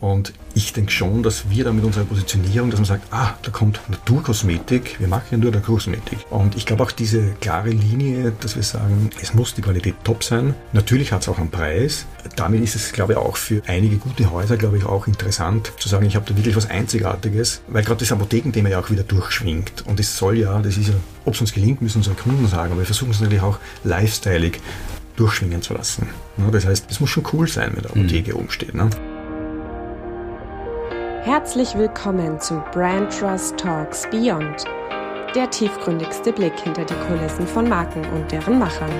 Und 0.00 0.32
ich 0.54 0.72
denke 0.72 0.92
schon, 0.92 1.22
dass 1.22 1.50
wir 1.50 1.64
da 1.64 1.72
mit 1.72 1.84
unserer 1.84 2.04
Positionierung, 2.04 2.70
dass 2.70 2.78
man 2.78 2.86
sagt, 2.86 3.12
ah, 3.12 3.34
da 3.42 3.50
kommt 3.50 3.80
Naturkosmetik, 3.88 5.00
wir 5.00 5.08
machen 5.08 5.26
ja 5.30 5.38
nur 5.38 5.50
Naturkosmetik. 5.50 6.18
Und 6.30 6.56
ich 6.56 6.66
glaube 6.66 6.84
auch 6.84 6.92
diese 6.92 7.32
klare 7.40 7.70
Linie, 7.70 8.32
dass 8.40 8.54
wir 8.54 8.62
sagen, 8.62 9.10
es 9.20 9.34
muss 9.34 9.54
die 9.54 9.62
Qualität 9.62 9.96
top 10.04 10.22
sein. 10.22 10.54
Natürlich 10.72 11.12
hat 11.12 11.22
es 11.22 11.28
auch 11.28 11.38
einen 11.38 11.50
Preis. 11.50 12.06
Damit 12.36 12.62
ist 12.62 12.76
es, 12.76 12.92
glaube 12.92 13.14
ich, 13.14 13.18
auch 13.18 13.36
für 13.36 13.62
einige 13.66 13.96
gute 13.96 14.30
Häuser, 14.30 14.56
glaube 14.56 14.78
ich, 14.78 14.84
auch 14.84 15.06
interessant 15.06 15.72
zu 15.78 15.88
sagen, 15.88 16.06
ich 16.06 16.14
habe 16.14 16.26
da 16.28 16.36
wirklich 16.36 16.56
was 16.56 16.70
Einzigartiges, 16.70 17.62
weil 17.68 17.82
gerade 17.82 18.00
das 18.00 18.12
Apothekenthema 18.12 18.68
ja 18.68 18.80
auch 18.80 18.90
wieder 18.90 19.02
durchschwingt. 19.02 19.84
Und 19.86 19.98
es 19.98 20.16
soll 20.16 20.38
ja, 20.38 20.60
das 20.60 20.76
ist 20.76 20.88
ja, 20.88 20.94
ob 21.24 21.34
es 21.34 21.40
uns 21.40 21.52
gelingt, 21.52 21.82
müssen 21.82 21.98
unsere 21.98 22.16
Kunden 22.16 22.46
sagen, 22.46 22.72
aber 22.72 22.80
wir 22.80 22.86
versuchen 22.86 23.10
es 23.10 23.20
natürlich 23.20 23.42
auch 23.42 23.58
lifestyleig 23.84 24.60
durchschwingen 25.16 25.62
zu 25.62 25.74
lassen. 25.74 26.08
Das 26.52 26.64
heißt, 26.64 26.86
es 26.88 27.00
muss 27.00 27.10
schon 27.10 27.24
cool 27.32 27.48
sein, 27.48 27.72
wenn 27.74 27.82
der 27.82 27.90
Apotheke 27.90 28.32
mhm. 28.32 28.38
oben 28.38 28.50
steht. 28.50 28.74
Ne? 28.74 28.88
Herzlich 31.28 31.76
willkommen 31.76 32.40
zu 32.40 32.64
Brand 32.72 33.12
Trust 33.12 33.58
Talks 33.58 34.08
Beyond, 34.10 34.64
der 35.34 35.50
tiefgründigste 35.50 36.32
Blick 36.32 36.58
hinter 36.58 36.86
die 36.86 36.94
Kulissen 37.06 37.46
von 37.46 37.68
Marken 37.68 38.02
und 38.14 38.32
deren 38.32 38.58
Machern. 38.58 38.90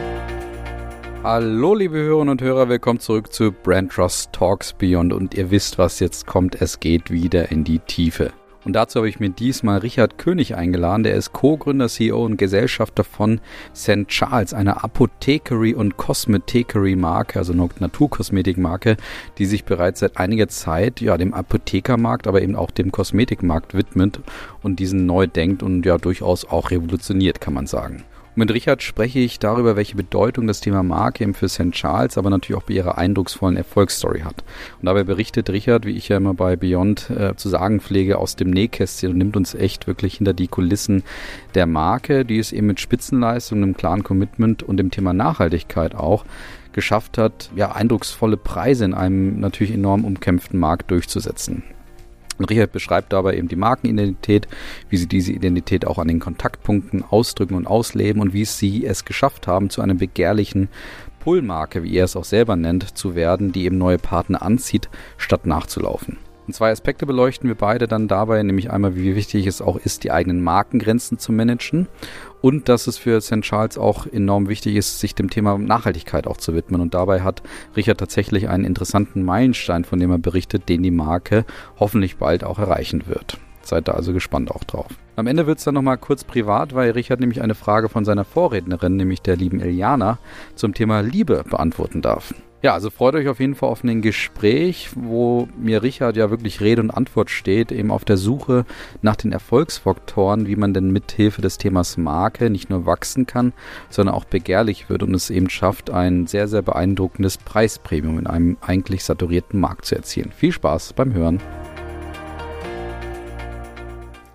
Hallo 1.24 1.74
liebe 1.74 1.96
Hörerinnen 1.96 2.28
und 2.28 2.42
Hörer, 2.42 2.68
willkommen 2.68 3.00
zurück 3.00 3.32
zu 3.32 3.50
Brand 3.50 3.92
Trust 3.92 4.30
Talks 4.34 4.74
Beyond 4.74 5.14
und 5.14 5.32
ihr 5.32 5.50
wisst, 5.50 5.78
was 5.78 6.00
jetzt 6.00 6.26
kommt, 6.26 6.60
es 6.60 6.80
geht 6.80 7.10
wieder 7.10 7.50
in 7.50 7.64
die 7.64 7.78
Tiefe. 7.78 8.30
Und 8.64 8.72
dazu 8.72 8.98
habe 8.98 9.08
ich 9.08 9.20
mir 9.20 9.30
diesmal 9.30 9.78
Richard 9.78 10.18
König 10.18 10.56
eingeladen. 10.56 11.04
Der 11.04 11.14
ist 11.14 11.32
Co-Gründer, 11.32 11.88
CEO 11.88 12.24
und 12.24 12.36
Gesellschafter 12.36 13.04
von 13.04 13.40
St. 13.74 14.08
Charles, 14.08 14.52
einer 14.52 14.84
Apothekery- 14.84 15.74
und 15.74 15.96
Cosmetekery-Marke, 15.96 17.38
also 17.38 17.52
eine 17.52 17.68
Naturkosmetikmarke, 17.78 18.96
die 19.38 19.46
sich 19.46 19.64
bereits 19.64 20.00
seit 20.00 20.16
einiger 20.16 20.48
Zeit 20.48 21.00
ja, 21.00 21.16
dem 21.16 21.34
Apothekermarkt, 21.34 22.26
aber 22.26 22.42
eben 22.42 22.56
auch 22.56 22.70
dem 22.70 22.90
Kosmetikmarkt 22.90 23.74
widmet 23.74 24.20
und 24.62 24.80
diesen 24.80 25.06
neu 25.06 25.26
denkt 25.26 25.62
und 25.62 25.86
ja 25.86 25.96
durchaus 25.96 26.44
auch 26.44 26.70
revolutioniert, 26.70 27.40
kann 27.40 27.54
man 27.54 27.66
sagen. 27.66 28.04
Mit 28.38 28.54
Richard 28.54 28.84
spreche 28.84 29.18
ich 29.18 29.40
darüber, 29.40 29.74
welche 29.74 29.96
Bedeutung 29.96 30.46
das 30.46 30.60
Thema 30.60 30.84
Marke 30.84 31.24
eben 31.24 31.34
für 31.34 31.48
St. 31.48 31.72
Charles, 31.72 32.16
aber 32.16 32.30
natürlich 32.30 32.62
auch 32.62 32.66
bei 32.66 32.74
ihrer 32.74 32.96
eindrucksvollen 32.96 33.56
Erfolgsstory 33.56 34.20
hat. 34.20 34.44
Und 34.80 34.86
dabei 34.86 35.02
berichtet 35.02 35.50
Richard, 35.50 35.84
wie 35.84 35.96
ich 35.96 36.08
ja 36.08 36.18
immer 36.18 36.34
bei 36.34 36.54
Beyond 36.54 37.10
äh, 37.10 37.34
zu 37.34 37.48
sagen 37.48 37.80
pflege, 37.80 38.16
aus 38.16 38.36
dem 38.36 38.50
Nähkästchen 38.50 39.10
und 39.10 39.18
nimmt 39.18 39.36
uns 39.36 39.56
echt 39.56 39.88
wirklich 39.88 40.18
hinter 40.18 40.34
die 40.34 40.46
Kulissen 40.46 41.02
der 41.56 41.66
Marke, 41.66 42.24
die 42.24 42.38
es 42.38 42.52
eben 42.52 42.68
mit 42.68 42.78
Spitzenleistung, 42.78 43.60
einem 43.60 43.76
klaren 43.76 44.04
Commitment 44.04 44.62
und 44.62 44.76
dem 44.76 44.92
Thema 44.92 45.12
Nachhaltigkeit 45.12 45.96
auch 45.96 46.24
geschafft 46.72 47.18
hat, 47.18 47.50
ja, 47.56 47.72
eindrucksvolle 47.72 48.36
Preise 48.36 48.84
in 48.84 48.94
einem 48.94 49.40
natürlich 49.40 49.74
enorm 49.74 50.04
umkämpften 50.04 50.60
Markt 50.60 50.92
durchzusetzen. 50.92 51.64
Und 52.38 52.50
Richard 52.50 52.72
beschreibt 52.72 53.12
dabei 53.12 53.36
eben 53.36 53.48
die 53.48 53.56
Markenidentität, 53.56 54.48
wie 54.88 54.96
sie 54.96 55.08
diese 55.08 55.32
Identität 55.32 55.86
auch 55.86 55.98
an 55.98 56.08
den 56.08 56.20
Kontaktpunkten 56.20 57.04
ausdrücken 57.04 57.54
und 57.54 57.66
ausleben 57.66 58.22
und 58.22 58.32
wie 58.32 58.44
sie 58.44 58.86
es 58.86 59.04
geschafft 59.04 59.46
haben, 59.46 59.70
zu 59.70 59.82
einer 59.82 59.94
begehrlichen 59.94 60.68
Pull-Marke, 61.20 61.82
wie 61.82 61.96
er 61.96 62.04
es 62.04 62.16
auch 62.16 62.24
selber 62.24 62.56
nennt, 62.56 62.96
zu 62.96 63.14
werden, 63.14 63.52
die 63.52 63.64
eben 63.64 63.78
neue 63.78 63.98
Partner 63.98 64.42
anzieht, 64.42 64.88
statt 65.16 65.46
nachzulaufen. 65.46 66.16
Und 66.48 66.54
zwei 66.54 66.70
Aspekte 66.70 67.04
beleuchten 67.04 67.46
wir 67.46 67.56
beide 67.56 67.86
dann 67.86 68.08
dabei, 68.08 68.42
nämlich 68.42 68.70
einmal, 68.70 68.96
wie 68.96 69.14
wichtig 69.14 69.46
es 69.46 69.60
auch 69.60 69.76
ist, 69.76 70.02
die 70.02 70.10
eigenen 70.10 70.42
Markengrenzen 70.42 71.18
zu 71.18 71.30
managen 71.30 71.88
und 72.40 72.70
dass 72.70 72.86
es 72.86 72.96
für 72.96 73.20
St. 73.20 73.42
Charles 73.42 73.76
auch 73.76 74.06
enorm 74.06 74.48
wichtig 74.48 74.74
ist, 74.76 74.98
sich 74.98 75.14
dem 75.14 75.28
Thema 75.28 75.58
Nachhaltigkeit 75.58 76.26
auch 76.26 76.38
zu 76.38 76.54
widmen. 76.54 76.80
Und 76.80 76.94
dabei 76.94 77.20
hat 77.20 77.42
Richard 77.76 77.98
tatsächlich 77.98 78.48
einen 78.48 78.64
interessanten 78.64 79.24
Meilenstein, 79.24 79.84
von 79.84 80.00
dem 80.00 80.10
er 80.10 80.18
berichtet, 80.18 80.70
den 80.70 80.82
die 80.82 80.90
Marke 80.90 81.44
hoffentlich 81.78 82.16
bald 82.16 82.44
auch 82.44 82.58
erreichen 82.58 83.06
wird. 83.08 83.36
Seid 83.60 83.86
da 83.86 83.92
also 83.92 84.14
gespannt 84.14 84.50
auch 84.50 84.64
drauf. 84.64 84.88
Am 85.16 85.26
Ende 85.26 85.46
wird 85.46 85.58
es 85.58 85.64
dann 85.64 85.74
nochmal 85.74 85.98
kurz 85.98 86.24
privat, 86.24 86.74
weil 86.74 86.92
Richard 86.92 87.20
nämlich 87.20 87.42
eine 87.42 87.56
Frage 87.56 87.90
von 87.90 88.06
seiner 88.06 88.24
Vorrednerin, 88.24 88.96
nämlich 88.96 89.20
der 89.20 89.36
lieben 89.36 89.60
Eliana, 89.60 90.18
zum 90.54 90.72
Thema 90.72 91.00
Liebe 91.00 91.44
beantworten 91.46 92.00
darf. 92.00 92.32
Ja, 92.60 92.74
also 92.74 92.90
freut 92.90 93.14
euch 93.14 93.28
auf 93.28 93.38
jeden 93.38 93.54
Fall 93.54 93.68
auf 93.68 93.84
ein 93.84 94.02
Gespräch, 94.02 94.90
wo 94.96 95.48
mir 95.56 95.84
Richard 95.84 96.16
ja 96.16 96.28
wirklich 96.28 96.60
Rede 96.60 96.82
und 96.82 96.90
Antwort 96.90 97.30
steht, 97.30 97.70
eben 97.70 97.92
auf 97.92 98.04
der 98.04 98.16
Suche 98.16 98.64
nach 99.00 99.14
den 99.14 99.30
Erfolgsfaktoren, 99.30 100.48
wie 100.48 100.56
man 100.56 100.74
denn 100.74 100.90
mithilfe 100.90 101.40
des 101.40 101.58
Themas 101.58 101.96
Marke 101.96 102.50
nicht 102.50 102.68
nur 102.68 102.84
wachsen 102.84 103.26
kann, 103.26 103.52
sondern 103.90 104.16
auch 104.16 104.24
begehrlich 104.24 104.90
wird 104.90 105.04
und 105.04 105.14
es 105.14 105.30
eben 105.30 105.50
schafft, 105.50 105.90
ein 105.90 106.26
sehr, 106.26 106.48
sehr 106.48 106.62
beeindruckendes 106.62 107.38
Preispremium 107.38 108.18
in 108.18 108.26
einem 108.26 108.56
eigentlich 108.60 109.04
saturierten 109.04 109.60
Markt 109.60 109.84
zu 109.84 109.94
erzielen. 109.94 110.32
Viel 110.32 110.50
Spaß 110.50 110.94
beim 110.94 111.12
Hören. 111.12 111.40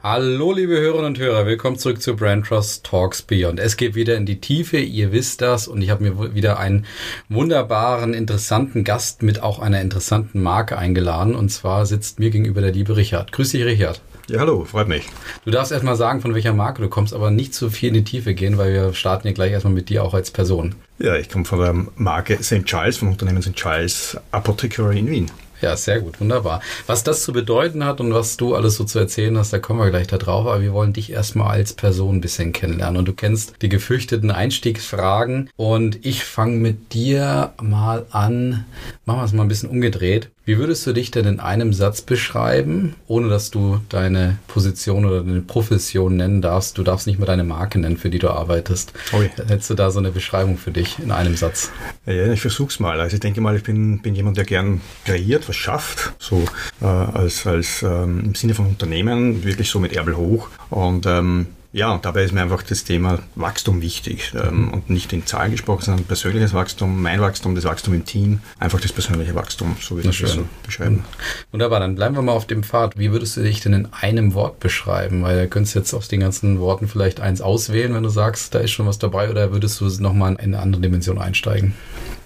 Hallo, 0.06 0.52
liebe 0.52 0.78
Hörerinnen 0.78 1.06
und 1.06 1.18
Hörer, 1.18 1.46
willkommen 1.46 1.78
zurück 1.78 2.02
zu 2.02 2.14
Brand 2.18 2.46
Trust 2.46 2.86
Talks 2.86 3.22
Beyond. 3.22 3.58
Es 3.58 3.78
geht 3.78 3.96
wieder 3.96 4.18
in 4.18 4.26
die 4.26 4.42
Tiefe, 4.42 4.78
ihr 4.78 5.14
wisst 5.14 5.42
das, 5.42 5.70
und 5.70 5.82
ich 5.82 5.92
habe 5.92 6.04
mir 6.04 6.36
wieder 6.36 6.60
einen 6.60 6.86
wunderbaren, 7.30 8.14
interessanten 8.14 8.84
Gast 8.84 9.24
mit 9.24 9.42
auch 9.42 9.60
einer 9.60 9.80
interessanten 9.80 10.44
Marke 10.44 10.78
eingeladen. 10.78 11.36
Und 11.36 11.48
zwar 11.52 11.86
sitzt 11.86 12.20
mir 12.20 12.32
gegenüber 12.32 12.60
der 12.60 12.74
liebe 12.74 12.98
Richard. 12.98 13.32
Grüß 13.32 13.52
dich, 13.52 13.64
Richard. 13.64 14.02
Ja, 14.28 14.42
hallo, 14.42 14.66
freut 14.66 14.90
mich. 14.90 15.06
Du 15.46 15.52
darfst 15.52 15.72
erstmal 15.72 15.96
sagen, 15.96 16.20
von 16.20 16.34
welcher 16.34 16.52
Marke 16.52 16.82
du 16.82 16.90
kommst, 16.90 17.14
aber 17.14 17.32
nicht 17.32 17.54
zu 17.54 17.70
viel 17.70 17.88
in 17.88 17.94
die 17.94 18.04
Tiefe 18.04 18.34
gehen, 18.34 18.58
weil 18.58 18.74
wir 18.74 18.94
starten 18.94 19.28
ja 19.28 19.34
gleich 19.34 19.54
erstmal 19.54 19.74
mit 19.74 19.88
dir 19.88 20.04
auch 20.04 20.14
als 20.14 20.32
Person. 20.32 20.76
Ja, 21.00 21.16
ich 21.16 21.30
komme 21.30 21.46
von 21.46 21.60
der 21.60 21.74
Marke 21.96 22.44
St. 22.44 22.66
Charles, 22.66 22.98
vom 22.98 23.08
Unternehmen 23.08 23.42
St. 23.42 23.54
Charles 23.54 24.18
Apothecary 24.32 25.00
in 25.00 25.10
Wien. 25.10 25.32
Ja, 25.64 25.78
sehr 25.78 26.02
gut, 26.02 26.20
wunderbar. 26.20 26.60
Was 26.88 27.06
das 27.06 27.24
zu 27.24 27.32
bedeuten 27.32 27.86
hat 27.86 28.02
und 28.02 28.14
was 28.14 28.36
du 28.36 28.54
alles 28.54 28.76
so 28.76 28.84
zu 28.84 29.00
erzählen 29.00 29.38
hast, 29.38 29.54
da 29.54 29.60
kommen 29.60 29.80
wir 29.80 29.90
gleich 29.92 30.08
da 30.08 30.18
drauf. 30.18 30.46
Aber 30.46 30.62
wir 30.62 30.74
wollen 30.74 30.92
dich 30.92 31.10
erstmal 31.10 31.52
als 31.52 31.72
Person 31.72 32.18
ein 32.18 32.22
bisschen 32.22 32.52
kennenlernen. 32.52 32.98
Und 32.98 33.08
du 33.08 33.14
kennst 33.14 33.54
die 33.62 33.70
gefürchteten 33.70 34.30
Einstiegsfragen. 34.30 35.50
Und 35.56 36.06
ich 36.06 36.26
fange 36.26 36.58
mit 36.58 36.92
dir 36.92 37.54
mal 37.62 38.06
an. 38.12 38.66
Machen 39.06 39.20
wir 39.22 39.24
es 39.24 39.32
mal 39.32 39.44
ein 39.44 39.48
bisschen 39.48 39.70
umgedreht. 39.70 40.28
Wie 40.46 40.58
würdest 40.58 40.86
du 40.86 40.92
dich 40.92 41.10
denn 41.10 41.26
in 41.26 41.40
einem 41.40 41.72
Satz 41.72 42.02
beschreiben, 42.02 42.96
ohne 43.08 43.30
dass 43.30 43.50
du 43.50 43.80
deine 43.88 44.40
Position 44.48 45.06
oder 45.06 45.24
deine 45.24 45.40
Profession 45.40 46.18
nennen 46.18 46.42
darfst? 46.42 46.78
Du 46.78 46.84
darfst 46.84 47.08
nicht 47.08 47.18
mal 47.18 47.26
deine 47.26 47.46
Marke 47.46 47.80
nennen, 47.80 47.96
für 47.96 48.10
die 48.10 48.20
du 48.20 48.30
arbeitest. 48.30 48.92
Ui. 49.14 49.30
Hättest 49.48 49.70
du 49.70 49.74
da 49.74 49.90
so 49.90 50.00
eine 50.00 50.12
Beschreibung 50.12 50.58
für 50.58 50.72
dich 50.72 51.00
in 51.00 51.12
einem 51.12 51.38
Satz? 51.38 51.72
Ja, 52.06 52.34
ich 52.34 52.42
versuch's 52.42 52.82
mal. 52.82 53.00
Also 53.00 53.14
ich 53.14 53.22
denke 53.22 53.40
mal, 53.40 53.56
ich 53.56 53.64
bin, 53.64 54.02
bin 54.02 54.16
jemand, 54.16 54.36
der 54.36 54.44
gern 54.44 54.82
kreiert, 55.06 55.48
was 55.48 55.56
schafft, 55.56 56.12
so 56.20 56.44
äh, 56.82 56.88
als, 56.88 57.48
als 57.48 57.82
ähm, 57.82 58.20
im 58.26 58.36
Sinne 58.36 58.54
von 58.54 58.66
Unternehmen, 58.66 59.46
wirklich 59.46 59.70
so 59.70 59.80
mit 59.80 59.94
Ärmel 59.94 60.18
hoch. 60.18 60.50
Und 60.70 61.06
ähm, 61.06 61.48
ja, 61.74 61.98
dabei 61.98 62.24
ist 62.24 62.34
mir 62.34 62.44
einfach 62.44 62.62
das 62.62 62.84
Thema 62.84 63.20
Wachstum 63.34 63.82
wichtig 63.82 64.32
ähm, 64.36 64.72
und 64.72 64.92
nicht 64.92 65.12
in 65.12 65.26
Zahlen 65.26 65.52
gesprochen, 65.52 65.82
sondern 65.82 66.06
persönliches 66.06 66.54
Wachstum, 66.54 67.02
mein 67.02 67.20
Wachstum, 67.20 67.56
das 67.56 67.64
Wachstum 67.64 67.96
im 67.96 68.06
Team, 68.06 68.42
einfach 68.60 68.80
das 68.80 68.92
persönliche 68.92 69.34
Wachstum, 69.34 69.76
so 69.82 69.96
würde 69.96 70.10
ich 70.10 70.22
das 70.22 70.34
so 70.34 70.46
beschreiben. 70.64 71.04
Wunderbar, 71.52 71.80
dann 71.80 71.96
bleiben 71.96 72.16
wir 72.16 72.22
mal 72.22 72.34
auf 72.34 72.46
dem 72.46 72.62
Pfad. 72.62 73.00
Wie 73.00 73.12
würdest 73.12 73.38
du 73.38 73.42
dich 73.42 73.60
denn 73.60 73.74
in 73.74 73.88
einem 73.92 74.36
Wort 74.36 74.60
beschreiben? 74.60 75.24
Weil 75.24 75.42
du 75.42 75.48
könntest 75.48 75.76
jetzt 75.76 75.96
aus 75.96 76.08
den 76.08 76.20
ganzen 76.20 76.60
Worten 76.60 76.88
vielleicht 76.88 77.20
eins 77.20 77.42
auswählen, 77.42 77.96
wenn 77.96 78.04
du 78.04 78.10
sagst, 78.10 78.54
da 78.54 78.60
ist 78.60 78.72
schon 78.72 78.86
was 78.86 79.00
dabei, 79.00 79.32
oder 79.32 79.52
würdest 79.52 79.82
du 79.82 79.90
nochmal 80.00 80.34
in 80.34 80.38
eine 80.38 80.60
andere 80.60 80.82
Dimension 80.84 81.18
einsteigen? 81.18 81.74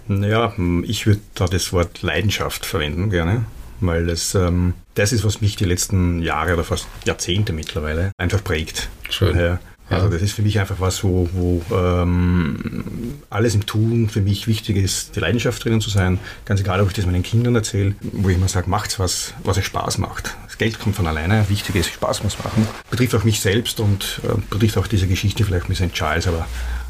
Naja, 0.10 0.54
ich 0.84 1.08
würde 1.08 1.22
da 1.36 1.46
das 1.46 1.72
Wort 1.72 2.02
Leidenschaft 2.02 2.66
verwenden, 2.66 3.10
gerne 3.10 3.46
weil 3.80 4.06
das, 4.06 4.36
ähm, 4.36 4.74
das 4.96 5.14
ist, 5.14 5.24
was 5.24 5.42
mich 5.42 5.56
die 5.56 5.66
letzten 5.66 6.22
Jahre 6.22 6.54
oder 6.54 6.64
fast 6.64 6.88
Jahrzehnte 7.06 7.54
mittlerweile 7.54 8.12
einfach 8.18 8.44
prägt. 8.44 8.90
Schön. 9.10 9.38
Ja. 9.38 9.60
Also 9.90 10.10
das 10.10 10.22
ist 10.22 10.34
für 10.34 10.42
mich 10.42 10.60
einfach 10.60 10.78
was, 10.80 11.04
wo, 11.04 11.30
wo 11.32 11.62
ähm, 11.74 13.22
alles 13.30 13.56
im 13.56 13.66
Tun 13.66 14.10
für 14.10 14.20
mich 14.20 14.48
wichtig 14.48 14.76
ist, 14.76 15.16
die 15.16 15.22
Leidenschaft 15.22 15.64
drinnen 15.64 15.80
zu 15.80 15.90
sein. 15.90 16.20
Ganz 16.44 16.60
egal, 16.60 16.82
ob 16.82 16.90
ich 16.90 16.94
das 16.94 17.06
meinen 17.06 17.24
Kindern 17.24 17.56
erzähle, 17.56 17.96
wo 18.02 18.28
ich 18.28 18.36
immer 18.36 18.50
sage, 18.50 18.70
macht's 18.70 19.00
was, 19.00 19.34
was 19.44 19.58
euch 19.58 19.66
Spaß 19.66 19.98
macht. 20.00 20.36
Das 20.46 20.58
Geld 20.58 20.80
kommt 20.80 20.96
von 20.96 21.08
alleine, 21.08 21.48
wichtig 21.50 21.76
ist, 21.76 21.90
Spaß 21.90 22.24
muss 22.24 22.38
machen. 22.40 22.68
Betrifft 22.90 23.16
auch 23.16 23.24
mich 23.24 23.40
selbst 23.40 23.80
und 23.80 24.20
äh, 24.24 24.34
betrifft 24.50 24.78
auch 24.78 24.88
diese 24.88 25.08
Geschichte 25.08 25.46
vielleicht 25.46 25.70
mit 25.70 25.78
St. 25.78 25.94
Charles, 25.94 26.28
aber 26.28 26.48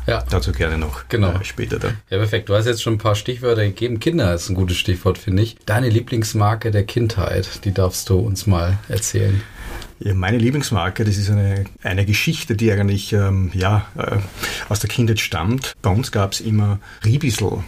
ja. 0.07 0.23
Dazu 0.29 0.51
gerne 0.51 0.77
noch 0.77 1.07
genau. 1.09 1.33
Äh, 1.33 1.43
später 1.43 1.79
dann. 1.79 1.97
Ja, 2.09 2.17
perfekt. 2.17 2.49
Du 2.49 2.55
hast 2.55 2.65
jetzt 2.65 2.81
schon 2.81 2.93
ein 2.93 2.99
paar 2.99 3.15
Stichwörter 3.15 3.63
gegeben. 3.63 3.99
Kinder 3.99 4.33
ist 4.33 4.49
ein 4.49 4.55
gutes 4.55 4.77
Stichwort, 4.77 5.17
finde 5.17 5.43
ich. 5.43 5.57
Deine 5.65 5.89
Lieblingsmarke 5.89 6.71
der 6.71 6.83
Kindheit, 6.83 7.65
die 7.65 7.73
darfst 7.73 8.09
du 8.09 8.17
uns 8.19 8.47
mal 8.47 8.79
erzählen. 8.87 9.41
Ja, 9.99 10.13
meine 10.13 10.37
Lieblingsmarke, 10.37 11.03
das 11.03 11.17
ist 11.17 11.29
eine, 11.29 11.65
eine 11.83 12.05
Geschichte, 12.05 12.55
die 12.55 12.71
eigentlich 12.71 13.13
ähm, 13.13 13.51
ja, 13.53 13.87
äh, 13.97 14.17
aus 14.69 14.79
der 14.79 14.89
Kindheit 14.89 15.19
stammt. 15.19 15.73
Bei 15.81 15.89
uns 15.89 16.11
gab 16.11 16.33
es 16.33 16.39
immer 16.39 16.79
Ribisel. 17.03 17.63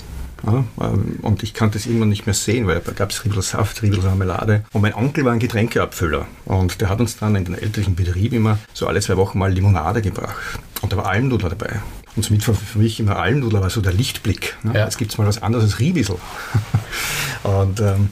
Ja, 0.45 0.63
ähm, 0.81 1.18
und 1.21 1.44
ich 1.44 1.53
konnte 1.53 1.77
es 1.77 1.85
irgendwann 1.85 2.09
nicht 2.09 2.25
mehr 2.25 2.35
sehen, 2.35 2.68
weil 2.68 2.80
da 2.80 2.92
gab 2.92 3.09
es 3.09 3.25
Riebelsaft, 3.25 3.81
Riebelmarmelade. 3.81 4.63
Und 4.71 4.81
mein 4.81 4.94
Onkel 4.94 5.25
war 5.25 5.33
ein 5.33 5.39
Getränkeabfüller. 5.39 6.27
Und 6.45 6.80
der 6.81 6.89
hat 6.89 7.00
uns 7.01 7.18
dann 7.18 7.35
in 7.35 7.45
den 7.45 7.56
elterlichen 7.56 7.95
Betrieb 7.95 8.31
immer 8.33 8.59
so 8.74 8.88
alle 8.88 9.01
zwei 9.01 9.18
Wochen 9.18 9.39
mal 9.39 9.51
Limonade 9.51 10.01
gebracht. 10.01 10.59
Und 10.81 10.94
da 10.94 10.97
war 10.97 11.07
Almdudler 11.07 11.50
dabei. 11.50 11.81
Und 12.15 12.23
somit 12.23 12.44
für 12.44 12.79
mich 12.79 13.00
immer 13.00 13.17
Almdudler 13.17 13.61
war 13.61 13.69
so 13.69 13.81
der 13.81 13.94
Lichtblick. 13.94 14.57
Ne? 14.63 14.73
Ja. 14.75 14.85
Jetzt 14.85 14.97
gibt 14.97 15.11
es 15.11 15.17
mal 15.17 15.27
was 15.27 15.41
anderes 15.41 15.65
als 15.65 15.79
Riebisel. 15.79 16.17
und 17.44 17.79
ähm, 17.79 18.09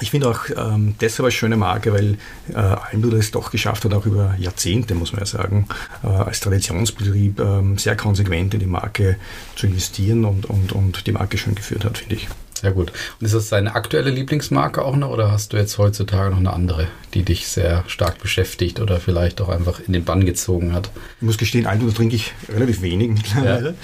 Ich 0.00 0.12
finde 0.12 0.28
auch 0.28 0.44
ähm, 0.56 0.94
deshalb 1.00 1.24
eine 1.24 1.32
schöne 1.32 1.56
Marke, 1.56 1.92
weil 1.92 2.18
äh, 2.50 2.54
Almdudler 2.54 3.18
es 3.18 3.32
doch 3.32 3.50
geschafft 3.50 3.84
hat, 3.84 3.94
auch 3.94 4.06
über 4.06 4.36
Jahrzehnte, 4.38 4.94
muss 4.94 5.12
man 5.12 5.20
ja 5.20 5.26
sagen, 5.26 5.66
äh, 6.04 6.06
als 6.06 6.38
Traditionsbetrieb 6.40 7.40
äh, 7.40 7.76
sehr 7.76 7.96
konsequent 7.96 8.54
in 8.54 8.60
die 8.60 8.66
Marke 8.66 9.16
zu 9.56 9.66
investieren 9.66 10.24
und, 10.24 10.46
und, 10.46 10.72
und 10.72 11.06
die 11.06 11.12
Marke 11.12 11.36
schön 11.36 11.56
geführt 11.56 11.84
hat, 11.84 11.98
finde 11.98 12.14
ich. 12.14 12.28
Sehr 12.60 12.72
gut. 12.72 12.92
Und 13.20 13.24
ist 13.24 13.34
das 13.34 13.50
deine 13.50 13.76
aktuelle 13.76 14.10
Lieblingsmarke 14.10 14.84
auch 14.84 14.96
noch 14.96 15.10
oder 15.10 15.30
hast 15.30 15.52
du 15.52 15.56
jetzt 15.56 15.78
heutzutage 15.78 16.30
noch 16.30 16.38
eine 16.38 16.52
andere, 16.52 16.88
die 17.14 17.22
dich 17.22 17.46
sehr 17.46 17.84
stark 17.86 18.18
beschäftigt 18.18 18.80
oder 18.80 18.98
vielleicht 18.98 19.40
auch 19.40 19.48
einfach 19.48 19.78
in 19.78 19.92
den 19.92 20.02
Bann 20.02 20.26
gezogen 20.26 20.72
hat? 20.72 20.90
Ich 21.20 21.22
muss 21.22 21.38
gestehen, 21.38 21.66
Almdudler 21.66 21.94
trinke 21.94 22.16
ich 22.16 22.32
relativ 22.48 22.82
wenig 22.82 23.10
mittlerweile. 23.10 23.74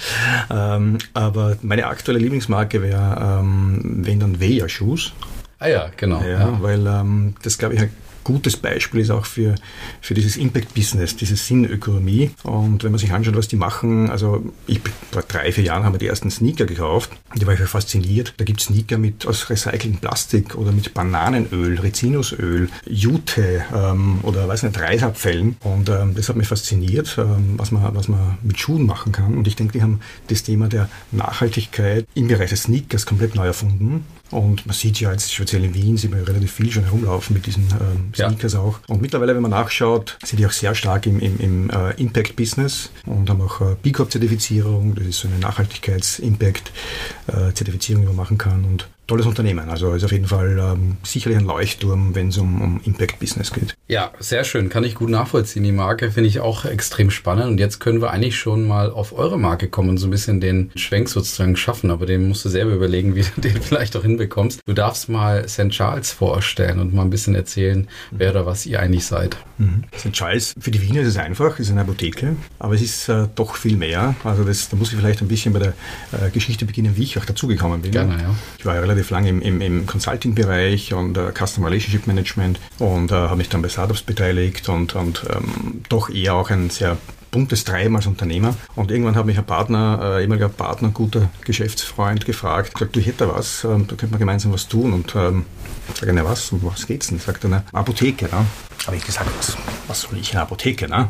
Ja. 0.49 0.75
Ähm, 0.75 0.97
aber 1.13 1.57
meine 1.61 1.87
aktuelle 1.87 2.19
Lieblingsmarke 2.19 2.81
wäre, 2.81 3.39
ähm, 3.39 4.01
wenn 4.05 4.19
dann 4.19 4.41
Veja 4.41 4.67
Shoes. 4.67 5.13
Ah 5.59 5.67
ja, 5.67 5.89
genau. 5.95 6.21
Ja, 6.21 6.39
ja. 6.39 6.57
weil 6.61 6.85
ähm, 6.85 7.35
das 7.43 7.57
glaube 7.57 7.75
ich 7.75 7.81
ein 7.81 7.91
gutes 8.25 8.57
Beispiel 8.57 8.99
ist 8.99 9.11
auch 9.11 9.25
für, 9.25 9.55
für 10.01 10.13
dieses 10.13 10.35
Impact-Business, 10.35 11.15
diese 11.15 11.37
Sinnökonomie. 11.37 12.31
Und 12.43 12.83
wenn 12.83 12.91
man 12.91 12.99
sich 12.99 13.13
anschaut, 13.13 13.37
was 13.37 13.47
die 13.47 13.55
machen, 13.55 14.09
also 14.09 14.43
ich, 14.67 14.81
vor 15.11 15.21
drei, 15.21 15.53
vier 15.53 15.63
Jahren 15.63 15.85
haben 15.85 15.93
wir 15.93 15.99
die 15.99 16.07
ersten 16.07 16.29
Sneaker 16.29 16.65
gekauft. 16.65 17.11
Die 17.35 17.47
war 17.47 17.53
ich 17.53 17.59
fasziniert. 17.61 18.33
Da 18.37 18.43
gibt 18.43 18.59
es 18.59 18.67
Sneaker 18.67 18.97
mit 18.97 19.25
aus 19.25 19.49
recyceltem 19.49 19.97
Plastik 19.97 20.55
oder 20.55 20.71
mit 20.73 20.93
Bananenöl, 20.93 21.79
Rizinusöl, 21.79 22.69
Jute 22.85 23.63
ähm, 23.73 24.19
oder 24.23 24.47
weiß 24.47 24.63
nicht, 24.63 24.79
Reisabfällen. 24.79 25.55
Und 25.61 25.87
ähm, 25.89 26.15
das 26.15 26.27
hat 26.27 26.35
mich 26.35 26.47
fasziniert, 26.47 27.15
ähm, 27.17 27.53
was, 27.57 27.71
man, 27.71 27.95
was 27.95 28.07
man 28.07 28.37
mit 28.41 28.59
Schuhen 28.59 28.85
machen 28.85 29.11
kann. 29.11 29.37
Und 29.37 29.47
ich 29.47 29.55
denke, 29.55 29.73
die 29.73 29.83
haben 29.83 29.99
das 30.27 30.43
Thema 30.43 30.67
der 30.67 30.89
Nachhaltigkeit 31.11 32.07
im 32.15 32.27
Bereich 32.27 32.49
des 32.49 32.63
Sneakers 32.63 33.05
komplett 33.05 33.35
neu 33.35 33.45
erfunden. 33.45 34.03
Und 34.35 34.65
man 34.65 34.75
sieht 34.75 34.99
ja 34.99 35.13
jetzt 35.13 35.33
speziell 35.33 35.63
in 35.63 35.73
Wien, 35.73 35.95
sieht 35.95 36.11
man 36.11 36.21
relativ 36.21 36.51
viel 36.51 36.69
schon 36.69 36.83
herumlaufen 36.83 37.33
mit 37.33 37.45
diesen 37.45 37.69
ähm, 37.71 38.13
Sneakers 38.13 38.51
ja. 38.51 38.59
auch. 38.59 38.81
Und 38.89 39.01
mittlerweile, 39.01 39.33
wenn 39.33 39.41
man 39.41 39.51
nachschaut, 39.51 40.17
sind 40.25 40.39
die 40.39 40.45
auch 40.45 40.51
sehr 40.51 40.75
stark 40.75 41.05
im, 41.05 41.21
im, 41.21 41.39
im 41.39 41.69
äh, 41.69 41.91
Impact-Business 41.91 42.89
und 43.05 43.29
haben 43.29 43.39
auch 43.39 43.61
äh, 43.61 43.77
B 43.81 43.93
Corp-Zertifizierung. 43.93 44.95
Das 44.95 45.05
ist 45.05 45.19
so 45.19 45.29
eine 45.29 45.39
Nachhaltigkeits-Impact-Zertifizierung, 45.39 48.03
äh, 48.03 48.05
die 48.05 48.09
man 48.09 48.17
machen 48.17 48.37
kann. 48.37 48.65
Und 48.65 48.89
tolles 49.07 49.25
Unternehmen. 49.25 49.69
Also 49.69 49.93
ist 49.93 50.03
auf 50.03 50.11
jeden 50.11 50.27
Fall 50.27 50.57
ähm, 50.59 50.97
sicherlich 51.03 51.37
ein 51.37 51.45
Leuchtturm, 51.45 52.15
wenn 52.15 52.29
es 52.29 52.37
um, 52.37 52.61
um 52.61 52.81
Impact-Business 52.83 53.51
geht. 53.51 53.75
Ja, 53.87 54.11
sehr 54.19 54.43
schön. 54.43 54.69
Kann 54.69 54.83
ich 54.83 54.95
gut 54.95 55.09
nachvollziehen. 55.09 55.63
Die 55.63 55.71
Marke 55.71 56.11
finde 56.11 56.27
ich 56.29 56.39
auch 56.39 56.65
extrem 56.65 57.11
spannend. 57.11 57.45
Und 57.45 57.59
jetzt 57.59 57.79
können 57.79 58.01
wir 58.01 58.11
eigentlich 58.11 58.37
schon 58.37 58.67
mal 58.67 58.89
auf 58.89 59.17
eure 59.17 59.37
Marke 59.37 59.69
kommen 59.69 59.89
und 59.89 59.97
so 59.97 60.07
ein 60.07 60.11
bisschen 60.11 60.41
den 60.41 60.71
Schwenk 60.75 61.09
sozusagen 61.09 61.55
schaffen. 61.55 61.91
Aber 61.91 62.05
den 62.05 62.27
musst 62.27 62.43
du 62.45 62.49
selber 62.49 62.71
überlegen, 62.71 63.15
wie 63.15 63.23
du 63.23 63.41
den 63.41 63.61
vielleicht 63.61 63.95
auch 63.95 64.01
hinbekommst. 64.01 64.61
Du 64.65 64.73
darfst 64.73 65.07
mal 65.09 65.47
St. 65.47 65.69
Charles 65.69 66.11
vorstellen 66.11 66.79
und 66.79 66.93
mal 66.93 67.03
ein 67.03 67.09
bisschen 67.11 67.35
erzählen, 67.35 67.87
wer 68.11 68.31
oder 68.31 68.45
was 68.45 68.65
ihr 68.65 68.79
eigentlich 68.79 69.05
seid. 69.05 69.37
Mhm. 69.57 69.83
St. 69.97 70.13
Charles, 70.13 70.53
für 70.59 70.71
die 70.71 70.81
Wiener 70.81 71.01
ist 71.01 71.09
es 71.09 71.17
einfach, 71.17 71.59
ist 71.59 71.69
eine 71.69 71.81
Apotheke. 71.81 72.35
Aber 72.57 72.73
es 72.73 72.81
ist 72.81 73.07
äh, 73.09 73.27
doch 73.35 73.55
viel 73.55 73.77
mehr. 73.77 74.15
Also 74.23 74.43
das, 74.43 74.69
da 74.69 74.77
muss 74.77 74.91
ich 74.91 74.97
vielleicht 74.97 75.21
ein 75.21 75.27
bisschen 75.27 75.53
bei 75.53 75.59
der 75.59 75.73
äh, 76.11 76.31
Geschichte 76.31 76.65
beginnen, 76.65 76.97
wie 76.97 77.03
ich 77.03 77.17
auch 77.19 77.25
dazugekommen 77.25 77.81
bin. 77.81 77.91
Gerne, 77.91 78.13
ja. 78.21 78.35
Ich 78.57 78.65
war 78.65 78.75
ja 78.75 78.81
relativ 78.81 78.94
lange 79.09 79.29
im, 79.29 79.41
im, 79.41 79.61
im 79.61 79.85
Consulting-Bereich 79.85 80.93
und 80.93 81.17
uh, 81.17 81.31
Customer 81.31 81.67
Relationship 81.67 82.07
Management 82.07 82.59
und 82.79 83.11
uh, 83.11 83.15
habe 83.15 83.37
mich 83.37 83.49
dann 83.49 83.61
bei 83.61 83.69
Startups 83.69 84.01
beteiligt 84.01 84.69
und, 84.69 84.95
und 84.95 85.25
ähm, 85.29 85.83
doch 85.89 86.09
eher 86.09 86.35
auch 86.35 86.49
ein 86.49 86.69
sehr 86.69 86.97
buntes 87.35 87.65
Treiben 87.65 87.97
als 87.97 88.07
Unternehmer. 88.07 88.55
Und 88.75 88.91
irgendwann 88.91 89.15
hat 89.15 89.25
mich 89.25 89.37
ein 89.37 89.45
Partner, 89.45 89.99
äh, 90.01 90.21
ehemaliger 90.21 90.47
Partner, 90.47 90.89
guter 90.89 91.29
Geschäftsfreund 91.43 92.25
gefragt, 92.25 92.73
gesagt, 92.73 92.95
du 92.95 93.01
hätte 93.01 93.27
was, 93.27 93.65
ähm, 93.65 93.87
da 93.87 93.95
könnte 93.95 94.11
man 94.11 94.19
gemeinsam 94.19 94.53
was 94.53 94.69
tun. 94.69 94.93
Und 94.93 95.13
ähm, 95.15 95.45
ich 95.93 95.99
sage, 95.99 96.13
na 96.13 96.23
was, 96.23 96.53
um 96.53 96.63
was 96.63 96.87
geht's 96.87 97.07
denn? 97.07 97.19
Sagt 97.19 97.43
er, 97.43 97.47
eine 97.47 97.63
Apotheke. 97.73 98.25
Ne? 98.25 98.45
Habe 98.87 98.95
ich 98.95 99.05
gesagt, 99.05 99.29
was, 99.37 99.57
was 99.87 100.01
soll 100.01 100.17
ich 100.17 100.29
in 100.29 100.35
der 100.35 100.43
Apotheke? 100.43 100.87
Ne? 100.87 101.09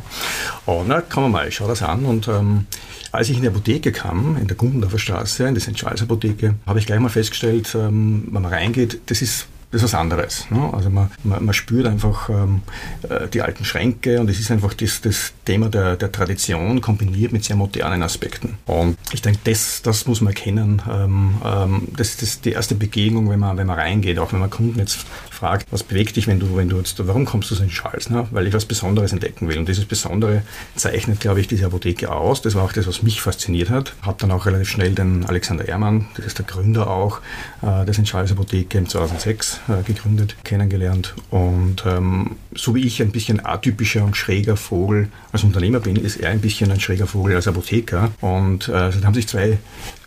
Und 0.65 0.87
na, 0.87 1.03
wir 1.15 1.29
mal, 1.29 1.47
ich 1.47 1.55
schaue 1.55 1.67
das 1.67 1.83
an 1.83 2.05
und 2.05 2.27
ähm, 2.27 2.65
als 3.15 3.29
ich 3.29 3.37
in 3.37 3.41
die 3.41 3.47
Apotheke 3.47 3.91
kam, 3.91 4.37
in 4.37 4.47
der 4.47 4.57
Gundendorfer 4.57 4.99
Straße, 4.99 5.47
in 5.47 5.55
die 5.55 5.61
St. 5.61 5.73
Charles 5.73 6.01
Apotheke, 6.01 6.55
habe 6.65 6.79
ich 6.79 6.85
gleich 6.85 6.99
mal 6.99 7.09
festgestellt, 7.09 7.75
ähm, 7.75 8.23
wenn 8.25 8.41
man 8.41 8.45
reingeht, 8.45 8.99
das 9.07 9.21
ist 9.21 9.47
das 9.75 9.83
ist 9.83 9.93
was 9.93 9.99
anderes. 9.99 10.49
Ne? 10.51 10.69
Also 10.71 10.89
man, 10.89 11.11
man, 11.25 11.43
man, 11.43 11.53
spürt 11.53 11.85
einfach 11.85 12.29
ähm, 12.29 12.61
äh, 13.09 13.27
die 13.27 13.41
alten 13.41 13.65
Schränke 13.65 14.21
und 14.21 14.29
es 14.29 14.39
ist 14.39 14.49
einfach 14.49 14.73
das, 14.73 15.01
das 15.01 15.33
Thema 15.43 15.67
der, 15.67 15.97
der, 15.97 16.13
Tradition 16.13 16.79
kombiniert 16.79 17.33
mit 17.33 17.43
sehr 17.43 17.57
modernen 17.57 18.01
Aspekten. 18.01 18.57
Und 18.67 18.97
ich 19.11 19.21
denke, 19.21 19.39
das, 19.43 19.81
das 19.81 20.07
muss 20.07 20.21
man 20.21 20.33
erkennen. 20.33 20.81
Ähm, 20.89 21.35
ähm, 21.43 21.87
das, 21.97 22.21
ist 22.21 22.45
die 22.45 22.51
erste 22.51 22.75
Begegnung, 22.75 23.29
wenn 23.29 23.39
man, 23.39 23.57
wenn 23.57 23.67
man 23.67 23.77
reingeht, 23.77 24.17
auch 24.17 24.31
wenn 24.31 24.39
man 24.39 24.49
Kunden 24.49 24.79
jetzt 24.79 25.05
fragt, 25.35 25.67
was 25.71 25.83
bewegt 25.83 26.15
dich, 26.15 26.27
wenn 26.27 26.39
du, 26.39 26.55
wenn 26.55 26.69
du 26.69 26.77
jetzt, 26.77 27.05
warum 27.05 27.25
kommst 27.25 27.51
du 27.51 27.55
so 27.55 27.63
in 27.63 27.69
Charles? 27.69 28.09
Ne? 28.09 28.27
Weil 28.31 28.47
ich 28.47 28.53
was 28.53 28.65
Besonderes 28.65 29.11
entdecken 29.11 29.47
will. 29.47 29.57
Und 29.57 29.67
dieses 29.67 29.85
Besondere 29.85 30.41
zeichnet, 30.75 31.19
glaube 31.19 31.41
ich, 31.41 31.47
diese 31.47 31.65
Apotheke 31.65 32.11
aus. 32.11 32.41
Das 32.41 32.55
war 32.55 32.63
auch 32.63 32.73
das, 32.73 32.87
was 32.87 33.03
mich 33.03 33.21
fasziniert 33.21 33.69
hat. 33.69 33.93
Habe 34.01 34.17
dann 34.19 34.31
auch 34.31 34.45
relativ 34.45 34.69
schnell 34.69 34.93
den 34.93 35.25
Alexander 35.25 35.67
Ehrmann, 35.67 36.07
das 36.15 36.25
ist 36.25 36.39
der 36.39 36.45
Gründer 36.45 36.89
auch 36.89 37.21
äh, 37.61 37.85
des 37.85 38.01
Charles 38.03 38.31
Apotheke 38.31 38.77
im 38.77 38.87
2006 38.87 39.59
äh, 39.67 39.83
gegründet, 39.83 40.35
kennengelernt. 40.43 41.15
Und 41.29 41.83
ähm, 41.85 42.37
so 42.53 42.75
wie 42.75 42.85
ich 42.85 43.01
ein 43.01 43.11
bisschen 43.11 43.45
atypischer 43.45 44.03
und 44.03 44.15
schräger 44.15 44.57
Vogel 44.57 45.09
als 45.31 45.43
Unternehmer 45.43 45.79
bin, 45.79 45.95
ist 45.95 46.17
er 46.17 46.29
ein 46.29 46.41
bisschen 46.41 46.71
ein 46.71 46.79
schräger 46.79 47.07
Vogel 47.07 47.35
als 47.35 47.47
Apotheker. 47.47 48.11
Und 48.21 48.67
äh, 48.67 48.71
da 48.91 49.03
haben 49.03 49.13
sich 49.13 49.27
zwei 49.27 49.57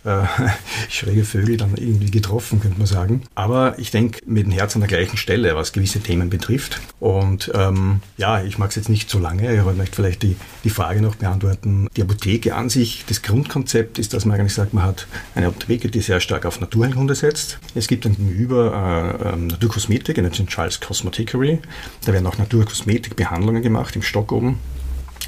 äh, 0.09 0.49
schräge 0.89 1.23
Vögel 1.23 1.57
dann 1.57 1.75
irgendwie 1.75 2.11
getroffen, 2.11 2.59
könnte 2.59 2.77
man 2.77 2.87
sagen. 2.87 3.23
Aber 3.35 3.77
ich 3.77 3.91
denke, 3.91 4.21
mit 4.25 4.45
dem 4.45 4.51
Herz 4.51 4.75
an 4.75 4.81
der 4.81 4.89
gleichen 4.89 5.17
Stelle, 5.17 5.55
was 5.55 5.73
gewisse 5.73 5.99
Themen 5.99 6.29
betrifft. 6.29 6.81
Und 6.99 7.51
ähm, 7.53 8.01
ja, 8.17 8.41
ich 8.43 8.57
mag 8.57 8.69
es 8.69 8.75
jetzt 8.75 8.89
nicht 8.89 9.09
so 9.09 9.19
lange, 9.19 9.53
ich 9.53 9.63
möchte 9.77 9.95
vielleicht 9.95 10.23
die, 10.23 10.35
die 10.63 10.69
Frage 10.69 11.01
noch 11.01 11.15
beantworten. 11.15 11.87
Die 11.95 12.01
Apotheke 12.01 12.55
an 12.55 12.69
sich, 12.69 13.05
das 13.07 13.21
Grundkonzept 13.21 13.99
ist, 13.99 14.13
dass 14.13 14.25
man 14.25 14.39
eigentlich 14.39 14.53
sagt, 14.53 14.73
man 14.73 14.83
hat 14.83 15.07
eine 15.35 15.47
Apotheke, 15.47 15.89
die 15.89 16.01
sehr 16.01 16.19
stark 16.19 16.45
auf 16.45 16.59
Naturheilkunde 16.59 17.15
setzt. 17.15 17.59
Es 17.75 17.87
gibt 17.87 18.05
dann 18.05 18.15
gegenüber 18.15 19.19
äh, 19.23 19.29
ähm, 19.29 19.47
Naturkosmetik, 19.47 20.17
eine 20.17 20.33
St. 20.33 20.47
Charles 20.47 20.79
Cosmeticery. 20.79 21.59
Da 22.05 22.13
werden 22.13 22.27
auch 22.27 22.37
Naturkosmetikbehandlungen 22.37 23.61
gemacht 23.61 23.95
im 23.95 24.01
Stock 24.01 24.31
oben. 24.31 24.59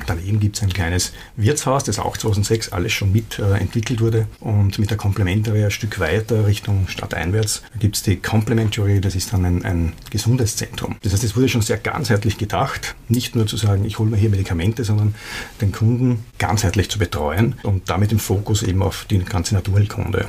Daneben 0.08 0.40
gibt 0.40 0.58
es 0.58 0.64
ein 0.64 0.70
kleines 0.70 1.14
Wirtshaus, 1.36 1.84
das 1.84 2.00
auch 2.00 2.18
2006 2.18 2.70
alles 2.70 2.94
schon 2.94 3.12
mit 3.12 3.40
äh, 3.40 3.58
entwickelt 3.58 4.02
wurde. 4.02 4.28
Und 4.40 4.80
mit 4.80 4.90
der 4.90 4.98
Complementary 4.98 5.64
ein 5.64 5.72
Stück 5.72 6.00
weiter 6.00 6.48
Richtung 6.48 6.88
stadteinwärts 6.88 7.64
gibt 7.80 7.96
es 7.96 8.04
die 8.04 8.18
Complementary, 8.18 9.02
das 9.02 9.16
ist 9.16 9.34
dann 9.34 9.46
ein, 9.46 9.66
ein 9.66 9.94
Gesundheitszentrum. 10.10 10.96
Das 11.04 11.14
heißt, 11.14 11.24
es 11.24 11.36
wurde 11.36 11.50
schon 11.50 11.62
sehr 11.62 11.78
ganzheitlich 11.78 12.38
gedacht, 12.38 12.96
nicht 13.08 13.36
nur 13.36 13.48
zu 13.48 13.58
sagen, 13.58 13.86
ich 13.86 14.00
hole 14.00 14.10
mir 14.10 14.18
hier 14.18 14.30
Medikamente, 14.30 14.84
sondern 14.84 15.16
den 15.60 15.72
Kunden 15.72 16.26
ganzheitlich 16.38 16.90
zu 16.90 17.00
betreuen 17.00 17.56
und 17.64 17.90
damit 17.90 18.12
den 18.12 18.20
Fokus 18.20 18.64
eben 18.64 18.82
auf 18.82 19.06
die 19.10 19.20
ganze 19.20 19.56
Naturheilkunde. 19.56 20.28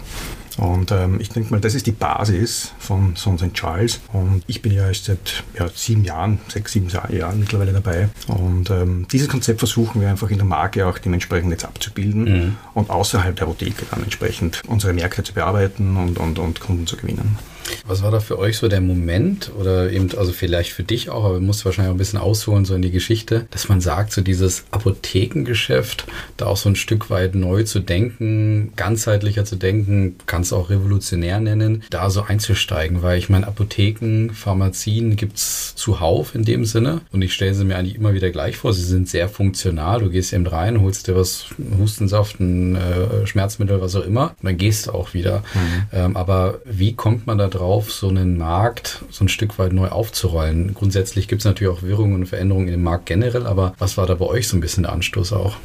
Und 0.58 0.90
ähm, 0.92 1.18
ich 1.20 1.30
denke 1.30 1.50
mal, 1.50 1.60
das 1.60 1.74
ist 1.74 1.86
die 1.86 1.92
Basis 1.92 2.72
von 2.78 3.16
Son 3.16 3.38
St. 3.38 3.54
Charles. 3.54 4.00
Und 4.12 4.42
ich 4.46 4.62
bin 4.62 4.72
ja 4.72 4.86
erst 4.86 5.06
seit 5.06 5.44
ja, 5.58 5.68
sieben 5.74 6.04
Jahren, 6.04 6.40
sechs, 6.48 6.72
sieben 6.72 6.88
Jahren 6.88 7.40
mittlerweile 7.40 7.72
dabei. 7.72 8.08
Und 8.28 8.70
ähm, 8.70 9.06
dieses 9.10 9.28
Konzept 9.28 9.60
versuchen 9.60 10.00
wir 10.00 10.08
einfach 10.08 10.30
in 10.30 10.38
der 10.38 10.46
Marke 10.46 10.86
auch 10.86 10.98
dementsprechend 10.98 11.50
jetzt 11.50 11.64
abzubilden 11.64 12.24
mhm. 12.24 12.56
und 12.74 12.90
außerhalb 12.90 13.34
der 13.36 13.46
Apotheke 13.46 13.86
dann 13.90 14.02
entsprechend 14.02 14.62
unsere 14.66 14.92
Märkte 14.92 15.22
zu 15.22 15.32
bearbeiten 15.32 15.96
und, 15.96 16.18
und, 16.18 16.38
und 16.38 16.60
Kunden 16.60 16.86
zu 16.86 16.96
gewinnen. 16.96 17.38
Was 17.86 18.02
war 18.02 18.10
da 18.10 18.20
für 18.20 18.38
euch 18.38 18.58
so 18.58 18.68
der 18.68 18.80
Moment 18.80 19.50
oder 19.58 19.90
eben, 19.90 20.08
also 20.16 20.32
vielleicht 20.32 20.72
für 20.72 20.82
dich 20.82 21.10
auch, 21.10 21.24
aber 21.24 21.34
du 21.34 21.40
musst 21.40 21.64
wahrscheinlich 21.64 21.90
auch 21.90 21.94
ein 21.94 21.98
bisschen 21.98 22.18
ausholen 22.18 22.64
so 22.64 22.74
in 22.74 22.82
die 22.82 22.90
Geschichte, 22.90 23.46
dass 23.50 23.68
man 23.68 23.80
sagt, 23.80 24.12
so 24.12 24.22
dieses 24.22 24.64
Apothekengeschäft 24.70 26.06
da 26.36 26.46
auch 26.46 26.56
so 26.56 26.68
ein 26.68 26.76
Stück 26.76 27.10
weit 27.10 27.34
neu 27.34 27.64
zu 27.64 27.80
denken, 27.80 28.72
ganzheitlicher 28.76 29.44
zu 29.44 29.56
denken, 29.56 30.16
kannst 30.26 30.52
du 30.52 30.56
auch 30.56 30.70
revolutionär 30.70 31.40
nennen, 31.40 31.82
da 31.90 32.10
so 32.10 32.22
einzusteigen, 32.22 33.02
weil 33.02 33.18
ich 33.18 33.28
meine, 33.28 33.46
Apotheken, 33.46 34.30
Pharmazien 34.32 35.16
gibt 35.16 35.36
es 35.36 35.74
zuhauf 35.74 36.34
in 36.34 36.44
dem 36.44 36.64
Sinne 36.64 37.00
und 37.12 37.22
ich 37.22 37.32
stelle 37.32 37.54
sie 37.54 37.64
mir 37.64 37.76
eigentlich 37.76 37.96
immer 37.96 38.14
wieder 38.14 38.30
gleich 38.30 38.56
vor, 38.56 38.72
sie 38.72 38.84
sind 38.84 39.08
sehr 39.08 39.28
funktional, 39.28 40.00
du 40.00 40.10
gehst 40.10 40.32
eben 40.32 40.46
rein, 40.46 40.80
holst 40.80 41.08
dir 41.08 41.16
was, 41.16 41.46
Hustensaft, 41.78 42.40
ein 42.40 42.76
äh, 42.76 43.26
Schmerzmittel, 43.26 43.80
was 43.80 43.96
auch 43.96 44.04
immer, 44.04 44.34
und 44.40 44.44
dann 44.44 44.56
gehst 44.56 44.86
du 44.86 44.92
auch 44.92 45.14
wieder. 45.14 45.42
Mhm. 45.54 45.82
Ähm, 45.92 46.16
aber 46.16 46.60
wie 46.64 46.94
kommt 46.94 47.26
man 47.26 47.38
da 47.38 47.48
drauf, 47.48 47.61
so 47.90 48.08
einen 48.08 48.36
Markt 48.36 49.04
so 49.10 49.24
ein 49.24 49.28
Stück 49.28 49.58
weit 49.58 49.72
neu 49.72 49.88
aufzurollen? 49.88 50.74
Grundsätzlich 50.74 51.28
gibt 51.28 51.42
es 51.42 51.44
natürlich 51.44 51.72
auch 51.72 51.82
Wirrungen 51.82 52.14
und 52.14 52.26
Veränderungen 52.26 52.66
dem 52.66 52.82
Markt 52.82 53.06
generell, 53.06 53.46
aber 53.46 53.74
was 53.78 53.96
war 53.96 54.06
da 54.06 54.14
bei 54.14 54.26
euch 54.26 54.48
so 54.48 54.56
ein 54.56 54.60
bisschen 54.60 54.84
der 54.84 54.92
Anstoß 54.92 55.32
auch? 55.32 55.56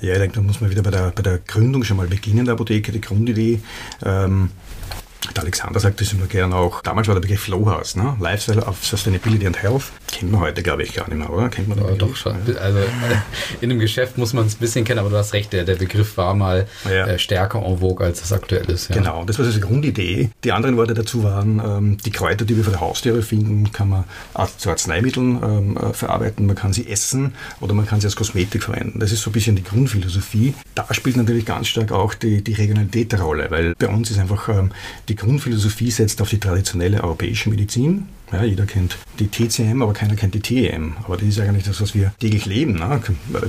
Ja, 0.00 0.14
ich 0.14 0.18
denke, 0.18 0.36
da 0.36 0.42
muss 0.42 0.60
man 0.60 0.70
wieder 0.70 0.82
bei 0.82 0.90
der, 0.90 1.12
bei 1.14 1.22
der 1.22 1.38
Gründung 1.38 1.84
schon 1.84 1.96
mal 1.96 2.06
beginnen, 2.06 2.44
der 2.44 2.54
Apotheke, 2.54 2.92
die 2.92 3.00
Grundidee. 3.00 3.60
Ähm, 4.04 4.50
Der 5.34 5.42
Alexander 5.42 5.78
sagt 5.80 6.00
das 6.00 6.12
immer 6.12 6.26
gerne 6.26 6.56
auch. 6.56 6.82
Damals 6.82 7.06
war 7.08 7.14
der 7.14 7.20
Begriff 7.20 7.42
Flowhouse, 7.42 7.94
ne? 7.96 8.16
Lifestyle 8.20 8.62
of 8.64 8.84
Sustainability 8.84 9.46
and 9.46 9.62
Health. 9.62 9.84
Kennt 10.10 10.32
man 10.32 10.40
heute, 10.40 10.62
glaube 10.62 10.82
ich, 10.82 10.94
gar 10.94 11.08
nicht 11.08 11.18
mehr, 11.18 11.30
oder? 11.30 11.48
Kennt 11.50 11.68
man 11.68 11.78
ja, 11.78 11.90
doch 11.92 12.16
schon. 12.16 12.36
Also 12.60 12.78
in 13.60 13.70
einem 13.70 13.80
Geschäft 13.80 14.18
muss 14.18 14.32
man 14.32 14.46
es 14.46 14.54
ein 14.54 14.58
bisschen 14.58 14.84
kennen, 14.84 14.98
aber 14.98 15.10
du 15.10 15.16
hast 15.16 15.32
recht, 15.32 15.52
der, 15.52 15.64
der 15.64 15.76
Begriff 15.76 16.16
war 16.16 16.34
mal 16.34 16.66
ja. 16.84 17.06
äh, 17.06 17.18
stärker 17.18 17.62
en 17.64 17.78
vogue, 17.78 18.04
als 18.04 18.20
das 18.20 18.32
aktuell 18.32 18.68
ist. 18.70 18.88
Ja. 18.88 18.96
Genau, 18.96 19.24
das 19.24 19.38
war 19.38 19.46
die 19.46 19.60
Grundidee. 19.60 20.30
Die 20.42 20.52
anderen 20.52 20.76
Worte 20.76 20.94
dazu 20.94 21.22
waren, 21.22 21.60
ähm, 21.64 21.96
die 22.04 22.10
Kräuter, 22.10 22.44
die 22.44 22.56
wir 22.56 22.64
vor 22.64 22.72
der 22.72 22.80
Haustüre 22.80 23.22
finden, 23.22 23.70
kann 23.72 23.88
man 23.88 24.04
zu 24.56 24.70
Arzneimitteln 24.70 25.40
ähm, 25.42 25.76
äh, 25.76 25.92
verarbeiten, 25.92 26.46
man 26.46 26.56
kann 26.56 26.72
sie 26.72 26.88
essen 26.88 27.34
oder 27.60 27.74
man 27.74 27.86
kann 27.86 28.00
sie 28.00 28.06
als 28.06 28.16
Kosmetik 28.16 28.62
verwenden. 28.62 28.98
Das 28.98 29.12
ist 29.12 29.22
so 29.22 29.30
ein 29.30 29.32
bisschen 29.32 29.56
die 29.56 29.64
Grundphilosophie. 29.64 30.54
Da 30.74 30.86
spielt 30.92 31.16
natürlich 31.16 31.44
ganz 31.44 31.68
stark 31.68 31.92
auch 31.92 32.14
die, 32.14 32.42
die 32.42 32.54
Regionalität 32.54 33.12
eine 33.14 33.22
Rolle, 33.22 33.50
weil 33.50 33.74
bei 33.78 33.88
uns 33.88 34.10
ist 34.10 34.18
einfach 34.18 34.48
ähm, 34.48 34.72
die 35.10 35.16
Grundphilosophie 35.16 35.90
setzt 35.90 36.22
auf 36.22 36.30
die 36.30 36.38
traditionelle 36.38 37.02
europäische 37.02 37.50
Medizin. 37.50 38.06
Ja, 38.32 38.44
jeder 38.44 38.64
kennt 38.64 38.96
die 39.18 39.26
TCM, 39.26 39.82
aber 39.82 39.92
keiner 39.92 40.14
kennt 40.14 40.34
die 40.34 40.40
TEM. 40.40 40.94
Aber 41.02 41.16
das 41.16 41.26
ist 41.26 41.40
eigentlich 41.40 41.64
das, 41.64 41.80
was 41.80 41.96
wir 41.96 42.14
täglich 42.20 42.46
leben. 42.46 42.74
Ne? 42.74 43.00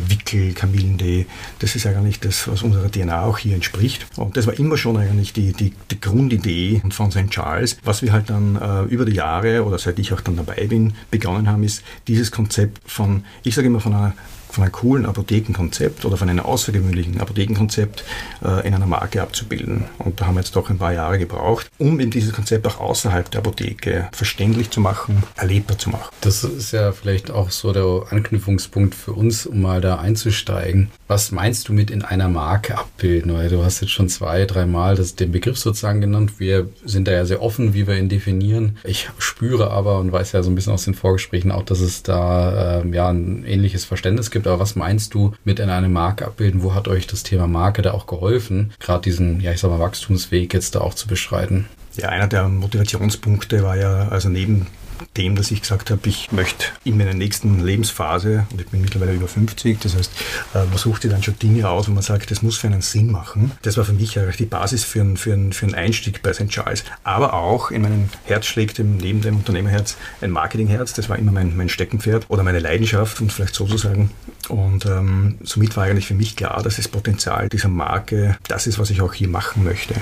Wickel, 0.07 0.53
Kamillentee, 0.53 1.27
das 1.59 1.75
ist 1.75 1.85
eigentlich 1.85 2.19
das, 2.19 2.47
was 2.47 2.63
unserer 2.63 2.89
DNA 2.89 3.21
auch 3.21 3.37
hier 3.37 3.53
entspricht. 3.53 4.07
Und 4.17 4.37
das 4.37 4.47
war 4.47 4.57
immer 4.57 4.77
schon 4.77 4.97
eigentlich 4.97 5.33
die, 5.33 5.53
die, 5.53 5.73
die 5.91 6.01
Grundidee 6.01 6.81
von 6.89 7.11
St. 7.11 7.29
Charles. 7.29 7.77
Was 7.83 8.01
wir 8.01 8.11
halt 8.11 8.31
dann 8.31 8.55
äh, 8.55 8.91
über 8.91 9.05
die 9.05 9.13
Jahre 9.13 9.63
oder 9.63 9.77
seit 9.77 9.99
ich 9.99 10.13
auch 10.13 10.21
dann 10.21 10.37
dabei 10.37 10.65
bin, 10.65 10.93
begonnen 11.11 11.47
haben, 11.47 11.61
ist 11.61 11.83
dieses 12.07 12.31
Konzept 12.31 12.81
von, 12.89 13.23
ich 13.43 13.53
sage 13.53 13.67
immer 13.67 13.81
von 13.81 13.93
einer 13.93 14.13
von 14.51 14.63
einem 14.63 14.71
coolen 14.71 15.05
Apothekenkonzept 15.05 16.05
oder 16.05 16.17
von 16.17 16.29
einem 16.29 16.41
außergewöhnlichen 16.41 17.19
Apothekenkonzept 17.19 18.03
äh, 18.43 18.67
in 18.67 18.73
einer 18.73 18.85
Marke 18.85 19.21
abzubilden. 19.21 19.85
Und 19.97 20.19
da 20.19 20.27
haben 20.27 20.35
wir 20.35 20.41
jetzt 20.41 20.55
doch 20.55 20.69
ein 20.69 20.77
paar 20.77 20.93
Jahre 20.93 21.17
gebraucht, 21.19 21.69
um 21.77 21.99
eben 21.99 22.11
dieses 22.11 22.33
Konzept 22.33 22.67
auch 22.67 22.79
außerhalb 22.79 23.29
der 23.31 23.39
Apotheke 23.39 24.09
verständlich 24.11 24.69
zu 24.69 24.81
machen, 24.81 25.23
erlebbar 25.35 25.77
zu 25.77 25.89
machen. 25.89 26.09
Das 26.21 26.43
ist 26.43 26.71
ja 26.71 26.91
vielleicht 26.91 27.31
auch 27.31 27.51
so 27.51 27.71
der 27.73 28.11
Anknüpfungspunkt 28.11 28.95
für 28.95 29.13
uns, 29.13 29.45
um 29.45 29.61
mal 29.61 29.81
da 29.81 29.97
einzusteigen. 29.97 30.91
Was 31.07 31.31
meinst 31.31 31.67
du 31.67 31.73
mit 31.73 31.91
in 31.91 32.03
einer 32.03 32.29
Marke 32.29 32.77
abbilden? 32.77 33.33
Weil 33.33 33.49
du 33.49 33.63
hast 33.63 33.81
jetzt 33.81 33.91
schon 33.91 34.09
zwei, 34.09 34.45
dreimal 34.45 34.95
den 34.95 35.31
Begriff 35.31 35.57
sozusagen 35.57 36.01
genannt. 36.01 36.33
Wir 36.39 36.69
sind 36.85 37.07
da 37.07 37.11
ja 37.11 37.25
sehr 37.25 37.41
offen, 37.41 37.73
wie 37.73 37.87
wir 37.87 37.97
ihn 37.97 38.09
definieren. 38.09 38.77
Ich 38.83 39.09
spüre 39.17 39.71
aber 39.71 39.99
und 39.99 40.11
weiß 40.11 40.31
ja 40.33 40.43
so 40.43 40.49
ein 40.49 40.55
bisschen 40.55 40.73
aus 40.73 40.85
den 40.85 40.93
Vorgesprächen 40.93 41.51
auch, 41.51 41.63
dass 41.63 41.79
es 41.79 42.03
da 42.03 42.81
äh, 42.81 42.87
ja 42.89 43.09
ein 43.09 43.45
ähnliches 43.45 43.85
Verständnis 43.85 44.31
gibt 44.31 44.40
gibt. 44.41 44.47
Aber 44.47 44.59
was 44.59 44.75
meinst 44.75 45.13
du 45.13 45.33
mit 45.43 45.59
in 45.59 45.69
eine 45.69 45.89
Marke 45.89 46.25
abbilden? 46.25 46.63
Wo 46.63 46.73
hat 46.73 46.87
euch 46.87 47.07
das 47.07 47.23
Thema 47.23 47.47
Marke 47.47 47.81
da 47.81 47.91
auch 47.93 48.07
geholfen, 48.07 48.73
gerade 48.79 49.01
diesen, 49.01 49.39
ja, 49.39 49.51
ich 49.51 49.59
sag 49.59 49.69
mal, 49.69 49.79
Wachstumsweg 49.79 50.53
jetzt 50.53 50.75
da 50.75 50.81
auch 50.81 50.93
zu 50.93 51.07
beschreiten? 51.07 51.67
Ja, 51.95 52.09
einer 52.09 52.27
der 52.27 52.47
Motivationspunkte 52.47 53.63
war 53.63 53.75
ja, 53.75 54.07
also 54.07 54.29
neben 54.29 54.67
dem, 55.17 55.35
dass 55.35 55.51
ich 55.51 55.61
gesagt 55.61 55.91
habe, 55.91 56.01
ich 56.07 56.31
möchte 56.31 56.65
in 56.83 56.97
meiner 56.97 57.13
nächsten 57.13 57.63
Lebensphase, 57.63 58.45
und 58.51 58.61
ich 58.61 58.67
bin 58.67 58.81
mittlerweile 58.81 59.13
über 59.13 59.27
50, 59.27 59.79
das 59.79 59.95
heißt, 59.95 60.11
äh, 60.53 60.65
man 60.65 60.77
sucht 60.77 61.03
sich 61.03 61.11
dann 61.11 61.23
schon 61.23 61.37
Dinge 61.39 61.69
aus, 61.69 61.87
wo 61.87 61.91
man 61.91 62.03
sagt, 62.03 62.31
das 62.31 62.41
muss 62.41 62.57
für 62.57 62.67
einen 62.67 62.81
Sinn 62.81 63.11
machen. 63.11 63.51
Das 63.61 63.77
war 63.77 63.85
für 63.85 63.93
mich 63.93 64.17
eigentlich 64.17 64.37
die 64.37 64.45
Basis 64.45 64.83
für, 64.83 65.01
einen, 65.01 65.17
für, 65.17 65.33
einen, 65.33 65.53
für 65.53 65.65
einen 65.65 65.75
Einstieg 65.75 66.21
bei 66.21 66.33
St. 66.33 66.49
Charles. 66.49 66.83
Aber 67.03 67.33
auch 67.33 67.71
in 67.71 67.81
meinem 67.81 68.09
Herz 68.25 68.45
schlägt 68.45 68.79
neben 68.79 69.21
dem 69.21 69.37
Unternehmerherz 69.37 69.97
ein 70.21 70.31
Marketingherz. 70.31 70.93
Das 70.93 71.09
war 71.09 71.17
immer 71.17 71.31
mein, 71.31 71.55
mein 71.55 71.69
Steckenpferd 71.69 72.25
oder 72.29 72.43
meine 72.43 72.59
Leidenschaft, 72.59 73.21
um 73.21 73.29
vielleicht 73.29 73.55
so 73.55 73.65
zu 73.65 73.77
sagen. 73.77 74.11
Und 74.49 74.85
ähm, 74.85 75.37
somit 75.43 75.77
war 75.77 75.85
eigentlich 75.85 76.07
für 76.07 76.13
mich 76.13 76.35
klar, 76.35 76.61
dass 76.63 76.77
das 76.77 76.87
Potenzial 76.87 77.47
dieser 77.49 77.69
Marke 77.69 78.37
das 78.47 78.67
ist, 78.67 78.79
was 78.79 78.89
ich 78.89 79.01
auch 79.01 79.13
hier 79.13 79.29
machen 79.29 79.63
möchte. 79.63 79.95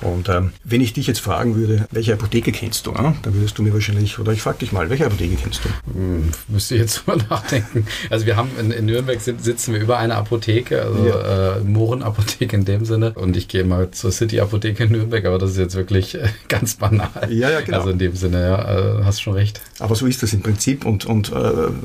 Und 0.00 0.28
ähm, 0.28 0.52
wenn 0.64 0.80
ich 0.80 0.92
dich 0.92 1.06
jetzt 1.06 1.20
fragen 1.20 1.54
würde, 1.54 1.86
welche 1.90 2.12
Apotheke 2.12 2.52
kennst 2.52 2.86
du, 2.86 2.92
äh? 2.92 3.12
dann 3.22 3.34
würdest 3.34 3.56
du 3.58 3.62
mir 3.62 3.72
wahrscheinlich, 3.72 4.18
oder 4.28 4.34
ich 4.34 4.42
frage 4.42 4.58
dich 4.58 4.72
mal, 4.72 4.90
welche 4.90 5.06
Apotheke 5.06 5.36
kennst 5.36 5.62
du? 5.64 5.70
Hm, 5.94 6.30
müsste 6.48 6.74
ich 6.74 6.82
jetzt 6.82 7.06
mal 7.06 7.16
nachdenken. 7.30 7.86
Also 8.10 8.26
wir 8.26 8.36
haben 8.36 8.50
in, 8.60 8.70
in 8.70 8.84
Nürnberg 8.84 9.18
sind, 9.22 9.42
sitzen 9.42 9.72
wir 9.72 9.80
über 9.80 9.98
eine 9.98 10.16
Apotheke, 10.16 10.82
also 10.82 11.06
ja. 11.06 11.56
äh, 11.56 11.60
Mohrenapotheke 11.60 12.54
in 12.54 12.66
dem 12.66 12.84
Sinne. 12.84 13.12
Und 13.14 13.38
ich 13.38 13.48
gehe 13.48 13.64
mal 13.64 13.90
zur 13.90 14.12
City 14.12 14.40
Apotheke 14.40 14.84
in 14.84 14.92
Nürnberg, 14.92 15.24
aber 15.24 15.38
das 15.38 15.52
ist 15.52 15.56
jetzt 15.56 15.76
wirklich 15.76 16.14
äh, 16.14 16.28
ganz 16.48 16.74
banal. 16.74 17.08
Ja, 17.30 17.48
ja, 17.48 17.62
genau. 17.62 17.78
Also 17.78 17.88
in 17.88 17.98
dem 17.98 18.14
Sinne, 18.16 18.42
ja, 18.42 18.98
äh, 18.98 19.04
hast 19.04 19.22
schon 19.22 19.32
recht. 19.32 19.62
Aber 19.78 19.94
so 19.94 20.06
ist 20.06 20.22
das 20.22 20.34
im 20.34 20.42
Prinzip. 20.42 20.84
Und, 20.84 21.06
und 21.06 21.32
äh, 21.32 21.34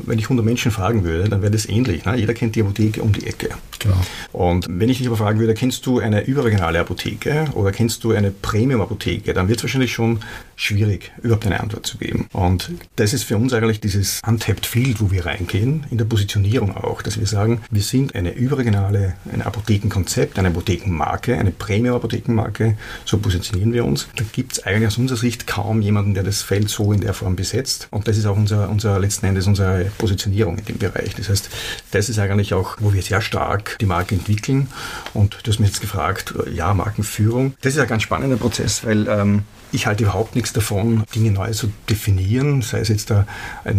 wenn 0.06 0.20
ich 0.20 0.26
100 0.26 0.46
Menschen 0.46 0.72
fragen 0.72 1.06
würde, 1.06 1.30
dann 1.30 1.42
wäre 1.42 1.52
das 1.52 1.70
ähnlich. 1.70 2.04
Ne? 2.04 2.18
Jeder 2.18 2.34
kennt 2.34 2.58
die 2.58 2.62
Apotheke 2.62 3.02
um 3.02 3.14
die 3.14 3.26
Ecke. 3.26 3.52
Genau. 3.80 3.96
Und 4.34 4.68
wenn 4.70 4.90
ich 4.90 4.98
dich 4.98 5.08
aber 5.08 5.18
fragen 5.18 5.40
würde, 5.40 5.54
kennst 5.54 5.86
du 5.86 6.00
eine 6.00 6.26
überregionale 6.26 6.80
Apotheke 6.80 7.46
oder 7.54 7.72
kennst 7.72 8.04
du 8.04 8.12
eine 8.12 8.32
Premium-Apotheke, 8.32 9.34
dann 9.34 9.48
wird 9.48 9.60
es 9.60 9.64
wahrscheinlich 9.64 9.94
schon 9.94 10.20
schwierig, 10.63 11.12
überhaupt 11.22 11.46
eine 11.46 11.60
Antwort 11.60 11.86
zu 11.86 11.98
geben. 11.98 12.27
Und 12.32 12.72
das 12.96 13.13
ist 13.13 13.24
für 13.24 13.38
uns 13.38 13.53
eigentlich 13.53 13.79
dieses 13.79 14.22
Untapped 14.25 14.65
Field, 14.65 15.01
wo 15.01 15.12
wir 15.12 15.25
reingehen, 15.25 15.86
in 15.89 15.98
der 15.98 16.05
Positionierung 16.05 16.75
auch, 16.75 17.01
dass 17.01 17.20
wir 17.20 17.27
sagen, 17.27 17.62
wir 17.70 17.82
sind 17.82 18.15
eine 18.15 18.34
überregionale, 18.34 19.15
ein 19.32 19.41
Apothekenkonzept, 19.41 20.39
eine 20.39 20.50
Apothekenmarke, 20.50 21.38
eine 21.38 21.51
Premium-Apothekenmarke, 21.51 22.77
so 23.05 23.17
positionieren 23.17 23.74
wir 23.74 23.86
uns. 23.86 24.08
Da 24.15 24.24
gibt 24.32 24.53
es 24.53 24.63
eigentlich 24.63 24.88
aus 24.88 24.98
unserer 24.98 25.17
Sicht 25.17 25.48
kaum 25.48 25.82
jemanden, 25.82 26.13
der 26.13 26.24
das 26.24 26.41
Feld 26.41 26.70
so 26.70 26.93
in 26.93 27.01
der 27.01 27.13
Form 27.13 27.36
besetzt. 27.36 27.88
Und 27.91 28.08
das 28.08 28.17
ist 28.17 28.25
auch 28.25 28.38
unser, 28.38 28.70
unser 28.70 29.00
letzten 29.00 29.25
Endes 29.25 29.48
unsere 29.48 29.86
Positionierung 29.98 30.58
in 30.58 30.65
dem 30.65 30.77
Bereich. 30.77 31.15
Das 31.15 31.29
heißt, 31.29 31.50
das 31.91 32.10
ist 32.10 32.20
eigentlich 32.20 32.53
auch, 32.53 32.77
wo 32.79 32.93
wir 32.93 33.01
sehr 33.01 33.22
stark 33.22 33.77
die 33.79 33.86
Marke 33.86 34.15
entwickeln. 34.15 34.67
Und 35.13 35.38
du 35.43 35.51
hast 35.51 35.60
mich 35.60 35.70
jetzt 35.70 35.82
gefragt, 35.82 36.34
ja, 36.53 36.74
Markenführung. 36.74 37.53
Das 37.62 37.74
ist 37.74 37.79
ein 37.79 37.88
ganz 37.88 38.03
spannender 38.03 38.38
Prozess, 38.38 38.86
weil 38.86 39.08
ähm, 39.08 39.43
ich 39.74 39.88
halte 39.88 40.03
überhaupt 40.03 40.36
nichts 40.36 40.53
davon, 40.53 41.03
Dinge 41.15 41.32
neu 41.32 41.51
zu 41.51 41.72
definieren, 41.89 42.62
sei 42.62 42.80
es 42.80 42.89
jetzt 42.89 43.12
ein, 43.12 43.25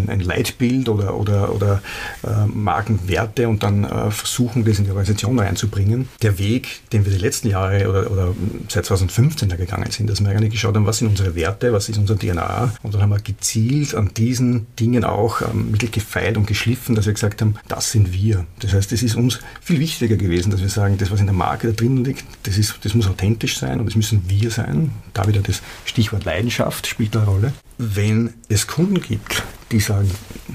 ein 0.08 0.20
Leitbild 0.20 0.88
oder, 0.88 1.16
oder, 1.16 1.54
oder 1.54 1.82
äh, 2.24 2.46
Markenwerte 2.46 3.48
und 3.48 3.62
dann 3.62 3.84
äh, 3.84 4.10
versuchen, 4.10 4.64
das 4.64 4.78
in 4.78 4.84
die 4.84 4.90
Organisation 4.90 5.38
reinzubringen. 5.38 6.08
Der 6.22 6.38
Weg, 6.38 6.80
den 6.92 7.04
wir 7.04 7.12
die 7.12 7.18
letzten 7.18 7.48
Jahre 7.48 7.88
oder, 7.88 8.10
oder 8.10 8.34
seit 8.68 8.86
2015 8.86 9.48
da 9.48 9.56
gegangen 9.56 9.90
sind, 9.90 10.10
dass 10.10 10.22
wir 10.22 10.30
eigentlich 10.30 10.50
geschaut 10.50 10.74
haben, 10.74 10.86
was 10.86 10.98
sind 10.98 11.08
unsere 11.08 11.34
Werte, 11.34 11.72
was 11.72 11.88
ist 11.88 11.98
unser 11.98 12.18
DNA 12.18 12.74
und 12.82 12.94
dann 12.94 13.02
haben 13.02 13.10
wir 13.10 13.20
gezielt 13.20 13.94
an 13.94 14.10
diesen 14.16 14.66
Dingen 14.76 15.04
auch 15.04 15.42
ähm, 15.42 15.70
mittel 15.70 15.88
gefeilt 15.90 16.36
und 16.36 16.46
geschliffen, 16.46 16.94
dass 16.94 17.06
wir 17.06 17.12
gesagt 17.12 17.40
haben, 17.40 17.54
das 17.68 17.92
sind 17.92 18.12
wir. 18.12 18.44
Das 18.60 18.72
heißt, 18.72 18.92
es 18.92 19.02
ist 19.02 19.14
uns 19.14 19.40
viel 19.60 19.78
wichtiger 19.78 20.16
gewesen, 20.16 20.50
dass 20.50 20.60
wir 20.60 20.68
sagen, 20.68 20.98
das, 20.98 21.10
was 21.10 21.20
in 21.20 21.26
der 21.26 21.34
Marke 21.34 21.68
da 21.68 21.72
drin 21.72 22.04
liegt, 22.04 22.24
das, 22.42 22.58
ist, 22.58 22.78
das 22.82 22.94
muss 22.94 23.06
authentisch 23.06 23.58
sein 23.58 23.78
und 23.80 23.86
das 23.86 23.94
müssen 23.94 24.24
wir 24.28 24.50
sein. 24.50 24.90
Da 25.12 25.26
wieder 25.28 25.40
das 25.40 25.62
Stichwort 25.84 26.24
Leidenschaft 26.24 26.86
spielt 26.86 27.16
eine 27.16 27.26
Rolle. 27.26 27.52
Wenn 27.78 28.34
es 28.48 28.66
Kunden 28.66 29.00
gibt, 29.00 29.42
die 29.72 29.80
sagen, 29.80 30.10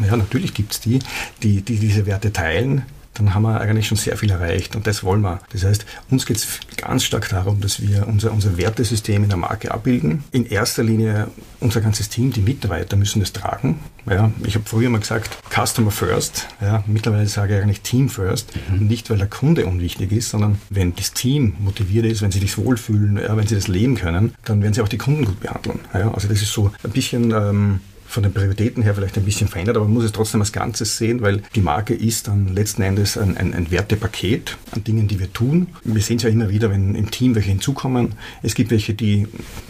ja, 0.06 0.16
natürlich 0.16 0.54
gibt 0.54 0.74
es 0.74 0.80
die, 0.80 1.00
die, 1.44 1.62
die 1.62 1.78
diese 1.78 2.06
Werte 2.06 2.32
teilen, 2.34 2.84
dann 3.20 3.34
haben 3.34 3.44
wir 3.44 3.60
eigentlich 3.60 3.88
schon 3.88 3.98
sehr 3.98 4.18
viel 4.18 4.32
erreicht 4.32 4.76
und 4.76 4.88
das 4.88 5.04
wollen 5.04 5.22
wir. 5.22 5.40
Das 5.52 5.64
heißt, 5.64 5.86
uns 6.10 6.26
geht 6.26 6.38
es 6.38 6.60
ganz 6.78 7.04
stark 7.04 7.30
darum, 7.30 7.62
dass 7.62 7.82
wir 7.82 8.08
unser, 8.08 8.32
unser 8.32 8.58
Wertesystem 8.58 9.24
in 9.24 9.30
der 9.30 9.38
Marke 9.38 9.72
abbilden. 9.72 10.24
In 10.32 10.46
erster 10.46 10.84
Linie 10.84 11.28
unser 11.60 11.82
ganzes 11.82 12.10
Team, 12.10 12.32
die 12.32 12.42
Mitarbeiter 12.42 12.96
müssen 12.96 13.20
das 13.20 13.34
tragen. 13.34 13.80
Ja, 14.10 14.32
ich 14.44 14.56
habe 14.56 14.66
früher 14.66 14.90
mal 14.90 15.00
gesagt, 15.00 15.38
Customer 15.54 15.92
First. 15.92 16.48
Ja, 16.62 16.84
mittlerweile 16.88 17.28
sage 17.28 17.58
ich 17.58 17.64
eigentlich 17.64 17.82
Team 17.82 18.10
First. 18.10 18.54
Mhm. 18.72 18.88
Nicht, 18.88 19.10
weil 19.10 19.18
der 19.18 19.28
Kunde 19.28 19.66
unwichtig 19.66 20.12
ist, 20.12 20.30
sondern 20.30 20.60
wenn 20.70 20.96
das 20.96 21.14
Team 21.14 21.56
motiviert 21.60 22.06
ist, 22.06 22.22
wenn 22.22 22.32
sie 22.32 22.40
sich 22.40 22.58
wohlfühlen, 22.58 23.18
ja, 23.18 23.36
wenn 23.36 23.48
sie 23.48 23.56
das 23.56 23.68
leben 23.68 23.96
können, 23.96 24.34
dann 24.46 24.62
werden 24.62 24.74
sie 24.74 24.82
auch 24.82 24.88
die 24.88 24.98
Kunden 24.98 25.26
gut 25.26 25.40
behandeln. 25.42 25.80
Ja, 25.94 26.12
also 26.14 26.28
das 26.28 26.42
ist 26.42 26.54
so 26.54 26.72
ein 26.84 26.92
bisschen 26.92 27.32
ähm, 27.32 27.82
von 28.10 28.24
den 28.24 28.34
Prioritäten 28.34 28.82
her 28.82 28.96
vielleicht 28.96 29.18
ein 29.18 29.24
bisschen 29.24 29.48
verändert, 29.48 29.78
aber 29.78 29.86
man 29.86 29.94
muss 29.94 30.04
es 30.04 30.12
trotzdem 30.12 30.42
als 30.42 30.52
Ganzes 30.52 30.98
sehen, 30.98 31.22
weil 31.22 31.44
die 31.54 31.62
Marke 31.62 31.94
ist 31.94 32.28
dann 32.28 32.48
letzten 32.48 32.82
Endes 32.82 33.18
ein, 33.18 33.38
ein, 33.38 33.54
ein 33.54 33.70
Wertepaket 33.70 34.58
an 34.72 34.84
Dingen, 34.84 35.08
die 35.08 35.20
wir 35.20 35.32
tun. 35.32 35.68
Wir 35.84 36.02
sehen 36.02 36.18
es 36.18 36.24
ja 36.24 36.30
immer 36.30 36.50
wieder, 36.50 36.72
wenn 36.72 36.96
im 36.96 37.12
Team 37.12 37.36
welche 37.36 37.50
hinzukommen. 37.50 38.14
Es 38.42 38.56
gibt 38.56 38.72
welche, 38.72 38.96
die 38.96 39.28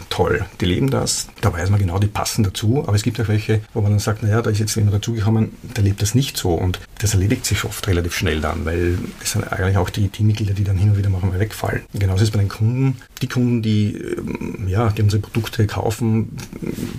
toll, 0.08 0.46
die 0.60 0.64
leben 0.64 0.90
das, 0.90 1.28
da 1.42 1.52
weiß 1.52 1.70
man 1.70 1.78
genau, 1.78 1.98
die 1.98 2.06
passen 2.06 2.42
dazu, 2.42 2.82
aber 2.86 2.94
es 2.94 3.02
gibt 3.02 3.20
auch 3.20 3.28
welche, 3.28 3.60
wo 3.74 3.82
man 3.82 3.92
dann 3.92 4.00
sagt, 4.00 4.22
naja, 4.22 4.40
da 4.40 4.50
ist 4.50 4.58
jetzt 4.58 4.74
jemand 4.74 4.94
dazugekommen, 4.94 5.50
der 5.76 5.84
lebt 5.84 6.00
das 6.00 6.14
nicht 6.14 6.36
so 6.36 6.54
und 6.54 6.80
das 6.98 7.12
erledigt 7.12 7.44
sich 7.44 7.64
oft 7.64 7.86
relativ 7.88 8.14
schnell 8.14 8.40
dann, 8.40 8.64
weil 8.64 8.98
es 9.22 9.32
sind 9.32 9.50
eigentlich 9.52 9.76
auch 9.76 9.90
die 9.90 10.08
Teammitglieder, 10.08 10.54
die 10.54 10.64
dann 10.64 10.78
hin 10.78 10.90
und 10.90 10.98
wieder 10.98 11.10
mal 11.10 11.20
wegfallen. 11.38 11.82
Genauso 11.92 12.22
ist 12.22 12.28
es 12.28 12.30
bei 12.30 12.38
den 12.38 12.48
Kunden. 12.48 12.96
Die 13.20 13.28
Kunden, 13.28 13.62
die, 13.62 13.96
ähm, 13.96 14.66
ja, 14.66 14.90
die 14.90 15.02
unsere 15.02 15.20
Produkte 15.20 15.66
kaufen, 15.66 16.36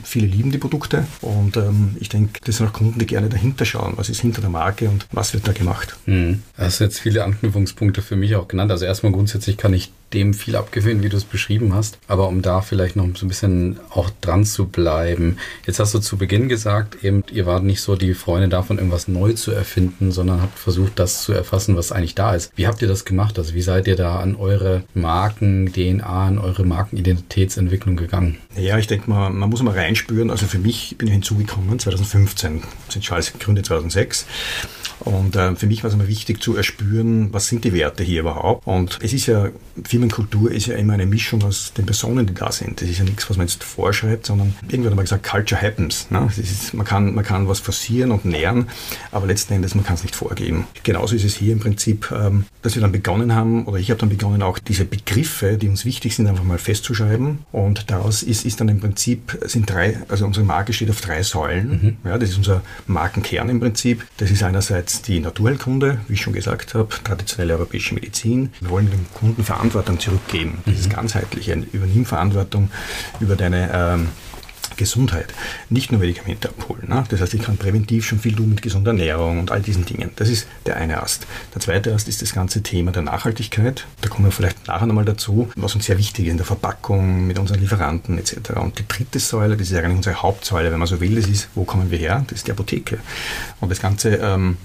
viele 0.03 0.27
lieben 0.27 0.51
die 0.51 0.57
Produkte 0.59 1.05
und 1.21 1.30
ähm, 1.55 1.95
ich 1.99 2.09
denke, 2.09 2.39
das 2.43 2.57
sind 2.57 2.67
auch 2.67 2.73
Kunden, 2.73 2.99
die 2.99 3.05
gerne 3.05 3.29
dahinter 3.29 3.65
schauen, 3.65 3.93
was 3.95 4.09
ist 4.09 4.21
hinter 4.21 4.41
der 4.41 4.49
Marke 4.49 4.89
und 4.89 5.07
was 5.11 5.33
wird 5.33 5.47
da 5.47 5.51
gemacht. 5.51 5.95
Mhm. 6.05 6.43
Du 6.57 6.63
hast 6.63 6.79
jetzt 6.79 6.99
viele 6.99 7.23
Anknüpfungspunkte 7.23 8.01
für 8.01 8.15
mich 8.15 8.35
auch 8.35 8.47
genannt. 8.47 8.71
Also 8.71 8.85
erstmal 8.85 9.11
grundsätzlich 9.11 9.57
kann 9.57 9.73
ich 9.73 9.91
dem 10.13 10.33
viel 10.33 10.55
abgewöhnen, 10.55 11.03
wie 11.03 11.09
du 11.09 11.17
es 11.17 11.23
beschrieben 11.23 11.73
hast. 11.73 11.97
Aber 12.07 12.27
um 12.27 12.41
da 12.41 12.61
vielleicht 12.61 12.95
noch 12.95 13.07
so 13.15 13.25
ein 13.25 13.29
bisschen 13.29 13.79
auch 13.89 14.09
dran 14.21 14.45
zu 14.45 14.67
bleiben. 14.67 15.37
Jetzt 15.65 15.79
hast 15.79 15.93
du 15.93 15.99
zu 15.99 16.17
Beginn 16.17 16.49
gesagt, 16.49 17.03
eben, 17.03 17.23
ihr 17.31 17.45
wart 17.45 17.63
nicht 17.63 17.81
so 17.81 17.95
die 17.95 18.13
Freunde 18.13 18.49
davon, 18.49 18.77
irgendwas 18.77 19.07
neu 19.07 19.33
zu 19.33 19.51
erfinden, 19.51 20.11
sondern 20.11 20.41
habt 20.41 20.59
versucht, 20.59 20.99
das 20.99 21.23
zu 21.23 21.33
erfassen, 21.33 21.75
was 21.75 21.91
eigentlich 21.91 22.15
da 22.15 22.35
ist. 22.35 22.51
Wie 22.55 22.67
habt 22.67 22.81
ihr 22.81 22.87
das 22.87 23.05
gemacht? 23.05 23.37
Also 23.37 23.53
wie 23.53 23.61
seid 23.61 23.87
ihr 23.87 23.95
da 23.95 24.19
an 24.19 24.35
eure 24.35 24.83
Marken-DNA, 24.93 26.27
an 26.27 26.37
eure 26.37 26.63
Markenidentitätsentwicklung 26.65 27.95
gegangen? 27.95 28.37
Ja, 28.57 28.77
ich 28.77 28.87
denke 28.87 29.09
mal, 29.09 29.29
man 29.29 29.49
muss 29.49 29.61
mal 29.63 29.73
reinspüren. 29.73 30.29
Also 30.29 30.45
für 30.45 30.59
mich 30.59 30.95
bin 30.97 31.07
ich 31.07 31.13
hinzugekommen 31.13 31.79
2015, 31.79 32.63
sind 32.89 33.01
Charles 33.01 33.33
gegründet 33.33 33.65
2006. 33.65 34.25
Und 34.99 35.35
äh, 35.35 35.55
für 35.55 35.65
mich 35.65 35.83
war 35.83 35.87
es 35.87 35.95
immer 35.95 36.07
wichtig 36.07 36.41
zu 36.41 36.55
erspüren, 36.55 37.33
was 37.33 37.47
sind 37.47 37.63
die 37.63 37.73
Werte 37.73 38.03
hier 38.03 38.21
überhaupt. 38.21 38.67
Und 38.67 38.99
es 39.01 39.13
ist 39.13 39.25
ja, 39.25 39.49
Firmenkultur 40.01 40.51
ist 40.51 40.65
ja 40.65 40.75
immer 40.77 40.93
eine 40.93 41.05
Mischung 41.05 41.43
aus 41.43 41.73
den 41.73 41.85
Personen, 41.85 42.25
die 42.25 42.33
da 42.33 42.51
sind. 42.51 42.81
Das 42.81 42.89
ist 42.89 42.97
ja 42.97 43.03
nichts, 43.03 43.29
was 43.29 43.37
man 43.37 43.45
jetzt 43.45 43.63
vorschreibt, 43.63 44.25
sondern 44.25 44.55
irgendwann 44.63 44.91
hat 44.91 44.95
man 44.95 45.05
gesagt, 45.05 45.29
Culture 45.29 45.61
happens. 45.61 46.09
Ne? 46.09 46.27
Ist, 46.37 46.73
man, 46.73 46.85
kann, 46.85 47.13
man 47.13 47.23
kann 47.23 47.47
was 47.47 47.59
forcieren 47.59 48.11
und 48.11 48.25
nähern, 48.25 48.67
aber 49.11 49.27
letzten 49.27 49.53
Endes, 49.53 49.75
man 49.75 49.85
kann 49.85 49.95
es 49.95 50.01
nicht 50.01 50.15
vorgeben. 50.15 50.65
Genauso 50.83 51.15
ist 51.15 51.23
es 51.23 51.35
hier 51.35 51.53
im 51.53 51.59
Prinzip, 51.59 52.11
ähm, 52.11 52.45
dass 52.63 52.73
wir 52.73 52.81
dann 52.81 52.91
begonnen 52.91 53.35
haben, 53.35 53.65
oder 53.65 53.77
ich 53.77 53.91
habe 53.91 53.99
dann 53.99 54.09
begonnen, 54.09 54.41
auch 54.41 54.57
diese 54.57 54.85
Begriffe, 54.85 55.57
die 55.57 55.69
uns 55.69 55.85
wichtig 55.85 56.15
sind, 56.15 56.25
einfach 56.25 56.43
mal 56.43 56.57
festzuschreiben. 56.57 57.39
Und 57.51 57.91
daraus 57.91 58.23
ist, 58.23 58.43
ist 58.43 58.59
dann 58.59 58.69
im 58.69 58.79
Prinzip, 58.79 59.37
sind 59.45 59.69
drei, 59.69 59.99
also 60.07 60.25
unsere 60.25 60.45
Marke 60.45 60.73
steht 60.73 60.89
auf 60.89 61.01
drei 61.01 61.21
Säulen. 61.21 61.97
Mhm. 62.03 62.09
Ja, 62.09 62.17
das 62.17 62.29
ist 62.29 62.37
unser 62.37 62.63
Markenkern 62.87 63.49
im 63.49 63.59
Prinzip. 63.59 64.03
Das 64.17 64.31
ist 64.31 64.41
einerseits 64.41 65.03
die 65.03 65.19
Naturheilkunde, 65.19 65.99
wie 66.07 66.13
ich 66.13 66.21
schon 66.21 66.33
gesagt 66.33 66.73
habe, 66.73 66.89
traditionelle 67.03 67.53
europäische 67.53 67.93
Medizin. 67.93 68.49
Wir 68.59 68.69
wollen 68.71 68.89
dem 68.89 69.05
Kunden 69.13 69.43
Verantwortung 69.43 69.90
zurückgeben. 69.99 70.59
Dieses 70.65 70.87
mhm. 70.87 70.93
ganzheitliche, 70.93 71.53
übernimm 71.71 72.05
Verantwortung 72.05 72.71
über 73.19 73.35
deine 73.35 73.69
ähm, 73.73 74.07
Gesundheit. 74.77 75.33
Nicht 75.69 75.91
nur 75.91 75.99
Medikamente 75.99 76.49
abholen. 76.49 76.87
Ne? 76.87 77.03
Das 77.09 77.21
heißt, 77.21 77.33
ich 77.33 77.41
kann 77.41 77.57
präventiv 77.57 78.05
schon 78.05 78.19
viel 78.19 78.35
tun 78.35 78.49
mit 78.49 78.61
gesunder 78.61 78.91
Ernährung 78.91 79.39
und 79.39 79.51
all 79.51 79.61
diesen 79.61 79.85
Dingen. 79.85 80.11
Das 80.15 80.29
ist 80.29 80.47
der 80.65 80.77
eine 80.77 81.01
Ast. 81.03 81.27
Der 81.53 81.61
zweite 81.61 81.93
Ast 81.93 82.07
ist 82.07 82.21
das 82.21 82.33
ganze 82.33 82.63
Thema 82.63 82.91
der 82.91 83.03
Nachhaltigkeit. 83.03 83.85
Da 84.01 84.09
kommen 84.09 84.25
wir 84.25 84.31
vielleicht 84.31 84.67
nachher 84.67 84.87
nochmal 84.87 85.05
dazu, 85.05 85.51
was 85.55 85.75
uns 85.75 85.85
sehr 85.85 85.97
wichtig 85.97 86.25
ist 86.25 86.31
in 86.31 86.37
der 86.37 86.45
Verpackung, 86.45 87.27
mit 87.27 87.37
unseren 87.37 87.59
Lieferanten 87.59 88.17
etc. 88.17 88.51
Und 88.55 88.79
die 88.79 88.87
dritte 88.87 89.19
Säule, 89.19 89.57
das 89.57 89.69
ist 89.69 89.77
eigentlich 89.77 89.97
unsere 89.97 90.21
Hauptsäule, 90.21 90.71
wenn 90.71 90.79
man 90.79 90.87
so 90.87 90.99
will, 90.99 91.15
das 91.15 91.27
ist, 91.27 91.49
wo 91.53 91.63
kommen 91.63 91.91
wir 91.91 91.97
her? 91.97 92.25
Das 92.27 92.39
ist 92.39 92.47
die 92.47 92.51
Apotheke. 92.51 92.99
Und 93.59 93.69
das 93.69 93.81
Ganze 93.81 94.15
ähm, 94.15 94.57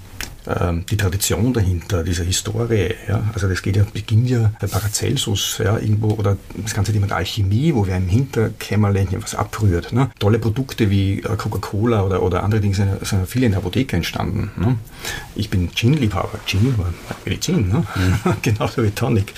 die 0.46 0.96
Tradition 0.96 1.52
dahinter, 1.52 2.04
diese 2.04 2.22
Historie. 2.22 2.94
Ja? 3.08 3.22
Also 3.34 3.48
das 3.48 3.62
geht 3.62 3.76
ja, 3.76 3.84
beginnt 3.92 4.30
ja 4.30 4.52
bei 4.60 4.66
Paracelsus 4.66 5.58
ja, 5.58 5.76
irgendwo 5.78 6.10
oder 6.10 6.36
das 6.56 6.74
ganze 6.74 6.92
Thema 6.92 7.06
der 7.06 7.16
Alchemie, 7.16 7.74
wo 7.74 7.86
wer 7.86 7.96
im 7.96 8.08
Hinterkämmerlein 8.08 9.08
was 9.20 9.34
abrührt. 9.34 9.92
Ne? 9.92 10.10
Tolle 10.18 10.38
Produkte 10.38 10.90
wie 10.90 11.18
äh, 11.18 11.36
Coca-Cola 11.36 12.04
oder, 12.04 12.22
oder 12.22 12.44
andere 12.44 12.60
Dinge 12.60 12.74
sind, 12.74 13.04
sind 13.04 13.28
viele 13.28 13.46
in 13.46 13.52
der 13.52 13.58
Apotheke 13.58 13.96
entstanden. 13.96 14.50
Ne? 14.56 14.76
Ich 15.34 15.50
bin 15.50 15.70
Gin-Liebhaber. 15.72 16.38
Gin 16.46 16.78
war 16.78 16.92
Medizin, 17.24 17.68
ne? 17.68 17.84
Mhm. 17.94 18.34
genauso 18.42 18.82
wie 18.82 18.90
Tonic 18.90 19.34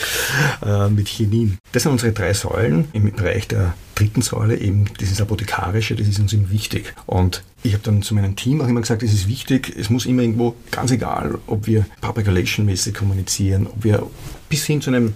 äh, 0.65 0.89
mit 0.89 1.09
Chinin. 1.09 1.59
Das 1.73 1.83
sind 1.83 1.93
unsere 1.93 2.13
drei 2.13 2.33
Säulen 2.35 2.89
im 2.93 3.11
Bereich 3.13 3.49
der 3.49 3.75
dritten 3.99 4.23
Säule, 4.23 4.57
eben 4.59 4.87
dieses 5.01 5.21
Apothekarische, 5.21 5.97
das 5.97 6.07
ist 6.07 6.21
uns 6.21 6.33
eben 6.33 6.51
wichtig. 6.51 6.95
Und 7.07 7.43
ich 7.63 7.73
habe 7.73 7.83
dann 7.83 8.03
zu 8.03 8.15
meinem 8.15 8.37
Team 8.37 8.61
auch 8.61 8.69
immer 8.69 8.81
gesagt, 8.81 9.03
es 9.03 9.13
ist 9.13 9.29
wichtig, 9.29 9.75
es 9.77 9.91
muss 9.91 10.07
immer 10.07 10.23
irgendwo, 10.23 10.55
ganz 10.71 10.91
egal, 10.91 11.39
ob 11.47 11.67
wir 11.67 11.87
Public 12.01 12.29
Relation 12.29 12.67
mäßig 12.67 12.95
kommunizieren, 12.95 13.67
ob 13.67 13.83
wir 13.83 14.07
bis 14.49 14.65
hin 14.65 14.81
zu 14.81 14.91
einem 14.91 15.15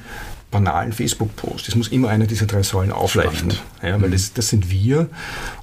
banalen 0.52 0.92
Facebook-Post. 0.92 1.66
Es 1.66 1.75
muss 1.75 1.88
immer 1.88 2.11
einer 2.11 2.26
dieser 2.26 2.47
drei 2.47 2.62
Säulen 2.62 2.92
aufleuchten. 2.92 3.54
Ja, 3.82 4.00
weil 4.00 4.11
mhm. 4.11 4.12
das, 4.12 4.32
das 4.32 4.49
sind 4.49 4.71
wir. 4.71 5.09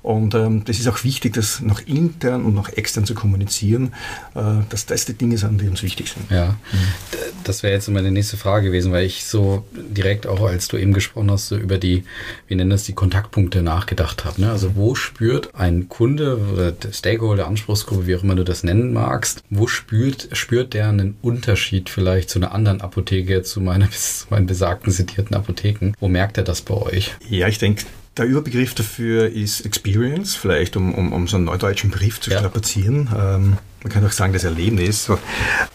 Und 0.02 0.36
ähm, 0.36 0.66
das 0.66 0.80
ist 0.80 0.88
auch 0.88 1.04
wichtig, 1.06 1.34
das 1.34 1.62
nach 1.62 1.82
intern 1.86 2.44
und 2.44 2.56
nach 2.56 2.70
extern 2.74 3.06
zu 3.06 3.14
kommunizieren, 3.14 3.94
äh, 4.36 4.42
dass 4.70 4.86
das 4.86 5.06
die 5.06 5.14
Dinge 5.14 5.38
sind, 5.38 5.62
die 5.62 5.70
uns 5.70 5.84
wichtig 5.84 6.10
sind. 6.10 6.30
Ja, 6.30 6.48
mhm. 6.48 7.18
das 7.46 7.64
wäre 7.64 7.74
jetzt 7.74 7.88
meine 7.90 8.12
nächste 8.12 8.36
Frage 8.36 8.68
gewesen, 8.68 8.92
weil 8.92 9.06
ich 9.06 9.26
so 9.26 9.66
direkt 9.74 10.28
auch, 10.28 10.42
als 10.42 10.68
du 10.68 10.78
eben 10.78 10.94
gesprochen 10.94 11.32
hast, 11.32 11.48
so 11.48 11.56
über 11.56 11.78
die, 11.78 12.04
wir 12.48 12.58
nennen 12.58 12.72
das 12.72 12.84
die 12.84 12.94
Kontaktpunkte 12.94 13.62
nachgedacht 13.62 14.26
habe. 14.26 14.42
Ne? 14.42 14.52
Also 14.52 14.76
wo 14.76 14.96
spürt 14.96 15.56
ein 15.56 15.88
Kunde 15.88 16.38
oder 16.52 16.74
Stakeholder, 16.92 17.48
Anspruchsgruppe, 17.48 18.08
wie 18.08 18.16
auch 18.16 18.24
immer 18.24 18.36
du 18.36 18.44
das 18.44 18.64
nennen 18.64 18.92
magst, 18.92 19.44
wo 19.50 19.68
spürt, 19.68 20.30
spürt 20.34 20.74
der 20.74 20.90
einen 20.90 21.16
Unterschied 21.22 21.90
vielleicht 21.90 22.30
zu 22.30 22.40
einer 22.40 22.52
anderen 22.52 22.82
Apotheke, 22.82 23.44
zu 23.44 23.62
meiner, 23.62 23.90
zu 23.92 24.26
meinen 24.30 24.48
besagten 24.48 24.79
zitierten 24.88 25.36
Apotheken. 25.36 25.94
Wo 26.00 26.08
merkt 26.08 26.38
er 26.38 26.44
das 26.44 26.62
bei 26.62 26.76
euch? 26.76 27.16
Ja, 27.30 27.48
ich 27.48 27.58
denke, 27.58 27.86
der 28.18 28.26
Überbegriff 28.26 28.74
dafür 28.74 29.30
ist 29.30 29.62
Experience, 29.62 30.36
vielleicht 30.36 30.76
um, 30.76 30.94
um, 30.94 31.14
um 31.14 31.28
so 31.28 31.38
einen 31.38 31.46
neudeutschen 31.46 31.90
Brief 31.90 32.20
zu 32.20 32.32
ja. 32.32 32.40
strapazieren. 32.40 33.10
Ähm, 33.18 33.58
man 33.84 33.92
kann 33.92 34.06
auch 34.06 34.12
sagen, 34.12 34.34
das 34.34 34.44
Erlebnis. 34.44 35.10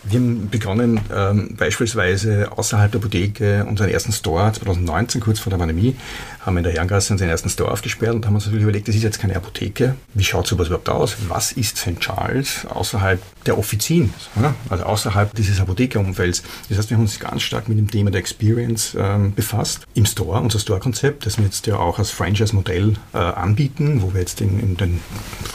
Wir 0.04 0.20
haben 0.20 0.50
begonnen, 0.50 1.00
ähm, 1.14 1.54
beispielsweise 1.56 2.52
außerhalb 2.52 2.92
der 2.92 3.00
Apotheke 3.00 3.64
unseren 3.64 3.90
ersten 3.90 4.12
Store 4.12 4.52
2019, 4.52 5.20
kurz 5.20 5.40
vor 5.40 5.50
der 5.50 5.58
Pandemie, 5.58 5.96
haben 6.40 6.54
wir 6.54 6.58
in 6.58 6.64
der 6.64 6.72
Herrengasse 6.74 7.14
unseren 7.14 7.30
ersten 7.30 7.48
Store 7.48 7.70
aufgesperrt 7.70 8.14
und 8.14 8.26
haben 8.26 8.34
uns 8.34 8.44
natürlich 8.44 8.64
überlegt, 8.64 8.88
das 8.88 8.94
ist 8.94 9.02
jetzt 9.02 9.18
keine 9.18 9.36
Apotheke. 9.36 9.96
Wie 10.12 10.24
schaut 10.24 10.46
sowas 10.46 10.66
überhaupt 10.66 10.88
aus? 10.88 11.16
Was 11.28 11.52
ist 11.52 11.78
St. 11.78 11.98
Charles 12.00 12.66
außerhalb 12.66 13.20
der 13.46 13.56
Offizien, 13.56 14.12
also 14.68 14.84
außerhalb 14.84 15.34
dieses 15.34 15.60
Apothekerumfelds? 15.60 16.42
Das 16.68 16.78
heißt, 16.78 16.90
wir 16.90 16.98
haben 16.98 17.04
uns 17.04 17.18
ganz 17.18 17.42
stark 17.42 17.68
mit 17.68 17.78
dem 17.78 17.90
Thema 17.90 18.10
der 18.10 18.20
Experience 18.20 18.94
ähm, 18.98 19.34
befasst. 19.34 19.86
Im 19.94 20.04
Store, 20.04 20.40
unser 20.40 20.58
Store-Konzept, 20.58 21.24
das 21.24 21.38
wir 21.38 21.46
jetzt 21.46 21.66
ja 21.66 21.76
auch 21.76 21.98
als 21.98 22.10
Franchise-Modell 22.10 22.94
äh, 23.14 23.18
anbieten, 23.18 24.02
wo 24.02 24.12
wir 24.12 24.20
jetzt 24.20 24.40
in, 24.42 24.60
in 24.60 24.76
den, 24.76 25.00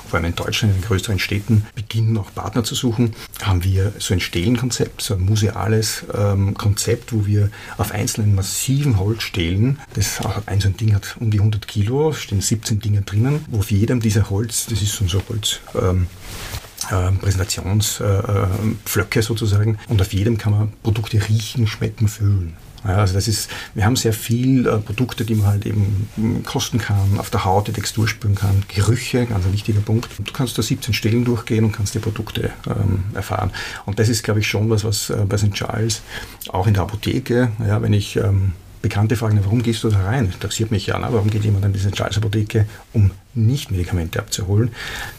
vor 0.10 0.18
allem 0.18 0.26
in 0.26 0.36
Deutschland, 0.36 0.74
in 0.74 0.82
den 0.82 0.88
größeren 0.88 1.20
Städten, 1.20 1.68
beginnen 1.76 2.18
auch 2.18 2.32
Partner 2.40 2.64
zu 2.64 2.74
suchen, 2.74 3.16
haben 3.42 3.66
wir 3.66 3.92
so 4.00 4.14
ein 4.14 4.22
Stelenkonzept, 4.22 5.02
so 5.02 5.16
ein 5.16 5.26
museales 5.26 6.06
ähm, 6.14 6.54
Konzept, 6.54 7.12
wo 7.12 7.26
wir 7.26 7.50
auf 7.78 7.92
einzelnen 7.92 8.34
massiven 8.34 8.98
Holzstelen, 8.98 9.78
das 9.94 10.22
ein 10.46 10.62
so 10.62 10.70
ein 10.70 10.78
Ding 10.78 10.96
hat 10.96 11.18
um 11.20 11.32
die 11.32 11.40
100 11.40 11.68
Kilo, 11.68 12.14
stehen 12.14 12.40
17 12.40 12.80
Dinge 12.80 13.02
drinnen, 13.02 13.44
wo 13.50 13.60
auf 13.60 13.72
jedem 13.72 14.00
dieser 14.00 14.30
Holz, 14.30 14.68
das 14.70 14.82
ist 14.82 15.02
ein 15.02 15.10
Holz, 15.28 15.60
ähm, 15.76 16.08
äh, 16.90 17.12
Präsentationspflöcke 17.12 19.20
äh, 19.20 19.22
sozusagen. 19.22 19.78
Und 19.90 20.02
auf 20.02 20.14
jedem 20.14 20.38
kann 20.38 20.54
man 20.54 20.72
Produkte 20.82 21.20
riechen, 21.28 21.68
schmecken, 21.68 22.08
fühlen. 22.08 22.56
Ja, 22.86 22.98
also 22.98 23.14
das 23.14 23.28
ist, 23.28 23.50
wir 23.74 23.86
haben 23.86 23.96
sehr 23.96 24.14
viel 24.14 24.66
äh, 24.66 24.78
Produkte, 24.78 25.26
die 25.26 25.36
man 25.36 25.48
halt 25.48 25.66
eben 25.66 26.08
hm, 26.16 26.44
kosten 26.44 26.78
kann, 26.78 27.20
auf 27.20 27.30
der 27.30 27.44
Haut 27.44 27.68
die 27.68 27.74
Textur 27.74 28.08
spüren 28.08 28.36
kann, 28.36 28.64
Gerüche, 28.74 29.26
ganz 29.26 29.46
ein 29.46 29.54
wichtiger 29.54 29.82
Punkt. 29.82 30.08
Du 30.18 30.32
kannst 30.32 30.58
da 30.58 30.62
17 30.62 30.94
Stellen 30.94 31.26
durchgehen 31.26 31.66
und 31.66 31.72
kannst 31.74 31.94
die 31.94 32.00
Produkte 32.00 32.52
ähm, 32.68 33.04
erfahren. 33.14 33.52
Und 33.86 34.00
das 34.00 34.08
ist, 34.08 34.24
glaube 34.24 34.40
ich, 34.40 34.48
schon 34.48 34.70
was, 34.70 34.84
was 34.84 35.10
äh, 35.10 35.26
bei 35.28 35.38
St. 35.38 35.54
Charles, 35.54 36.02
auch 36.50 36.68
in 36.68 36.74
der 36.74 36.84
Apotheke, 36.84 37.52
ja, 37.66 37.82
wenn 37.82 37.94
ich 37.94 38.16
ähm, 38.16 38.54
Bekannte 38.82 39.18
fragen, 39.18 39.40
warum 39.44 39.62
gehst 39.62 39.84
du 39.84 39.90
da 39.90 40.00
rein? 40.04 40.26
Interessiert 40.26 40.72
mich 40.72 40.88
ja, 40.88 40.98
na, 40.98 41.12
warum 41.12 41.30
geht 41.30 41.44
jemand 41.44 41.66
in 41.66 41.74
diese 41.74 41.92
Charles 41.92 42.18
Apotheke, 42.18 42.66
um 42.94 43.12
nicht 43.34 43.72
Medikamente 43.72 44.20
abzuholen? 44.20 44.72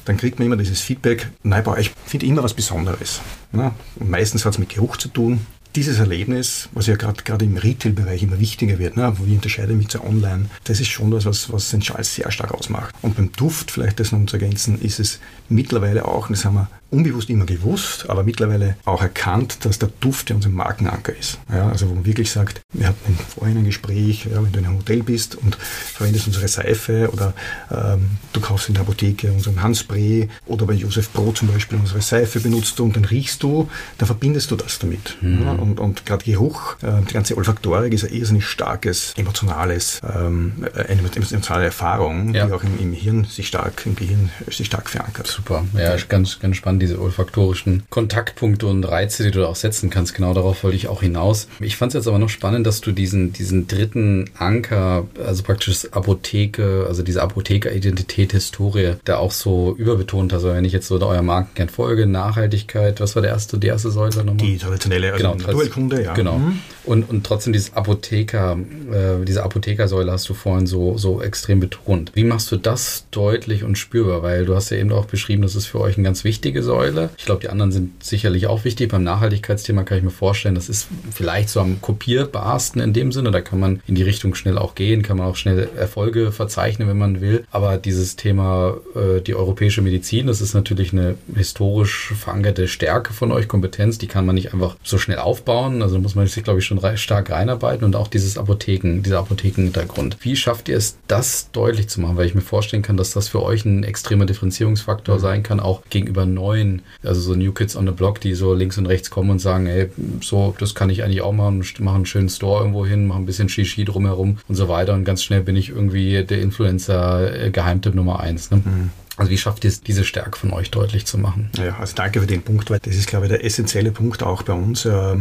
Dann 0.07 0.17
kriegt 0.17 0.39
man 0.39 0.47
immer 0.47 0.57
dieses 0.57 0.81
Feedback, 0.81 1.29
nein, 1.43 1.63
ich 1.79 1.93
finde 2.07 2.25
immer 2.25 2.43
was 2.43 2.55
Besonderes. 2.55 3.21
Na? 3.53 3.75
Meistens 3.99 4.47
hat 4.47 4.55
es 4.55 4.59
mit 4.59 4.71
Geruch 4.71 4.97
zu 4.97 5.09
tun, 5.09 5.47
dieses 5.77 5.99
Erlebnis, 5.99 6.69
was 6.73 6.87
ja 6.87 6.97
gerade 6.97 7.45
im 7.45 7.57
Retail-Bereich 7.57 8.23
immer 8.23 8.41
wichtiger 8.41 8.79
wird, 8.79 8.97
ne, 8.97 9.13
wo 9.17 9.27
wir 9.27 9.35
unterscheiden 9.35 9.79
mit 9.79 9.91
zu 9.91 10.03
Online, 10.03 10.47
das 10.65 10.81
ist 10.81 10.89
schon 10.89 11.11
das, 11.11 11.25
was, 11.27 11.53
was 11.53 11.71
den 11.71 11.81
Charles 11.81 12.15
sehr 12.15 12.31
stark 12.31 12.53
ausmacht. 12.53 12.95
Und 13.03 13.17
beim 13.17 13.31
Duft, 13.33 13.71
vielleicht 13.71 14.01
das 14.01 14.13
noch 14.13 14.25
zu 14.27 14.37
ergänzen, 14.37 14.81
ist 14.81 15.01
es 15.01 15.21
mittlerweile 15.49 16.07
auch, 16.07 16.29
und 16.29 16.37
das 16.37 16.45
haben 16.45 16.55
wir 16.55 16.69
unbewusst 16.91 17.31
immer 17.31 17.47
gewusst, 17.47 18.09
aber 18.09 18.25
mittlerweile 18.25 18.77
auch 18.85 19.03
erkannt, 19.03 19.65
dass 19.65 19.79
der 19.79 19.91
Duft 20.01 20.31
ja 20.31 20.37
unser 20.37 20.49
Markenanker 20.49 21.17
ist. 21.17 21.39
Ja, 21.53 21.69
also 21.69 21.89
wo 21.89 21.95
man 21.95 22.05
wirklich 22.05 22.31
sagt, 22.31 22.61
wir 22.73 22.89
hatten 22.89 23.19
vorhin 23.35 23.59
ein 23.59 23.65
Gespräch, 23.65 24.27
ja, 24.31 24.43
wenn 24.43 24.53
du 24.53 24.59
in 24.59 24.67
einem 24.67 24.79
Hotel 24.79 25.03
bist 25.03 25.37
und 25.37 25.57
verwendest 25.57 26.27
unsere 26.27 26.49
Seife 26.49 27.11
oder 27.13 27.33
ähm, 27.71 28.11
du 28.33 28.41
kaufst 28.41 28.69
in 28.69 28.75
der 28.75 28.83
Apotheke 28.83 29.33
unseren 29.33 29.63
Handspray 29.63 30.29
oder 30.47 30.67
bei 30.67 30.75
Josef 30.75 31.13
Pro 31.13 31.33
zum 31.33 31.49
Beispiel 31.49 31.79
unsere 31.79 32.01
Seife 32.01 32.41
benutzt 32.41 32.79
du 32.79 32.85
und 32.85 32.97
dann 32.97 33.05
riechst 33.05 33.43
du, 33.43 33.69
dann 33.99 34.07
verbindest 34.07 34.51
du 34.51 34.57
das 34.57 34.79
damit. 34.79 35.17
Mhm. 35.21 35.43
Ja, 35.43 35.53
und, 35.53 35.79
und 35.79 36.07
gerade 36.07 36.25
Geruch, 36.25 36.77
äh, 36.83 37.03
die 37.09 37.15
ganze 37.15 37.37
Olfaktorik 37.37 37.93
ist 37.93 38.05
ein 38.05 38.13
irrsinnig 38.13 38.47
starkes, 38.47 39.15
emotionales, 39.17 40.01
ähm, 40.03 40.65
eine 40.75 41.01
emotionale 41.15 41.67
Erfahrung, 41.67 42.35
ja. 42.35 42.47
die 42.47 42.53
auch 42.53 42.65
im, 42.65 42.79
im 42.81 42.93
Hirn 42.93 43.25
sich 43.25 43.47
stark, 43.47 43.87
im 43.87 43.95
Gehirn 43.95 44.31
sich 44.51 44.67
stark 44.67 44.91
verankert. 44.91 45.29
Super, 45.29 45.65
ja, 45.75 45.97
ganz, 46.09 46.41
ganz 46.41 46.57
spannend 46.57 46.80
diese 46.81 47.01
olfaktorischen 47.01 47.85
Kontaktpunkte 47.91 48.67
und 48.67 48.85
Reize, 48.85 49.23
die 49.23 49.31
du 49.31 49.47
auch 49.47 49.57
setzen 49.57 49.91
kannst. 49.91 50.15
Genau 50.15 50.35
darauf 50.35 50.65
wollte 50.65 50.77
ich 50.77 50.89
auch 50.89 51.03
hinaus. 51.03 51.47
Ich 51.61 51.77
fand 51.77 51.91
es 51.91 51.95
jetzt 51.95 52.09
aber 52.09 52.19
noch 52.19 52.29
spannend, 52.29 52.67
dass 52.67 52.81
du 52.81 52.93
diesen, 52.93 53.33
diesen 53.33 53.69
dritten 53.69 54.31
Anker, 54.37 55.07
also 55.25 55.43
praktisch 55.43 55.87
Apotheke, 55.93 56.87
also 56.89 57.03
diese 57.03 57.23
Apothekeridentität, 57.23 58.33
Historie, 58.33 58.95
da 59.05 59.19
auch 59.19 59.33
so 59.33 59.75
überbetont 59.77 60.33
hast. 60.33 60.41
Also 60.41 60.55
wenn 60.55 60.65
ich 60.65 60.73
jetzt 60.73 60.89
so 60.89 60.99
euer 60.99 61.23
Markenkern 61.23 61.69
folge, 61.69 62.07
Nachhaltigkeit, 62.07 63.01
was 63.01 63.15
war 63.15 63.23
der 63.23 63.33
erste, 63.33 63.59
die 63.59 63.67
erste 63.67 63.91
Säule 63.91 64.17
nochmal? 64.25 64.37
Die 64.37 64.57
traditionelle, 64.57 65.13
also 65.13 65.23
genau, 65.23 65.35
Naturheilkunde, 65.35 66.03
ja. 66.03 66.15
Genau. 66.15 66.39
Mhm. 66.39 66.59
Und, 66.85 67.11
und 67.11 67.25
trotzdem 67.25 67.53
dieses 67.53 67.75
Apotheker, 67.75 68.59
äh, 68.91 69.25
diese 69.25 69.43
Apothekersäule 69.43 70.11
hast 70.11 70.29
du 70.29 70.35
vorhin 70.35 70.67
so, 70.67 70.97
so 70.97 71.21
extrem 71.21 71.61
betont. 71.61 72.13
Wie 72.15 72.25
machst 72.25 72.51
du 72.53 72.57
das 72.57 73.05
deutlich 73.11 73.65
und 73.65 73.77
spürbar? 73.77 74.23
Weil 74.23 74.47
du 74.47 74.55
hast 74.55 74.71
ja 74.71 74.79
eben 74.79 74.91
auch 74.93 75.05
beschrieben, 75.05 75.43
das 75.43 75.57
ist 75.57 75.67
für 75.67 75.81
euch 75.81 75.97
eine 75.97 76.05
ganz 76.05 76.25
wichtige 76.25 76.63
Säule. 76.71 77.11
Ich 77.19 77.25
glaube, 77.25 77.41
die 77.41 77.49
anderen 77.49 77.73
sind 77.73 78.05
sicherlich 78.05 78.47
auch 78.47 78.65
wichtig. 78.65 78.93
Beim 78.93 79.03
Nachhaltigkeitsthema 79.03 79.83
kann 79.83 79.99
ich 79.99 80.05
mir 80.05 80.11
vorstellen, 80.11 80.55
das 80.55 80.69
ist 80.69 80.87
vielleicht 81.13 81.49
so 81.49 81.61
am 81.61 81.81
kopierbarsten 81.81 82.81
in 82.81 82.93
dem 82.93 83.11
Sinne. 83.11 83.33
Da 83.33 83.41
kann 83.41 83.59
man 83.59 83.83
in 83.89 83.97
die 83.97 84.05
Richtung 84.05 84.37
schnell 84.37 84.57
auch 84.57 84.77
gehen, 84.77 85.03
kann 85.03 85.17
man 85.17 85.27
auch 85.27 85.35
schnell 85.35 85.69
Erfolge 85.77 86.31
verzeichnen, 86.31 86.87
wenn 86.87 86.97
man 86.97 87.21
will. 87.21 87.45
Aber 87.51 87.77
dieses 87.77 88.15
Thema, 88.15 88.77
äh, 88.95 89.21
die 89.21 89.35
europäische 89.35 89.83
Medizin, 89.83 90.29
das 90.29 90.41
ist 90.41 90.55
natürlich 90.55 90.93
eine 90.93 91.17
historisch 91.35 92.13
verankerte 92.17 92.69
Stärke 92.69 93.13
von 93.13 93.33
euch, 93.33 93.49
Kompetenz, 93.49 93.99
die 93.99 94.07
kann 94.07 94.25
man 94.25 94.37
nicht 94.37 94.55
einfach 94.55 94.77
so 94.85 94.97
schnell 94.97 95.19
aufbauen. 95.19 95.83
Also 95.83 95.99
muss 95.99 96.15
man 96.15 96.29
sich, 96.29 96.45
glaube 96.45 96.61
ich, 96.61 96.67
schon 96.67 96.81
stark 96.97 97.31
reinarbeiten 97.31 97.85
und 97.85 97.97
auch 97.97 98.07
dieses 98.07 98.39
Apotheken, 98.39 99.03
dieser 99.03 99.19
Apothekenhintergrund. 99.19 100.19
Wie 100.21 100.37
schafft 100.37 100.69
ihr 100.69 100.77
es, 100.77 100.99
das 101.09 101.51
deutlich 101.51 101.89
zu 101.89 102.01
machen? 102.01 102.17
Weil 102.17 102.27
ich 102.27 102.37
mir 102.37 102.43
vorstellen 102.43 102.83
kann, 102.83 102.97
dass 102.97 103.13
das 103.13 103.27
für 103.27 103.43
euch 103.43 103.65
ein 103.65 103.83
extremer 103.83 104.27
Differenzierungsfaktor 104.27 105.17
mhm. 105.17 105.21
sein 105.21 105.43
kann, 105.43 105.59
auch 105.59 105.83
gegenüber 105.91 106.27
neuen, 106.27 106.60
also 107.03 107.21
so 107.21 107.35
New 107.35 107.53
Kids 107.53 107.77
on 107.77 107.87
the 107.87 107.93
Block, 107.93 108.21
die 108.21 108.35
so 108.35 108.55
links 108.55 108.79
und 108.79 108.87
rechts 108.87 109.11
kommen 109.11 109.31
und 109.31 109.39
sagen, 109.39 109.67
ey, 109.67 109.91
so, 110.21 110.55
das 110.59 110.75
kann 110.75 110.91
ich 110.91 111.03
eigentlich 111.03 111.23
auch 111.23 111.33
machen, 111.33 111.65
mache 111.79 111.97
einen 111.97 112.07
schönen 112.07 112.29
Store 112.29 112.61
irgendwo 112.61 112.87
hin, 112.87 113.07
mache 113.07 113.19
ein 113.19 113.27
bisschen 113.27 113.49
Shishi 113.49 113.85
drumherum 113.85 114.39
und 114.49 114.55
so 114.55 114.69
weiter 114.69 114.95
und 114.95 115.05
ganz 115.05 115.23
schnell 115.23 115.43
bin 115.43 115.57
ich 115.57 115.71
irgendwie 115.71 116.25
der 116.25 116.41
Influencer-Geheimtipp 116.41 117.93
äh, 117.93 117.97
Nummer 117.97 118.21
eins. 118.21 118.51
Ne? 118.51 118.59
Mhm. 118.59 118.91
Also 119.17 119.31
wie 119.31 119.39
schafft 119.39 119.65
ihr 119.65 119.69
es, 119.69 119.83
diese 119.83 120.05
Stärke 120.05 120.39
von 120.39 120.53
euch 120.53 120.71
deutlich 120.71 121.05
zu 121.05 121.19
machen? 121.19 121.51
Ja, 121.57 121.77
also 121.79 121.95
danke 121.95 122.21
für 122.21 122.27
den 122.27 122.43
Punkt, 122.43 122.71
weil 122.71 122.79
das 122.79 122.95
ist, 122.95 123.07
glaube 123.07 123.27
ich, 123.27 123.31
der 123.31 123.45
essentielle 123.45 123.91
Punkt 123.91 124.23
auch 124.23 124.43
bei 124.43 124.53
uns 124.53 124.85
äh, 124.85 125.17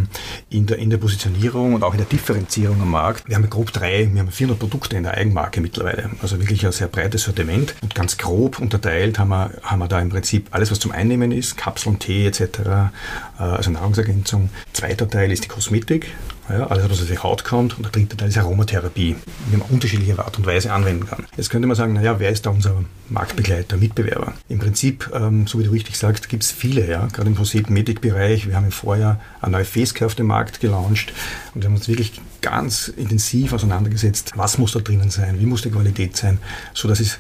in, 0.50 0.68
der, 0.68 0.78
in 0.78 0.90
der 0.90 0.98
Positionierung 0.98 1.74
und 1.74 1.84
auch 1.84 1.94
in 1.94 1.98
der 1.98 2.08
Differenzierung 2.08 2.82
am 2.82 2.92
Markt. 2.92 3.28
Wir 3.28 3.36
haben 3.36 3.50
grob 3.50 3.74
drei, 3.74 4.10
wir 4.12 4.22
haben 4.22 4.32
400 4.32 4.60
Produkte 4.60 4.96
in 4.96 5.04
der 5.04 5.16
Eigenmarke 5.16 5.60
mittlerweile. 5.60 6.12
Also 6.22 6.40
wirklich 6.40 6.66
ein 6.66 6.72
sehr 6.72 6.88
breites 6.88 7.24
Sortiment 7.24 7.76
und 7.82 7.96
ganz 7.96 8.18
grob 8.18 8.60
unterteilt 8.60 9.20
haben 9.20 9.30
wir, 9.30 9.52
haben 9.64 9.80
wir 9.80 9.88
da 9.88 10.00
im 10.00 10.10
Prinzip 10.10 10.48
alles, 10.52 10.72
was 10.72 10.80
zum 10.80 10.92
Einnehmen 10.92 11.32
ist, 11.32 11.58
Kapseln, 11.58 12.00
Tee 12.00 12.28
etc., 12.28 12.42
äh, 12.42 12.90
also 13.38 13.72
Nahrungsergänzung. 13.72 14.50
Zweiter 14.72 15.10
Teil 15.10 15.32
ist 15.32 15.44
die 15.44 15.50
Kosmetik, 15.50 16.08
ja, 16.50 16.68
alles, 16.68 16.90
was 16.90 17.02
aus 17.02 17.08
der 17.08 17.22
Haut 17.24 17.44
kommt. 17.44 17.78
Und 17.78 17.84
der 17.84 17.92
dritte 17.92 18.18
Teil 18.18 18.30
ist 18.30 18.38
Aromatherapie, 18.38 19.16
die 19.52 19.58
man 19.58 19.68
unterschiedliche 19.70 20.18
Art 20.20 20.38
und 20.38 20.46
Weise 20.46 20.72
anwenden 20.72 21.06
kann. 21.06 21.26
Jetzt 21.38 21.50
könnte 21.50 21.68
man 21.68 21.76
sagen, 21.76 21.94
naja, 21.94 22.20
wer 22.20 22.30
ist 22.30 22.46
da 22.46 22.50
unser 22.50 22.84
Marktbegleiter, 23.10 23.78
Mitbewerber? 23.78 24.34
Im 24.48 24.60
Prinzip, 24.60 25.10
ähm, 25.14 25.48
so 25.48 25.60
wie 25.60 25.64
du 25.64 25.72
richtig 25.72 25.98
sagst, 25.98 26.30
gibt 26.30 26.44
es 26.44 26.52
viele, 26.52 26.90
ja, 26.90 27.08
gerade 27.08 27.30
im 27.30 27.36
Kosmetik-Bereich. 27.36 28.48
Wir 28.48 28.56
haben 28.56 28.66
im 28.66 28.72
Vorjahr 28.72 29.20
eine 29.42 29.54
neue 29.54 29.66
Facecare 29.66 30.06
auf 30.08 30.16
den 30.16 30.28
Markt 30.28 30.60
gelauncht 30.60 31.14
und 31.54 31.62
wir 31.62 31.70
haben 31.70 31.76
uns 31.76 31.88
wirklich 31.88 32.22
ganz 32.42 32.88
intensiv 32.88 33.54
auseinandergesetzt, 33.54 34.34
was 34.36 34.58
muss 34.58 34.72
da 34.72 34.80
drinnen 34.80 35.10
sein, 35.10 35.40
wie 35.40 35.46
muss 35.46 35.62
die 35.62 35.72
Qualität 35.72 36.16
sein, 36.16 36.40
so 36.74 36.88
dass 36.88 37.00
es 37.00 37.20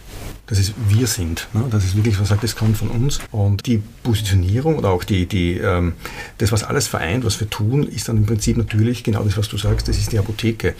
dass 0.49 0.57
es 0.57 0.73
wir 0.87 1.05
sind. 1.07 1.47
Ne? 1.53 1.63
Das 1.69 1.85
ist 1.85 1.95
wirklich, 1.95 2.19
was 2.19 2.29
sagt, 2.29 2.43
das 2.43 2.55
kommt 2.55 2.77
von 2.77 2.89
uns. 2.89 3.19
Und 3.31 3.67
die 3.67 3.81
Positionierung 4.03 4.77
oder 4.77 4.89
auch 4.89 5.03
die, 5.03 5.27
die, 5.27 5.57
ähm, 5.57 5.93
das, 6.39 6.51
was 6.51 6.63
alles 6.63 6.87
vereint, 6.87 7.23
was 7.23 7.39
wir 7.39 7.49
tun, 7.49 7.83
ist 7.83 8.09
dann 8.09 8.17
im 8.17 8.25
Prinzip 8.25 8.57
natürlich 8.57 9.03
genau 9.03 9.23
das, 9.23 9.37
was 9.37 9.47
du 9.47 9.57
sagst, 9.57 9.87
das 9.87 9.97
ist 9.97 10.11
die 10.11 10.17
Apotheke. 10.17 10.73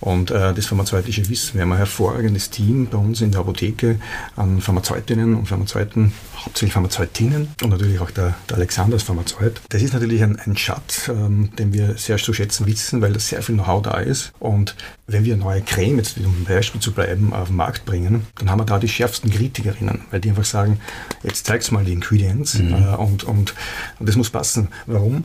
Und 0.00 0.30
äh, 0.30 0.54
das 0.54 0.66
pharmazeutische 0.66 1.28
Wissen. 1.28 1.54
Wir 1.54 1.62
haben 1.62 1.72
ein 1.72 1.78
hervorragendes 1.78 2.48
Team 2.50 2.86
bei 2.86 2.96
uns 2.96 3.20
in 3.20 3.30
der 3.30 3.40
Apotheke 3.40 4.00
an 4.36 4.60
Pharmazeutinnen 4.60 5.34
und 5.34 5.46
Pharmazeuten, 5.46 6.12
hauptsächlich 6.36 6.72
Pharmazeutinnen 6.72 7.48
und 7.62 7.70
natürlich 7.70 8.00
auch 8.00 8.10
der, 8.10 8.34
der 8.48 8.56
Alexander 8.56 8.94
als 8.94 9.02
Pharmazeut. 9.02 9.60
Das 9.68 9.82
ist 9.82 9.92
natürlich 9.92 10.22
ein, 10.22 10.38
ein 10.38 10.56
Schatz, 10.56 11.08
ähm, 11.08 11.50
den 11.58 11.74
wir 11.74 11.98
sehr 11.98 12.16
zu 12.16 12.32
schätzen 12.32 12.66
wissen, 12.66 13.02
weil 13.02 13.12
da 13.12 13.18
sehr 13.18 13.42
viel 13.42 13.56
Know-how 13.56 13.82
da 13.82 13.98
ist. 13.98 14.32
Und 14.38 14.74
wenn 15.12 15.24
wir 15.24 15.36
neue 15.36 15.62
Creme, 15.62 15.98
jetzt 15.98 16.18
um 16.18 16.44
Beispiel 16.44 16.80
zu 16.80 16.92
bleiben, 16.92 17.32
auf 17.32 17.48
den 17.48 17.56
Markt 17.56 17.84
bringen, 17.84 18.26
dann 18.38 18.50
haben 18.50 18.60
wir 18.60 18.64
da 18.64 18.78
die 18.78 18.88
schärfsten 18.88 19.30
Kritikerinnen, 19.30 20.02
weil 20.10 20.20
die 20.20 20.30
einfach 20.30 20.44
sagen, 20.44 20.80
jetzt 21.22 21.46
zeig's 21.46 21.70
mal 21.70 21.84
die 21.84 21.92
Ingredients 21.92 22.58
mhm. 22.58 22.74
äh, 22.74 22.96
und, 22.96 23.24
und, 23.24 23.54
und 23.98 24.08
das 24.08 24.16
muss 24.16 24.30
passen. 24.30 24.68
Warum? 24.86 25.24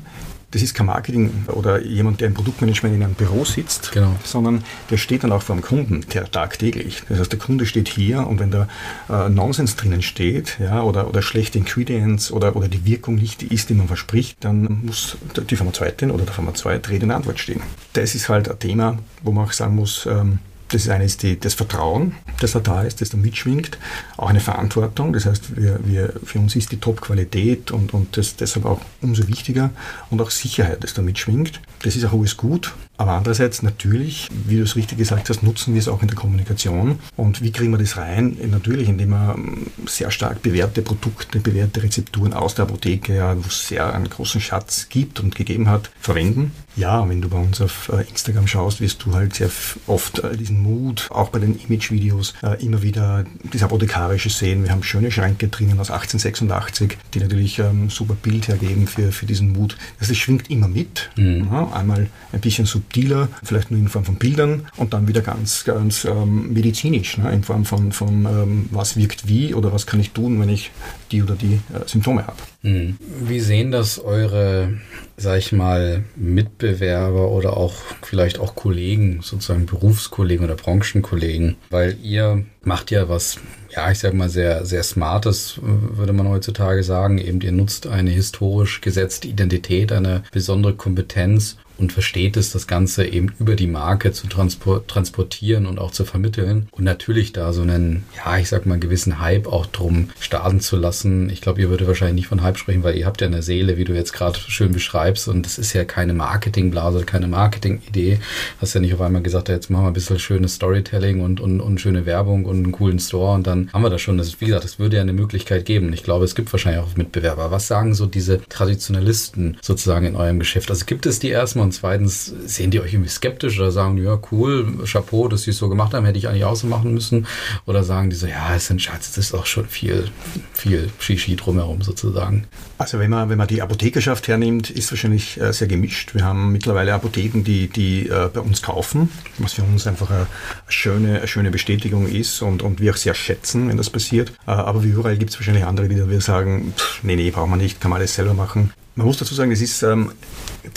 Das 0.55 0.61
ist 0.61 0.73
kein 0.73 0.85
Marketing 0.85 1.45
oder 1.47 1.81
jemand, 1.81 2.21
der 2.21 2.27
im 2.29 2.33
Produktmanagement 2.33 2.95
in 2.95 3.03
einem 3.03 3.13
Büro 3.13 3.43
sitzt, 3.43 3.91
genau. 3.91 4.15
sondern 4.23 4.63
der 4.89 4.95
steht 4.95 5.25
dann 5.25 5.33
auch 5.33 5.41
vor 5.41 5.53
dem 5.53 5.61
Kunden 5.61 6.05
der 6.13 6.31
tagtäglich. 6.31 7.03
Das 7.09 7.19
heißt, 7.19 7.31
der 7.33 7.39
Kunde 7.39 7.65
steht 7.65 7.89
hier 7.89 8.25
und 8.25 8.39
wenn 8.39 8.51
da 8.51 8.69
äh, 9.09 9.27
Nonsens 9.27 9.75
drinnen 9.75 10.01
steht 10.01 10.57
ja, 10.61 10.81
oder, 10.81 11.09
oder 11.09 11.21
schlechte 11.21 11.57
Ingredients 11.57 12.31
oder, 12.31 12.55
oder 12.55 12.69
die 12.69 12.85
Wirkung 12.85 13.15
nicht 13.15 13.41
die 13.41 13.53
ist, 13.53 13.69
die 13.69 13.73
man 13.73 13.87
verspricht, 13.87 14.37
dann 14.45 14.79
muss 14.85 15.17
die 15.49 15.57
Pharmazeutin 15.57 16.09
oder 16.09 16.23
der 16.23 16.33
Pharmazeut 16.33 16.87
Rede 16.87 17.03
in 17.03 17.11
Antwort 17.11 17.37
stehen. 17.37 17.59
Das 17.91 18.15
ist 18.15 18.29
halt 18.29 18.49
ein 18.49 18.57
Thema, 18.57 18.97
wo 19.23 19.33
man 19.33 19.43
auch 19.43 19.51
sagen 19.51 19.75
muss, 19.75 20.05
ähm, 20.05 20.39
das 20.69 20.89
eine 20.89 21.03
ist 21.05 21.23
die, 21.23 21.39
das 21.39 21.53
Vertrauen, 21.53 22.15
das 22.39 22.53
da 22.53 22.59
da 22.59 22.81
ist, 22.83 23.01
das 23.01 23.09
da 23.09 23.17
mitschwingt, 23.17 23.77
auch 24.17 24.29
eine 24.29 24.39
Verantwortung. 24.39 25.13
Das 25.13 25.25
heißt, 25.25 25.55
wir, 25.55 25.79
wir, 25.83 26.13
für 26.23 26.39
uns 26.39 26.55
ist 26.55 26.71
die 26.71 26.77
Top-Qualität 26.79 27.71
und, 27.71 27.93
und 27.93 28.17
das 28.17 28.35
deshalb 28.35 28.65
auch 28.65 28.81
umso 29.01 29.27
wichtiger 29.27 29.69
und 30.09 30.21
auch 30.21 30.31
Sicherheit, 30.31 30.83
das 30.83 30.93
da 30.93 31.01
mitschwingt. 31.01 31.61
Das 31.83 31.95
ist 31.95 32.05
auch 32.05 32.13
alles 32.13 32.37
gut. 32.37 32.73
Aber 32.97 33.11
andererseits 33.11 33.61
natürlich, 33.61 34.29
wie 34.45 34.57
du 34.57 34.63
es 34.63 34.75
richtig 34.75 34.97
gesagt 34.97 35.29
hast, 35.29 35.43
nutzen 35.43 35.73
wir 35.73 35.79
es 35.79 35.87
auch 35.87 36.01
in 36.01 36.07
der 36.07 36.17
Kommunikation. 36.17 36.99
Und 37.17 37.41
wie 37.41 37.51
kriegen 37.51 37.71
wir 37.71 37.77
das 37.77 37.97
rein? 37.97 38.37
Natürlich, 38.49 38.87
indem 38.89 39.09
wir 39.09 39.35
ähm, 39.37 39.67
sehr 39.85 40.11
stark 40.11 40.41
bewährte 40.41 40.81
Produkte, 40.81 41.39
bewährte 41.39 41.83
Rezepturen 41.83 42.33
aus 42.33 42.55
der 42.55 42.65
Apotheke, 42.65 43.15
ja, 43.15 43.35
wo 43.35 43.47
es 43.47 43.67
sehr 43.67 43.93
einen 43.93 44.09
großen 44.09 44.39
Schatz 44.41 44.87
gibt 44.89 45.19
und 45.19 45.35
gegeben 45.35 45.69
hat, 45.69 45.91
verwenden. 45.99 46.51
Ja, 46.77 47.07
wenn 47.07 47.21
du 47.21 47.29
bei 47.29 47.37
uns 47.37 47.61
auf 47.61 47.89
äh, 47.89 48.01
Instagram 48.09 48.47
schaust, 48.47 48.81
wirst 48.81 49.05
du 49.05 49.13
halt 49.13 49.35
sehr 49.35 49.49
oft 49.87 50.19
äh, 50.19 50.35
diesen 50.35 50.61
Mut, 50.61 51.07
auch 51.09 51.29
bei 51.29 51.39
den 51.39 51.57
Image-Videos, 51.57 52.33
äh, 52.43 52.61
immer 52.63 52.81
wieder 52.81 53.23
das 53.51 53.63
Apothekarische 53.63 54.29
sehen. 54.29 54.63
Wir 54.63 54.71
haben 54.71 54.83
schöne 54.83 55.09
Schränke 55.09 55.47
drinnen 55.47 55.79
aus 55.79 55.89
1886, 55.89 56.97
die 57.13 57.19
natürlich 57.19 57.59
ähm, 57.59 57.89
super 57.89 58.15
Bild 58.15 58.49
hergeben 58.49 58.87
für, 58.87 59.11
für 59.13 59.25
diesen 59.25 59.53
Mut. 59.53 59.77
Das, 59.99 60.09
das 60.09 60.17
schwingt 60.17 60.49
immer 60.49 60.67
mit. 60.67 61.09
Mhm. 61.15 61.47
Ja, 61.49 61.71
einmal 61.71 62.07
ein 62.33 62.41
bisschen 62.41 62.65
subtiler, 62.85 63.29
vielleicht 63.43 63.71
nur 63.71 63.79
in 63.79 63.87
Form 63.87 64.05
von 64.05 64.15
Bildern 64.15 64.67
und 64.77 64.93
dann 64.93 65.07
wieder 65.07 65.21
ganz, 65.21 65.63
ganz 65.65 66.05
ähm, 66.05 66.53
medizinisch, 66.53 67.17
ne, 67.17 67.31
in 67.31 67.43
Form 67.43 67.65
von, 67.65 67.91
von 67.91 68.25
ähm, 68.25 68.69
was 68.71 68.97
wirkt 68.97 69.27
wie 69.27 69.53
oder 69.53 69.73
was 69.73 69.85
kann 69.85 69.99
ich 69.99 70.11
tun, 70.11 70.39
wenn 70.39 70.49
ich 70.49 70.71
die 71.11 71.21
oder 71.21 71.35
die 71.35 71.55
äh, 71.73 71.87
Symptome 71.87 72.27
habe. 72.27 72.37
Mhm. 72.61 72.97
Wie 73.21 73.39
sehen 73.39 73.71
das 73.71 73.99
eure, 73.99 74.73
sag 75.17 75.39
ich 75.39 75.51
mal, 75.51 76.03
Mitbewerber 76.15 77.29
oder 77.29 77.57
auch 77.57 77.73
vielleicht 78.01 78.39
auch 78.39 78.55
Kollegen, 78.55 79.19
sozusagen 79.21 79.65
Berufskollegen 79.65 80.45
oder 80.45 80.55
Branchenkollegen? 80.55 81.57
Weil 81.69 81.97
ihr 82.01 82.45
macht 82.63 82.91
ja 82.91 83.09
was, 83.09 83.37
ja, 83.75 83.91
ich 83.91 83.99
sag 83.99 84.13
mal, 84.13 84.29
sehr, 84.29 84.65
sehr 84.65 84.83
Smartes, 84.83 85.59
würde 85.61 86.13
man 86.13 86.27
heutzutage 86.27 86.83
sagen. 86.83 87.17
Eben, 87.17 87.41
ihr 87.41 87.51
nutzt 87.51 87.87
eine 87.87 88.09
historisch 88.09 88.81
gesetzte 88.81 89.27
Identität, 89.27 89.91
eine 89.91 90.23
besondere 90.31 90.73
Kompetenz 90.73 91.57
und 91.77 91.93
versteht 91.93 92.37
es, 92.37 92.51
das 92.51 92.67
Ganze 92.67 93.05
eben 93.05 93.33
über 93.39 93.55
die 93.55 93.67
Marke 93.67 94.11
zu 94.11 94.27
transportieren 94.27 95.65
und 95.65 95.79
auch 95.79 95.91
zu 95.91 96.05
vermitteln 96.05 96.67
und 96.71 96.83
natürlich 96.83 97.33
da 97.33 97.53
so 97.53 97.61
einen, 97.61 98.03
ja, 98.15 98.37
ich 98.37 98.49
sag 98.49 98.65
mal, 98.65 98.79
gewissen 98.79 99.19
Hype 99.19 99.47
auch 99.47 99.65
drum 99.65 100.09
starten 100.19 100.59
zu 100.59 100.77
lassen. 100.77 101.29
Ich 101.29 101.41
glaube, 101.41 101.61
ihr 101.61 101.69
würdet 101.69 101.87
wahrscheinlich 101.87 102.15
nicht 102.15 102.27
von 102.27 102.41
Hype 102.41 102.57
sprechen, 102.57 102.83
weil 102.83 102.95
ihr 102.95 103.05
habt 103.05 103.21
ja 103.21 103.27
eine 103.27 103.41
Seele, 103.41 103.77
wie 103.77 103.83
du 103.83 103.93
jetzt 103.93 104.13
gerade 104.13 104.39
schön 104.39 104.71
beschreibst 104.71 105.27
und 105.27 105.45
das 105.45 105.57
ist 105.57 105.73
ja 105.73 105.85
keine 105.85 106.13
Marketingblase, 106.13 107.03
keine 107.05 107.27
Marketingidee. 107.27 108.19
Hast 108.61 108.73
ja 108.73 108.81
nicht 108.81 108.93
auf 108.93 109.01
einmal 109.01 109.21
gesagt, 109.21 109.49
jetzt 109.49 109.69
machen 109.69 109.85
wir 109.85 109.87
ein 109.89 109.93
bisschen 109.93 110.19
schönes 110.19 110.55
Storytelling 110.55 111.21
und, 111.21 111.39
und, 111.39 111.61
und 111.61 111.81
schöne 111.81 112.05
Werbung 112.05 112.45
und 112.45 112.57
einen 112.57 112.71
coolen 112.71 112.99
Store 112.99 113.33
und 113.35 113.47
dann 113.47 113.69
haben 113.73 113.83
wir 113.83 113.89
das 113.89 114.01
schon. 114.01 114.17
Das, 114.17 114.39
wie 114.39 114.45
gesagt, 114.45 114.63
das 114.63 114.79
würde 114.79 114.97
ja 114.97 115.01
eine 115.01 115.13
Möglichkeit 115.13 115.65
geben. 115.65 115.91
Ich 115.93 116.03
glaube, 116.03 116.25
es 116.25 116.35
gibt 116.35 116.51
wahrscheinlich 116.53 116.81
auch 116.81 116.95
Mitbewerber. 116.95 117.51
Was 117.51 117.67
sagen 117.67 117.93
so 117.93 118.05
diese 118.05 118.41
Traditionalisten 118.47 119.57
sozusagen 119.61 120.05
in 120.05 120.15
eurem 120.15 120.39
Geschäft? 120.39 120.69
Also 120.69 120.85
gibt 120.85 121.05
es 121.05 121.19
die 121.19 121.29
erstmal 121.29 121.64
Und 121.65 121.71
zweitens, 121.71 122.31
sehen 122.45 122.69
die 122.69 122.79
euch 122.79 122.93
irgendwie 122.93 123.09
skeptisch 123.09 123.59
oder 123.59 123.71
sagen, 123.71 123.97
ja, 123.97 124.19
cool, 124.31 124.85
Chapeau, 124.85 125.27
dass 125.27 125.43
sie 125.43 125.49
es 125.49 125.57
so 125.57 125.67
gemacht 125.67 125.95
haben, 125.95 126.05
hätte 126.05 126.19
ich 126.19 126.27
eigentlich 126.27 126.45
auch 126.45 126.55
so 126.55 126.67
machen 126.67 126.93
müssen? 126.93 127.25
Oder 127.65 127.83
sagen 127.83 128.11
die 128.11 128.15
so, 128.15 128.27
ja, 128.27 128.55
es 128.55 128.67
sind 128.67 128.83
Schatz, 128.83 129.13
das 129.13 129.25
ist 129.25 129.33
auch 129.33 129.47
schon 129.47 129.65
viel, 129.65 130.09
viel 130.53 130.91
Shishi 130.99 131.35
drumherum 131.35 131.81
sozusagen. 131.81 132.45
Also 132.77 132.99
wenn 132.99 133.09
man, 133.09 133.29
wenn 133.29 133.39
man 133.39 133.47
die 133.47 133.63
Apothekerschaft 133.63 134.27
hernimmt, 134.27 134.69
ist 134.69 134.91
wahrscheinlich 134.91 135.41
äh, 135.41 135.53
sehr 135.53 135.67
gemischt. 135.67 136.13
Wir 136.13 136.23
haben 136.23 136.51
mittlerweile 136.51 136.93
Apotheken, 136.93 137.43
die, 137.43 137.67
die 137.67 138.09
äh, 138.09 138.29
bei 138.31 138.41
uns 138.41 138.61
kaufen, 138.61 139.09
was 139.39 139.53
für 139.53 139.63
uns 139.63 139.87
einfach 139.87 140.11
eine, 140.11 140.27
schöne, 140.67 141.17
eine 141.17 141.27
schöne 141.27 141.49
Bestätigung 141.49 142.07
ist 142.07 142.43
und, 142.43 142.61
und 142.61 142.79
wir 142.79 142.91
auch 142.91 142.97
sehr 142.97 143.15
schätzen, 143.15 143.69
wenn 143.69 143.77
das 143.77 143.89
passiert. 143.89 144.33
Äh, 144.45 144.51
aber 144.51 144.83
wie 144.83 144.89
überall 144.89 145.17
gibt 145.17 145.31
es 145.31 145.39
wahrscheinlich 145.39 145.65
andere, 145.65 145.87
die 145.87 145.95
wir 146.07 146.21
sagen, 146.21 146.75
pff, 146.77 147.01
nee, 147.01 147.15
nee, 147.15 147.31
braucht 147.31 147.49
man 147.49 147.57
nicht, 147.57 147.81
kann 147.81 147.89
man 147.89 148.01
alles 148.01 148.13
selber 148.13 148.35
machen. 148.35 148.71
Man 148.97 149.07
muss 149.07 149.17
dazu 149.17 149.35
sagen, 149.35 149.51
das 149.51 149.59
ist 149.59 149.83
ähm, 149.83 150.13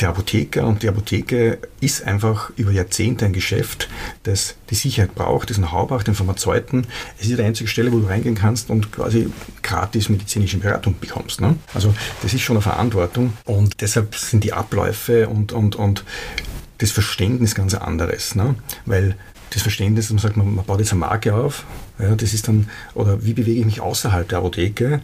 der 0.00 0.08
Apotheker 0.08 0.66
und 0.66 0.82
die 0.82 0.88
Apotheke 0.88 1.58
ist 1.80 2.02
einfach 2.02 2.50
über 2.56 2.72
Jahrzehnte 2.72 3.24
ein 3.24 3.32
Geschäft, 3.32 3.88
das 4.24 4.56
die 4.70 4.74
Sicherheit 4.74 5.14
braucht, 5.14 5.50
das 5.50 5.58
Know-how 5.58 5.88
braucht, 5.88 6.08
den 6.08 6.16
Pharmazeuten. 6.16 6.88
Es 7.18 7.28
ist 7.28 7.38
die 7.38 7.42
einzige 7.42 7.68
Stelle, 7.68 7.92
wo 7.92 8.00
du 8.00 8.06
reingehen 8.06 8.34
kannst 8.34 8.70
und 8.70 8.90
quasi 8.90 9.30
gratis 9.62 10.08
medizinische 10.08 10.58
Beratung 10.58 10.96
bekommst. 11.00 11.40
Ne? 11.40 11.54
Also 11.74 11.94
das 12.22 12.34
ist 12.34 12.42
schon 12.42 12.56
eine 12.56 12.62
Verantwortung 12.62 13.34
und 13.44 13.80
deshalb 13.82 14.16
sind 14.16 14.42
die 14.42 14.52
Abläufe 14.52 15.28
und, 15.28 15.52
und, 15.52 15.76
und 15.76 16.04
das 16.78 16.90
Verständnis 16.90 17.54
ganz 17.54 17.74
anderes. 17.74 18.34
Ne? 18.34 18.56
Weil 18.84 19.14
das 19.50 19.62
Verständnis, 19.62 20.06
dass 20.06 20.12
man 20.12 20.22
sagt, 20.22 20.36
man, 20.36 20.56
man 20.56 20.64
baut 20.64 20.80
jetzt 20.80 20.90
eine 20.90 21.00
Marke 21.00 21.34
auf, 21.34 21.64
ja, 21.98 22.14
das 22.14 22.34
ist 22.34 22.48
dann, 22.48 22.68
oder 22.94 23.24
wie 23.24 23.32
bewege 23.32 23.60
ich 23.60 23.66
mich 23.66 23.80
außerhalb 23.80 24.28
der 24.28 24.38
Apotheke, 24.38 25.00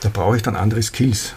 da 0.00 0.08
brauche 0.10 0.36
ich 0.36 0.42
dann 0.42 0.56
andere 0.56 0.82
Skills. 0.82 1.34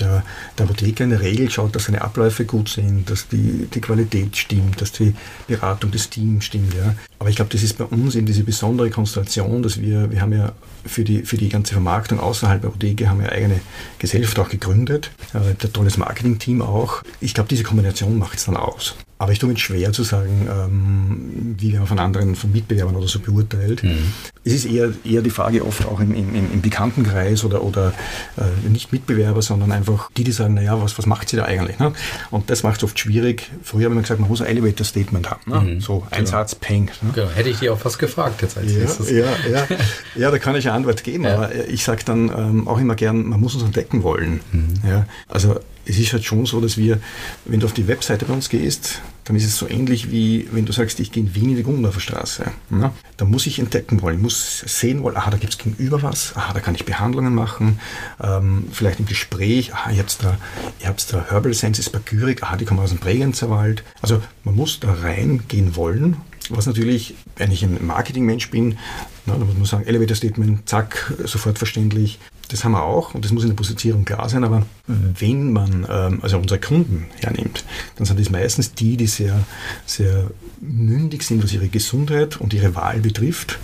Der, 0.00 0.24
der, 0.58 0.66
Apotheker 0.66 1.04
in 1.04 1.10
der 1.10 1.20
Regel 1.20 1.48
schaut, 1.50 1.74
dass 1.76 1.84
seine 1.84 2.02
Abläufe 2.02 2.44
gut 2.44 2.68
sind, 2.68 3.08
dass 3.08 3.28
die, 3.28 3.68
die 3.72 3.80
Qualität 3.80 4.36
stimmt, 4.36 4.80
dass 4.80 4.90
die 4.90 5.14
Beratung 5.46 5.90
des 5.92 6.10
Teams 6.10 6.44
stimmt. 6.44 6.74
Ja. 6.74 6.94
Aber 7.18 7.30
ich 7.30 7.36
glaube, 7.36 7.52
das 7.52 7.62
ist 7.62 7.78
bei 7.78 7.84
uns 7.84 8.16
eben 8.16 8.26
diese 8.26 8.42
besondere 8.42 8.90
Konstellation, 8.90 9.62
dass 9.62 9.80
wir, 9.80 10.10
wir 10.10 10.20
haben 10.20 10.32
ja 10.32 10.52
für 10.84 11.04
die, 11.04 11.22
für 11.22 11.36
die 11.36 11.48
ganze 11.48 11.74
Vermarktung 11.74 12.18
außerhalb 12.18 12.60
der 12.60 12.70
Apotheke 12.70 13.08
haben 13.08 13.20
wir 13.20 13.32
eigene 13.32 13.60
Gesellschaft 13.98 14.38
auch 14.38 14.48
gegründet, 14.48 15.10
äh, 15.32 15.38
ein 15.38 15.72
tolles 15.72 15.96
Marketing-Team 15.96 16.62
auch. 16.62 17.02
Ich 17.20 17.34
glaube, 17.34 17.48
diese 17.48 17.62
Kombination 17.62 18.18
macht 18.18 18.38
es 18.38 18.46
dann 18.46 18.56
aus. 18.56 18.96
Aber 19.16 19.32
ich 19.32 19.38
tue 19.38 19.48
mir 19.48 19.56
schwer 19.56 19.92
zu 19.92 20.02
sagen, 20.02 20.48
ähm, 20.50 21.54
wie 21.58 21.72
man 21.72 21.86
von 21.86 21.98
anderen, 21.98 22.34
von 22.34 22.50
Mitbewerbern 22.50 22.96
oder 22.96 23.06
so 23.06 23.20
beurteilt. 23.20 23.82
Mhm. 23.84 24.12
Es 24.44 24.52
ist 24.52 24.64
eher, 24.66 24.92
eher 25.04 25.22
die 25.22 25.30
Frage 25.30 25.64
oft 25.64 25.86
auch 25.86 26.00
im, 26.00 26.12
im, 26.14 26.34
im 26.34 26.60
Bekanntenkreis 26.60 27.44
oder, 27.44 27.62
oder 27.62 27.94
äh, 28.36 28.68
nicht 28.68 28.92
Mitbewerber, 28.92 29.40
sondern 29.40 29.70
einfach 29.72 30.10
die, 30.16 30.24
die 30.24 30.32
sagen, 30.32 30.54
naja, 30.54 30.82
was, 30.82 30.98
was 30.98 31.06
macht 31.06 31.28
sie 31.28 31.36
da 31.36 31.44
eigentlich? 31.44 31.78
Ne? 31.78 31.92
Und 32.30 32.50
das 32.50 32.64
macht 32.64 32.78
es 32.78 32.84
oft 32.84 32.98
schwierig. 32.98 33.50
Früher 33.62 33.86
haben 33.86 33.94
wir 33.94 34.02
gesagt, 34.02 34.20
man 34.20 34.28
muss 34.28 34.42
ein 34.42 34.48
Elevator-Statement 34.48 35.30
haben. 35.30 35.50
Ne? 35.50 35.60
Mhm. 35.60 35.80
So 35.80 36.04
ein 36.10 36.24
genau. 36.24 36.30
Satz, 36.30 36.56
peng. 36.56 36.90
Ne? 37.00 37.12
Genau. 37.14 37.30
Hätte 37.30 37.50
ich 37.50 37.60
dir 37.60 37.72
auch 37.72 37.84
was 37.84 37.98
gefragt 37.98 38.42
jetzt 38.42 38.58
als 38.58 38.72
ja, 38.72 38.78
nächstes. 38.80 39.10
Ja, 39.10 39.26
ja. 39.50 39.66
ja, 40.16 40.30
da 40.30 40.38
kann 40.38 40.56
ich 40.56 40.66
eine 40.66 40.76
Antwort 40.76 41.04
geben, 41.04 41.24
ja. 41.24 41.36
aber 41.36 41.68
ich 41.68 41.84
sage 41.84 42.02
dann 42.04 42.30
ähm, 42.36 42.66
auch 42.66 42.78
immer 42.78 42.96
gern, 42.96 43.28
man 43.28 43.40
muss 43.40 43.54
uns 43.54 43.62
entdecken 43.62 44.02
wollen. 44.02 44.40
Mhm. 44.50 44.74
Ja? 44.86 45.06
Also 45.28 45.60
es 45.86 45.98
ist 45.98 46.12
halt 46.12 46.24
schon 46.24 46.46
so, 46.46 46.60
dass 46.60 46.76
wir, 46.76 47.00
wenn 47.44 47.60
du 47.60 47.66
auf 47.66 47.72
die 47.72 47.88
Webseite 47.88 48.24
bei 48.24 48.32
uns 48.32 48.48
gehst, 48.48 49.00
dann 49.24 49.36
ist 49.36 49.44
es 49.44 49.56
so 49.56 49.68
ähnlich 49.68 50.10
wie 50.10 50.48
wenn 50.52 50.66
du 50.66 50.72
sagst, 50.72 51.00
ich 51.00 51.10
gehe 51.10 51.22
in 51.22 51.34
Wien 51.34 51.50
in 51.50 51.56
die 51.56 51.62
Gundorfer 51.62 52.00
Straße. 52.00 52.44
Ja? 52.70 52.92
Da 53.16 53.24
muss 53.24 53.46
ich 53.46 53.58
entdecken 53.58 54.02
wollen, 54.02 54.16
ich 54.16 54.22
muss 54.22 54.60
sehen 54.66 55.02
wollen, 55.02 55.16
aha, 55.16 55.30
da 55.30 55.38
gibt 55.38 55.52
es 55.52 55.58
gegenüber 55.58 56.02
was, 56.02 56.36
aha, 56.36 56.52
da 56.52 56.60
kann 56.60 56.74
ich 56.74 56.84
Behandlungen 56.84 57.34
machen, 57.34 57.78
ähm, 58.22 58.64
vielleicht 58.70 59.00
im 59.00 59.06
Gespräch, 59.06 59.72
aha, 59.72 59.92
ihr 59.92 60.00
habt 60.00 60.22
da, 60.22 60.36
ihr 60.80 60.88
habt 60.88 61.12
da 61.12 61.24
Herbal 61.30 61.54
Senses 61.54 61.88
Bagyrik, 61.90 62.42
aha, 62.42 62.56
die 62.56 62.64
kommen 62.64 62.80
aus 62.80 62.90
dem 62.90 62.98
Bregenzerwald. 62.98 63.82
Also 64.02 64.22
man 64.44 64.56
muss 64.56 64.80
da 64.80 64.92
reingehen 64.92 65.76
wollen 65.76 66.16
was 66.50 66.66
natürlich, 66.66 67.14
wenn 67.36 67.50
ich 67.50 67.62
ein 67.62 67.84
Marketingmensch 67.86 68.50
bin, 68.50 68.78
na, 69.26 69.34
dann 69.34 69.46
muss 69.46 69.56
man 69.56 69.64
sagen, 69.64 69.86
Elevator 69.86 70.16
Statement, 70.16 70.68
zack, 70.68 71.12
sofort 71.24 71.58
verständlich. 71.58 72.18
Das 72.48 72.64
haben 72.64 72.72
wir 72.72 72.82
auch 72.82 73.14
und 73.14 73.24
das 73.24 73.32
muss 73.32 73.42
in 73.42 73.50
der 73.50 73.56
Positionierung 73.56 74.04
klar 74.04 74.28
sein, 74.28 74.44
aber 74.44 74.64
wenn 74.86 75.52
man 75.52 75.86
ähm, 75.90 76.18
also 76.22 76.38
unsere 76.38 76.60
Kunden 76.60 77.06
hernimmt, 77.20 77.64
dann 77.96 78.06
sind 78.06 78.20
das 78.20 78.30
meistens 78.30 78.74
die, 78.74 78.96
die 78.96 79.06
sehr, 79.06 79.44
sehr 79.86 80.30
mündig 80.60 81.22
sind, 81.22 81.42
was 81.42 81.52
ihre 81.52 81.68
Gesundheit 81.68 82.40
und 82.40 82.52
ihre 82.52 82.74
Wahl 82.74 83.00
betrifft. 83.00 83.58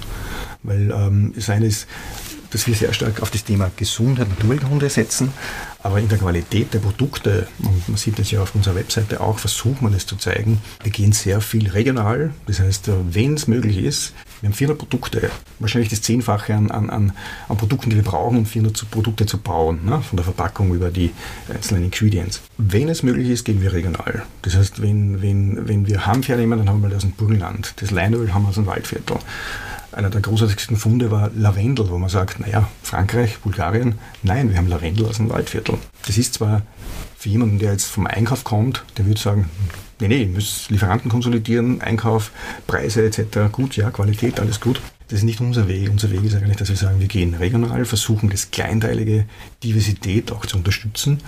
Weil 0.62 0.90
ähm, 0.90 1.32
das 1.34 1.50
eine 1.50 1.66
ist, 1.66 1.86
dass 2.50 2.66
wir 2.66 2.74
sehr 2.74 2.92
stark 2.92 3.22
auf 3.22 3.30
das 3.30 3.44
Thema 3.44 3.70
Gesundheit, 3.76 4.28
Naturheilkunde 4.28 4.90
setzen, 4.90 5.32
aber 5.82 5.98
in 5.98 6.08
der 6.08 6.18
Qualität 6.18 6.74
der 6.74 6.80
Produkte, 6.80 7.48
und 7.58 7.88
man 7.88 7.96
sieht 7.96 8.18
das 8.18 8.30
ja 8.30 8.42
auf 8.42 8.54
unserer 8.54 8.74
Webseite 8.74 9.20
auch, 9.20 9.38
versucht 9.38 9.82
man 9.82 9.94
es 9.94 10.06
zu 10.06 10.16
zeigen, 10.16 10.60
wir 10.82 10.92
gehen 10.92 11.12
sehr 11.12 11.40
viel 11.40 11.68
regional. 11.68 12.30
Das 12.46 12.60
heißt, 12.60 12.88
äh, 12.88 12.92
wenn 13.10 13.34
es 13.34 13.48
möglich 13.48 13.78
ist, 13.78 14.12
wir 14.40 14.48
haben 14.48 14.54
400 14.54 14.78
Produkte, 14.78 15.30
wahrscheinlich 15.58 15.90
das 15.90 16.02
Zehnfache 16.02 16.54
an, 16.54 16.70
an, 16.70 16.90
an, 16.90 17.12
an 17.48 17.56
Produkten, 17.56 17.90
die 17.90 17.96
wir 17.96 18.02
brauchen, 18.02 18.38
um 18.38 18.46
400 18.46 18.90
Produkte 18.90 19.26
zu 19.26 19.38
bauen, 19.38 19.80
ne? 19.84 20.00
von 20.02 20.16
der 20.16 20.24
Verpackung 20.24 20.74
über 20.74 20.90
die 20.90 21.10
einzelnen 21.52 21.84
Ingredients. 21.84 22.40
Wenn 22.56 22.88
es 22.88 23.02
möglich 23.02 23.28
ist, 23.28 23.44
gehen 23.44 23.60
wir 23.60 23.72
regional. 23.72 24.22
Das 24.42 24.56
heißt, 24.56 24.80
wenn, 24.82 25.20
wenn, 25.22 25.68
wenn 25.68 25.86
wir 25.86 26.06
Hanf 26.06 26.28
hernehmen, 26.28 26.58
dann 26.58 26.68
haben 26.68 26.82
wir 26.82 26.88
das 26.88 26.98
aus 26.98 27.02
dem 27.02 27.12
Burgenland. 27.12 27.74
Das 27.76 27.90
Leinöl 27.90 28.32
haben 28.32 28.42
wir 28.42 28.48
aus 28.48 28.54
dem 28.54 28.66
Waldviertel 28.66 29.18
einer 29.92 30.10
der 30.10 30.20
großartigsten 30.20 30.76
Funde 30.76 31.10
war 31.10 31.30
Lavendel, 31.34 31.90
wo 31.90 31.98
man 31.98 32.08
sagt, 32.08 32.40
naja, 32.40 32.68
Frankreich, 32.82 33.38
Bulgarien, 33.38 33.98
nein, 34.22 34.50
wir 34.50 34.56
haben 34.56 34.68
Lavendel 34.68 35.06
aus 35.06 35.16
dem 35.16 35.30
Waldviertel. 35.30 35.78
Das 36.06 36.18
ist 36.18 36.34
zwar 36.34 36.62
für 37.18 37.28
jemanden, 37.28 37.58
der 37.58 37.72
jetzt 37.72 37.86
vom 37.86 38.06
Einkauf 38.06 38.44
kommt, 38.44 38.84
der 38.96 39.06
würde 39.06 39.20
sagen, 39.20 39.50
nee, 40.00 40.08
nee, 40.08 40.26
muss 40.26 40.70
Lieferanten 40.70 41.10
konsolidieren, 41.10 41.80
Einkauf, 41.80 42.30
Preise 42.66 43.04
etc. 43.04 43.52
Gut, 43.52 43.76
ja, 43.76 43.90
Qualität, 43.90 44.40
alles 44.40 44.60
gut. 44.60 44.80
Das 45.08 45.18
ist 45.18 45.24
nicht 45.24 45.40
unser 45.40 45.66
Weg. 45.66 45.90
Unser 45.90 46.12
Weg 46.12 46.22
ist 46.22 46.36
eigentlich, 46.36 46.56
dass 46.56 46.68
wir 46.68 46.76
sagen, 46.76 47.00
wir 47.00 47.08
gehen 47.08 47.34
regional, 47.34 47.84
versuchen 47.84 48.30
das 48.30 48.52
kleinteilige 48.52 49.24
Diversität 49.64 50.30
auch 50.30 50.46
zu 50.46 50.56
unterstützen. 50.56 51.18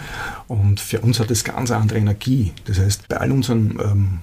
Und 0.47 0.79
für 0.79 1.01
uns 1.01 1.19
hat 1.19 1.31
das 1.31 1.43
ganz 1.43 1.73
andere 1.73 1.99
Energie. 1.99 2.53
Das 2.65 2.79
heißt, 2.79 3.09
bei 3.09 3.17
all 3.17 3.33
unseren 3.33 3.79
ähm, 3.83 4.19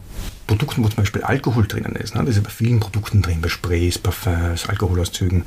Produkten, 0.49 0.83
wo 0.83 0.87
zum 0.87 0.97
Beispiel 0.97 1.21
Alkohol 1.21 1.67
drinnen 1.67 1.95
ist. 1.95 2.15
Ne? 2.15 2.23
Das 2.25 2.35
ist 2.35 2.43
bei 2.43 2.49
vielen 2.49 2.79
Produkten 2.79 3.21
drin, 3.21 3.39
bei 3.39 3.49
Sprays, 3.49 3.99
Parfums, 3.99 4.67
Alkoholauszügen. 4.67 5.43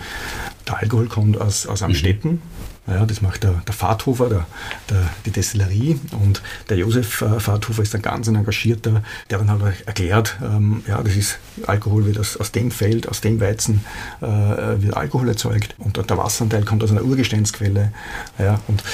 Der 0.69 0.79
Alkohol 0.79 1.09
kommt 1.09 1.41
aus, 1.41 1.67
aus 1.67 1.83
Amstetten. 1.83 2.41
Mhm. 2.87 2.93
Ja, 2.93 3.05
das 3.05 3.21
macht 3.21 3.43
der, 3.43 3.63
der 3.67 3.75
Fahrthofer, 3.75 4.29
der, 4.29 4.47
der, 4.91 5.11
die 5.27 5.33
Destillerie. 5.33 5.99
Und 6.23 6.41
der 6.69 6.77
Josef 6.77 7.21
äh, 7.21 7.41
Fahrthofer 7.41 7.83
ist 7.83 7.97
ein 7.97 8.03
ganz 8.03 8.29
ein 8.29 8.37
engagierter, 8.37 9.03
der 9.29 9.39
dann 9.39 9.51
halt 9.61 9.85
erklärt, 9.87 10.39
ähm, 10.41 10.85
ja, 10.87 11.03
das 11.03 11.17
ist 11.17 11.39
Alkohol 11.67 12.07
wird 12.07 12.21
aus, 12.21 12.37
aus 12.37 12.53
dem 12.53 12.71
Feld, 12.71 13.09
aus 13.09 13.21
dem 13.21 13.41
Weizen 13.41 13.85
äh, 14.21 14.27
wird 14.27 14.97
Alkohol 14.97 15.29
erzeugt. 15.29 15.75
Und 15.79 15.97
der 15.97 16.17
Wasseranteil 16.17 16.65
kommt 16.65 16.85
aus 16.85 16.93
einer 16.93 17.03
Urgesteinsquelle. 17.03 17.93
Ja, 18.39 18.61
und 18.69 18.85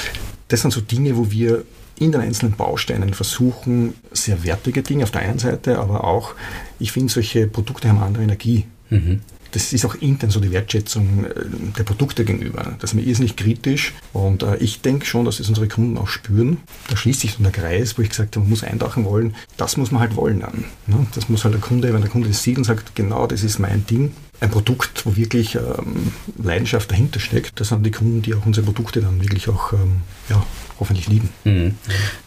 das 0.48 0.62
sind 0.62 0.70
so 0.70 0.80
Dinge, 0.80 1.18
wo 1.18 1.30
wir 1.30 1.64
in 2.00 2.12
den 2.12 2.20
einzelnen 2.20 2.54
Bausteinen 2.54 3.14
versuchen, 3.14 3.94
sehr 4.12 4.44
wertige 4.44 4.82
Dinge 4.82 5.04
auf 5.04 5.10
der 5.10 5.22
einen 5.22 5.38
Seite, 5.38 5.78
aber 5.78 6.04
auch, 6.04 6.34
ich 6.78 6.92
finde, 6.92 7.12
solche 7.12 7.46
Produkte 7.46 7.88
haben 7.88 7.98
andere 7.98 8.22
Energie. 8.22 8.66
Mhm. 8.90 9.20
Das 9.52 9.72
ist 9.72 9.86
auch 9.86 9.94
intern 9.94 10.30
so 10.30 10.40
die 10.40 10.52
Wertschätzung 10.52 11.24
äh, 11.24 11.32
der 11.76 11.82
Produkte 11.84 12.24
gegenüber. 12.24 12.76
Das 12.80 12.90
ist 12.90 12.94
mir 12.94 13.02
irrsinnig 13.02 13.36
kritisch 13.36 13.94
und 14.12 14.42
äh, 14.42 14.56
ich 14.58 14.82
denke 14.82 15.06
schon, 15.06 15.24
dass 15.24 15.40
es 15.40 15.48
unsere 15.48 15.68
Kunden 15.68 15.96
auch 15.96 16.08
spüren. 16.08 16.58
Da 16.88 16.96
schließt 16.96 17.20
sich 17.20 17.32
so 17.32 17.42
der 17.42 17.52
Kreis, 17.52 17.96
wo 17.96 18.02
ich 18.02 18.10
gesagt 18.10 18.36
habe, 18.36 18.44
man 18.44 18.50
muss 18.50 18.62
eintauchen 18.62 19.04
wollen. 19.04 19.34
Das 19.56 19.76
muss 19.76 19.90
man 19.90 20.00
halt 20.00 20.16
wollen 20.16 20.40
dann. 20.40 20.64
Ne? 20.86 21.06
Das 21.14 21.28
muss 21.28 21.44
halt 21.44 21.54
der 21.54 21.62
Kunde, 21.62 21.94
wenn 21.94 22.02
der 22.02 22.10
Kunde 22.10 22.28
das 22.28 22.42
sieht 22.42 22.58
und 22.58 22.64
sagt, 22.64 22.94
genau 22.94 23.26
das 23.26 23.42
ist 23.42 23.58
mein 23.58 23.86
Ding, 23.86 24.12
ein 24.40 24.50
Produkt, 24.50 25.04
wo 25.04 25.16
wirklich 25.16 25.56
ähm, 25.56 26.12
Leidenschaft 26.42 26.90
dahinter 26.90 27.20
steckt, 27.20 27.60
das 27.60 27.68
sind 27.68 27.84
die 27.84 27.90
Kunden, 27.90 28.22
die 28.22 28.34
auch 28.34 28.46
unsere 28.46 28.66
Produkte 28.66 29.00
dann 29.00 29.20
wirklich 29.20 29.48
auch 29.48 29.72
ähm, 29.72 30.02
ja, 30.28 30.44
hoffentlich 30.78 31.08
lieben. 31.08 31.30
Mhm. 31.44 31.74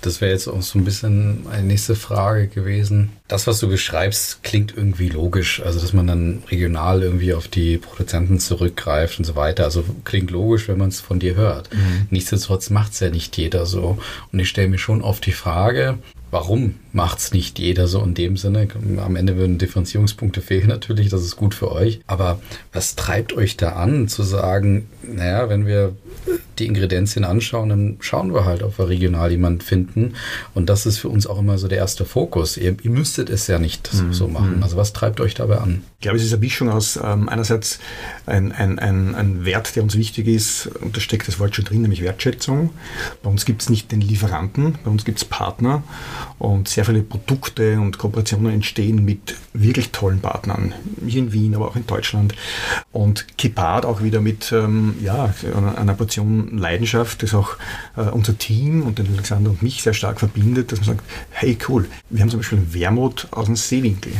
Das 0.01 0.19
wäre 0.19 0.31
jetzt 0.31 0.47
auch 0.47 0.61
so 0.61 0.77
ein 0.77 0.83
bisschen 0.83 1.45
eine 1.49 1.63
nächste 1.63 1.95
Frage 1.95 2.47
gewesen. 2.47 3.11
Das, 3.27 3.47
was 3.47 3.59
du 3.59 3.69
beschreibst, 3.69 4.43
klingt 4.43 4.75
irgendwie 4.75 5.09
logisch. 5.09 5.61
Also, 5.61 5.79
dass 5.79 5.93
man 5.93 6.07
dann 6.07 6.43
regional 6.49 7.01
irgendwie 7.01 7.33
auf 7.33 7.47
die 7.47 7.77
Produzenten 7.77 8.39
zurückgreift 8.39 9.19
und 9.19 9.25
so 9.25 9.35
weiter. 9.35 9.63
Also 9.63 9.83
klingt 10.03 10.31
logisch, 10.31 10.67
wenn 10.67 10.77
man 10.77 10.89
es 10.89 10.99
von 10.99 11.19
dir 11.19 11.35
hört. 11.35 11.73
Mhm. 11.73 12.07
Nichtsdestotrotz 12.09 12.69
macht 12.69 12.93
es 12.93 12.99
ja 12.99 13.09
nicht 13.09 13.37
jeder 13.37 13.65
so. 13.65 13.97
Und 14.31 14.39
ich 14.39 14.49
stelle 14.49 14.67
mir 14.67 14.79
schon 14.79 15.01
oft 15.01 15.25
die 15.25 15.31
Frage, 15.31 15.97
warum 16.31 16.75
macht 16.93 17.19
es 17.19 17.33
nicht 17.33 17.59
jeder 17.59 17.87
so 17.87 18.01
in 18.01 18.13
dem 18.13 18.37
Sinne? 18.37 18.67
Am 18.97 19.15
Ende 19.15 19.35
würden 19.37 19.57
Differenzierungspunkte 19.57 20.41
fehlen 20.41 20.67
natürlich, 20.67 21.09
das 21.09 21.23
ist 21.23 21.35
gut 21.35 21.53
für 21.53 21.71
euch. 21.71 21.99
Aber 22.07 22.41
was 22.73 22.95
treibt 22.95 23.33
euch 23.33 23.57
da 23.57 23.73
an, 23.73 24.07
zu 24.07 24.23
sagen, 24.23 24.87
naja, 25.03 25.49
wenn 25.49 25.67
wir 25.67 25.95
die 26.61 26.67
Ingredienzien 26.67 27.25
anschauen, 27.25 27.69
dann 27.69 27.97
schauen 27.99 28.33
wir 28.33 28.45
halt, 28.45 28.63
ob 28.63 28.77
wir 28.77 28.87
regional 28.87 29.31
jemanden 29.31 29.61
finden. 29.61 30.13
Und 30.53 30.69
das 30.69 30.85
ist 30.85 30.99
für 30.99 31.09
uns 31.09 31.27
auch 31.27 31.39
immer 31.39 31.57
so 31.57 31.67
der 31.67 31.79
erste 31.79 32.05
Fokus. 32.05 32.57
Ihr, 32.57 32.77
ihr 32.81 32.91
müsstet 32.91 33.29
es 33.29 33.47
ja 33.47 33.59
nicht 33.59 33.93
mhm. 33.93 34.13
so 34.13 34.27
machen. 34.27 34.61
Also 34.61 34.77
was 34.77 34.93
treibt 34.93 35.19
euch 35.19 35.33
dabei 35.33 35.57
an? 35.57 35.81
Ich 35.95 36.03
glaube, 36.03 36.17
es 36.17 36.23
ist 36.23 36.33
eine 36.33 36.39
Mischung 36.39 36.69
aus 36.69 36.99
ähm, 37.03 37.29
einerseits 37.29 37.79
ein, 38.25 38.51
ein, 38.51 38.79
ein, 38.79 39.15
ein 39.15 39.45
Wert, 39.45 39.75
der 39.75 39.83
uns 39.83 39.95
wichtig 39.97 40.27
ist, 40.27 40.67
und 40.81 40.95
da 40.95 41.01
steckt 41.01 41.27
das 41.27 41.39
Wort 41.39 41.55
schon 41.55 41.65
drin, 41.65 41.81
nämlich 41.81 42.01
Wertschätzung. 42.01 42.71
Bei 43.23 43.29
uns 43.29 43.45
gibt 43.45 43.61
es 43.61 43.69
nicht 43.69 43.91
den 43.91 44.01
Lieferanten, 44.01 44.75
bei 44.83 44.91
uns 44.91 45.05
gibt 45.05 45.17
es 45.17 45.25
Partner 45.25 45.83
und 46.39 46.67
sehr 46.67 46.85
viele 46.85 47.01
Produkte 47.01 47.79
und 47.79 47.97
Kooperationen 47.97 48.53
entstehen 48.53 49.03
mit 49.03 49.35
wirklich 49.53 49.91
tollen 49.91 50.19
Partnern, 50.19 50.73
hier 51.05 51.19
in 51.19 51.33
Wien, 51.33 51.55
aber 51.55 51.67
auch 51.67 51.75
in 51.75 51.85
Deutschland. 51.85 52.35
Und 52.91 53.37
gepaart 53.37 53.85
auch 53.85 54.01
wieder 54.01 54.21
mit 54.21 54.51
ähm, 54.51 54.95
ja, 55.03 55.33
einer 55.75 55.93
Portion 55.93 56.50
Leidenschaft, 56.57 57.23
das 57.23 57.33
auch 57.33 57.57
äh, 57.95 58.01
unser 58.01 58.37
Team 58.37 58.83
und 58.83 58.99
den 58.99 59.07
Alexander 59.13 59.49
und 59.51 59.61
mich 59.61 59.83
sehr 59.83 59.93
stark 59.93 60.19
verbindet, 60.19 60.71
dass 60.71 60.79
man 60.79 60.97
sagt, 60.97 61.03
hey 61.31 61.57
cool, 61.67 61.87
wir 62.09 62.21
haben 62.21 62.29
zum 62.29 62.39
Beispiel 62.39 62.59
einen 62.59 62.73
Wermut 62.73 63.27
aus 63.31 63.45
dem 63.45 63.55
Seewinkel. 63.55 64.13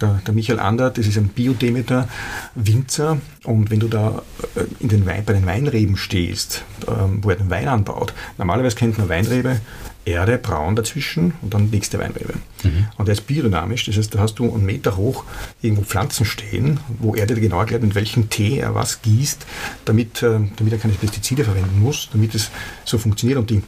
Der, 0.00 0.20
der 0.26 0.34
Michael 0.34 0.60
Andert, 0.60 0.98
das 0.98 1.06
ist 1.06 1.16
ein 1.16 1.28
Biodemeter 1.28 2.08
Winzer 2.54 3.18
und 3.44 3.70
wenn 3.70 3.80
du 3.80 3.88
da 3.88 4.22
äh, 4.54 4.64
in 4.80 4.88
den 4.88 5.06
Wein, 5.06 5.24
bei 5.24 5.32
den 5.32 5.46
Weinreben 5.46 5.96
stehst, 5.96 6.64
ähm, 6.88 7.18
wo 7.22 7.30
er 7.30 7.36
den 7.36 7.50
Wein 7.50 7.68
anbaut, 7.68 8.12
normalerweise 8.38 8.76
kennt 8.76 8.98
man 8.98 9.08
Weinrebe, 9.08 9.60
Erde, 10.04 10.38
braun 10.38 10.74
dazwischen 10.76 11.34
und 11.42 11.54
dann 11.54 11.70
nächste 11.70 11.98
Weinrebe. 11.98 12.34
Mhm. 12.64 12.86
Und 12.96 13.06
der 13.06 13.12
ist 13.12 13.26
biodynamisch, 13.26 13.86
das 13.86 13.96
heißt, 13.96 14.14
da 14.14 14.18
hast 14.18 14.34
du 14.34 14.52
einen 14.52 14.66
Meter 14.66 14.96
hoch 14.96 15.24
irgendwo 15.60 15.82
Pflanzen 15.82 16.24
stehen, 16.24 16.80
wo 16.98 17.14
er 17.14 17.26
dir 17.26 17.36
genau 17.36 17.60
erklärt, 17.60 17.82
in 17.82 17.94
welchem 17.94 18.28
Tee 18.28 18.58
er 18.58 18.74
was 18.74 19.02
gießt, 19.02 19.46
damit, 19.84 20.22
äh, 20.22 20.40
damit 20.56 20.72
er 20.72 20.78
keine 20.78 20.94
Pestizide 20.94 21.44
verwenden 21.44 21.80
muss, 21.80 22.08
damit 22.12 22.34
es 22.34 22.50
so 22.84 22.98
funktioniert 22.98 23.38
und 23.38 23.50
die 23.50 23.62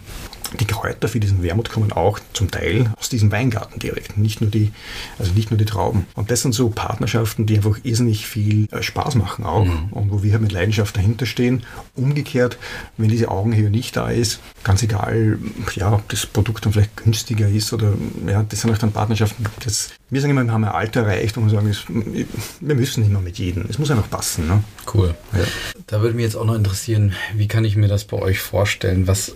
die 0.61 0.67
Kräuter 0.67 1.09
für 1.09 1.21
diesen 1.21 1.43
Wermut 1.43 1.71
kommen 1.71 1.93
auch 1.93 2.19
zum 2.33 2.51
Teil 2.51 2.93
aus 2.99 3.09
diesem 3.09 3.33
Weingarten 3.33 3.79
direkt, 3.79 4.17
nicht 4.17 4.40
nur 4.40 4.51
die, 4.51 4.73
also 5.19 5.33
nicht 5.33 5.51
nur 5.51 5.59
die 5.59 5.64
Trauben. 5.64 6.07
Und 6.14 6.31
das 6.31 6.43
sind 6.43 6.55
so 6.55 6.71
Partnerschaften, 6.71 7.47
die 7.47 7.57
einfach 7.57 7.79
irrsinnig 7.83 8.27
viel 8.27 8.69
äh, 8.71 8.83
Spaß 8.83 9.17
machen 9.17 9.45
auch 9.45 9.64
mhm. 9.64 9.88
und 9.90 10.11
wo 10.11 10.23
wir 10.23 10.33
halt 10.33 10.43
mit 10.43 10.53
Leidenschaft 10.53 10.97
dahinter 10.97 11.27
stehen. 11.27 11.64
Umgekehrt, 11.95 12.59
wenn 12.97 13.09
diese 13.09 13.31
Augenhöhe 13.31 13.71
nicht 13.71 13.97
da 13.97 14.11
ist, 14.11 14.40
ganz 14.62 14.83
egal, 14.83 15.38
ja, 15.75 15.93
ob 15.93 16.09
das 16.09 16.27
Produkt 16.27 16.64
dann 16.64 16.73
vielleicht 16.73 16.97
günstiger 16.97 17.49
ist 17.49 17.73
oder 17.73 17.95
ja, 18.27 18.43
das 18.43 18.61
sind 18.61 18.73
auch 18.73 18.79
dann 18.79 18.93
Partnerschaften, 18.93 19.45
das, 19.64 19.90
wir 20.11 20.21
sagen 20.21 20.31
immer, 20.31 20.45
wir 20.45 20.53
haben 20.53 20.64
ein 20.64 20.71
Alter 20.71 21.03
erreicht 21.03 21.37
und 21.37 21.51
wir 21.51 21.51
sagen, 21.51 21.75
wir 22.61 22.75
müssen 22.75 23.01
nicht 23.01 23.12
mehr 23.12 23.21
mit 23.21 23.38
jedem. 23.38 23.67
Es 23.69 23.79
muss 23.79 23.90
einfach 23.90 24.09
passen. 24.09 24.47
Ne? 24.47 24.62
Cool. 24.93 25.14
Ja. 25.33 25.45
Da 25.87 26.01
würde 26.01 26.14
mich 26.14 26.25
jetzt 26.25 26.37
auch 26.37 26.45
noch 26.45 26.55
interessieren, 26.55 27.14
wie 27.35 27.49
kann 27.49 27.64
ich 27.64 27.77
mir 27.77 27.88
das 27.88 28.05
bei 28.05 28.19
euch 28.19 28.38
vorstellen? 28.38 29.07
Was, 29.07 29.35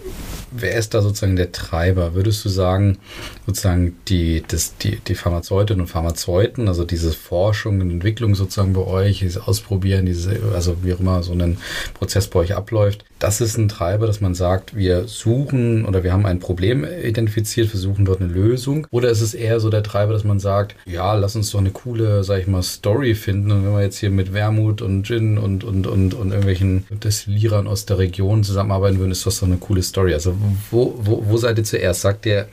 wer 0.50 0.76
ist 0.76 0.94
da 0.94 1.02
sozusagen 1.09 1.37
der 1.37 1.53
Treiber? 1.53 2.14
Würdest 2.14 2.44
du 2.44 2.49
sagen, 2.49 2.99
sozusagen 3.47 3.97
die, 4.09 4.42
das, 4.47 4.77
die, 4.79 4.97
die 4.97 5.14
Pharmazeutinnen 5.14 5.83
und 5.83 5.88
Pharmazeuten, 5.88 6.68
also 6.68 6.85
diese 6.85 7.12
Forschung 7.12 7.81
und 7.81 7.90
Entwicklung 7.90 8.35
sozusagen 8.35 8.73
bei 8.73 8.87
euch, 8.87 9.21
dieses 9.21 9.38
Ausprobieren, 9.38 10.07
diese, 10.07 10.40
also 10.55 10.77
wie 10.83 10.94
auch 10.94 11.01
immer 11.01 11.23
so 11.23 11.33
ein 11.33 11.59
Prozess 11.94 12.29
bei 12.29 12.40
euch 12.40 12.55
abläuft, 12.55 13.05
das 13.18 13.40
ist 13.40 13.57
ein 13.57 13.68
Treiber, 13.68 14.07
dass 14.07 14.20
man 14.20 14.35
sagt, 14.35 14.76
wir 14.76 15.09
suchen 15.09 15.85
oder 15.85 16.04
wir 16.04 16.12
haben 16.12 16.26
ein 16.26 16.38
Problem 16.38 16.85
identifiziert, 16.85 17.68
versuchen 17.68 18.04
dort 18.04 18.20
eine 18.20 18.33
Lösung? 18.33 18.87
Oder 18.90 19.11
ist 19.11 19.20
es 19.20 19.35
eher 19.35 19.61
so 19.61 19.70
der 19.70 19.83
Treiber, 19.83 20.12
dass 20.12 20.24
man 20.24 20.38
sagt, 20.38 20.76
ja, 20.87 21.14
lass 21.14 21.35
uns 21.35 21.50
doch 21.50 21.59
eine 21.59 21.70
coole, 21.70 22.22
sag 22.22 22.40
ich 22.40 22.46
mal, 22.46 22.62
Story 22.62 23.14
finden 23.14 23.50
und 23.50 23.64
wenn 23.64 23.72
wir 23.72 23.83
jetzt 23.83 23.98
hier 23.98 24.11
mit 24.11 24.33
Wermut 24.33 24.83
und 24.83 25.04
Gin 25.04 25.38
und, 25.38 25.64
und, 25.64 25.87
und, 25.87 26.14
und 26.14 26.28
irgendwelchen 26.31 26.85
Destillierern 26.90 27.66
aus 27.66 27.87
der 27.87 27.98
Region 27.98 28.44
zusammenarbeiten 28.44 28.98
würden, 28.98 29.12
ist 29.12 29.26
das 29.26 29.40
doch 29.40 29.46
eine 29.46 29.57
coole 29.57 29.83
Story. 29.83 30.14
Also 30.14 30.35
wo, 30.70 30.94
wo, 30.98 31.24
wo 31.26 31.37
seid 31.37 31.59
ihr 31.59 31.64
zuerst? 31.64 32.02
Sagt 32.02 32.24
der 32.24 32.48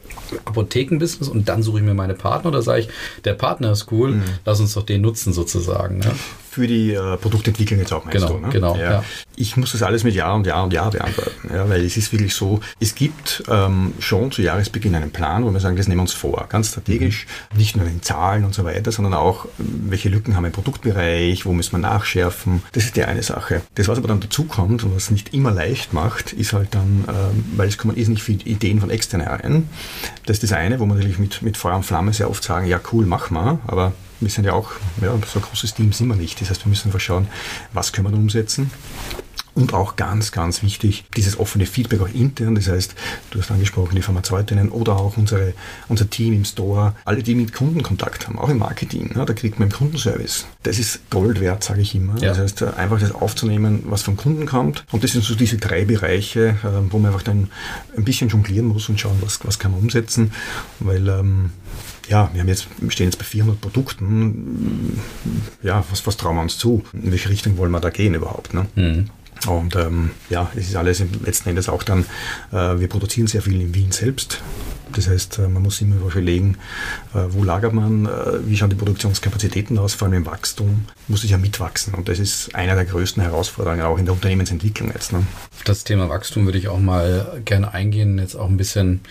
Apothekenbusiness 0.45 1.29
und 1.29 1.47
dann 1.47 1.61
suche 1.61 1.79
ich 1.79 1.85
mir 1.85 1.93
meine 1.93 2.15
Partner 2.15 2.49
oder 2.49 2.61
sage 2.61 2.81
ich, 2.81 2.89
der 3.23 3.33
Partner 3.33 3.71
ist 3.71 3.91
cool, 3.91 4.13
mhm. 4.13 4.23
lass 4.45 4.59
uns 4.59 4.73
doch 4.73 4.83
den 4.83 5.01
nutzen 5.01 5.33
sozusagen. 5.33 5.99
Ne? 5.99 6.11
Für 6.55 6.67
die 6.67 6.93
äh, 6.93 7.17
Produktentwicklung 7.17 7.79
jetzt 7.79 7.91
auch 7.91 8.05
meinst 8.05 8.25
genau, 8.25 8.37
du. 8.39 8.45
Ne? 8.45 8.49
Genau, 8.49 8.75
ja. 8.77 8.91
ja. 8.91 9.03
Ich 9.35 9.57
muss 9.57 9.73
das 9.73 9.83
alles 9.83 10.05
mit 10.05 10.15
Ja 10.15 10.31
und 10.31 10.47
Ja 10.47 10.63
und 10.63 10.71
Ja 10.71 10.89
beantworten, 10.89 11.49
ja, 11.53 11.67
weil 11.67 11.83
es 11.83 11.97
ist 11.97 12.13
wirklich 12.13 12.33
so, 12.33 12.61
es 12.79 12.95
gibt 12.95 13.43
ähm, 13.49 13.93
schon 13.99 14.31
zu 14.31 14.41
Jahresbeginn 14.41 14.95
einen 14.95 15.11
Plan, 15.11 15.43
wo 15.43 15.51
wir 15.51 15.59
sagen, 15.59 15.75
das 15.75 15.89
nehmen 15.89 15.99
wir 15.99 16.03
uns 16.03 16.13
vor, 16.13 16.45
ganz 16.47 16.69
strategisch, 16.69 17.27
mhm. 17.51 17.57
nicht 17.57 17.75
nur 17.75 17.85
in 17.87 18.01
Zahlen 18.01 18.45
und 18.45 18.55
so 18.55 18.63
weiter, 18.63 18.93
sondern 18.93 19.13
auch, 19.15 19.47
welche 19.57 20.07
Lücken 20.07 20.37
haben 20.37 20.43
wir 20.43 20.47
im 20.47 20.53
Produktbereich, 20.53 21.45
wo 21.45 21.51
müssen 21.51 21.73
wir 21.73 21.79
nachschärfen. 21.79 22.63
Das 22.71 22.85
ist 22.85 22.95
die 22.95 23.03
eine 23.03 23.21
Sache. 23.21 23.61
Das, 23.75 23.89
was 23.89 23.97
aber 23.97 24.07
dann 24.07 24.21
dazu 24.21 24.45
kommt 24.45 24.85
und 24.85 24.95
was 24.95 25.11
nicht 25.11 25.33
immer 25.33 25.51
leicht 25.51 25.91
macht, 25.91 26.31
ist 26.31 26.53
halt 26.53 26.73
dann, 26.73 27.03
ähm, 27.09 27.45
weil 27.57 27.67
es 27.67 27.77
kommen 27.77 27.97
nicht 27.97 28.23
viele 28.23 28.43
Ideen 28.43 28.79
von 28.79 28.89
extern 28.89 29.19
rein. 29.19 29.67
Das 30.25 30.37
ist 30.37 30.43
das 30.43 30.53
eine, 30.53 30.79
wo 30.79 30.85
man 30.85 30.97
natürlich 30.97 31.19
mit, 31.19 31.41
mit 31.41 31.57
Feuer 31.57 31.75
und 31.75 31.83
Flamme 31.83 32.13
sehr 32.13 32.29
oft 32.29 32.43
sagen, 32.43 32.65
ja 32.65 32.79
cool, 32.93 33.05
mach 33.05 33.29
mal, 33.29 33.59
aber 33.67 33.91
wir 34.25 34.31
sind 34.31 34.45
ja 34.45 34.53
auch, 34.53 34.71
ja, 35.01 35.15
so 35.31 35.39
ein 35.39 35.43
großes 35.43 35.75
Team 35.75 35.93
sind 35.93 36.07
wir 36.07 36.15
nicht. 36.15 36.41
Das 36.41 36.49
heißt, 36.49 36.65
wir 36.65 36.69
müssen 36.69 36.87
einfach 36.87 36.99
schauen, 36.99 37.27
was 37.73 37.93
können 37.93 38.11
wir 38.11 38.17
umsetzen. 38.17 38.71
Und 39.53 39.73
auch 39.73 39.95
ganz, 39.95 40.33
ganz 40.33 40.63
wichtig, 40.63 41.05
dieses 41.15 41.39
offene 41.39 41.65
Feedback 41.65 42.01
auch 42.01 42.13
intern. 42.13 42.55
Das 42.55 42.67
heißt, 42.67 42.93
du 43.29 43.39
hast 43.39 43.51
angesprochen, 43.51 43.95
die 43.95 44.01
Pharmazeutinnen 44.01 44.69
oder 44.69 44.97
auch 44.97 45.15
unsere, 45.15 45.53
unser 45.87 46.09
Team 46.09 46.33
im 46.33 46.43
Store, 46.43 46.93
alle, 47.05 47.23
die 47.23 47.35
mit 47.35 47.53
Kunden 47.53 47.81
Kontakt 47.81 48.27
haben, 48.27 48.37
auch 48.37 48.49
im 48.49 48.57
Marketing, 48.57 49.13
ja, 49.15 49.23
da 49.23 49.33
kriegt 49.33 49.57
man 49.57 49.69
im 49.69 49.73
Kundenservice. 49.73 50.45
Das 50.63 50.77
ist 50.77 51.09
Gold 51.09 51.39
wert, 51.39 51.63
sage 51.63 51.81
ich 51.81 51.95
immer. 51.95 52.19
Ja. 52.19 52.29
Das 52.29 52.39
heißt, 52.39 52.63
einfach 52.63 52.99
das 52.99 53.13
aufzunehmen, 53.13 53.83
was 53.85 54.01
vom 54.01 54.17
Kunden 54.17 54.45
kommt. 54.45 54.83
Und 54.91 55.05
das 55.05 55.11
sind 55.11 55.23
so 55.23 55.35
diese 55.35 55.57
drei 55.57 55.85
Bereiche, 55.85 56.57
äh, 56.61 56.91
wo 56.91 56.97
man 56.97 57.11
einfach 57.11 57.23
dann 57.23 57.49
ein 57.95 58.03
bisschen 58.03 58.27
jonglieren 58.27 58.65
muss 58.65 58.89
und 58.89 58.99
schauen, 58.99 59.17
was, 59.21 59.39
was 59.45 59.57
kann 59.57 59.71
man 59.71 59.79
umsetzen. 59.79 60.33
Weil 60.79 61.07
ähm, 61.07 61.51
ja, 62.07 62.29
wir 62.33 62.41
haben 62.41 62.47
jetzt, 62.47 62.67
wir 62.79 62.91
stehen 62.91 63.07
jetzt 63.07 63.17
bei 63.17 63.25
400 63.25 63.59
Produkten. 63.59 64.99
Ja, 65.63 65.83
was, 65.89 66.05
was 66.05 66.17
trauen 66.17 66.35
wir 66.35 66.41
uns 66.41 66.57
zu? 66.57 66.83
In 66.93 67.11
welche 67.11 67.29
Richtung 67.29 67.57
wollen 67.57 67.71
wir 67.71 67.79
da 67.79 67.89
gehen 67.89 68.13
überhaupt? 68.13 68.53
Ne? 68.53 68.65
Mhm. 68.75 69.09
Und 69.47 69.75
ähm, 69.75 70.11
ja, 70.29 70.51
es 70.55 70.69
ist 70.69 70.75
alles 70.75 71.03
letzten 71.23 71.49
Endes 71.49 71.69
auch 71.69 71.83
dann, 71.83 72.05
äh, 72.51 72.79
wir 72.79 72.87
produzieren 72.87 73.27
sehr 73.27 73.41
viel 73.41 73.61
in 73.61 73.75
Wien 73.75 73.91
selbst. 73.91 74.41
Das 74.93 75.07
heißt, 75.07 75.39
äh, 75.39 75.47
man 75.47 75.61
muss 75.61 75.81
immer 75.81 75.97
überlegen, 75.97 76.57
äh, 77.13 77.19
wo 77.29 77.43
lagert 77.43 77.73
man, 77.73 78.05
äh, 78.05 78.47
wie 78.47 78.55
schauen 78.55 78.69
die 78.69 78.75
Produktionskapazitäten 78.75 79.77
aus, 79.77 79.93
vor 79.93 80.07
allem 80.07 80.17
im 80.17 80.25
Wachstum, 80.25 80.85
muss 81.07 81.23
ich 81.23 81.31
ja 81.31 81.37
mitwachsen. 81.37 81.93
Und 81.93 82.07
das 82.07 82.19
ist 82.19 82.55
eine 82.55 82.75
der 82.75 82.85
größten 82.85 83.21
Herausforderungen 83.21 83.81
auch 83.81 83.97
in 83.97 84.05
der 84.05 84.13
Unternehmensentwicklung 84.13 84.91
jetzt. 84.93 85.11
Ne? 85.11 85.19
Auf 85.53 85.63
das 85.63 85.83
Thema 85.83 86.09
Wachstum 86.09 86.45
würde 86.45 86.57
ich 86.57 86.69
auch 86.69 86.79
mal 86.79 87.41
gerne 87.45 87.73
eingehen, 87.73 88.17
jetzt 88.19 88.35
auch 88.35 88.47
ein 88.47 88.57
bisschen 88.57 89.01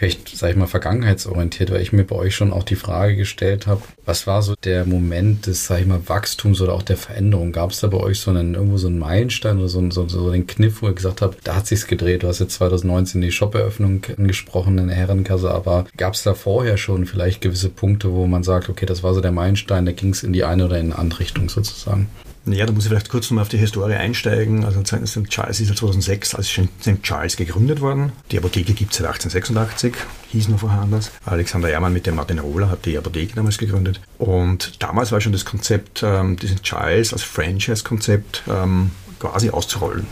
vielleicht, 0.00 0.28
sag 0.34 0.50
ich 0.50 0.56
mal, 0.56 0.66
vergangenheitsorientiert, 0.66 1.70
weil 1.70 1.82
ich 1.82 1.92
mir 1.92 2.04
bei 2.04 2.16
euch 2.16 2.34
schon 2.34 2.54
auch 2.54 2.62
die 2.62 2.74
Frage 2.74 3.16
gestellt 3.16 3.66
habe, 3.66 3.82
was 4.06 4.26
war 4.26 4.40
so 4.40 4.54
der 4.64 4.86
Moment 4.86 5.46
des, 5.46 5.66
sag 5.66 5.80
ich 5.80 5.86
mal, 5.86 6.00
Wachstums 6.06 6.62
oder 6.62 6.72
auch 6.72 6.82
der 6.82 6.96
Veränderung? 6.96 7.52
Gab 7.52 7.70
es 7.70 7.80
da 7.80 7.86
bei 7.88 7.98
euch 7.98 8.18
so 8.18 8.30
einen, 8.30 8.54
irgendwo 8.54 8.78
so 8.78 8.88
einen 8.88 8.98
Meilenstein 8.98 9.58
oder 9.58 9.68
so, 9.68 9.90
so, 9.90 10.08
so 10.08 10.30
einen 10.30 10.46
Kniff, 10.46 10.80
wo 10.80 10.86
ihr 10.86 10.94
gesagt 10.94 11.20
habt, 11.20 11.46
da 11.46 11.54
hat 11.54 11.66
sich's 11.66 11.86
gedreht? 11.86 12.22
Du 12.22 12.28
hast 12.28 12.38
jetzt 12.38 12.54
2019 12.54 13.20
die 13.20 13.30
Shop-Eröffnung 13.30 14.02
angesprochen 14.16 14.78
in 14.78 14.88
der 14.88 14.96
Herrenkasse, 14.96 15.50
aber 15.50 15.84
gab 15.98 16.14
es 16.14 16.22
da 16.22 16.32
vorher 16.32 16.78
schon 16.78 17.04
vielleicht 17.04 17.42
gewisse 17.42 17.68
Punkte, 17.68 18.10
wo 18.12 18.26
man 18.26 18.42
sagt, 18.42 18.70
okay, 18.70 18.86
das 18.86 19.02
war 19.02 19.12
so 19.12 19.20
der 19.20 19.32
Meilenstein, 19.32 19.84
da 19.84 19.92
ging 19.92 20.10
es 20.10 20.22
in 20.22 20.32
die 20.32 20.44
eine 20.44 20.64
oder 20.64 20.78
in 20.78 20.92
eine 20.92 20.98
andere 20.98 21.20
Richtung 21.20 21.50
sozusagen? 21.50 22.08
Ja, 22.46 22.64
da 22.64 22.72
muss 22.72 22.84
ich 22.84 22.88
vielleicht 22.88 23.10
kurz 23.10 23.30
nochmal 23.30 23.42
auf 23.42 23.48
die 23.48 23.58
Historie 23.58 23.94
einsteigen. 23.94 24.64
Also 24.64 24.82
St. 24.82 25.28
Charles 25.28 25.60
ist 25.60 25.68
ja 25.68 25.74
2006 25.74 26.34
als 26.34 26.48
St. 26.48 27.02
Charles 27.02 27.36
gegründet 27.36 27.80
worden. 27.80 28.12
Die 28.30 28.38
Apotheke 28.38 28.72
gibt 28.72 28.92
es 28.92 28.98
seit 28.98 29.06
1886, 29.06 29.94
hieß 30.30 30.48
noch 30.48 30.60
vorher 30.60 30.80
anders. 30.80 31.10
Alexander 31.26 31.68
Ehrmann 31.68 31.92
mit 31.92 32.06
dem 32.06 32.14
Martin 32.14 32.38
Rohler 32.38 32.70
hat 32.70 32.86
die 32.86 32.96
Apotheke 32.96 33.34
damals 33.34 33.58
gegründet. 33.58 34.00
Und 34.18 34.82
damals 34.82 35.12
war 35.12 35.20
schon 35.20 35.32
das 35.32 35.44
Konzept, 35.44 36.02
ähm, 36.02 36.36
diesen 36.36 36.62
Charles 36.62 37.12
als 37.12 37.22
Franchise-Konzept 37.22 38.42
ähm, 38.48 38.90
quasi 39.18 39.50
auszurollen. 39.50 40.06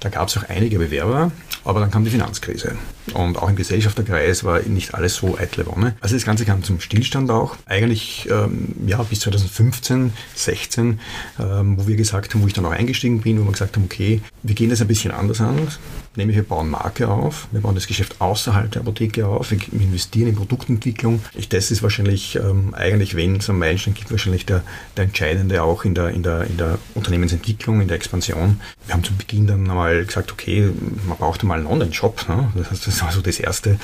Da 0.00 0.08
gab 0.08 0.28
es 0.28 0.38
auch 0.38 0.48
einige 0.48 0.78
Bewerber, 0.78 1.32
aber 1.68 1.80
dann 1.80 1.90
kam 1.90 2.02
die 2.02 2.10
Finanzkrise. 2.10 2.76
Und 3.12 3.36
auch 3.36 3.50
im 3.50 3.56
Gesellschafterkreis 3.56 4.42
war 4.42 4.60
nicht 4.60 4.94
alles 4.94 5.16
so 5.16 5.36
eitle 5.36 5.66
Wonne. 5.66 5.94
Also 6.00 6.16
das 6.16 6.24
Ganze 6.24 6.46
kam 6.46 6.62
zum 6.62 6.80
Stillstand 6.80 7.30
auch. 7.30 7.56
Eigentlich 7.66 8.26
ähm, 8.30 8.74
ja, 8.86 9.02
bis 9.02 9.20
2015, 9.20 10.14
16, 10.34 10.98
ähm, 11.38 11.78
wo 11.78 11.86
wir 11.86 11.96
gesagt 11.96 12.32
haben, 12.32 12.42
wo 12.42 12.46
ich 12.46 12.54
dann 12.54 12.64
auch 12.64 12.70
eingestiegen 12.70 13.20
bin, 13.20 13.38
wo 13.38 13.44
wir 13.44 13.52
gesagt 13.52 13.76
haben, 13.76 13.84
okay, 13.84 14.22
wir 14.42 14.54
gehen 14.54 14.70
das 14.70 14.80
ein 14.80 14.88
bisschen 14.88 15.10
anders 15.10 15.42
an. 15.42 15.68
Nämlich 16.16 16.36
wir 16.36 16.42
bauen 16.42 16.70
Marke 16.70 17.08
auf, 17.08 17.48
wir 17.52 17.60
bauen 17.60 17.74
das 17.74 17.86
Geschäft 17.86 18.20
außerhalb 18.20 18.72
der 18.72 18.82
Apotheke 18.82 19.26
auf, 19.26 19.50
wir 19.50 19.58
investieren 19.72 20.28
in 20.28 20.36
Produktentwicklung. 20.36 21.20
Ich, 21.34 21.48
das 21.48 21.70
ist 21.70 21.82
wahrscheinlich 21.82 22.36
ähm, 22.36 22.74
eigentlich, 22.74 23.14
wenn 23.14 23.36
es 23.36 23.48
einen 23.48 23.58
Meilenstein 23.58 23.94
gibt, 23.94 24.10
wahrscheinlich 24.10 24.46
der, 24.46 24.62
der 24.96 25.04
entscheidende 25.04 25.62
auch 25.62 25.84
in 25.84 25.94
der, 25.94 26.08
in, 26.08 26.22
der, 26.22 26.44
in 26.44 26.56
der 26.56 26.78
Unternehmensentwicklung, 26.94 27.82
in 27.82 27.88
der 27.88 27.96
Expansion. 27.98 28.60
Wir 28.86 28.94
haben 28.94 29.04
zu 29.04 29.14
Beginn 29.14 29.46
dann 29.46 29.68
einmal 29.68 30.04
gesagt, 30.04 30.32
okay, 30.32 30.70
man 31.06 31.16
braucht 31.18 31.44
mal 31.44 31.57
einen 31.58 31.66
Online-Shop. 31.66 32.28
Ne? 32.28 32.52
Das, 32.54 32.80
das 32.80 33.02
war 33.02 33.12
so 33.12 33.20
das 33.20 33.38
Erste, 33.38 33.78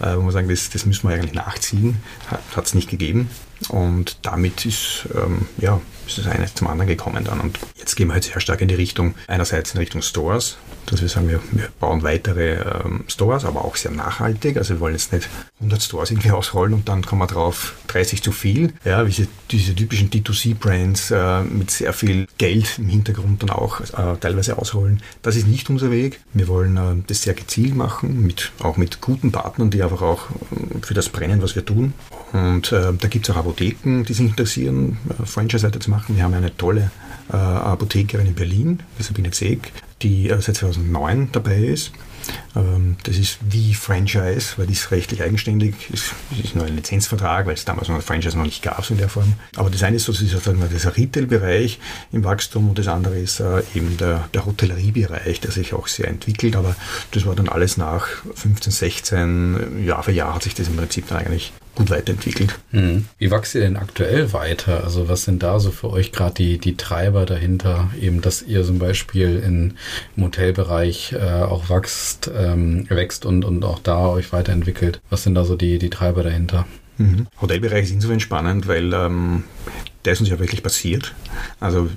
äh, 0.00 0.16
wo 0.16 0.22
wir 0.22 0.32
sagen, 0.32 0.48
das, 0.48 0.70
das 0.70 0.86
müssen 0.86 1.08
wir 1.08 1.14
eigentlich 1.14 1.34
nachziehen. 1.34 1.96
Hat 2.54 2.66
es 2.66 2.74
nicht 2.74 2.90
gegeben. 2.90 3.30
Und 3.68 4.18
damit 4.22 4.64
ist, 4.66 5.08
ähm, 5.14 5.46
ja, 5.58 5.80
ist 6.06 6.18
das 6.18 6.26
eine 6.26 6.52
zum 6.52 6.68
anderen 6.68 6.88
gekommen 6.88 7.24
dann. 7.24 7.40
Und 7.40 7.58
jetzt 7.76 7.96
gehen 7.96 8.08
wir 8.08 8.14
halt 8.14 8.24
sehr 8.24 8.40
stark 8.40 8.60
in 8.60 8.68
die 8.68 8.74
Richtung, 8.74 9.14
einerseits 9.26 9.72
in 9.72 9.78
Richtung 9.78 10.02
Stores, 10.02 10.58
dass 10.90 11.00
wir 11.00 11.08
sagen, 11.08 11.28
wir, 11.28 11.40
wir 11.52 11.68
bauen 11.80 12.02
weitere 12.02 12.54
ähm, 12.54 13.04
Stores, 13.08 13.44
aber 13.44 13.64
auch 13.64 13.76
sehr 13.76 13.90
nachhaltig. 13.90 14.56
Also 14.56 14.74
wir 14.74 14.80
wollen 14.80 14.94
jetzt 14.94 15.12
nicht 15.12 15.28
100 15.60 15.82
Stores 15.82 16.10
irgendwie 16.10 16.30
ausrollen 16.30 16.74
und 16.74 16.88
dann 16.88 17.04
kommen 17.04 17.22
wir 17.22 17.26
drauf 17.26 17.74
30 17.88 18.22
zu 18.22 18.32
viel. 18.32 18.72
Ja, 18.84 19.04
diese, 19.04 19.28
diese 19.50 19.74
typischen 19.74 20.10
D2C-Brands 20.10 21.10
äh, 21.10 21.42
mit 21.42 21.70
sehr 21.70 21.92
viel 21.92 22.26
Geld 22.38 22.78
im 22.78 22.88
Hintergrund 22.88 23.42
dann 23.42 23.50
auch 23.50 23.80
äh, 23.80 24.16
teilweise 24.20 24.58
ausrollen. 24.58 25.02
Das 25.22 25.36
ist 25.36 25.46
nicht 25.46 25.68
unser 25.70 25.90
Weg. 25.90 26.20
Wir 26.32 26.48
wollen 26.48 26.76
äh, 26.76 27.02
das 27.06 27.22
sehr 27.22 27.34
gezielt 27.34 27.74
machen, 27.74 28.22
mit, 28.26 28.52
auch 28.60 28.76
mit 28.76 29.00
guten 29.00 29.32
Partnern, 29.32 29.70
die 29.70 29.82
einfach 29.82 30.02
auch 30.02 30.30
äh, 30.30 30.78
für 30.82 30.94
das 30.94 31.08
brennen, 31.08 31.42
was 31.42 31.54
wir 31.54 31.64
tun. 31.64 31.92
Und 32.32 32.72
äh, 32.72 32.92
da 32.98 33.08
gibt 33.08 33.28
es 33.28 33.34
auch 33.34 33.38
Apotheken, 33.38 34.04
die 34.04 34.12
sich 34.12 34.26
interessieren, 34.26 34.98
äh, 35.10 35.24
Franchise-Seite 35.24 35.78
zu 35.78 35.90
machen. 35.90 36.16
Wir 36.16 36.24
haben 36.24 36.34
eine 36.34 36.56
tolle 36.56 36.90
Apothekerin 37.30 38.28
in 38.28 38.34
Berlin, 38.34 38.82
Sabine 38.98 39.30
Zeg, 39.30 39.70
die 40.02 40.28
äh, 40.28 40.40
seit 40.40 40.56
2009 40.56 41.30
dabei 41.32 41.56
ist. 41.56 41.92
Ähm, 42.56 42.96
das 43.04 43.16
ist 43.16 43.38
wie 43.48 43.74
Franchise, 43.74 44.54
weil 44.56 44.66
die 44.66 44.72
ist 44.72 44.90
rechtlich 44.90 45.22
eigenständig. 45.22 45.74
Es 45.92 46.12
ist 46.42 46.54
nur 46.54 46.66
ein 46.66 46.76
Lizenzvertrag, 46.76 47.46
weil 47.46 47.54
es 47.54 47.64
damals 47.64 47.88
noch 47.88 48.00
Franchise 48.02 48.36
noch 48.36 48.44
nicht 48.44 48.62
gab 48.62 48.84
so 48.84 48.94
in 48.94 48.98
der 48.98 49.08
Form. 49.08 49.34
Aber 49.56 49.70
das 49.70 49.82
eine 49.82 49.96
ist 49.96 50.04
sozusagen 50.04 50.62
dieser 50.68 50.96
Retail-Bereich 50.96 51.78
im 52.12 52.24
Wachstum 52.24 52.68
und 52.68 52.78
das 52.78 52.88
andere 52.88 53.18
ist 53.18 53.40
äh, 53.40 53.62
eben 53.74 53.96
der, 53.96 54.28
der 54.34 54.46
Hotelleriebereich, 54.46 55.40
der 55.40 55.50
sich 55.50 55.74
auch 55.74 55.86
sehr 55.86 56.08
entwickelt. 56.08 56.56
Aber 56.56 56.76
das 57.12 57.26
war 57.26 57.34
dann 57.34 57.48
alles 57.48 57.76
nach 57.76 58.06
15, 58.34 58.72
16, 58.72 59.84
Jahr 59.86 60.02
für 60.02 60.12
Jahr 60.12 60.34
hat 60.34 60.42
sich 60.42 60.54
das 60.54 60.68
im 60.68 60.76
Prinzip 60.76 61.08
dann 61.08 61.18
eigentlich 61.18 61.52
gut 61.78 61.90
weiterentwickelt. 61.90 62.58
Mhm. 62.72 63.04
Wie 63.18 63.30
wächst 63.30 63.54
ihr 63.54 63.60
denn 63.60 63.76
aktuell 63.76 64.32
weiter? 64.32 64.82
Also 64.82 65.08
was 65.08 65.22
sind 65.22 65.44
da 65.44 65.60
so 65.60 65.70
für 65.70 65.90
euch 65.90 66.10
gerade 66.10 66.34
die, 66.34 66.58
die 66.58 66.76
Treiber 66.76 67.24
dahinter? 67.24 67.90
Eben, 68.00 68.20
dass 68.20 68.42
ihr 68.42 68.64
zum 68.64 68.80
Beispiel 68.80 69.38
in, 69.38 69.74
im 70.16 70.24
Hotelbereich 70.24 71.12
äh, 71.12 71.42
auch 71.42 71.70
wächst, 71.70 72.30
ähm, 72.36 72.86
wächst 72.90 73.24
und, 73.24 73.44
und 73.44 73.64
auch 73.64 73.78
da 73.78 74.08
euch 74.08 74.32
weiterentwickelt. 74.32 75.00
Was 75.08 75.22
sind 75.22 75.36
da 75.36 75.44
so 75.44 75.54
die, 75.54 75.78
die 75.78 75.88
Treiber 75.88 76.24
dahinter? 76.24 76.66
Mhm. 76.96 77.28
Hotelbereich 77.40 77.84
ist 77.84 77.92
insofern 77.92 78.18
spannend, 78.18 78.66
weil 78.66 78.92
ähm, 78.92 79.44
der 80.04 80.12
ist 80.12 80.20
uns 80.20 80.28
ja 80.28 80.38
wirklich 80.38 80.62
passiert. 80.62 81.14
Also 81.60 81.88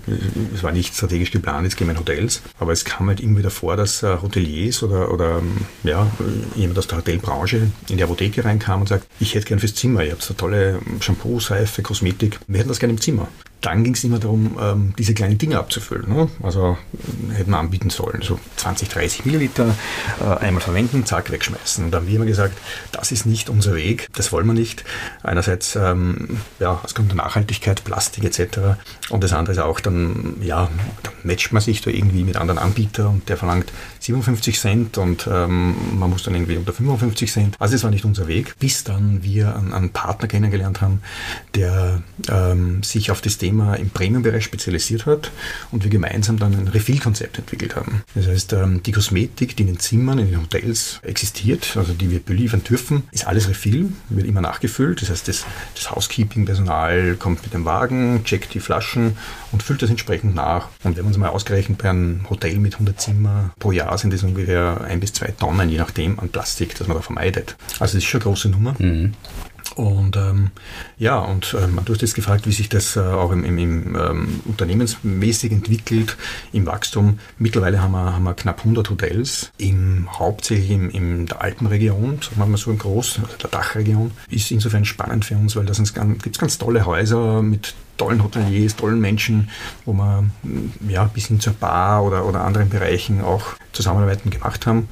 es 0.54 0.64
war 0.64 0.72
nicht 0.72 0.95
strategisch 0.95 1.32
geplant, 1.32 1.66
jetzt 1.66 1.78
gehen 1.78 1.88
wir 1.88 1.93
in 1.93 1.99
Hotels, 1.99 2.41
aber 2.60 2.72
es 2.72 2.86
kam 2.86 3.08
halt 3.08 3.20
irgendwie 3.20 3.41
davor, 3.41 3.78
dass 3.78 4.04
äh, 4.04 4.18
Hoteliers 4.22 4.84
oder, 4.84 5.12
oder 5.12 5.39
ähm, 5.39 5.66
ja, 5.84 6.08
jemand 6.56 6.80
aus 6.80 6.88
der 6.88 6.97
Hotelbranche 6.97 7.72
in 7.89 7.97
die 7.97 8.04
Apotheke 8.04 8.43
reinkam 8.43 8.82
und 8.82 8.88
sagt, 8.88 9.08
ich 9.20 9.36
hätte 9.36 9.45
gern 9.45 9.60
fürs 9.60 9.76
Zimmer, 9.76 10.04
ihr 10.04 10.12
habt 10.12 10.24
so 10.24 10.34
tolle 10.34 10.80
Shampoo, 10.99 11.39
Seife, 11.39 11.82
Kosmetik, 11.82 12.39
wir 12.47 12.60
hätten 12.60 12.70
das 12.70 12.80
gerne 12.80 12.93
im 12.93 13.02
Zimmer 13.02 13.28
dann 13.62 13.84
ging 13.84 13.93
es 13.93 14.04
immer 14.04 14.20
darum, 14.20 14.58
ähm, 14.60 14.93
diese 14.97 15.14
kleinen 15.14 15.38
Dinge 15.38 15.60
abzufüllen. 15.60 16.12
Ne? 16.12 16.30
Also 16.41 16.78
äh, 17.30 17.34
hätten 17.36 17.52
wir 17.52 17.60
anbieten 17.60 17.91
sollen, 17.91 18.22
so 18.24 18.39
20, 18.58 18.89
30 18.89 19.26
Milliliter 19.26 19.76
äh, 20.20 20.43
einmal 20.43 20.62
verwenden, 20.62 21.06
zack, 21.06 21.32
wegschmeißen. 21.32 21.86
Und 21.86 21.91
dann 21.91 22.02
haben 22.02 22.08
wir 22.08 22.16
immer 22.16 22.26
gesagt, 22.26 22.58
das 22.91 23.12
ist 23.12 23.26
nicht 23.26 23.49
unser 23.49 23.76
Weg, 23.76 24.10
das 24.14 24.32
wollen 24.32 24.47
wir 24.47 24.54
nicht. 24.54 24.84
Einerseits, 25.22 25.76
ähm, 25.76 26.39
ja, 26.60 26.82
es 26.84 26.95
kommt 26.95 27.12
der 27.12 27.18
Nachhaltigkeit, 27.18 27.84
Plastik 27.92 28.24
etc. 28.24 28.60
Und 29.10 29.22
das 29.22 29.34
andere 29.34 29.52
ist 29.52 29.60
auch, 29.60 29.82
dann, 29.82 30.38
ja, 30.42 30.70
dann 31.04 31.14
matcht 31.24 31.52
man 31.52 31.62
sich 31.62 31.82
da 31.82 31.92
irgendwie 31.92 32.24
mit 32.24 32.38
anderen 32.38 32.58
Anbietern 32.58 33.08
und 33.08 33.28
der 33.30 33.36
verlangt 33.36 33.72
57 34.02 34.60
Cent 34.60 34.97
und 34.97 35.28
ähm, 35.32 35.76
man 35.99 36.10
muss 36.10 36.24
dann 36.24 36.34
irgendwie 36.34 36.58
unter 36.58 36.74
55 36.74 37.32
Cent. 37.32 37.56
Also 37.60 37.76
das 37.76 37.84
war 37.84 37.91
nicht 37.91 38.04
unser 38.04 38.28
Weg, 38.28 38.56
bis 38.58 38.84
dann 38.84 39.24
wir 39.24 39.56
einen, 39.56 39.74
einen 39.74 39.89
Partner 39.91 40.28
kennengelernt 40.28 40.82
haben, 40.82 41.02
der 41.54 42.02
ähm, 42.28 42.82
sich 42.82 43.12
auf 43.12 43.22
das 43.22 43.38
Thema 43.38 43.76
im 43.76 43.91
Premium-Bereich 43.91 44.43
spezialisiert 44.43 45.06
hat 45.06 45.32
und 45.72 45.84
wir 45.84 45.91
gemeinsam 45.91 46.39
dann 46.39 46.54
ein 46.54 46.68
Refill-Konzept 46.68 47.38
entwickelt 47.38 47.76
haben. 47.76 48.02
Das 48.16 48.28
heißt, 48.28 48.54
ähm, 48.54 48.82
die 48.84 48.91
Kosmetik, 48.91 49.56
die 49.56 49.64
in 49.64 49.68
den 49.68 49.80
Zimmern, 49.80 50.18
in 50.18 50.32
den 50.32 50.41
Hotels 50.41 50.99
existiert, 51.04 51.78
also 51.78 51.93
die 51.93 52.10
wir 52.10 52.22
beliefern 52.22 52.64
dürfen, 52.64 53.04
ist 53.12 53.28
alles 53.28 53.49
Refill, 53.49 53.91
wird 54.10 54.26
immer 54.26 54.41
nachgefüllt. 54.41 55.04
Das 55.04 55.12
heißt, 55.12 55.28
das, 55.28 55.45
das 55.76 55.91
Housekeeping-Personal 55.91 57.18
kommt 57.18 57.43
mit 57.43 57.54
dem 57.54 57.66
Wagen, 57.66 58.24
checkt 58.24 58.56
die 58.56 58.60
Flaschen 58.60 59.16
und 59.52 59.62
füllt 59.62 59.84
das 59.84 59.91
entsprechend 59.91 60.34
nach. 60.34 60.70
Und 60.84 60.97
wenn 60.97 61.04
man 61.04 61.12
es 61.12 61.20
mal 61.20 61.30
ausgerechnet 61.30 61.78
bei 61.78 61.89
einem 61.89 62.28
Hotel 62.30 62.58
mit 62.58 62.74
100 62.74 62.99
Zimmer 62.99 63.52
pro 63.60 63.72
Jahr 63.72 63.91
sind 63.98 64.14
das 64.14 64.24
ungefähr 64.24 64.82
ein 64.82 65.00
bis 65.00 65.14
zwei 65.14 65.28
Tonnen, 65.28 65.70
je 65.70 65.78
nachdem, 65.78 66.20
an 66.20 66.30
Plastik, 66.30 66.76
das 66.78 66.88
man 66.88 66.98
da 66.98 67.04
vermeidet. 67.04 67.56
Also 67.80 67.96
das 67.96 67.96
ist 67.96 68.06
schon 68.06 68.22
eine 68.22 68.30
große 68.30 68.50
Nummer. 68.50 68.76
Mhm. 68.78 69.14
Und 69.76 70.18
ähm, 70.18 70.52
ja, 70.98 71.20
und 71.20 71.56
ähm, 71.60 71.80
du 71.86 71.94
hast 71.94 72.02
jetzt 72.02 72.16
gefragt, 72.16 72.46
wie 72.46 72.52
sich 72.52 72.70
das 72.70 72.96
äh, 72.96 73.00
auch 73.00 73.32
im, 73.32 73.46
im, 73.46 73.58
im 73.58 73.96
ähm, 73.96 74.42
unternehmensmäßig 74.46 75.52
entwickelt, 75.52 76.18
im 76.52 76.66
Wachstum. 76.66 77.20
Mittlerweile 77.38 77.82
haben 77.82 77.94
wir, 77.94 78.14
haben 78.14 78.24
wir 78.24 78.34
knapp 78.34 78.60
100 78.60 78.89
Hotels, 78.89 79.52
im, 79.58 80.08
hauptsächlich 80.12 80.72
im, 80.72 80.89
in 80.89 81.26
der 81.26 81.42
Alpenregion, 81.42 82.20
sagen 82.22 82.38
wir 82.38 82.46
mal 82.46 82.58
so 82.58 82.72
im 82.72 82.78
Groß, 82.78 83.20
also 83.24 83.38
der 83.38 83.50
Dachregion. 83.50 84.12
Ist 84.30 84.52
insofern 84.52 84.86
spannend 84.86 85.26
für 85.26 85.36
uns, 85.36 85.56
weil 85.56 85.66
da 85.66 85.74
gibt 85.74 86.36
es 86.36 86.39
ganz 86.39 86.58
tolle 86.58 86.86
Häuser 86.86 87.42
mit 87.42 87.74
tollen 88.02 88.24
Hoteliers, 88.24 88.76
tollen 88.76 88.99
Menschen, 88.99 89.49
wo 89.86 89.93
wir 89.93 90.24
ja, 90.88 91.04
bis 91.04 91.28
hin 91.28 91.39
zur 91.39 91.54
Bar 91.54 92.04
oder, 92.04 92.26
oder 92.26 92.41
anderen 92.43 92.70
Bereichen 92.70 93.22
auch 93.22 93.54
Zusammenarbeiten 93.74 94.32
gemacht 94.32 94.66
haben. 94.66 94.89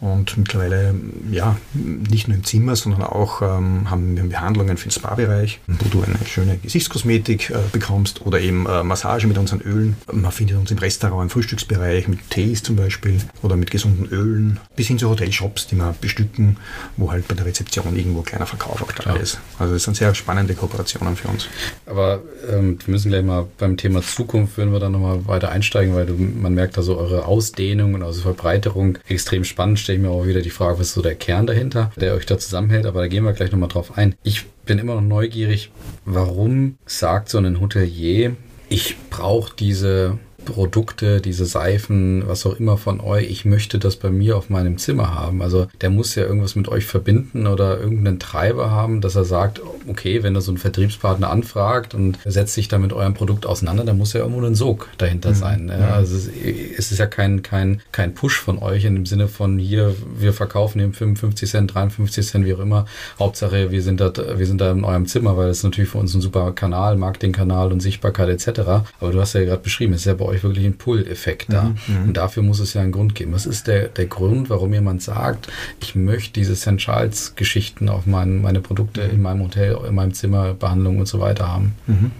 Und 0.00 0.36
mittlerweile, 0.36 0.94
ja, 1.30 1.56
nicht 1.72 2.26
nur 2.26 2.36
im 2.36 2.44
Zimmer, 2.44 2.74
sondern 2.74 3.02
auch 3.04 3.42
ähm, 3.42 3.90
haben 3.90 4.16
wir 4.16 4.24
Behandlungen 4.24 4.76
für 4.76 4.88
den 4.88 4.92
Spa-Bereich, 4.92 5.60
wo 5.66 5.88
du 5.88 6.02
eine 6.02 6.18
schöne 6.26 6.58
Gesichtskosmetik 6.58 7.50
äh, 7.50 7.58
bekommst 7.72 8.26
oder 8.26 8.40
eben 8.40 8.66
äh, 8.66 8.82
Massage 8.82 9.26
mit 9.28 9.38
unseren 9.38 9.60
Ölen. 9.60 9.96
Man 10.12 10.32
findet 10.32 10.56
uns 10.56 10.70
im 10.70 10.78
Restaurant, 10.78 11.22
im 11.22 11.30
Frühstücksbereich 11.30 12.08
mit 12.08 12.28
Tees 12.30 12.62
zum 12.62 12.76
Beispiel 12.76 13.20
oder 13.42 13.56
mit 13.56 13.70
gesunden 13.70 14.06
Ölen, 14.06 14.58
bis 14.74 14.88
hin 14.88 14.98
zu 14.98 15.08
Hotelshops, 15.08 15.68
die 15.68 15.76
wir 15.76 15.94
bestücken, 16.00 16.56
wo 16.96 17.10
halt 17.10 17.28
bei 17.28 17.34
der 17.34 17.46
Rezeption 17.46 17.96
irgendwo 17.96 18.22
kleiner 18.22 18.46
Verkauf 18.46 18.82
auch 18.82 18.92
da 18.92 19.14
ist. 19.14 19.38
Also 19.58 19.74
das 19.74 19.84
sind 19.84 19.96
sehr 19.96 20.14
spannende 20.14 20.54
Kooperationen 20.54 21.16
für 21.16 21.28
uns. 21.28 21.48
Aber 21.86 22.20
ähm, 22.48 22.78
wir 22.84 22.92
müssen 22.92 23.10
gleich 23.10 23.24
mal 23.24 23.46
beim 23.58 23.76
Thema 23.76 24.02
Zukunft, 24.02 24.56
würden 24.56 24.72
wir 24.72 24.80
da 24.80 24.88
nochmal 24.88 25.26
weiter 25.26 25.50
einsteigen, 25.50 25.94
weil 25.94 26.06
du, 26.06 26.14
man 26.14 26.54
merkt 26.54 26.76
da 26.76 26.82
so 26.82 26.96
eure 26.96 27.26
Ausdehnung 27.26 27.94
und 27.94 28.02
also 28.02 28.22
Verbreiterung 28.22 28.98
extrem 29.08 29.44
spannend. 29.44 29.78
Stelle 29.78 29.98
ich 29.98 30.02
mir 30.02 30.10
auch 30.10 30.26
wieder 30.26 30.40
die 30.40 30.50
Frage, 30.50 30.78
was 30.78 30.88
ist 30.88 30.94
so 30.94 31.02
der 31.02 31.14
Kern 31.14 31.46
dahinter, 31.46 31.90
der 31.96 32.14
euch 32.14 32.26
da 32.26 32.38
zusammenhält, 32.38 32.86
aber 32.86 33.00
da 33.00 33.08
gehen 33.08 33.24
wir 33.24 33.32
gleich 33.32 33.52
nochmal 33.52 33.68
drauf 33.68 33.96
ein. 33.96 34.14
Ich 34.22 34.46
bin 34.64 34.78
immer 34.78 34.94
noch 34.94 35.02
neugierig, 35.02 35.70
warum 36.04 36.76
sagt 36.86 37.28
so 37.28 37.38
ein 37.38 37.60
Hotelier, 37.60 38.36
ich 38.68 38.96
brauche 39.10 39.54
diese 39.56 40.18
Produkte, 40.48 41.20
diese 41.20 41.44
Seifen, 41.44 42.26
was 42.26 42.46
auch 42.46 42.58
immer 42.58 42.78
von 42.78 43.00
euch, 43.00 43.30
ich 43.30 43.44
möchte 43.44 43.78
das 43.78 43.96
bei 43.96 44.10
mir 44.10 44.36
auf 44.36 44.48
meinem 44.48 44.78
Zimmer 44.78 45.14
haben. 45.14 45.42
Also 45.42 45.66
der 45.82 45.90
muss 45.90 46.14
ja 46.14 46.24
irgendwas 46.24 46.56
mit 46.56 46.68
euch 46.68 46.86
verbinden 46.86 47.46
oder 47.46 47.78
irgendeinen 47.78 48.18
Treiber 48.18 48.70
haben, 48.70 49.02
dass 49.02 49.14
er 49.14 49.24
sagt, 49.24 49.60
okay, 49.86 50.22
wenn 50.22 50.34
er 50.34 50.40
so 50.40 50.50
einen 50.50 50.58
Vertriebspartner 50.58 51.28
anfragt 51.28 51.94
und 51.94 52.18
setzt 52.24 52.54
sich 52.54 52.68
dann 52.68 52.80
mit 52.80 52.94
eurem 52.94 53.12
Produkt 53.12 53.44
auseinander, 53.44 53.84
dann 53.84 53.98
muss 53.98 54.14
ja 54.14 54.20
irgendwo 54.20 54.40
ein 54.40 54.54
Sog 54.54 54.88
dahinter 54.96 55.30
mhm. 55.30 55.34
sein. 55.34 55.68
Ja, 55.68 55.94
also 55.94 56.16
es 56.16 56.90
ist 56.90 56.98
ja 56.98 57.06
kein, 57.06 57.42
kein, 57.42 57.82
kein 57.92 58.14
Push 58.14 58.40
von 58.40 58.58
euch 58.58 58.86
in 58.86 58.94
dem 58.94 59.06
Sinne 59.06 59.28
von 59.28 59.58
hier, 59.58 59.94
wir 60.18 60.32
verkaufen 60.32 60.80
eben 60.80 60.94
55 60.94 61.50
Cent, 61.50 61.74
53 61.74 62.26
Cent, 62.26 62.46
wie 62.46 62.54
auch 62.54 62.60
immer. 62.60 62.86
Hauptsache, 63.18 63.70
wir 63.70 63.82
sind 63.82 64.00
da, 64.00 64.10
wir 64.16 64.46
sind 64.46 64.62
da 64.62 64.72
in 64.72 64.84
eurem 64.84 65.06
Zimmer, 65.06 65.36
weil 65.36 65.48
das 65.48 65.58
ist 65.58 65.64
natürlich 65.64 65.90
für 65.90 65.98
uns 65.98 66.14
ein 66.14 66.22
super 66.22 66.52
Kanal, 66.52 66.96
Marketingkanal 66.96 67.70
und 67.70 67.80
Sichtbarkeit 67.80 68.30
etc. 68.30 68.60
Aber 69.00 69.12
du 69.12 69.20
hast 69.20 69.34
ja 69.34 69.44
gerade 69.44 69.62
beschrieben, 69.62 69.92
es 69.92 70.00
ist 70.00 70.06
ja 70.06 70.14
bei 70.14 70.24
euch 70.24 70.37
euch 70.38 70.44
wirklich 70.44 70.64
einen 70.64 70.78
Pull-Effekt 70.78 71.52
da. 71.52 71.64
Mhm, 71.64 71.76
mhm. 71.86 72.02
Und 72.08 72.16
dafür 72.16 72.42
muss 72.42 72.60
es 72.60 72.74
ja 72.74 72.82
einen 72.82 72.92
Grund 72.92 73.14
geben. 73.14 73.32
Was 73.32 73.46
ist 73.46 73.66
der, 73.66 73.88
der 73.88 74.06
Grund, 74.06 74.50
warum 74.50 74.72
jemand 74.72 75.02
sagt, 75.02 75.48
ich 75.80 75.94
möchte 75.94 76.32
diese 76.32 76.56
St. 76.56 76.76
Charles-Geschichten 76.76 77.88
auf 77.88 78.06
mein, 78.06 78.40
meine 78.42 78.60
Produkte 78.60 79.04
mhm. 79.04 79.10
in 79.10 79.22
meinem 79.22 79.42
Hotel, 79.42 79.78
in 79.86 79.94
meinem 79.94 80.14
Zimmer, 80.14 80.54
Behandlung 80.54 80.98
und 80.98 81.06
so 81.06 81.20
weiter 81.20 81.48
haben? 81.48 81.74
Mhm. 81.86 82.10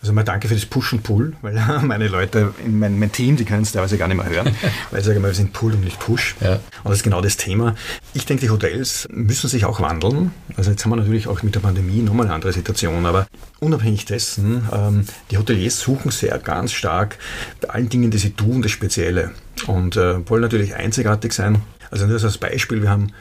Also 0.00 0.12
mal 0.12 0.24
danke 0.24 0.48
für 0.48 0.54
das 0.54 0.66
Push 0.66 0.92
und 0.92 1.02
Pull, 1.02 1.34
weil 1.42 1.54
meine 1.82 2.08
Leute 2.08 2.54
in 2.64 2.78
mein, 2.78 2.98
mein 2.98 3.12
Team, 3.12 3.36
die 3.36 3.44
können 3.44 3.62
es 3.62 3.72
teilweise 3.72 3.98
gar 3.98 4.08
nicht 4.08 4.16
mehr 4.16 4.28
hören, 4.28 4.54
weil 4.90 5.00
ich 5.00 5.06
sage 5.06 5.20
mal, 5.20 5.28
wir 5.28 5.34
sind 5.34 5.52
Pull 5.52 5.72
und 5.72 5.84
nicht 5.84 5.98
Push. 5.98 6.36
Ja. 6.40 6.54
Und 6.54 6.90
das 6.90 6.98
ist 6.98 7.02
genau 7.02 7.20
das 7.20 7.36
Thema. 7.36 7.74
Ich 8.14 8.26
denke, 8.26 8.42
die 8.42 8.50
Hotels 8.50 9.08
müssen 9.10 9.48
sich 9.48 9.64
auch 9.64 9.80
wandeln. 9.80 10.32
Also 10.56 10.70
jetzt 10.70 10.84
haben 10.84 10.92
wir 10.92 10.96
natürlich 10.96 11.28
auch 11.28 11.42
mit 11.42 11.54
der 11.54 11.60
Pandemie 11.60 12.02
nochmal 12.02 12.26
eine 12.26 12.34
andere 12.34 12.52
Situation, 12.52 13.06
aber 13.06 13.26
unabhängig 13.60 14.04
dessen, 14.04 14.68
ähm, 14.72 15.04
die 15.30 15.38
Hoteliers 15.38 15.80
suchen 15.80 16.10
sehr 16.10 16.38
ganz 16.38 16.72
stark 16.72 17.18
allen 17.68 17.88
Dingen, 17.88 18.10
die 18.10 18.18
sie 18.18 18.30
tun, 18.30 18.62
das 18.62 18.70
Spezielle 18.70 19.32
und 19.66 19.96
äh, 19.96 20.28
wollen 20.28 20.42
natürlich 20.42 20.74
einzigartig 20.74 21.32
sein. 21.32 21.62
Also 21.90 22.06
nur 22.06 22.22
als 22.22 22.38
Beispiel, 22.38 22.82
wir 22.82 22.90
haben 22.90 23.12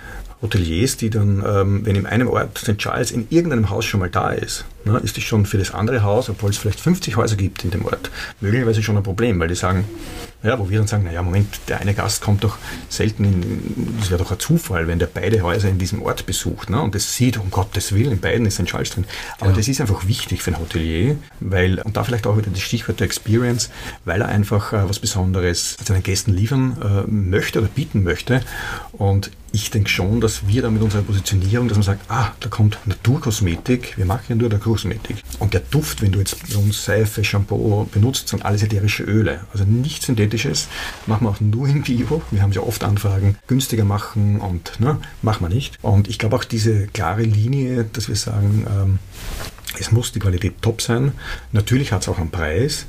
Hoteliers, 0.41 0.97
die 0.97 1.09
dann, 1.09 1.43
ähm, 1.47 1.85
wenn 1.85 1.95
in 1.95 2.05
einem 2.05 2.27
Ort 2.27 2.57
St. 2.57 2.77
Charles 2.77 3.11
in 3.11 3.27
irgendeinem 3.29 3.69
Haus 3.69 3.85
schon 3.85 3.99
mal 3.99 4.09
da 4.09 4.29
ist, 4.29 4.65
ne, 4.85 4.99
ist 5.03 5.17
das 5.17 5.23
schon 5.23 5.45
für 5.45 5.57
das 5.57 5.73
andere 5.73 6.03
Haus, 6.03 6.29
obwohl 6.29 6.51
es 6.51 6.57
vielleicht 6.57 6.79
50 6.79 7.15
Häuser 7.15 7.35
gibt 7.35 7.63
in 7.63 7.71
dem 7.71 7.85
Ort, 7.85 8.11
möglicherweise 8.39 8.83
schon 8.83 8.97
ein 8.97 9.03
Problem, 9.03 9.39
weil 9.39 9.47
die 9.47 9.55
sagen, 9.55 9.85
Ja, 10.43 10.59
wo 10.59 10.69
wir 10.69 10.77
dann 10.77 10.87
sagen, 10.87 11.03
naja, 11.03 11.23
Moment, 11.23 11.47
der 11.67 11.79
eine 11.79 11.95
Gast 11.95 12.21
kommt 12.21 12.43
doch 12.43 12.57
selten 12.89 13.23
in, 13.23 13.97
das 13.99 14.11
wäre 14.11 14.21
doch 14.21 14.31
ein 14.31 14.39
Zufall, 14.39 14.87
wenn 14.87 14.99
der 14.99 15.07
beide 15.07 15.41
Häuser 15.41 15.67
in 15.67 15.79
diesem 15.79 16.03
Ort 16.03 16.27
besucht 16.27 16.69
ne, 16.69 16.79
und 16.79 16.93
das 16.93 17.15
sieht, 17.15 17.37
um 17.37 17.49
Gottes 17.49 17.91
Willen, 17.91 18.11
in 18.11 18.19
beiden 18.19 18.45
ist 18.45 18.59
ein 18.59 18.67
Schalz 18.67 18.91
drin. 18.91 19.05
Aber 19.39 19.49
ja. 19.49 19.55
das 19.55 19.67
ist 19.67 19.81
einfach 19.81 20.07
wichtig 20.07 20.43
für 20.43 20.51
ein 20.51 20.59
Hotelier, 20.59 21.17
weil, 21.39 21.79
und 21.79 21.97
da 21.97 22.03
vielleicht 22.03 22.27
auch 22.27 22.37
wieder 22.37 22.51
das 22.51 22.61
Stichwort 22.61 22.99
der 22.99 23.05
Experience, 23.05 23.71
weil 24.05 24.21
er 24.21 24.27
einfach 24.27 24.73
äh, 24.73 24.87
was 24.87 24.99
Besonderes 24.99 25.75
seinen 25.83 26.03
Gästen 26.03 26.33
liefern 26.33 26.77
äh, 26.81 27.11
möchte 27.11 27.59
oder 27.59 27.67
bieten 27.67 28.03
möchte. 28.03 28.41
Und 28.91 29.31
ich 29.51 29.71
denke 29.71 29.89
schon, 29.89 30.21
dass 30.21 30.47
wir 30.47 30.61
da 30.61 30.69
mit 30.69 30.81
unserer 30.81 31.01
Positionierung, 31.01 31.67
dass 31.67 31.77
man 31.77 31.83
sagt, 31.83 32.11
ah, 32.11 32.31
da 32.41 32.49
kommt 32.49 32.77
Naturkosmetik, 32.85 33.97
wir 33.97 34.05
machen 34.05 34.25
ja 34.29 34.35
nur 34.35 34.49
Naturkosmetik. 34.49 35.17
Und 35.39 35.53
der 35.53 35.61
Duft, 35.61 36.01
wenn 36.01 36.11
du 36.11 36.19
jetzt 36.19 36.37
bei 36.47 36.57
uns 36.57 36.83
Seife, 36.83 37.23
Shampoo 37.23 37.85
benutzt, 37.91 38.27
sind 38.27 38.45
alles 38.45 38.61
ätherische 38.63 39.03
Öle. 39.03 39.41
Also 39.51 39.63
nichts 39.63 40.09
Synthetisches, 40.27 40.67
machen 41.05 41.25
wir 41.25 41.29
auch 41.29 41.39
nur 41.39 41.67
in 41.67 41.83
Bio. 41.83 42.21
Wir 42.31 42.41
haben 42.41 42.51
ja 42.51 42.61
oft 42.61 42.83
Anfragen, 42.83 43.37
günstiger 43.47 43.85
machen 43.85 44.39
und 44.39 44.79
ne, 44.79 44.97
machen 45.21 45.45
wir 45.45 45.53
nicht. 45.53 45.77
Und 45.81 46.07
ich 46.07 46.19
glaube 46.19 46.35
auch 46.35 46.43
diese 46.43 46.87
klare 46.87 47.23
Linie, 47.23 47.85
dass 47.85 48.09
wir 48.09 48.15
sagen, 48.15 48.67
ähm, 48.69 48.99
es 49.79 49.91
muss 49.91 50.11
die 50.11 50.19
Qualität 50.19 50.61
top 50.61 50.81
sein. 50.81 51.13
Natürlich 51.51 51.91
hat 51.91 52.01
es 52.01 52.09
auch 52.09 52.17
einen 52.17 52.31
Preis. 52.31 52.87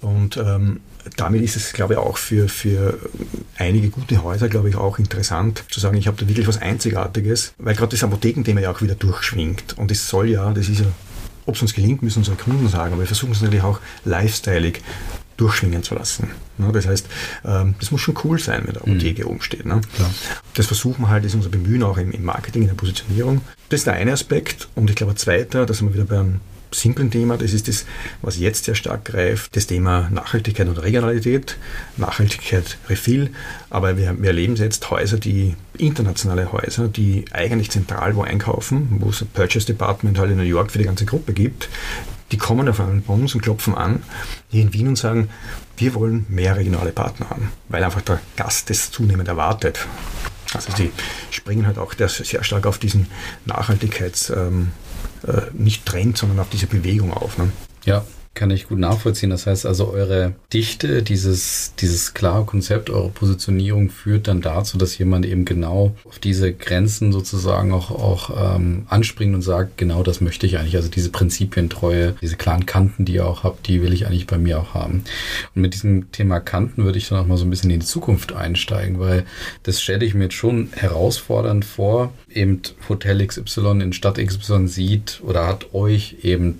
Und 0.00 0.36
ähm, 0.36 0.80
damit 1.16 1.42
ist 1.42 1.56
es, 1.56 1.72
glaube 1.72 1.94
ich, 1.94 1.98
auch 1.98 2.16
für, 2.16 2.48
für 2.48 2.98
einige 3.56 3.90
gute 3.90 4.22
Häuser, 4.22 4.48
glaube 4.48 4.68
ich, 4.68 4.76
auch 4.76 4.98
interessant 4.98 5.64
zu 5.70 5.80
sagen, 5.80 5.96
ich 5.96 6.06
habe 6.06 6.16
da 6.16 6.28
wirklich 6.28 6.46
was 6.46 6.60
Einzigartiges, 6.60 7.54
weil 7.58 7.74
gerade 7.74 7.90
das 7.90 8.04
Apothekenthema 8.04 8.60
ja 8.60 8.70
auch 8.70 8.82
wieder 8.82 8.94
durchschwingt. 8.94 9.78
Und 9.78 9.90
es 9.90 10.08
soll 10.08 10.30
ja, 10.30 10.52
das 10.52 10.68
ist 10.68 10.80
ja, 10.80 10.86
ob 11.46 11.56
es 11.56 11.62
uns 11.62 11.74
gelingt, 11.74 12.02
müssen 12.02 12.20
unsere 12.20 12.36
Kunden 12.36 12.68
sagen, 12.68 12.92
aber 12.92 13.02
wir 13.02 13.06
versuchen 13.06 13.32
es 13.32 13.42
natürlich 13.42 13.64
auch 13.64 13.80
lifestyleig 14.04 14.80
durchschwingen 15.36 15.82
zu 15.82 15.94
lassen. 15.94 16.30
Das 16.58 16.86
heißt, 16.86 17.06
ähm, 17.44 17.74
das 17.80 17.90
muss 17.90 18.00
schon 18.00 18.16
cool 18.24 18.38
sein, 18.38 18.62
wenn 18.64 18.74
der 18.74 18.82
Apotheke 18.82 19.24
mhm. 19.24 19.30
oben 19.30 19.42
steht. 19.42 19.64
Das 20.54 20.66
versuchen 20.66 21.02
wir 21.02 21.08
halt, 21.08 21.24
ist 21.24 21.34
unser 21.34 21.48
Bemühen 21.48 21.82
auch 21.82 21.98
im 21.98 22.24
Marketing, 22.24 22.62
in 22.62 22.68
der 22.68 22.74
Positionierung. 22.74 23.40
Das 23.68 23.80
ist 23.80 23.86
der 23.86 23.94
eine 23.94 24.12
Aspekt. 24.12 24.68
Und 24.74 24.90
ich 24.90 24.96
glaube, 24.96 25.12
ein 25.14 25.16
zweiter, 25.16 25.66
da 25.66 25.74
sind 25.74 25.88
wir 25.88 25.94
wieder 25.94 26.04
beim 26.04 26.40
simplen 26.74 27.10
Thema, 27.10 27.36
das 27.36 27.52
ist 27.52 27.68
das, 27.68 27.84
was 28.22 28.38
jetzt 28.38 28.64
sehr 28.64 28.74
stark 28.74 29.04
greift, 29.04 29.54
das 29.56 29.66
Thema 29.66 30.08
Nachhaltigkeit 30.10 30.68
und 30.68 30.78
Regionalität, 30.78 31.56
Nachhaltigkeit, 31.96 32.78
Refill, 32.88 33.30
aber 33.70 33.96
wir, 33.96 34.16
wir 34.18 34.28
erleben 34.28 34.56
jetzt 34.56 34.90
Häuser, 34.90 35.18
die 35.18 35.54
internationale 35.76 36.52
Häuser, 36.52 36.88
die 36.88 37.24
eigentlich 37.32 37.70
zentral 37.70 38.16
wo 38.16 38.22
einkaufen, 38.22 38.88
wo 39.00 39.10
es 39.10 39.22
ein 39.22 39.28
Purchase 39.32 39.66
Department 39.66 40.18
halt 40.18 40.30
in 40.30 40.36
New 40.36 40.42
York 40.44 40.70
für 40.70 40.78
die 40.78 40.84
ganze 40.84 41.04
Gruppe 41.04 41.32
gibt, 41.32 41.68
die 42.32 42.38
kommen 42.38 42.68
auf 42.68 42.80
einmal 42.80 43.00
bei 43.06 43.14
uns 43.14 43.34
und 43.34 43.42
klopfen 43.42 43.74
an, 43.74 44.02
hier 44.48 44.62
in 44.62 44.72
Wien 44.72 44.88
und 44.88 44.96
sagen, 44.96 45.28
wir 45.76 45.94
wollen 45.94 46.26
mehr 46.28 46.56
regionale 46.56 46.92
Partner 46.92 47.30
haben, 47.30 47.52
weil 47.68 47.84
einfach 47.84 48.00
der 48.00 48.20
Gast 48.36 48.70
das 48.70 48.90
zunehmend 48.90 49.28
erwartet. 49.28 49.86
Also 50.54 50.72
sie 50.76 50.90
springen 51.30 51.66
halt 51.66 51.78
auch 51.78 51.94
sehr 51.94 52.42
stark 52.42 52.66
auf 52.66 52.78
diesen 52.78 53.06
Nachhaltigkeits- 53.46 54.34
ähm, 54.34 54.72
äh, 55.26 55.42
nicht 55.52 55.86
Trend, 55.86 56.18
sondern 56.18 56.40
auf 56.40 56.48
diese 56.50 56.66
Bewegung 56.66 57.12
auf. 57.12 57.38
Ne? 57.38 57.50
Ja, 57.84 58.04
kann 58.34 58.50
ich 58.50 58.68
gut 58.68 58.78
nachvollziehen. 58.78 59.30
Das 59.30 59.46
heißt 59.46 59.66
also, 59.66 59.88
eure 59.90 60.32
Dichte, 60.52 61.02
dieses, 61.02 61.74
dieses 61.78 62.14
klare 62.14 62.44
Konzept, 62.44 62.88
eure 62.88 63.10
Positionierung 63.10 63.90
führt 63.90 64.26
dann 64.26 64.40
dazu, 64.40 64.78
dass 64.78 64.96
jemand 64.96 65.26
eben 65.26 65.44
genau 65.44 65.94
auf 66.04 66.18
diese 66.18 66.52
Grenzen 66.52 67.12
sozusagen 67.12 67.72
auch, 67.72 67.90
auch 67.90 68.56
ähm, 68.56 68.86
anspringt 68.88 69.34
und 69.34 69.42
sagt, 69.42 69.76
genau 69.76 70.02
das 70.02 70.20
möchte 70.20 70.46
ich 70.46 70.58
eigentlich. 70.58 70.76
Also 70.76 70.88
diese 70.88 71.10
Prinzipientreue, 71.10 72.14
diese 72.22 72.36
klaren 72.36 72.64
Kanten, 72.64 73.04
die 73.04 73.14
ihr 73.14 73.26
auch 73.26 73.44
habt, 73.44 73.66
die 73.68 73.82
will 73.82 73.92
ich 73.92 74.06
eigentlich 74.06 74.26
bei 74.26 74.38
mir 74.38 74.60
auch 74.60 74.72
haben. 74.72 75.04
Und 75.54 75.62
mit 75.62 75.74
diesem 75.74 76.10
Thema 76.10 76.40
Kanten 76.40 76.84
würde 76.84 76.98
ich 76.98 77.08
dann 77.08 77.18
auch 77.18 77.26
mal 77.26 77.36
so 77.36 77.44
ein 77.44 77.50
bisschen 77.50 77.70
in 77.70 77.80
die 77.80 77.86
Zukunft 77.86 78.32
einsteigen, 78.32 78.98
weil 78.98 79.24
das 79.62 79.82
stelle 79.82 80.06
ich 80.06 80.14
mir 80.14 80.24
jetzt 80.24 80.34
schon 80.34 80.68
herausfordernd 80.72 81.64
vor. 81.64 82.12
Eben 82.30 82.62
Hotel 82.88 83.26
XY 83.26 83.82
in 83.82 83.92
Stadt 83.92 84.16
XY 84.16 84.68
sieht 84.68 85.20
oder 85.22 85.46
hat 85.46 85.74
euch 85.74 86.16
eben 86.22 86.56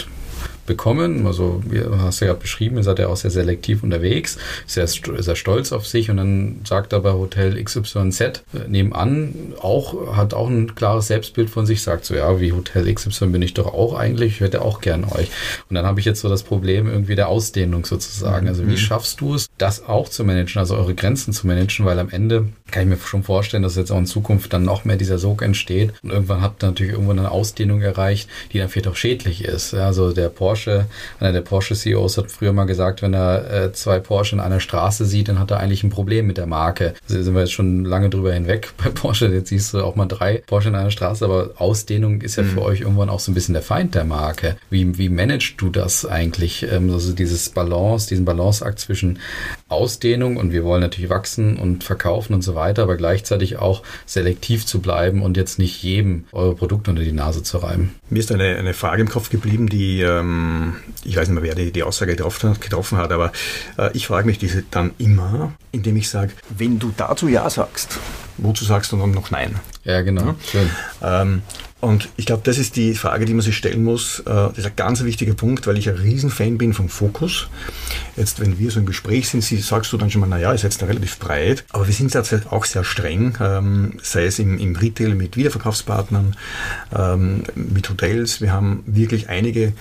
bekommen. 0.72 1.26
Also, 1.26 1.62
hast 1.98 2.22
du 2.22 2.24
ja 2.24 2.32
beschrieben, 2.32 2.78
ihr 2.78 2.82
seid 2.82 2.98
ja 2.98 3.08
auch 3.08 3.16
sehr 3.16 3.30
selektiv 3.30 3.82
unterwegs, 3.82 4.38
sehr, 4.66 4.86
sehr 4.86 5.36
stolz 5.36 5.70
auf 5.70 5.86
sich 5.86 6.10
und 6.10 6.16
dann 6.16 6.60
sagt 6.64 6.94
aber 6.94 7.18
Hotel 7.18 7.62
XYZ 7.62 8.20
äh, 8.20 8.32
nebenan 8.68 9.34
auch, 9.60 10.16
hat 10.16 10.32
auch 10.32 10.48
ein 10.48 10.74
klares 10.74 11.08
Selbstbild 11.08 11.50
von 11.50 11.66
sich, 11.66 11.82
sagt 11.82 12.06
so, 12.06 12.14
ja, 12.14 12.40
wie 12.40 12.52
Hotel 12.52 12.92
XY 12.92 13.26
bin 13.26 13.42
ich 13.42 13.52
doch 13.52 13.74
auch 13.74 13.94
eigentlich, 13.94 14.34
ich 14.34 14.40
hätte 14.40 14.62
auch 14.62 14.80
gern 14.80 15.04
euch. 15.04 15.30
Und 15.68 15.74
dann 15.74 15.84
habe 15.84 16.00
ich 16.00 16.06
jetzt 16.06 16.20
so 16.20 16.30
das 16.30 16.42
Problem 16.42 16.88
irgendwie 16.88 17.16
der 17.16 17.28
Ausdehnung 17.28 17.84
sozusagen. 17.84 18.48
Also, 18.48 18.66
wie 18.66 18.72
mhm. 18.72 18.76
schaffst 18.78 19.20
du 19.20 19.34
es, 19.34 19.48
das 19.58 19.86
auch 19.86 20.08
zu 20.08 20.24
managen, 20.24 20.58
also 20.58 20.74
eure 20.76 20.94
Grenzen 20.94 21.34
zu 21.34 21.46
managen, 21.46 21.84
weil 21.84 21.98
am 21.98 22.08
Ende 22.08 22.46
kann 22.70 22.84
ich 22.84 22.88
mir 22.88 22.98
schon 23.04 23.22
vorstellen, 23.22 23.62
dass 23.62 23.76
jetzt 23.76 23.92
auch 23.92 23.98
in 23.98 24.06
Zukunft 24.06 24.52
dann 24.54 24.64
noch 24.64 24.86
mehr 24.86 24.96
dieser 24.96 25.18
Sog 25.18 25.42
entsteht 25.42 25.92
und 26.02 26.10
irgendwann 26.10 26.40
habt 26.40 26.64
ihr 26.64 26.68
natürlich 26.68 26.92
irgendwann 26.92 27.18
eine 27.18 27.30
Ausdehnung 27.30 27.82
erreicht, 27.82 28.28
die 28.52 28.58
dann 28.58 28.70
vielleicht 28.70 28.88
auch 28.88 28.96
schädlich 28.96 29.44
ist. 29.44 29.74
Also 29.74 30.12
der 30.12 30.28
Porsche 30.30 30.61
Porsche, 30.62 30.86
einer 31.18 31.32
der 31.32 31.40
Porsche-CEOs 31.40 32.18
hat 32.18 32.30
früher 32.30 32.52
mal 32.52 32.64
gesagt, 32.64 33.02
wenn 33.02 33.14
er 33.14 33.50
äh, 33.50 33.72
zwei 33.72 33.98
Porsche 33.98 34.36
in 34.36 34.40
einer 34.40 34.60
Straße 34.60 35.04
sieht, 35.04 35.28
dann 35.28 35.38
hat 35.38 35.50
er 35.50 35.58
eigentlich 35.58 35.82
ein 35.82 35.90
Problem 35.90 36.26
mit 36.26 36.38
der 36.38 36.46
Marke. 36.46 36.94
Da 37.08 37.22
sind 37.22 37.34
wir 37.34 37.40
jetzt 37.40 37.52
schon 37.52 37.84
lange 37.84 38.10
drüber 38.10 38.32
hinweg 38.32 38.70
bei 38.82 38.90
Porsche. 38.90 39.26
Jetzt 39.28 39.48
siehst 39.48 39.74
du 39.74 39.82
auch 39.82 39.96
mal 39.96 40.06
drei 40.06 40.42
Porsche 40.46 40.68
in 40.68 40.74
einer 40.74 40.90
Straße, 40.90 41.24
aber 41.24 41.50
Ausdehnung 41.56 42.20
ist 42.20 42.36
ja 42.36 42.42
mhm. 42.42 42.48
für 42.48 42.62
euch 42.62 42.80
irgendwann 42.80 43.08
auch 43.08 43.20
so 43.20 43.30
ein 43.30 43.34
bisschen 43.34 43.54
der 43.54 43.62
Feind 43.62 43.94
der 43.94 44.04
Marke. 44.04 44.56
Wie, 44.70 44.98
wie 44.98 45.08
managst 45.08 45.54
du 45.58 45.70
das 45.70 46.06
eigentlich? 46.06 46.66
Ähm, 46.70 46.90
also 46.92 47.12
dieses 47.12 47.50
Balance, 47.50 48.08
diesen 48.08 48.24
Balanceakt 48.24 48.78
zwischen 48.78 49.18
Ausdehnung 49.68 50.36
und 50.36 50.52
wir 50.52 50.64
wollen 50.64 50.82
natürlich 50.82 51.10
wachsen 51.10 51.56
und 51.56 51.82
verkaufen 51.82 52.34
und 52.34 52.42
so 52.42 52.54
weiter, 52.54 52.84
aber 52.84 52.96
gleichzeitig 52.96 53.56
auch 53.56 53.82
selektiv 54.06 54.66
zu 54.66 54.80
bleiben 54.80 55.22
und 55.22 55.36
jetzt 55.36 55.58
nicht 55.58 55.82
jedem 55.82 56.24
eure 56.32 56.54
Produkte 56.54 56.90
unter 56.90 57.02
die 57.02 57.12
Nase 57.12 57.42
zu 57.42 57.58
reiben. 57.58 57.94
Mir 58.10 58.20
ist 58.20 58.30
eine, 58.30 58.56
eine 58.56 58.74
Frage 58.74 59.02
im 59.02 59.08
Kopf 59.08 59.30
geblieben, 59.30 59.68
die 59.68 60.02
ähm, 60.02 60.41
ähm, 60.43 60.76
ich 61.05 61.16
weiß 61.16 61.28
nicht 61.28 61.34
mehr, 61.34 61.43
wer 61.43 61.55
die, 61.55 61.72
die 61.72 61.82
Aussage 61.82 62.16
getroffen, 62.16 62.59
getroffen 62.61 62.99
hat, 62.99 63.12
aber 63.12 63.32
äh, 63.78 63.90
ich 63.95 64.07
frage 64.07 64.26
mich 64.26 64.38
diese 64.38 64.62
dann 64.70 64.93
immer, 64.99 65.53
indem 65.72 65.97
ich 65.97 66.09
sage, 66.09 66.32
wenn 66.57 66.78
du 66.78 66.93
dazu 66.97 67.28
Ja 67.28 67.49
sagst, 67.51 67.99
wozu 68.38 68.64
sagst 68.64 68.93
du 68.93 68.97
dann 68.97 69.12
noch 69.12 69.30
Nein? 69.30 69.59
Ja, 69.84 70.03
genau. 70.03 70.34
Ja? 70.53 71.22
Ähm, 71.22 71.43
und 71.82 72.11
ich 72.16 72.26
glaube, 72.26 72.43
das 72.45 72.59
ist 72.59 72.76
die 72.76 72.95
Frage, 72.95 73.24
die 73.24 73.34
man 73.34 73.43
sich 73.43 73.57
stellen 73.57 73.82
muss. 73.82 74.20
Äh, 74.20 74.24
das 74.26 74.59
ist 74.59 74.66
ein 74.66 74.76
ganz 74.76 75.03
wichtiger 75.03 75.34
Punkt, 75.34 75.66
weil 75.66 75.76
ich 75.78 75.88
ein 75.88 75.97
Riesenfan 75.97 76.57
bin 76.57 76.74
vom 76.74 76.88
Fokus. 76.88 77.49
Jetzt, 78.16 78.38
wenn 78.38 78.57
wir 78.61 78.70
so 78.70 78.78
im 78.78 78.86
Gespräch 78.86 79.28
sind, 79.28 79.43
sagst 79.43 79.93
du 79.93 79.97
dann 79.97 80.09
schon 80.09 80.20
mal, 80.20 80.28
naja, 80.28 80.53
ist 80.53 80.62
jetzt 80.62 80.80
da 80.80 80.86
relativ 80.86 81.18
breit. 81.18 81.64
Aber 81.72 81.84
wir 81.84 81.93
sind 81.93 82.14
jetzt 82.14 82.53
auch 82.53 82.64
sehr 82.66 82.84
streng, 82.84 83.36
ähm, 83.40 83.99
sei 84.01 84.26
es 84.26 84.38
im, 84.38 84.59
im 84.59 84.76
Retail 84.76 85.16
mit 85.16 85.36
Wiederverkaufspartnern, 85.36 86.36
ähm, 86.97 87.43
mit 87.57 87.90
Hotels. 87.90 88.40
Wir 88.40 88.53
haben 88.53 88.84
wirklich 88.86 89.28
einige 89.28 89.72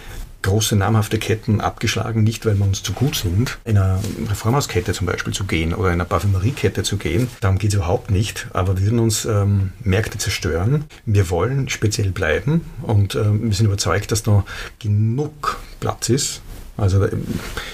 große 0.42 0.76
namhafte 0.76 1.20
Ketten 1.20 1.62
abgeschlagen, 1.62 2.24
nicht 2.24 2.46
weil 2.46 2.56
wir 2.58 2.66
uns 2.66 2.84
zu 2.84 2.94
gut 2.94 3.16
sind, 3.16 3.58
in 3.64 3.78
einer 3.78 4.00
Reformhauskette 4.30 4.94
zum 4.94 5.08
Beispiel 5.08 5.34
zu 5.34 5.46
gehen 5.46 5.74
oder 5.74 5.90
in 5.90 5.96
einer 5.96 6.06
Parfümeriekette 6.06 6.84
zu 6.84 6.98
gehen. 6.98 7.28
Darum 7.42 7.58
geht 7.58 7.72
es 7.72 7.76
überhaupt 7.76 8.12
nicht, 8.12 8.48
aber 8.54 8.78
wir 8.78 8.86
würden 8.86 9.00
uns 9.00 9.26
ähm, 9.26 9.72
Märkte 9.84 10.18
zerstören. 10.18 10.86
Wir 11.06 11.30
wollen 11.30 11.70
speziell 11.70 12.12
bleiben 12.12 12.62
und 12.82 13.16
ähm, 13.16 13.44
wir 13.44 13.54
sind 13.54 13.66
überzeugt, 13.68 14.12
dass 14.12 14.24
da 14.24 14.44
genug 14.80 15.60
Platz 15.80 16.10
ist. 16.10 16.42
Also 16.78 17.06
ich 17.06 17.14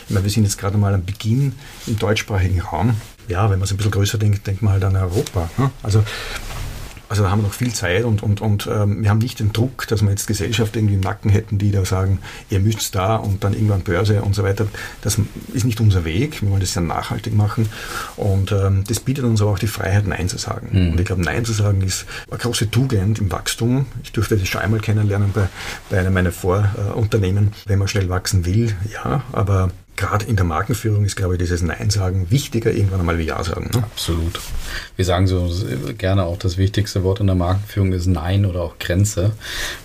meine, 0.10 0.24
wir 0.24 0.32
sind 0.32 0.44
jetzt 0.44 0.58
gerade 0.58 0.78
mal 0.78 0.94
am 0.94 1.06
Beginn 1.06 1.54
im 1.86 1.98
deutschsprachigen 1.98 2.60
Raum. 2.62 2.96
Ja, 3.28 3.50
wenn 3.50 3.60
man 3.60 3.64
es 3.64 3.72
ein 3.72 3.78
bisschen 3.78 3.92
größer 3.92 4.18
denkt, 4.18 4.48
denkt 4.48 4.62
man 4.62 4.74
halt 4.74 4.84
an 4.84 4.96
Europa. 4.96 5.50
Ne? 5.58 5.72
Also 5.84 6.04
also 7.10 7.24
da 7.24 7.30
haben 7.30 7.42
wir 7.42 7.48
noch 7.48 7.54
viel 7.54 7.74
Zeit 7.74 8.04
und, 8.04 8.24
und, 8.24 8.42
und 8.42 8.68
ähm, 8.72 9.04
wir 9.04 9.10
haben 9.10 9.20
nicht 9.20 9.40
den 9.40 9.54
Druck, 9.54 9.88
dass 9.88 10.02
wir 10.02 10.10
jetzt 10.10 10.28
Gesellschaft 10.28 10.76
irgendwie 10.76 10.96
im 10.96 11.02
Nacken 11.02 11.30
hätten, 11.30 11.58
die 11.58 11.72
da 11.72 11.86
sagen, 11.86 12.20
ihr 12.50 12.60
müsst 12.60 12.96
da 12.96 13.16
und 13.16 13.44
dann 13.44 13.54
irgendwann 13.54 13.82
Börse 13.82 14.22
und 14.22 14.36
so 14.36 14.44
weiter. 14.44 14.68
Das 15.02 15.18
ist 15.54 15.66
nicht 15.66 15.80
unser 15.80 16.06
Weg. 16.06 16.42
Wir 16.42 16.50
wollen 16.50 16.60
das 16.60 16.74
sehr 16.74 16.84
nachhaltig 16.84 17.36
machen 17.36 17.70
und 18.16 18.52
ähm, 18.52 18.84
das 18.88 19.00
bietet 19.00 19.24
uns 19.26 19.42
aber 19.42 19.52
auch 19.52 19.60
die 19.60 19.68
Freiheit, 19.68 20.08
Nein 20.08 20.30
zu 20.30 20.38
sagen. 20.38 20.70
Mhm. 20.72 20.92
Und 20.92 21.00
ich 21.00 21.06
glaube, 21.06 21.22
Nein 21.22 21.46
zu 21.46 21.54
sagen 21.54 21.82
ist 21.82 22.06
eine 22.30 22.40
große 22.40 22.70
Tugend 22.72 23.20
im 23.20 23.32
Wachstum. 23.32 23.86
Ich 24.04 24.12
durfte 24.12 24.38
das 24.38 24.48
schon 24.48 24.62
einmal 24.62 24.80
kennenlernen 24.80 25.32
bei, 25.34 25.48
bei 25.90 26.00
einem 26.00 26.14
meiner 26.14 26.32
Vorunternehmen. 26.32 27.54
Wenn 27.66 27.80
man 27.80 27.88
schnell 27.88 28.10
wachsen 28.10 28.46
will, 28.46 28.76
ja, 28.92 29.24
aber 29.32 29.70
gerade 29.98 30.26
in 30.26 30.36
der 30.36 30.46
Markenführung 30.46 31.04
ist, 31.04 31.16
glaube 31.16 31.34
ich, 31.34 31.40
dieses 31.40 31.62
Nein 31.62 31.90
sagen 31.90 32.28
wichtiger 32.30 32.72
irgendwann 32.72 33.02
einmal 33.02 33.18
wie 33.18 33.24
Ja 33.24 33.44
sagen. 33.44 33.70
Ne? 33.74 33.84
Absolut. 33.84 34.40
Wir 34.96 35.04
sagen 35.04 35.28
so 35.28 35.52
gerne 35.98 36.24
auch, 36.24 36.38
das 36.38 36.58
wichtigste 36.58 37.04
Wort 37.04 37.20
in 37.20 37.28
der 37.28 37.36
Markenführung 37.36 37.92
ist 37.92 38.06
Nein 38.08 38.46
oder 38.46 38.62
auch 38.62 38.78
Grenze. 38.80 39.32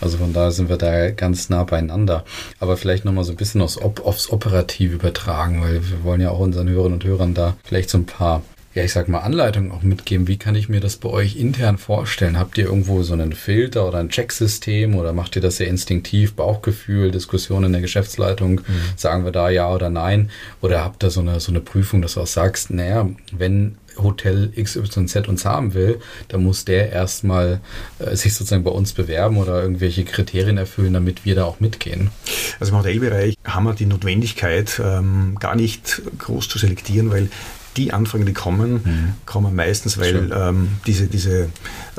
Also 0.00 0.18
von 0.18 0.32
daher 0.32 0.52
sind 0.52 0.68
wir 0.68 0.76
da 0.76 1.10
ganz 1.10 1.48
nah 1.48 1.64
beieinander. 1.64 2.24
Aber 2.60 2.76
vielleicht 2.76 3.04
nochmal 3.04 3.24
so 3.24 3.32
ein 3.32 3.36
bisschen 3.36 3.62
aufs, 3.62 3.78
aufs 3.78 4.30
Operativ 4.30 4.92
übertragen, 4.92 5.62
weil 5.62 5.82
wir 5.90 6.04
wollen 6.04 6.20
ja 6.20 6.30
auch 6.30 6.38
unseren 6.38 6.68
Hörerinnen 6.68 6.94
und 6.94 7.04
Hörern 7.04 7.34
da 7.34 7.56
vielleicht 7.64 7.90
so 7.90 7.98
ein 7.98 8.06
paar 8.06 8.42
ja, 8.74 8.82
ich 8.82 8.92
sag 8.92 9.08
mal, 9.08 9.20
Anleitung 9.20 9.70
auch 9.70 9.82
mitgeben. 9.82 10.28
Wie 10.28 10.38
kann 10.38 10.54
ich 10.54 10.68
mir 10.68 10.80
das 10.80 10.96
bei 10.96 11.08
euch 11.08 11.36
intern 11.36 11.76
vorstellen? 11.76 12.38
Habt 12.38 12.56
ihr 12.56 12.64
irgendwo 12.64 13.02
so 13.02 13.12
einen 13.12 13.34
Filter 13.34 13.86
oder 13.86 13.98
ein 13.98 14.08
Checksystem 14.08 14.94
oder 14.94 15.12
macht 15.12 15.36
ihr 15.36 15.42
das 15.42 15.56
sehr 15.56 15.68
instinktiv, 15.68 16.34
Bauchgefühl, 16.34 17.10
Diskussion 17.10 17.64
in 17.64 17.72
der 17.72 17.82
Geschäftsleitung? 17.82 18.54
Mhm. 18.54 18.62
Sagen 18.96 19.24
wir 19.24 19.32
da 19.32 19.50
ja 19.50 19.72
oder 19.72 19.90
nein? 19.90 20.30
Oder 20.62 20.84
habt 20.84 21.04
ihr 21.04 21.10
so 21.10 21.20
eine, 21.20 21.38
so 21.40 21.52
eine 21.52 21.60
Prüfung, 21.60 22.00
dass 22.00 22.14
du 22.14 22.22
auch 22.22 22.26
sagst, 22.26 22.70
naja, 22.70 23.08
wenn 23.30 23.76
Hotel 23.98 24.50
XYZ 24.56 25.28
uns 25.28 25.44
haben 25.44 25.74
will, 25.74 26.00
dann 26.28 26.42
muss 26.42 26.64
der 26.64 26.90
erstmal 26.90 27.60
äh, 27.98 28.16
sich 28.16 28.34
sozusagen 28.34 28.64
bei 28.64 28.70
uns 28.70 28.94
bewerben 28.94 29.36
oder 29.36 29.60
irgendwelche 29.60 30.04
Kriterien 30.04 30.56
erfüllen, 30.56 30.94
damit 30.94 31.26
wir 31.26 31.34
da 31.34 31.44
auch 31.44 31.60
mitgehen. 31.60 32.10
Also 32.58 32.72
im 32.72 32.78
Hotelbereich 32.78 33.36
haben 33.44 33.64
wir 33.64 33.74
die 33.74 33.84
Notwendigkeit, 33.84 34.80
ähm, 34.82 35.36
gar 35.38 35.56
nicht 35.56 36.00
groß 36.18 36.48
zu 36.48 36.58
selektieren, 36.58 37.10
weil 37.10 37.28
die 37.76 37.92
Anfragen, 37.92 38.26
die 38.26 38.32
kommen, 38.32 38.72
mhm. 38.72 39.12
kommen 39.26 39.54
meistens, 39.54 39.98
weil 39.98 40.30
ähm, 40.32 40.68
diese, 40.86 41.06
diese 41.06 41.48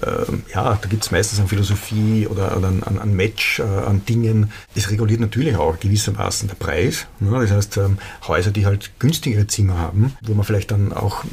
äh, 0.02 0.54
ja, 0.54 0.78
da 0.82 0.88
gibt 0.90 1.04
es 1.04 1.12
meistens 1.12 1.40
an 1.40 1.48
Philosophie 1.48 2.28
oder 2.28 2.56
an, 2.56 2.84
an, 2.84 3.00
an 3.00 3.14
Match, 3.16 3.60
äh, 3.60 3.64
an 3.64 4.06
Dingen. 4.06 4.52
Es 4.76 4.90
reguliert 4.90 5.20
natürlich 5.20 5.56
auch 5.56 5.80
gewissermaßen 5.80 6.48
der 6.48 6.56
Preis. 6.56 7.08
Ne? 7.20 7.32
Das 7.40 7.52
heißt, 7.52 7.78
ähm, 7.78 7.98
Häuser, 8.28 8.52
die 8.52 8.66
halt 8.66 8.92
günstigere 9.00 9.48
Zimmer 9.48 9.78
haben, 9.78 10.16
wo 10.22 10.34
man 10.34 10.46
vielleicht 10.46 10.72
dann 10.72 10.94
auch, 10.94 11.24
äh, 11.24 11.28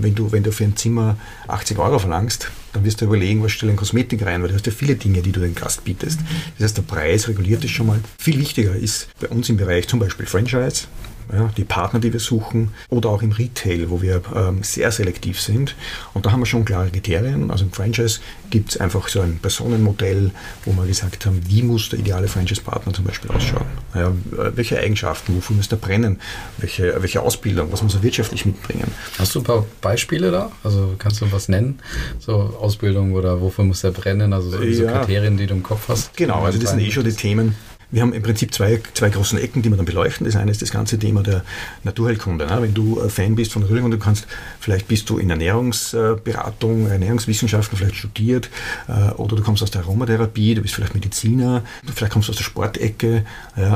wenn 0.00 0.14
du, 0.14 0.32
wenn 0.32 0.42
du 0.42 0.52
für 0.52 0.64
ein 0.64 0.76
Zimmer 0.76 1.16
80 1.48 1.78
Euro 1.78 1.98
verlangst, 1.98 2.50
dann 2.72 2.84
wirst 2.84 3.00
du 3.00 3.04
überlegen, 3.06 3.42
was 3.42 3.52
stelle 3.52 3.72
in 3.72 3.76
Kosmetik 3.76 4.24
rein, 4.26 4.42
weil 4.42 4.48
du 4.48 4.54
hast 4.54 4.66
ja 4.66 4.72
viele 4.72 4.96
Dinge, 4.96 5.22
die 5.22 5.32
du 5.32 5.40
den 5.40 5.54
Gast 5.54 5.84
bietest. 5.84 6.20
Das 6.58 6.64
heißt, 6.64 6.76
der 6.76 6.82
Preis 6.82 7.28
reguliert 7.28 7.64
das 7.64 7.70
schon 7.70 7.86
mal. 7.86 8.00
Viel 8.18 8.38
wichtiger 8.38 8.74
ist 8.74 9.08
bei 9.20 9.28
uns 9.28 9.48
im 9.48 9.56
Bereich 9.56 9.88
zum 9.88 10.00
Beispiel 10.00 10.26
Franchise, 10.26 10.86
ja, 11.32 11.50
die 11.56 11.64
Partner, 11.64 12.00
die 12.00 12.12
wir 12.12 12.20
suchen, 12.20 12.70
oder 12.88 13.10
auch 13.10 13.22
im 13.22 13.32
Retail, 13.32 13.90
wo 13.90 14.02
wir 14.02 14.22
ähm, 14.34 14.62
sehr 14.62 14.90
selektiv 14.92 15.40
sind. 15.40 15.74
Und 16.12 16.26
da 16.26 16.32
haben 16.32 16.40
wir 16.40 16.46
schon 16.46 16.64
klare 16.64 16.90
Kriterien. 16.90 17.50
Also 17.50 17.64
im 17.64 17.72
Franchise 17.72 18.20
gibt 18.50 18.70
es 18.70 18.80
einfach 18.80 19.08
so 19.08 19.20
ein 19.20 19.38
Personenmodell, 19.38 20.30
wo 20.64 20.72
wir 20.72 20.86
gesagt 20.86 21.26
haben, 21.26 21.40
wie 21.48 21.62
muss 21.62 21.88
der 21.88 21.98
ideale 21.98 22.28
Franchise-Partner 22.28 22.92
zum 22.92 23.04
Beispiel 23.04 23.30
ausschauen? 23.30 23.66
Ja, 23.94 24.12
welche 24.54 24.78
Eigenschaften, 24.78 25.36
wofür 25.36 25.56
muss 25.56 25.68
er 25.68 25.76
brennen? 25.76 26.18
Welche, 26.58 27.00
welche 27.00 27.22
Ausbildung, 27.22 27.72
was 27.72 27.82
muss 27.82 27.94
er 27.94 28.02
wirtschaftlich 28.02 28.46
mitbringen? 28.46 28.90
Hast 29.18 29.34
du 29.34 29.40
ein 29.40 29.44
paar 29.44 29.64
Beispiele 29.80 30.30
da? 30.30 30.52
Also 30.62 30.94
kannst 30.98 31.20
du 31.20 31.32
was 31.32 31.48
nennen? 31.48 31.80
So 32.18 32.34
Ausbildung 32.34 33.12
oder 33.12 33.40
wofür 33.40 33.64
muss 33.64 33.82
er 33.84 33.90
brennen? 33.90 34.32
Also 34.32 34.50
so, 34.50 34.62
ja. 34.62 34.74
so 34.74 34.86
Kriterien, 34.86 35.36
die 35.36 35.46
du 35.46 35.54
im 35.54 35.62
Kopf 35.62 35.88
hast? 35.88 36.16
Genau, 36.16 36.42
also 36.42 36.58
das 36.58 36.70
sind 36.70 36.80
eh 36.80 36.90
schon 36.90 37.04
die 37.04 37.12
Themen, 37.12 37.54
wir 37.90 38.02
haben 38.02 38.12
im 38.12 38.22
Prinzip 38.22 38.52
zwei, 38.54 38.80
zwei 38.94 39.10
großen 39.10 39.38
Ecken, 39.38 39.62
die 39.62 39.70
wir 39.70 39.76
dann 39.76 39.86
beleuchten. 39.86 40.26
Das 40.26 40.36
eine 40.36 40.50
ist 40.50 40.62
das 40.62 40.70
ganze 40.70 40.98
Thema 40.98 41.22
der 41.22 41.44
Naturheilkunde. 41.82 42.46
Ne? 42.46 42.62
Wenn 42.62 42.74
du 42.74 43.00
Fan 43.08 43.34
bist 43.34 43.52
von 43.52 43.62
Naturheilkunde, 43.62 43.98
kannst, 43.98 44.26
vielleicht 44.60 44.88
bist 44.88 45.08
du 45.10 45.18
in 45.18 45.30
Ernährungsberatung, 45.30 46.88
Ernährungswissenschaften 46.88 47.78
vielleicht 47.78 47.96
studiert 47.96 48.50
äh, 48.88 49.12
oder 49.12 49.36
du 49.36 49.42
kommst 49.42 49.62
aus 49.62 49.70
der 49.70 49.82
Aromatherapie, 49.82 50.54
du 50.54 50.62
bist 50.62 50.74
vielleicht 50.74 50.94
Mediziner, 50.94 51.62
vielleicht 51.94 52.12
kommst 52.12 52.28
du 52.28 52.32
aus 52.32 52.36
der 52.36 52.44
Sportecke 52.44 53.24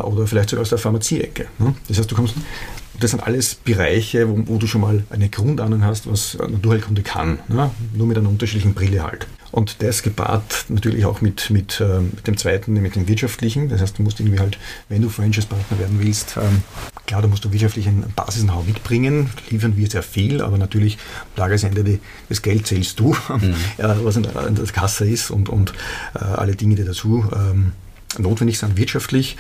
oder 0.03 0.27
vielleicht 0.27 0.51
sogar 0.51 0.63
aus 0.63 0.71
der 0.71 0.79
Pharmazieecke. 0.79 1.47
Ne? 1.59 1.75
Das 1.89 1.99
heißt, 1.99 2.11
du 2.11 2.15
kommst 2.15 2.35
das 3.01 3.13
sind 3.13 3.23
alles 3.23 3.55
Bereiche, 3.55 4.29
wo, 4.29 4.43
wo, 4.47 4.59
du 4.59 4.67
schon 4.67 4.81
mal 4.81 5.05
eine 5.11 5.29
Grundahnung 5.29 5.85
hast, 5.85 6.11
was 6.11 6.37
Naturheilkunde 6.37 7.03
kann. 7.03 7.39
Ne? 7.49 7.71
Nur 7.95 8.07
mit 8.07 8.19
einer 8.19 8.29
unterschiedlichen 8.29 8.75
Brille 8.75 9.03
halt. 9.03 9.27
Und 9.51 9.83
das 9.83 10.03
gepaart 10.03 10.67
natürlich 10.69 11.07
auch 11.07 11.21
mit, 11.21 11.51
mit, 11.51 11.81
äh, 11.81 12.01
mit 12.01 12.27
dem 12.27 12.37
zweiten, 12.37 12.75
mit 12.75 12.97
dem 12.97 13.09
wirtschaftlichen. 13.09 13.69
Das 13.69 13.81
heißt, 13.81 13.99
du 13.99 14.03
musst 14.03 14.21
irgendwie 14.21 14.39
halt, 14.39 14.59
wenn 14.89 15.03
du 15.03 15.09
Franchise-Partner 15.09 15.79
werden 15.79 15.99
willst, 16.01 16.37
ähm, 16.37 16.63
klar, 17.07 17.23
da 17.23 17.29
musst 17.29 17.45
du 17.45 17.53
wirtschaftlich 17.53 17.87
ein 17.87 18.05
Basis-Know-how 18.15 18.67
mitbringen. 18.67 19.31
Liefern 19.51 19.77
wir 19.77 19.89
sehr 19.89 20.03
viel, 20.03 20.43
aber 20.43 20.59
natürlich 20.59 20.99
am 21.35 21.37
Tagesende 21.37 21.83
die, 21.83 22.01
das 22.29 22.43
Geld 22.43 22.67
zählst 22.67 23.01
du, 23.01 23.17
mhm. 23.29 23.55
ja, 23.79 24.05
was 24.05 24.17
in 24.17 24.25
der, 24.25 24.47
in 24.47 24.55
der, 24.55 24.67
Kasse 24.67 25.09
ist 25.09 25.31
und, 25.31 25.49
und 25.49 25.73
äh, 26.15 26.19
alle 26.19 26.55
Dinge, 26.55 26.75
die 26.75 26.85
dazu 26.85 27.25
ähm, 27.35 27.73
notwendig 28.19 28.59
sind 28.59 28.77
wirtschaftlich. 28.77 29.37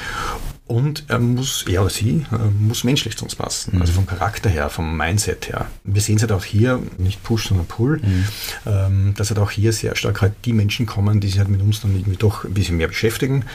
Und 0.68 1.04
er 1.08 1.18
muss, 1.18 1.64
er 1.66 1.80
oder 1.80 1.90
sie, 1.90 2.26
äh, 2.30 2.50
muss 2.60 2.84
menschlich 2.84 3.16
zu 3.16 3.24
uns 3.24 3.34
passen. 3.34 3.76
Mhm. 3.76 3.80
Also 3.80 3.94
vom 3.94 4.06
Charakter 4.06 4.50
her, 4.50 4.68
vom 4.68 4.98
Mindset 4.98 5.48
her. 5.48 5.66
Wir 5.82 6.02
sehen 6.02 6.16
es 6.16 6.22
halt 6.22 6.32
auch 6.32 6.44
hier, 6.44 6.80
nicht 6.98 7.22
Push, 7.22 7.48
sondern 7.48 7.66
Pull, 7.66 8.00
mhm. 8.02 8.24
Ähm, 8.66 9.14
dass 9.16 9.30
halt 9.30 9.40
auch 9.40 9.50
hier 9.50 9.72
sehr 9.72 9.96
stark 9.96 10.20
halt 10.20 10.34
die 10.44 10.52
Menschen 10.52 10.84
kommen, 10.84 11.20
die 11.20 11.28
sich 11.28 11.38
halt 11.38 11.48
mit 11.48 11.62
uns 11.62 11.80
dann 11.80 11.96
irgendwie 11.96 12.18
doch 12.18 12.44
ein 12.44 12.52
bisschen 12.52 12.76
mehr 12.76 12.88
beschäftigen 12.88 13.46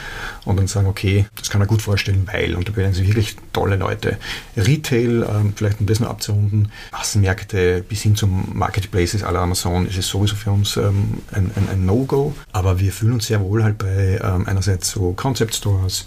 und 0.44 0.56
dann 0.56 0.66
sagen, 0.66 0.88
okay, 0.88 1.26
das 1.36 1.50
kann 1.50 1.60
er 1.60 1.68
gut 1.68 1.82
vorstellen, 1.82 2.26
weil, 2.32 2.56
und 2.56 2.68
da 2.68 2.74
werden 2.74 2.92
sie 2.92 3.06
wirklich 3.06 3.36
tolle 3.52 3.76
Leute. 3.76 4.18
Retail, 4.56 5.22
ähm, 5.22 5.52
vielleicht 5.54 5.78
um 5.78 5.86
das 5.86 6.00
noch 6.00 6.08
abzurunden, 6.08 6.72
Massenmärkte 6.90 7.84
bis 7.88 8.02
hin 8.02 8.16
zum 8.16 8.48
Marketplaces 8.54 9.22
aller 9.22 9.38
Amazon 9.38 9.86
ist 9.86 9.98
es 9.98 10.08
sowieso 10.08 10.34
für 10.34 10.50
uns 10.50 10.76
ähm, 10.76 11.18
ein, 11.30 11.52
ein, 11.54 11.68
ein 11.70 11.86
No-Go. 11.86 12.34
Aber 12.50 12.80
wir 12.80 12.90
fühlen 12.90 13.12
uns 13.14 13.26
sehr 13.26 13.40
wohl 13.40 13.62
halt 13.62 13.78
bei 13.78 14.20
einerseits 14.20 14.90
so 14.90 15.12
Concept 15.12 15.54
Stores, 15.54 16.06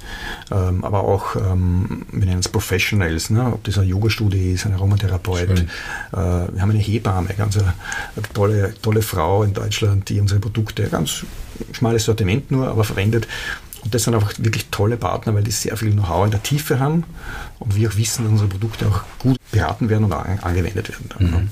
aber 0.49 0.96
aber 0.97 1.07
auch, 1.07 1.35
ähm, 1.35 2.05
wir 2.11 2.25
nennen 2.25 2.39
es 2.39 2.49
Professionals, 2.49 3.29
ne? 3.29 3.53
ob 3.53 3.63
das 3.63 3.77
ein 3.77 3.87
Yoga-Studio 3.87 4.53
ist, 4.53 4.65
ein 4.65 4.73
Aromatherapeut. 4.73 5.49
Äh, 5.49 5.65
wir 6.11 6.61
haben 6.61 6.71
eine 6.71 6.79
Hebamme, 6.79 7.29
ganz 7.37 7.57
eine, 7.57 7.73
eine, 8.15 8.25
tolle, 8.33 8.73
tolle 8.81 9.01
Frau 9.01 9.43
in 9.43 9.53
Deutschland, 9.53 10.09
die 10.09 10.19
unsere 10.19 10.39
Produkte, 10.39 10.87
ganz 10.87 11.25
schmales 11.71 12.05
Sortiment 12.05 12.51
nur, 12.51 12.67
aber 12.67 12.83
verwendet. 12.83 13.27
Und 13.83 13.93
das 13.93 14.03
sind 14.03 14.15
einfach 14.15 14.33
wirklich 14.37 14.67
tolle 14.69 14.97
Partner, 14.97 15.33
weil 15.33 15.43
die 15.43 15.51
sehr 15.51 15.77
viel 15.77 15.91
Know-how 15.91 16.25
in 16.25 16.31
der 16.31 16.43
Tiefe 16.43 16.79
haben 16.79 17.03
und 17.59 17.75
wir 17.75 17.89
auch 17.89 17.97
wissen, 17.97 18.23
dass 18.23 18.31
unsere 18.31 18.49
Produkte 18.49 18.87
auch 18.87 19.01
gut 19.19 19.37
beraten 19.51 19.89
werden 19.89 20.05
und 20.05 20.13
angewendet 20.13 20.89
werden. 20.89 21.09
Ne? 21.19 21.37
mhm. 21.37 21.49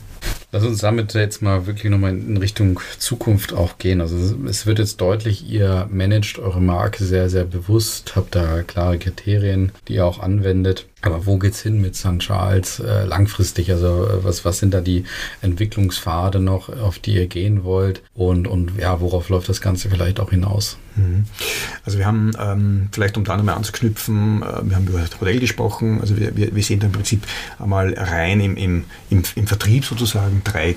Lass 0.51 0.63
uns 0.63 0.79
damit 0.79 1.13
jetzt 1.13 1.41
mal 1.41 1.67
wirklich 1.67 1.91
nochmal 1.91 2.11
in 2.11 2.37
Richtung 2.37 2.79
Zukunft 2.97 3.53
auch 3.53 3.77
gehen. 3.77 4.01
Also 4.01 4.17
es 4.47 4.65
wird 4.65 4.79
jetzt 4.79 5.01
deutlich, 5.01 5.49
ihr 5.49 5.87
managt 5.91 6.39
eure 6.39 6.61
Marke 6.61 7.03
sehr, 7.03 7.29
sehr 7.29 7.43
bewusst, 7.43 8.15
habt 8.15 8.35
da 8.35 8.63
klare 8.63 8.97
Kriterien, 8.97 9.71
die 9.87 9.95
ihr 9.95 10.05
auch 10.05 10.19
anwendet. 10.19 10.87
Aber 11.05 11.27
wo 11.27 11.37
geht's 11.37 11.61
hin 11.61 11.79
mit 11.79 11.95
St. 11.95 12.17
Charles 12.17 12.79
äh, 12.79 13.05
langfristig? 13.05 13.71
Also 13.71 14.07
äh, 14.07 14.23
was, 14.23 14.43
was 14.43 14.57
sind 14.57 14.73
da 14.73 14.81
die 14.81 15.03
Entwicklungspfade 15.41 16.39
noch, 16.39 16.69
auf 16.69 16.97
die 16.97 17.13
ihr 17.13 17.27
gehen 17.27 17.63
wollt? 17.63 18.01
Und, 18.15 18.47
und 18.47 18.71
ja, 18.79 18.99
worauf 19.01 19.29
läuft 19.29 19.47
das 19.47 19.61
Ganze 19.61 19.89
vielleicht 19.89 20.19
auch 20.19 20.31
hinaus? 20.31 20.77
Mhm. 20.95 21.25
Also 21.85 21.99
wir 21.99 22.07
haben, 22.07 22.31
ähm, 22.39 22.89
vielleicht 22.91 23.17
um 23.17 23.23
da 23.23 23.37
nochmal 23.37 23.53
anzuknüpfen, 23.53 24.41
äh, 24.41 24.67
wir 24.67 24.75
haben 24.75 24.87
über 24.87 24.99
das 24.99 25.19
Modell 25.21 25.39
gesprochen. 25.39 26.01
Also 26.01 26.17
wir, 26.17 26.35
wir, 26.35 26.55
wir 26.55 26.63
sehen 26.63 26.79
da 26.79 26.87
im 26.87 26.93
Prinzip 26.93 27.21
einmal 27.59 27.93
rein 27.93 28.39
im, 28.39 28.57
im, 28.57 28.85
im, 29.11 29.23
im 29.35 29.45
Vertrieb 29.45 29.85
sozusagen 29.85 30.41
drei 30.43 30.75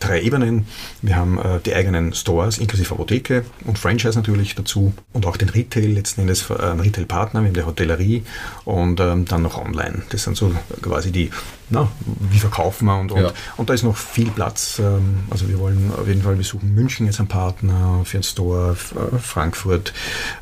drei 0.00 0.22
Ebenen. 0.22 0.66
Wir 1.02 1.16
haben 1.16 1.38
äh, 1.38 1.60
die 1.64 1.74
eigenen 1.74 2.12
Stores 2.14 2.58
inklusive 2.58 2.92
Apotheke 2.92 3.44
und 3.64 3.78
Franchise 3.78 4.18
natürlich 4.18 4.54
dazu 4.54 4.92
und 5.12 5.26
auch 5.26 5.36
den 5.36 5.48
Retail, 5.48 5.92
letzten 5.92 6.22
Endes 6.22 6.48
äh, 6.50 6.54
Retail-Partner, 6.54 7.40
wir 7.42 7.48
haben 7.48 7.54
die 7.54 7.62
Hotellerie 7.62 8.24
und 8.64 8.98
ähm, 9.00 9.26
dann 9.26 9.42
noch 9.42 9.58
online. 9.58 10.02
Das 10.08 10.24
sind 10.24 10.36
so 10.36 10.52
quasi 10.82 11.12
die, 11.12 11.30
na, 11.68 11.88
wie 12.30 12.38
verkaufen 12.38 12.86
wir 12.86 12.98
und, 12.98 13.12
und, 13.12 13.22
ja. 13.22 13.32
und 13.56 13.68
da 13.68 13.74
ist 13.74 13.82
noch 13.82 13.96
viel 13.96 14.30
Platz. 14.30 14.80
Ähm, 14.80 15.20
also 15.30 15.48
wir 15.48 15.58
wollen 15.58 15.92
auf 15.96 16.08
jeden 16.08 16.22
Fall, 16.22 16.36
wir 16.36 16.44
suchen 16.44 16.74
München 16.74 17.06
jetzt 17.06 17.20
einen 17.20 17.28
Partner 17.28 18.02
für 18.04 18.16
einen 18.16 18.24
Store, 18.24 18.72
äh, 18.72 19.18
Frankfurt, 19.18 19.92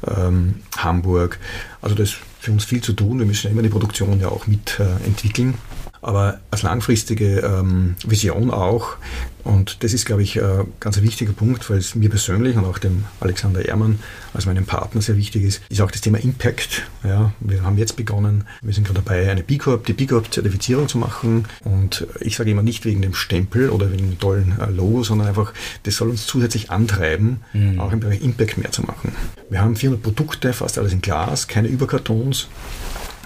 ähm, 0.06 0.56
Hamburg. 0.76 1.38
Also 1.82 1.94
das 1.94 2.10
ist 2.10 2.18
für 2.40 2.52
uns 2.52 2.64
viel 2.64 2.80
zu 2.80 2.92
tun. 2.92 3.18
Wir 3.18 3.26
müssen 3.26 3.50
immer 3.50 3.62
die 3.62 3.68
Produktion 3.68 4.20
ja 4.20 4.28
auch 4.28 4.46
mitentwickeln. 4.46 5.54
Äh, 5.54 5.67
aber 6.02 6.40
als 6.50 6.62
langfristige 6.62 7.40
ähm, 7.40 7.96
Vision 8.06 8.50
auch. 8.50 8.96
Und 9.44 9.82
das 9.82 9.94
ist, 9.94 10.04
glaube 10.04 10.22
ich, 10.22 10.36
äh, 10.36 10.64
ganz 10.78 10.98
ein 10.98 11.04
wichtiger 11.04 11.32
Punkt, 11.32 11.70
weil 11.70 11.78
es 11.78 11.94
mir 11.94 12.10
persönlich 12.10 12.56
und 12.56 12.66
auch 12.66 12.78
dem 12.78 13.04
Alexander 13.20 13.64
Ehrmann 13.64 13.98
als 14.34 14.44
meinem 14.44 14.66
Partner 14.66 15.00
sehr 15.00 15.16
wichtig 15.16 15.42
ist, 15.42 15.62
ist 15.70 15.80
auch 15.80 15.90
das 15.90 16.02
Thema 16.02 16.18
Impact. 16.18 16.82
Ja, 17.02 17.32
wir 17.40 17.62
haben 17.62 17.78
jetzt 17.78 17.96
begonnen, 17.96 18.44
wir 18.60 18.74
sind 18.74 18.86
gerade 18.86 19.00
dabei, 19.00 19.30
eine 19.30 19.42
B 19.42 19.56
Corp, 19.56 19.86
die 19.86 19.94
B 19.94 20.06
Corp 20.06 20.32
Zertifizierung 20.32 20.86
zu 20.86 20.98
machen. 20.98 21.46
Und 21.64 22.06
ich 22.20 22.36
sage 22.36 22.50
immer 22.50 22.62
nicht 22.62 22.84
wegen 22.84 23.00
dem 23.00 23.14
Stempel 23.14 23.70
oder 23.70 23.90
wegen 23.90 24.10
dem 24.10 24.18
tollen 24.18 24.58
äh, 24.60 24.70
Logo, 24.70 25.02
sondern 25.02 25.28
einfach, 25.28 25.54
das 25.84 25.96
soll 25.96 26.10
uns 26.10 26.26
zusätzlich 26.26 26.70
antreiben, 26.70 27.40
mhm. 27.54 27.80
auch 27.80 27.92
im 27.92 28.00
Bereich 28.00 28.22
Impact 28.22 28.58
mehr 28.58 28.70
zu 28.70 28.82
machen. 28.82 29.12
Wir 29.48 29.62
haben 29.62 29.76
400 29.76 30.02
Produkte, 30.02 30.52
fast 30.52 30.78
alles 30.78 30.92
in 30.92 31.00
Glas, 31.00 31.48
keine 31.48 31.68
Überkartons. 31.68 32.48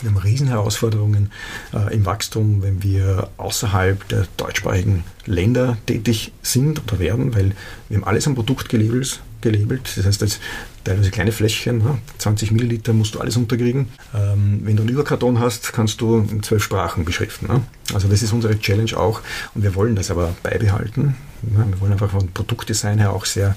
Wir 0.03 0.11
haben 0.11 0.19
Riesenherausforderungen 0.19 1.31
äh, 1.73 1.95
im 1.95 2.05
Wachstum, 2.05 2.63
wenn 2.63 2.83
wir 2.83 3.31
außerhalb 3.37 4.07
der 4.09 4.27
deutschsprachigen 4.37 5.05
Länder 5.27 5.79
tätig 5.87 6.33
sind 6.43 6.83
oder 6.83 6.99
werden, 6.99 7.35
weil 7.35 7.53
wir 7.89 7.99
haben 7.99 8.05
alles 8.05 8.27
am 8.27 8.35
Produkt 8.35 8.69
gelabelt. 8.69 9.21
gelabelt. 9.41 9.93
Das 9.97 10.05
heißt, 10.05 10.21
jetzt 10.21 10.41
teilweise 10.83 11.11
kleine 11.11 11.31
Fläschchen, 11.31 11.79
ne? 11.79 11.99
20 12.19 12.51
Milliliter 12.51 12.93
musst 12.93 13.15
du 13.15 13.21
alles 13.21 13.37
unterkriegen. 13.37 13.89
Ähm, 14.13 14.61
wenn 14.65 14.77
du 14.77 14.83
einen 14.83 14.91
Überkarton 14.91 15.39
hast, 15.39 15.73
kannst 15.73 16.01
du 16.01 16.19
in 16.19 16.43
zwölf 16.43 16.65
Sprachen 16.65 17.05
beschriften. 17.05 17.47
Ne? 17.47 17.63
Also 17.95 18.09
das 18.09 18.23
ist 18.23 18.33
unsere 18.33 18.59
Challenge 18.59 18.97
auch 18.97 19.21
und 19.55 19.63
wir 19.63 19.75
wollen 19.77 19.95
das 19.95 20.11
aber 20.11 20.35
beibehalten. 20.43 21.15
Ne? 21.43 21.67
Wir 21.69 21.81
wollen 21.81 21.93
einfach 21.93 22.11
von 22.11 22.33
Produktdesign 22.33 22.99
her 22.99 23.13
auch 23.13 23.25
sehr, 23.25 23.57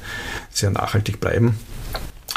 sehr 0.51 0.69
nachhaltig 0.69 1.19
bleiben. 1.19 1.55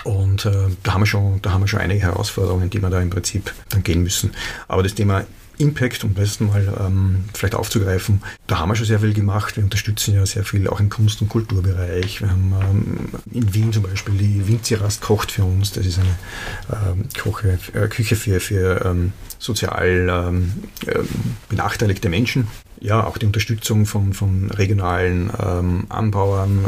Und 0.05 0.45
äh, 0.47 0.69
da, 0.83 0.95
haben 0.95 1.03
wir 1.03 1.07
schon, 1.07 1.43
da 1.43 1.53
haben 1.53 1.63
wir 1.63 1.69
schon 1.69 1.81
einige 1.81 2.01
Herausforderungen, 2.01 2.71
die 2.71 2.81
wir 2.81 2.91
da 2.91 3.01
im 3.01 3.11
Prinzip 3.11 3.53
dann 3.69 3.83
gehen 3.83 4.03
müssen. 4.03 4.31
Aber 4.69 4.83
das 4.83 4.95
Thema 4.95 5.25
Impact, 5.59 6.05
um 6.05 6.15
das 6.15 6.39
mal 6.39 6.73
ähm, 6.81 7.25
vielleicht 7.35 7.55
aufzugreifen, 7.55 8.23
da 8.47 8.59
haben 8.59 8.69
wir 8.69 8.77
schon 8.77 8.87
sehr 8.87 9.01
viel 9.01 9.13
gemacht. 9.13 9.57
Wir 9.57 9.65
unterstützen 9.65 10.15
ja 10.15 10.25
sehr 10.25 10.45
viel 10.45 10.69
auch 10.69 10.79
im 10.79 10.89
Kunst- 10.89 11.21
und 11.21 11.29
Kulturbereich. 11.29 12.21
Wir 12.21 12.31
haben 12.31 12.55
ähm, 12.63 13.09
in 13.33 13.55
Wien 13.55 13.73
zum 13.73 13.83
Beispiel 13.83 14.15
die 14.15 14.47
Winzirast 14.47 15.01
kocht 15.03 15.33
für 15.33 15.45
uns. 15.45 15.73
Das 15.73 15.85
ist 15.85 15.99
eine 15.99 16.91
ähm, 16.93 17.09
Koche, 17.21 17.59
äh, 17.75 17.89
Küche 17.89 18.15
für, 18.15 18.39
für 18.39 18.85
ähm, 18.85 19.13
sozial 19.39 20.09
ähm, 20.09 20.53
ähm, 20.87 21.09
benachteiligte 21.49 22.09
Menschen. 22.09 22.47
Ja, 22.81 23.05
auch 23.05 23.19
die 23.19 23.27
Unterstützung 23.27 23.87
von, 23.87 24.13
von 24.13 24.53
regionalen 24.53 25.33
ähm, 25.45 25.87
Anbauern, 25.89 26.65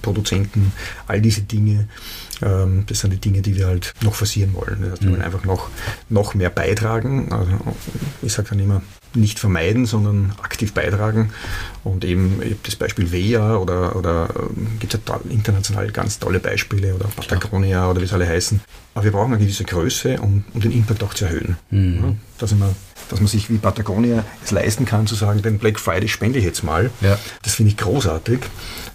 Produzenten, 0.00 0.72
all 1.08 1.20
diese 1.20 1.42
Dinge 1.42 1.72
ähm, 1.72 1.88
das 2.42 3.00
sind 3.00 3.12
die 3.12 3.20
Dinge, 3.20 3.42
die 3.42 3.56
wir 3.56 3.66
halt 3.66 3.94
noch 4.02 4.14
forcieren 4.14 4.54
wollen. 4.54 4.78
Das 4.82 4.92
heißt, 4.92 5.02
wir 5.02 5.10
wollen 5.12 5.22
einfach 5.22 5.44
noch, 5.44 5.68
noch 6.08 6.34
mehr 6.34 6.50
beitragen. 6.50 7.32
Also 7.32 7.52
ich 8.22 8.32
sage 8.32 8.50
dann 8.50 8.58
immer, 8.58 8.82
nicht 9.14 9.38
vermeiden, 9.38 9.86
sondern 9.86 10.32
aktiv 10.42 10.72
beitragen. 10.72 11.30
Und 11.84 12.04
eben, 12.04 12.40
ich 12.42 12.50
habe 12.50 12.60
das 12.64 12.76
Beispiel 12.76 13.12
WEA 13.12 13.56
oder, 13.56 13.96
oder 13.96 14.28
ähm, 14.36 14.78
gibt 14.78 14.94
es 14.94 15.00
ja 15.06 15.20
international 15.28 15.90
ganz 15.90 16.18
tolle 16.18 16.40
Beispiele 16.40 16.94
oder 16.94 17.06
Patagonia 17.16 17.90
oder 17.90 18.00
wie 18.00 18.04
es 18.04 18.12
alle 18.12 18.26
heißen. 18.26 18.60
Aber 18.94 19.04
wir 19.04 19.12
brauchen 19.12 19.32
eine 19.32 19.42
gewisse 19.42 19.64
Größe, 19.64 20.20
um, 20.20 20.44
um 20.52 20.60
den 20.60 20.72
Impact 20.72 21.02
auch 21.02 21.14
zu 21.14 21.24
erhöhen. 21.26 21.56
Mhm. 21.70 21.98
Ja, 22.02 22.14
dass, 22.38 22.54
man, 22.54 22.74
dass 23.08 23.20
man 23.20 23.28
sich 23.28 23.50
wie 23.50 23.58
Patagonia 23.58 24.24
es 24.44 24.50
leisten 24.50 24.84
kann, 24.84 25.06
zu 25.06 25.14
sagen, 25.14 25.42
den 25.42 25.58
Black 25.58 25.78
Friday 25.78 26.08
spende 26.08 26.38
ich 26.38 26.44
jetzt 26.44 26.62
mal. 26.62 26.90
Ja. 27.00 27.18
Das 27.42 27.54
finde 27.54 27.70
ich 27.70 27.76
großartig. 27.76 28.40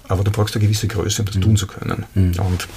Aber 0.08 0.24
du 0.24 0.32
brauchst 0.32 0.56
eine 0.56 0.64
gewisse 0.64 0.88
Größe, 0.88 1.22
um 1.22 1.26
das 1.26 1.36
mhm. 1.36 1.42
tun 1.42 1.58
zu 1.58 1.68
können. 1.68 2.06
Mhm. 2.14 2.40
Und 2.40 2.68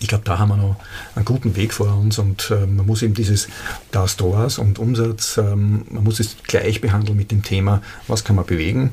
ich 0.00 0.08
glaube, 0.08 0.24
da 0.24 0.38
haben 0.38 0.48
wir 0.48 0.56
noch 0.56 0.76
einen 1.14 1.24
guten 1.24 1.56
Weg 1.56 1.72
vor 1.72 1.94
uns 1.96 2.18
und 2.18 2.50
äh, 2.50 2.66
man 2.66 2.86
muss 2.86 3.02
eben 3.02 3.14
dieses 3.14 3.48
da 3.90 4.06
Stores 4.06 4.58
und 4.58 4.78
Umsatz, 4.78 5.38
ähm, 5.38 5.86
man 5.90 6.04
muss 6.04 6.20
es 6.20 6.36
gleich 6.42 6.80
behandeln 6.80 7.16
mit 7.16 7.30
dem 7.30 7.42
Thema, 7.42 7.82
was 8.08 8.24
kann 8.24 8.36
man 8.36 8.46
bewegen, 8.46 8.92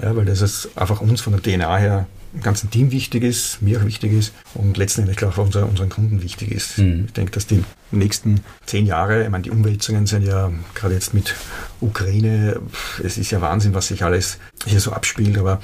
ja, 0.00 0.14
weil 0.16 0.24
das 0.24 0.40
ist 0.40 0.70
einfach 0.76 1.00
uns 1.00 1.20
von 1.20 1.32
der 1.32 1.42
DNA 1.42 1.76
her 1.76 2.06
im 2.34 2.42
ganzen 2.42 2.70
Team 2.70 2.90
wichtig 2.90 3.22
ist, 3.22 3.62
mir 3.62 3.80
auch 3.80 3.84
wichtig 3.84 4.12
ist 4.12 4.32
und 4.54 4.76
letztendlich 4.76 5.24
auch 5.24 5.38
unser, 5.38 5.68
unseren 5.68 5.88
Kunden 5.88 6.22
wichtig 6.22 6.50
ist. 6.50 6.78
Mhm. 6.78 7.04
Ich 7.06 7.12
denke, 7.12 7.30
dass 7.32 7.46
die 7.46 7.62
nächsten 7.92 8.40
zehn 8.66 8.86
Jahre, 8.86 9.22
ich 9.22 9.30
meine, 9.30 9.42
die 9.42 9.50
Umwälzungen 9.50 10.06
sind 10.06 10.24
ja 10.24 10.50
gerade 10.74 10.94
jetzt 10.94 11.14
mit 11.14 11.34
Ukraine, 11.80 12.60
es 13.02 13.18
ist 13.18 13.30
ja 13.30 13.40
Wahnsinn, 13.40 13.74
was 13.74 13.88
sich 13.88 14.02
alles 14.02 14.38
hier 14.66 14.80
so 14.80 14.92
abspielt, 14.92 15.38
aber 15.38 15.60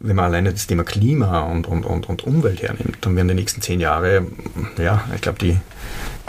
wenn 0.00 0.16
man 0.16 0.24
alleine 0.26 0.52
das 0.52 0.66
Thema 0.66 0.82
Klima 0.82 1.40
und, 1.40 1.68
und, 1.68 1.84
und, 1.84 2.08
und 2.08 2.24
Umwelt 2.24 2.62
hernimmt, 2.62 2.98
dann 3.02 3.14
werden 3.14 3.28
die 3.28 3.34
nächsten 3.34 3.62
zehn 3.62 3.78
Jahre, 3.78 4.26
ja, 4.78 5.04
ich 5.14 5.20
glaube, 5.20 5.38
die 5.38 5.56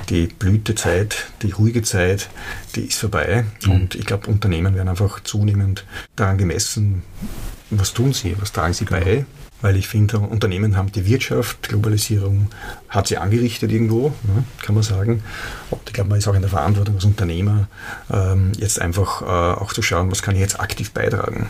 die 0.09 0.27
Blütezeit, 0.27 1.27
die 1.43 1.51
ruhige 1.51 1.81
Zeit, 1.81 2.29
die 2.75 2.81
ist 2.81 2.99
vorbei. 2.99 3.45
Mhm. 3.63 3.71
Und 3.71 3.95
ich 3.95 4.05
glaube, 4.05 4.29
Unternehmen 4.29 4.75
werden 4.75 4.89
einfach 4.89 5.21
zunehmend 5.21 5.85
daran 6.17 6.37
gemessen, 6.37 7.03
was 7.69 7.93
tun 7.93 8.11
sie, 8.11 8.35
was 8.39 8.51
tragen 8.51 8.73
sie 8.73 8.83
bei, 8.83 9.25
weil 9.63 9.77
ich 9.77 9.87
finde, 9.87 10.19
Unternehmen 10.19 10.75
haben 10.75 10.91
die 10.91 11.05
Wirtschaft, 11.05 11.69
Globalisierung 11.69 12.49
hat 12.89 13.07
sie 13.07 13.17
angerichtet 13.17 13.71
irgendwo, 13.71 14.09
ne, 14.23 14.43
kann 14.61 14.75
man 14.75 14.83
sagen. 14.83 15.23
Ich 15.85 15.93
glaube, 15.93 16.09
man 16.09 16.19
ist 16.19 16.27
auch 16.27 16.35
in 16.35 16.41
der 16.41 16.49
Verantwortung 16.49 16.95
als 16.95 17.05
Unternehmer, 17.05 17.67
ähm, 18.11 18.51
jetzt 18.57 18.79
einfach 18.81 19.21
äh, 19.21 19.25
auch 19.25 19.71
zu 19.71 19.81
schauen, 19.81 20.11
was 20.11 20.21
kann 20.21 20.35
ich 20.35 20.41
jetzt 20.41 20.59
aktiv 20.59 20.91
beitragen. 20.91 21.47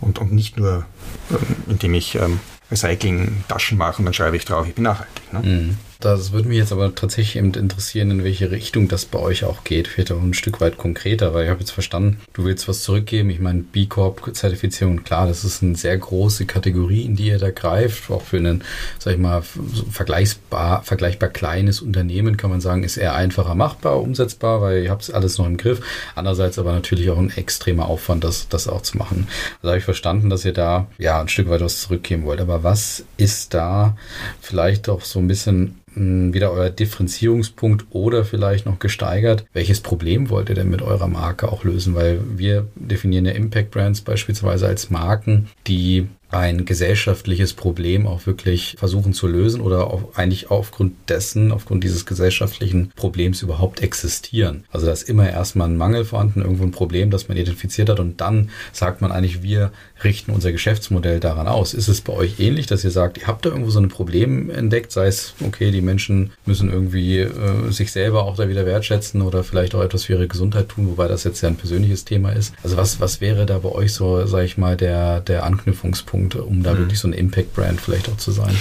Und, 0.00 0.20
und 0.20 0.32
nicht 0.32 0.56
nur, 0.58 0.86
ähm, 1.30 1.56
indem 1.66 1.94
ich 1.94 2.14
ähm, 2.14 2.38
Recycling, 2.70 3.42
Taschen 3.48 3.76
mache 3.76 3.98
und 3.98 4.04
dann 4.04 4.14
schreibe 4.14 4.36
ich 4.36 4.44
drauf, 4.44 4.66
ich 4.68 4.74
bin 4.76 4.84
nachhaltig. 4.84 5.32
Ne? 5.32 5.40
Mhm. 5.40 5.76
Das 6.00 6.32
würde 6.32 6.48
mich 6.48 6.56
jetzt 6.56 6.72
aber 6.72 6.94
tatsächlich 6.94 7.36
eben 7.36 7.52
interessieren, 7.52 8.10
in 8.10 8.24
welche 8.24 8.50
Richtung 8.50 8.88
das 8.88 9.04
bei 9.04 9.18
euch 9.18 9.44
auch 9.44 9.64
geht. 9.64 9.86
Vielleicht 9.86 10.12
auch 10.12 10.22
ein 10.22 10.32
Stück 10.32 10.62
weit 10.62 10.78
konkreter, 10.78 11.34
weil 11.34 11.44
ich 11.44 11.50
habe 11.50 11.60
jetzt 11.60 11.72
verstanden, 11.72 12.20
du 12.32 12.44
willst 12.44 12.68
was 12.68 12.82
zurückgeben. 12.82 13.28
Ich 13.28 13.38
meine, 13.38 13.60
B 13.60 13.84
Corp-Zertifizierung, 13.84 15.04
klar, 15.04 15.26
das 15.26 15.44
ist 15.44 15.62
eine 15.62 15.76
sehr 15.76 15.98
große 15.98 16.46
Kategorie, 16.46 17.02
in 17.02 17.16
die 17.16 17.26
ihr 17.26 17.38
da 17.38 17.50
greift. 17.50 18.10
Auch 18.10 18.22
für 18.22 18.38
ein, 18.38 18.64
sag 18.98 19.12
ich 19.12 19.18
mal, 19.18 19.42
vergleichbar, 19.90 20.82
vergleichbar 20.84 21.28
kleines 21.28 21.82
Unternehmen 21.82 22.38
kann 22.38 22.48
man 22.48 22.62
sagen, 22.62 22.82
ist 22.82 22.96
eher 22.96 23.14
einfacher 23.14 23.54
machbar, 23.54 24.00
umsetzbar, 24.00 24.62
weil 24.62 24.84
ihr 24.84 24.90
habt 24.90 25.12
alles 25.12 25.36
noch 25.36 25.46
im 25.46 25.58
Griff. 25.58 25.82
Andererseits 26.14 26.58
aber 26.58 26.72
natürlich 26.72 27.10
auch 27.10 27.18
ein 27.18 27.30
extremer 27.36 27.88
Aufwand, 27.88 28.24
das, 28.24 28.48
das 28.48 28.68
auch 28.68 28.80
zu 28.80 28.96
machen. 28.96 29.28
Also 29.56 29.68
habe 29.68 29.78
ich 29.78 29.84
verstanden, 29.84 30.30
dass 30.30 30.46
ihr 30.46 30.54
da 30.54 30.86
ja 30.96 31.20
ein 31.20 31.28
Stück 31.28 31.50
weit 31.50 31.60
was 31.60 31.82
zurückgeben 31.82 32.24
wollt. 32.24 32.40
Aber 32.40 32.64
was 32.64 33.04
ist 33.18 33.52
da 33.52 33.98
vielleicht 34.40 34.88
auch 34.88 35.02
so 35.02 35.18
ein 35.18 35.28
bisschen 35.28 35.76
wieder 36.00 36.52
euer 36.52 36.70
Differenzierungspunkt 36.70 37.86
oder 37.90 38.24
vielleicht 38.24 38.66
noch 38.66 38.78
gesteigert, 38.78 39.44
welches 39.52 39.80
Problem 39.80 40.30
wollt 40.30 40.48
ihr 40.48 40.54
denn 40.54 40.70
mit 40.70 40.82
eurer 40.82 41.08
Marke 41.08 41.50
auch 41.50 41.64
lösen? 41.64 41.94
Weil 41.94 42.20
wir 42.36 42.66
definieren 42.74 43.26
ja 43.26 43.32
Impact 43.32 43.70
Brands 43.70 44.00
beispielsweise 44.00 44.66
als 44.66 44.90
Marken, 44.90 45.48
die 45.66 46.08
ein 46.30 46.64
gesellschaftliches 46.64 47.54
Problem 47.54 48.06
auch 48.06 48.26
wirklich 48.26 48.76
versuchen 48.78 49.12
zu 49.12 49.26
lösen 49.26 49.60
oder 49.60 49.88
auch 49.88 50.14
eigentlich 50.14 50.50
aufgrund 50.50 50.94
dessen, 51.08 51.50
aufgrund 51.50 51.82
dieses 51.84 52.06
gesellschaftlichen 52.06 52.92
Problems 52.94 53.42
überhaupt 53.42 53.82
existieren. 53.82 54.64
Also 54.70 54.86
da 54.86 54.92
ist 54.92 55.08
immer 55.08 55.28
erstmal 55.28 55.68
ein 55.68 55.76
Mangel 55.76 56.04
vorhanden, 56.04 56.42
irgendwo 56.42 56.64
ein 56.64 56.70
Problem, 56.70 57.10
das 57.10 57.28
man 57.28 57.36
identifiziert 57.36 57.88
hat 57.88 58.00
und 58.00 58.20
dann 58.20 58.50
sagt 58.72 59.00
man 59.00 59.10
eigentlich, 59.10 59.42
wir 59.42 59.72
richten 60.04 60.30
unser 60.30 60.52
Geschäftsmodell 60.52 61.20
daran 61.20 61.48
aus. 61.48 61.74
Ist 61.74 61.88
es 61.88 62.00
bei 62.00 62.12
euch 62.12 62.38
ähnlich, 62.38 62.66
dass 62.66 62.84
ihr 62.84 62.90
sagt, 62.90 63.18
ihr 63.18 63.26
habt 63.26 63.44
da 63.44 63.50
irgendwo 63.50 63.70
so 63.70 63.80
ein 63.80 63.88
Problem 63.88 64.50
entdeckt, 64.50 64.92
sei 64.92 65.06
es, 65.06 65.34
okay, 65.44 65.70
die 65.70 65.82
Menschen 65.82 66.32
müssen 66.46 66.70
irgendwie 66.70 67.18
äh, 67.18 67.70
sich 67.70 67.92
selber 67.92 68.24
auch 68.24 68.36
da 68.36 68.48
wieder 68.48 68.66
wertschätzen 68.66 69.22
oder 69.22 69.42
vielleicht 69.42 69.74
auch 69.74 69.82
etwas 69.82 70.04
für 70.04 70.14
ihre 70.14 70.28
Gesundheit 70.28 70.68
tun, 70.68 70.88
wobei 70.88 71.08
das 71.08 71.24
jetzt 71.24 71.40
ja 71.40 71.48
ein 71.48 71.56
persönliches 71.56 72.04
Thema 72.04 72.30
ist. 72.30 72.54
Also 72.62 72.76
was, 72.76 73.00
was 73.00 73.20
wäre 73.20 73.46
da 73.46 73.58
bei 73.58 73.70
euch 73.70 73.92
so, 73.92 74.26
sage 74.26 74.44
ich 74.44 74.56
mal, 74.56 74.76
der, 74.76 75.20
der 75.20 75.44
Anknüpfungspunkt? 75.44 76.19
Punkte, 76.20 76.42
um 76.42 76.62
da 76.62 76.74
mhm. 76.74 76.78
wirklich 76.78 76.98
so 76.98 77.08
ein 77.08 77.12
Impact-Brand 77.12 77.80
vielleicht 77.80 78.08
auch 78.08 78.16
zu 78.16 78.32
sein. 78.32 78.54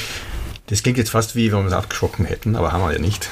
Das 0.70 0.84
klingt 0.84 1.00
jetzt 1.00 1.10
fast 1.10 1.36
wie, 1.36 1.52
wenn 1.52 1.62
wir 1.62 1.68
es 1.68 1.74
abgeschrocken 1.74 2.26
hätten, 2.26 2.56
aber 2.56 2.72
haben 2.72 2.82
wir 2.82 2.94
ja 2.94 3.00
nicht. 3.00 3.28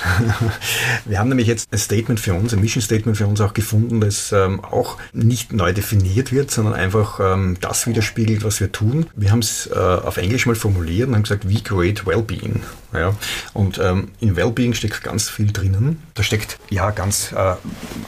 Wir 1.06 1.20
haben 1.20 1.30
nämlich 1.30 1.48
jetzt 1.48 1.72
ein 1.72 1.78
Statement 1.78 2.20
für 2.20 2.34
uns, 2.34 2.52
ein 2.52 2.60
Mission 2.60 2.82
Statement 2.82 3.16
für 3.16 3.28
uns 3.28 3.40
auch 3.42 3.54
gefunden, 3.54 4.02
das 4.02 4.32
ähm, 4.32 4.64
auch 4.64 4.98
nicht 5.14 5.54
neu 5.54 5.72
definiert 5.72 6.32
wird, 6.32 6.50
sondern 6.50 6.74
einfach 6.74 7.20
ähm, 7.20 7.58
das 7.62 7.86
widerspiegelt, 7.86 8.44
was 8.44 8.60
wir 8.60 8.72
tun. 8.72 9.06
Wir 9.16 9.32
haben 9.32 9.40
es 9.40 9.68
äh, 9.68 9.78
auf 9.78 10.18
Englisch 10.18 10.48
mal 10.48 10.56
formuliert 10.56 11.10
und 11.10 11.16
haben 11.16 11.24
gesagt, 11.24 11.48
we 11.48 11.62
create 11.62 12.06
Wellbeing. 12.08 12.64
Ja? 12.94 13.16
Und 13.54 13.78
ähm, 13.78 14.10
in 14.20 14.36
Wellbeing 14.36 14.74
steckt 14.74 15.04
ganz 15.04 15.30
viel 15.30 15.52
drinnen. 15.52 16.02
Da 16.16 16.24
steckt 16.24 16.58
ja 16.70 16.92
ganz 16.92 17.32
äh, 17.34 17.56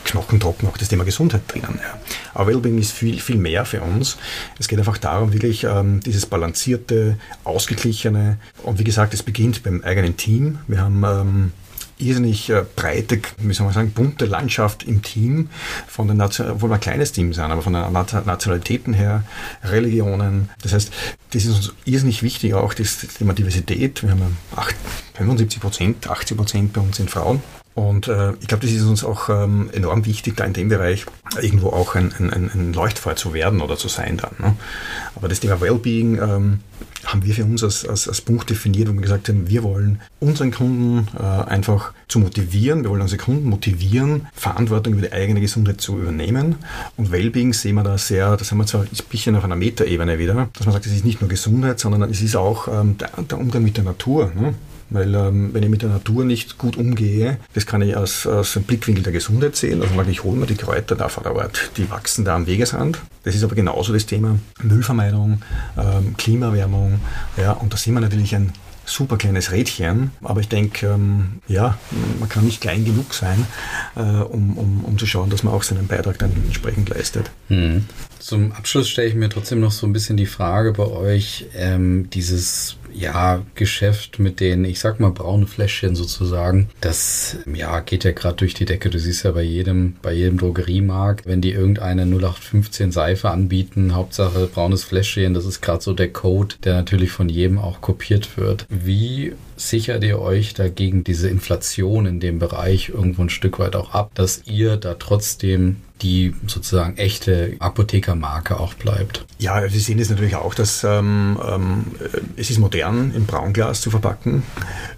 knochentrocken 0.06 0.68
auch 0.68 0.78
das 0.78 0.88
Thema 0.88 1.04
Gesundheit 1.04 1.42
drinnen. 1.48 1.80
Ja. 1.82 2.00
Aber 2.34 2.48
Wellbeing 2.52 2.80
ist 2.80 2.94
viel, 2.94 3.20
viel 3.20 3.38
mehr 3.38 3.66
für 3.66 3.82
uns. 3.82 4.18
Es 4.58 4.68
geht 4.68 4.80
einfach 4.80 4.98
darum, 4.98 5.34
wirklich 5.34 5.66
ähm, 5.66 6.00
dieses 6.00 6.26
balancierte, 6.26 7.18
ausgeglichene 7.44 8.38
und 8.64 8.80
wie 8.80 8.84
gesagt, 8.84 9.14
es 9.20 9.24
beginnt 9.24 9.64
beim 9.64 9.84
eigenen 9.84 10.18
Team. 10.18 10.60
Wir 10.68 10.82
haben 10.82 11.04
ähm, 11.04 11.52
irrsinnig 11.98 12.50
äh, 12.50 12.64
breite, 12.76 13.20
wie 13.40 13.54
soll 13.54 13.66
man 13.66 13.74
sagen, 13.74 13.92
bunte 13.92 14.26
Landschaft 14.26 14.84
im 14.84 15.02
Team, 15.02 15.50
von 15.88 16.08
den 16.08 16.22
obwohl 16.22 16.70
wir 16.70 16.76
ein 16.76 16.80
kleines 16.80 17.12
Team 17.12 17.34
sind, 17.34 17.44
aber 17.44 17.62
von 17.62 17.74
den 17.74 17.92
Nationalitäten 17.92 18.94
her, 18.94 19.24
Religionen. 19.64 20.50
Das 20.62 20.74
heißt, 20.74 20.92
das 21.32 21.46
ist 21.46 21.56
uns 21.56 21.74
irrsinnig 21.86 22.24
wichtig, 22.24 22.54
auch 22.54 22.74
das 22.74 23.00
Thema 23.18 23.34
Diversität. 23.34 24.04
Wir 24.04 24.12
haben 24.12 24.38
8, 24.56 24.76
75 25.16 25.60
Prozent, 25.60 26.10
80 26.10 26.38
Prozent 26.38 26.74
bei 26.74 26.82
uns 26.82 26.98
sind 26.98 27.12
Frauen. 27.12 27.42
Und 27.80 28.10
äh, 28.10 28.34
ich 28.42 28.48
glaube, 28.48 28.66
das 28.66 28.76
ist 28.76 28.84
uns 28.84 29.06
auch 29.06 29.30
ähm, 29.30 29.70
enorm 29.72 30.06
wichtig, 30.06 30.36
da 30.36 30.44
in 30.44 30.52
dem 30.52 30.68
Bereich 30.68 31.06
irgendwo 31.42 31.70
auch 31.70 31.96
ein, 31.96 32.12
ein, 32.20 32.52
ein 32.54 32.74
Leuchtfeuer 32.74 33.16
zu 33.16 33.34
werden 33.34 33.62
oder 33.62 33.78
zu 33.78 33.88
sein 33.88 34.18
dann. 34.18 34.32
Ne? 34.38 34.56
Aber 35.16 35.30
das 35.30 35.40
Thema 35.40 35.62
Wellbeing 35.62 36.22
ähm, 36.22 36.60
haben 37.06 37.24
wir 37.24 37.34
für 37.34 37.46
uns 37.46 37.64
als, 37.64 37.88
als, 37.88 38.10
als 38.10 38.20
Punkt 38.20 38.50
definiert, 38.50 38.90
wo 38.90 38.94
wir 38.94 39.02
gesagt 39.02 39.30
haben, 39.30 39.48
wir 39.48 39.64
wollen 39.64 40.02
unseren 40.20 40.52
Kunden 40.52 41.08
äh, 41.18 41.24
einfach 41.24 41.94
zu 42.10 42.20
motivieren, 42.20 42.84
wir 42.84 42.90
wollen 42.90 43.02
unsere 43.02 43.22
Kunden 43.22 43.48
motivieren, 43.48 44.28
Verantwortung 44.34 44.94
über 44.94 45.04
die 45.04 45.14
eigene 45.14 45.40
Gesundheit 45.40 45.80
zu 45.80 45.98
übernehmen. 46.00 46.56
Und 46.98 47.12
Wellbeing 47.12 47.54
sehen 47.54 47.76
wir 47.76 47.84
da 47.84 47.98
sehr, 47.98 48.36
das 48.36 48.52
haben 48.52 48.58
wir 48.58 48.66
zwar 48.66 48.82
ein 48.82 48.90
bisschen 49.10 49.38
auf 49.38 49.46
einer 49.46 49.56
Metaebene 49.56 50.20
wieder, 50.20 50.50
dass 50.52 50.66
man 50.66 50.74
sagt, 50.74 50.86
es 50.86 50.92
ist 50.92 51.06
nicht 51.06 51.22
nur 51.22 51.30
Gesundheit, 51.30 51.80
sondern 51.80 52.04
es 52.10 52.22
ist 52.22 52.36
auch 52.36 52.68
ähm, 52.68 52.98
der, 52.98 53.10
der, 53.22 53.38
Umgang 53.38 53.64
mit 53.64 53.78
der 53.78 53.86
Natur. 53.86 54.34
Ne? 54.36 54.54
Weil 54.90 55.14
ähm, 55.14 55.54
wenn 55.54 55.64
ich 55.64 55.70
mit 55.70 55.82
der 55.82 55.90
Natur 55.90 56.26
nicht 56.26 56.58
gut 56.58 56.78
umgehe, 56.78 57.38
das 57.54 57.66
kann 57.66 57.82
ich 57.82 57.96
aus, 57.96 58.26
aus 58.26 58.54
dem 58.54 58.64
Blickwinkel 58.64 59.04
der 59.04 59.14
Gesundheit 59.14 59.56
sehen. 59.56 59.82
Also 59.82 60.00
ich 60.10 60.24
hole 60.24 60.38
mir 60.38 60.48
die 60.48 60.56
Kräuter 60.56 60.96
da 60.96 61.10
vor 61.10 61.24
der 61.24 61.36
Ort, 61.36 61.72
die 61.78 61.90
wachsen 61.90 62.26
da 62.26 62.36
am 62.36 62.48
Wegesrand. 62.48 63.00
Das 63.24 63.36
ist 63.36 63.44
aber 63.44 63.56
genauso 63.56 63.94
das 63.94 64.06
Thema 64.06 64.40
Müllvermeidung, 64.62 65.42
ähm, 65.78 66.16
Klimaerwärmung. 66.18 67.00
Ja, 67.38 67.52
und 67.54 67.74
da 67.74 67.78
sehen 67.78 67.94
wir 67.94 68.02
natürlich 68.02 68.36
ein 68.36 68.52
super 68.90 69.18
kleines 69.18 69.52
Rädchen. 69.52 70.12
Aber 70.22 70.42
ich 70.42 70.50
denke, 70.50 70.88
ähm, 70.88 71.42
ja, 71.48 71.78
man 72.20 72.28
kann 72.28 72.46
nicht 72.46 72.62
klein 72.62 72.86
genug 72.86 73.14
sein, 73.14 73.46
äh, 73.96 74.02
um, 74.02 74.58
um, 74.58 74.84
um 74.84 74.98
zu 74.98 75.06
schauen, 75.06 75.30
dass 75.30 75.44
man 75.44 75.54
auch 75.54 75.64
seinen 75.64 75.88
Beitrag 75.88 76.18
dann 76.20 76.32
entsprechend 76.46 76.90
leistet. 76.90 77.30
Hm. 77.48 77.86
Zum 78.20 78.52
Abschluss 78.52 78.90
stelle 78.90 79.08
ich 79.08 79.16
mir 79.16 79.30
trotzdem 79.30 79.60
noch 79.60 79.72
so 79.72 79.88
ein 79.88 79.94
bisschen 79.94 80.18
die 80.18 80.26
Frage 80.26 80.74
bei 80.74 80.88
euch, 80.88 81.46
ähm, 81.56 82.10
dieses 82.10 82.76
ja, 83.00 83.41
Geschäft 83.56 84.20
mit 84.20 84.39
den, 84.39 84.66
ich 84.66 84.80
sag 84.80 85.00
mal, 85.00 85.12
braunen 85.12 85.47
Fläschchen 85.47 85.95
sozusagen, 85.95 86.70
das 86.82 87.38
ja 87.54 87.80
geht 87.80 88.04
ja 88.04 88.12
gerade 88.12 88.36
durch 88.36 88.54
die 88.54 88.66
Decke. 88.66 88.89
Du 88.89 89.00
siehst 89.00 89.24
ja 89.24 89.32
bei 89.32 89.41
jedem, 89.41 89.95
bei 90.02 90.14
jedem 90.14 90.38
Drogeriemarkt, 90.38 91.26
wenn 91.26 91.41
die 91.41 91.52
irgendeine 91.52 92.04
0815 92.04 92.91
Seife 92.91 93.30
anbieten, 93.30 93.95
Hauptsache 93.95 94.47
braunes 94.47 94.84
Fläschchen, 94.84 95.34
das 95.34 95.45
ist 95.45 95.62
gerade 95.62 95.82
so 95.82 95.93
der 95.93 96.12
Code, 96.12 96.56
der 96.64 96.76
natürlich 96.76 97.12
von 97.12 97.30
jedem 97.30 97.58
auch 97.58 97.82
kopiert 97.82 98.38
wird. 98.38 98.66
Wie 98.70 99.34
sichert 99.60 100.03
ihr 100.03 100.20
euch 100.20 100.53
dagegen 100.53 101.03
diese 101.03 101.30
Inflation 101.30 102.05
in 102.05 102.20
dem 102.20 102.39
Bereich 102.39 102.89
irgendwo 102.89 103.22
ein 103.22 103.30
Stück 103.30 103.60
weit 103.60 103.76
auch 103.76 103.93
ab, 103.93 104.12
dass 104.16 104.41
ihr 104.45 104.78
da 104.78 104.93
trotzdem 104.95 105.78
die 106.01 106.34
sozusagen 106.47 106.97
echte 106.97 107.57
Apothekermarke 107.60 108.57
auch 108.57 108.74
bleibt. 108.74 109.26
Ja, 109.38 109.62
wir 109.62 109.70
sehen 109.70 109.99
es 109.99 110.10
natürlich 110.10 110.36
auch, 110.36 110.53
dass 110.53 110.86
ähm, 110.86 111.38
ähm, 111.45 111.86
es 112.38 112.49
ist 112.49 112.57
modern, 112.57 113.14
im 113.14 113.26
Braunglas 113.26 113.82
zu 113.82 113.91
verpacken. 113.91 114.43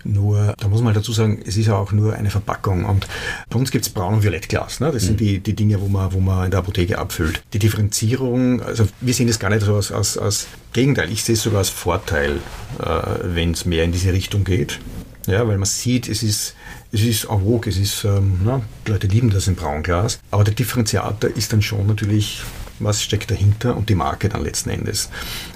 Nur, 0.04 0.54
da 0.60 0.68
muss 0.68 0.82
man 0.82 0.88
halt 0.88 0.98
dazu 0.98 1.12
sagen, 1.12 1.42
es 1.44 1.58
ist 1.58 1.66
ja 1.66 1.76
auch 1.76 1.92
nur 1.92 2.14
eine 2.14 2.30
Verpackung. 2.30 2.86
Und 2.86 3.08
bei 3.50 3.58
uns 3.58 3.72
gibt 3.72 3.86
es 3.86 3.92
Braun- 3.92 4.16
und 4.16 4.24
Violettglas. 4.24 4.80
Ne? 4.80 4.92
Das 4.92 5.04
mhm. 5.04 5.08
sind 5.08 5.20
die, 5.22 5.40
die 5.40 5.56
Dinge, 5.56 5.82
wo 5.82 5.88
man, 5.88 6.14
wo 6.14 6.20
man 6.20 6.46
in 6.46 6.52
der 6.52 6.60
Apotheke 6.60 7.00
abfüllt. 7.00 7.42
Die 7.54 7.60
Differenzierung, 7.60 8.62
also 8.62 8.88
wir 9.00 9.14
sehen 9.16 9.28
es 9.28 9.40
gar 9.40 9.50
nicht 9.50 9.66
so 9.66 9.76
als, 9.76 9.92
als, 9.92 10.20
als 10.20 10.48
Gegenteil. 10.74 11.12
Ich 11.12 11.24
sehe 11.24 11.34
es 11.34 11.44
sogar 11.44 11.60
als 11.60 11.70
Vorteil, 11.70 12.40
äh, 12.80 12.86
wenn 13.24 13.52
es 13.52 13.66
mehr 13.66 13.84
in 13.84 13.92
diese 13.92 14.14
Richtung 14.14 14.44
geht. 14.44 14.80
Ja, 15.28 15.48
weil 15.48 15.58
man 15.58 15.66
sieht, 15.66 16.08
es 16.08 16.24
ist 16.24 16.56
es 16.94 17.04
ist 17.04 17.24
en 17.26 17.40
vogue, 17.40 17.70
es 17.70 17.78
ist, 17.78 18.04
ähm, 18.04 18.42
na, 18.44 18.62
die 18.86 18.92
Leute 18.92 19.08
lieben 19.08 19.30
das 19.30 19.48
im 19.48 19.56
Braunglas, 19.56 20.20
aber 20.30 20.44
der 20.44 20.54
Differenziator 20.54 21.30
ist 21.30 21.54
dann 21.54 21.62
schon 21.62 21.88
natürlich, 21.88 22.42
was 22.80 23.02
steckt 23.02 23.32
dahinter 23.32 23.78
und 23.78 23.88
die 23.88 23.96
Marke 23.96 24.28
dann 24.28 24.44
letzten 24.44 24.72
Endes. 24.72 25.10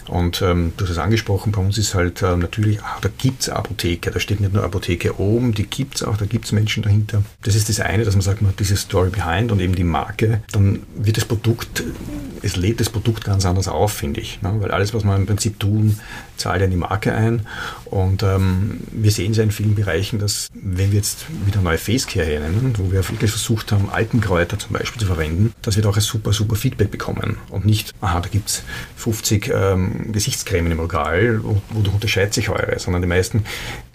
Und 0.08 0.42
ähm, 0.42 0.74
du 0.78 0.86
hast 0.86 0.92
es 0.92 0.98
angesprochen, 0.98 1.52
bei 1.52 1.62
uns 1.62 1.78
ist 1.78 1.96
halt 1.96 2.22
ähm, 2.22 2.40
natürlich, 2.40 2.82
ah, 2.82 2.98
da 3.02 3.10
gibt 3.18 3.42
es 3.42 3.50
Apotheke, 3.50 4.12
da 4.12 4.20
steht 4.20 4.40
nicht 4.40 4.54
nur 4.54 4.64
Apotheke 4.64 5.20
oben, 5.20 5.54
die 5.54 5.66
gibt 5.66 5.96
es 5.96 6.04
auch, 6.04 6.18
da 6.18 6.26
gibt 6.26 6.46
es 6.46 6.52
Menschen 6.52 6.84
dahinter. 6.84 7.24
Das 7.44 7.56
ist 7.56 7.70
das 7.70 7.80
eine, 7.80 8.06
dass 8.06 8.16
man 8.16 8.22
sagt, 8.22 8.42
man 8.42 8.52
hat 8.52 8.60
diese 8.60 8.78
Story 8.78 9.10
behind 9.10 9.52
und 9.52 9.60
eben 9.60 9.76
die 9.76 9.84
Marke, 9.84 10.42
dann 10.52 10.84
wird 10.96 11.18
das 11.18 11.26
Produkt, 11.26 11.84
es 12.42 12.56
lädt 12.56 12.80
das 12.80 12.90
Produkt 12.90 13.24
ganz 13.24 13.46
anders 13.46 13.68
auf, 13.68 13.94
finde 13.94 14.22
ich. 14.22 14.42
Ne? 14.42 14.54
Weil 14.60 14.72
alles, 14.72 14.94
was 14.94 15.04
wir 15.04 15.16
im 15.16 15.26
Prinzip 15.26 15.60
tun, 15.60 16.00
zahlt 16.38 16.60
ja 16.60 16.66
in 16.66 16.72
die 16.72 16.78
Marke 16.78 17.14
ein. 17.14 17.48
Und 17.86 18.24
ähm, 18.24 18.82
wir 18.92 19.12
sehen 19.12 19.32
es 19.32 19.38
ja 19.38 19.44
in 19.44 19.52
vielen 19.52 19.76
Bereichen, 19.76 20.20
dass 20.20 20.50
wenn 20.54 20.92
wir 20.92 20.98
jetzt 20.98 21.26
wieder 21.46 21.62
neue 21.62 21.78
Facecare 21.78 22.26
hernehmen, 22.26 22.74
wo 22.78 22.92
wir 22.92 23.08
wirklich 23.10 23.32
versucht 23.32 23.72
haben, 23.72 23.90
Alpenkräuter 23.90 24.60
zum 24.60 24.74
Beispiel 24.74 25.00
zu 25.00 25.08
verwenden, 25.08 25.54
dass 25.62 25.76
wir 25.76 25.84
da 25.84 25.90
auch 25.90 25.96
ein 25.96 26.02
super, 26.02 26.34
super 26.34 26.56
Feedback 26.56 26.92
bekommen. 26.92 27.38
Und 27.50 27.66
nicht, 27.66 27.94
aha, 28.02 28.20
da 28.20 28.30
gibt 28.30 28.50
es 28.50 28.64
50 28.98 29.52
ähm, 29.54 29.95
Gesichtscreme 30.12 30.72
im 30.72 30.80
Regal, 30.80 31.42
wodurch 31.70 31.94
unterscheidet 31.94 32.34
sich 32.34 32.50
eure, 32.50 32.80
sondern 32.80 33.02
die 33.02 33.08
meisten 33.08 33.44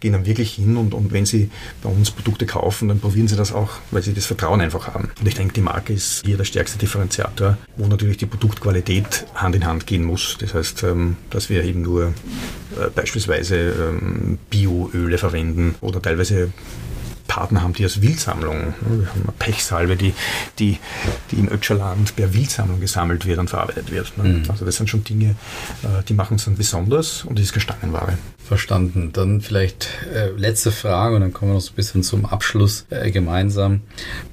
gehen 0.01 0.12
dann 0.12 0.26
wirklich 0.26 0.55
hin 0.55 0.76
und, 0.76 0.94
und 0.94 1.12
wenn 1.12 1.26
sie 1.26 1.51
bei 1.82 1.90
uns 1.90 2.11
Produkte 2.11 2.46
kaufen, 2.46 2.88
dann 2.88 3.01
probieren 3.01 3.28
sie 3.28 3.36
das 3.36 3.53
auch, 3.53 3.70
weil 3.90 4.03
sie 4.03 4.14
das 4.14 4.26
Vertrauen 4.26 4.61
einfach 4.61 4.88
haben. 4.88 5.11
Und 5.20 5.26
ich 5.26 5.34
denke, 5.34 5.55
die 5.55 5.61
Marke 5.61 5.92
ist 5.92 6.24
hier 6.24 6.36
der 6.36 6.44
stärkste 6.44 6.78
Differenziator, 6.78 7.59
wo 7.76 7.86
natürlich 7.86 8.16
die 8.16 8.26
Produktqualität 8.26 9.26
Hand 9.34 9.55
in 9.55 9.66
Hand 9.66 9.86
gehen 9.86 10.05
muss. 10.05 10.36
Das 10.40 10.55
heißt, 10.55 10.82
ähm, 10.84 11.16
dass 11.30 11.51
wir 11.51 11.64
eben 11.64 11.82
nur 11.82 12.07
äh, 12.07 12.90
beispielsweise 12.94 13.57
ähm, 13.57 14.38
Bioöle 14.48 15.18
verwenden 15.18 15.74
oder 15.80 16.01
teilweise 16.01 16.53
Partner 17.31 17.62
haben, 17.62 17.74
die 17.74 17.85
aus 17.87 18.03
Wildsammlung, 18.03 18.57
ne, 18.57 18.74
wir 18.81 19.09
haben 19.09 19.22
eine 19.22 19.33
Pechsalbe, 19.39 19.97
die, 19.97 20.14
die, 20.59 20.78
die 21.31 21.37
im 21.37 21.49
Ötscherland 21.49 22.16
per 22.16 22.35
Wildsammlung 22.35 22.81
gesammelt 22.81 23.24
wird 23.24 23.39
und 23.39 23.49
verarbeitet 23.49 23.93
wird. 23.93 24.18
Ne? 24.18 24.24
Mhm. 24.24 24.43
Also 24.49 24.64
das 24.64 24.74
sind 24.74 24.91
schon 24.91 25.05
Dinge, 25.05 25.37
äh, 25.85 26.03
die 26.09 26.14
machen 26.14 26.35
es 26.35 26.47
dann 26.47 26.57
besonders 26.57 27.24
und 27.24 27.39
das 27.39 27.47
ist 27.47 27.53
Gestangenware. 27.53 28.18
Verstanden. 28.45 29.12
Dann 29.12 29.41
vielleicht 29.41 29.91
äh, 30.12 30.31
letzte 30.31 30.72
Frage 30.72 31.14
und 31.14 31.20
dann 31.20 31.33
kommen 31.33 31.53
wir 31.53 31.55
noch 31.55 31.61
so 31.61 31.70
ein 31.70 31.76
bisschen 31.76 32.03
zum 32.03 32.26
Abschluss 32.26 32.87
äh, 32.91 33.12
gemeinsam. 33.12 33.83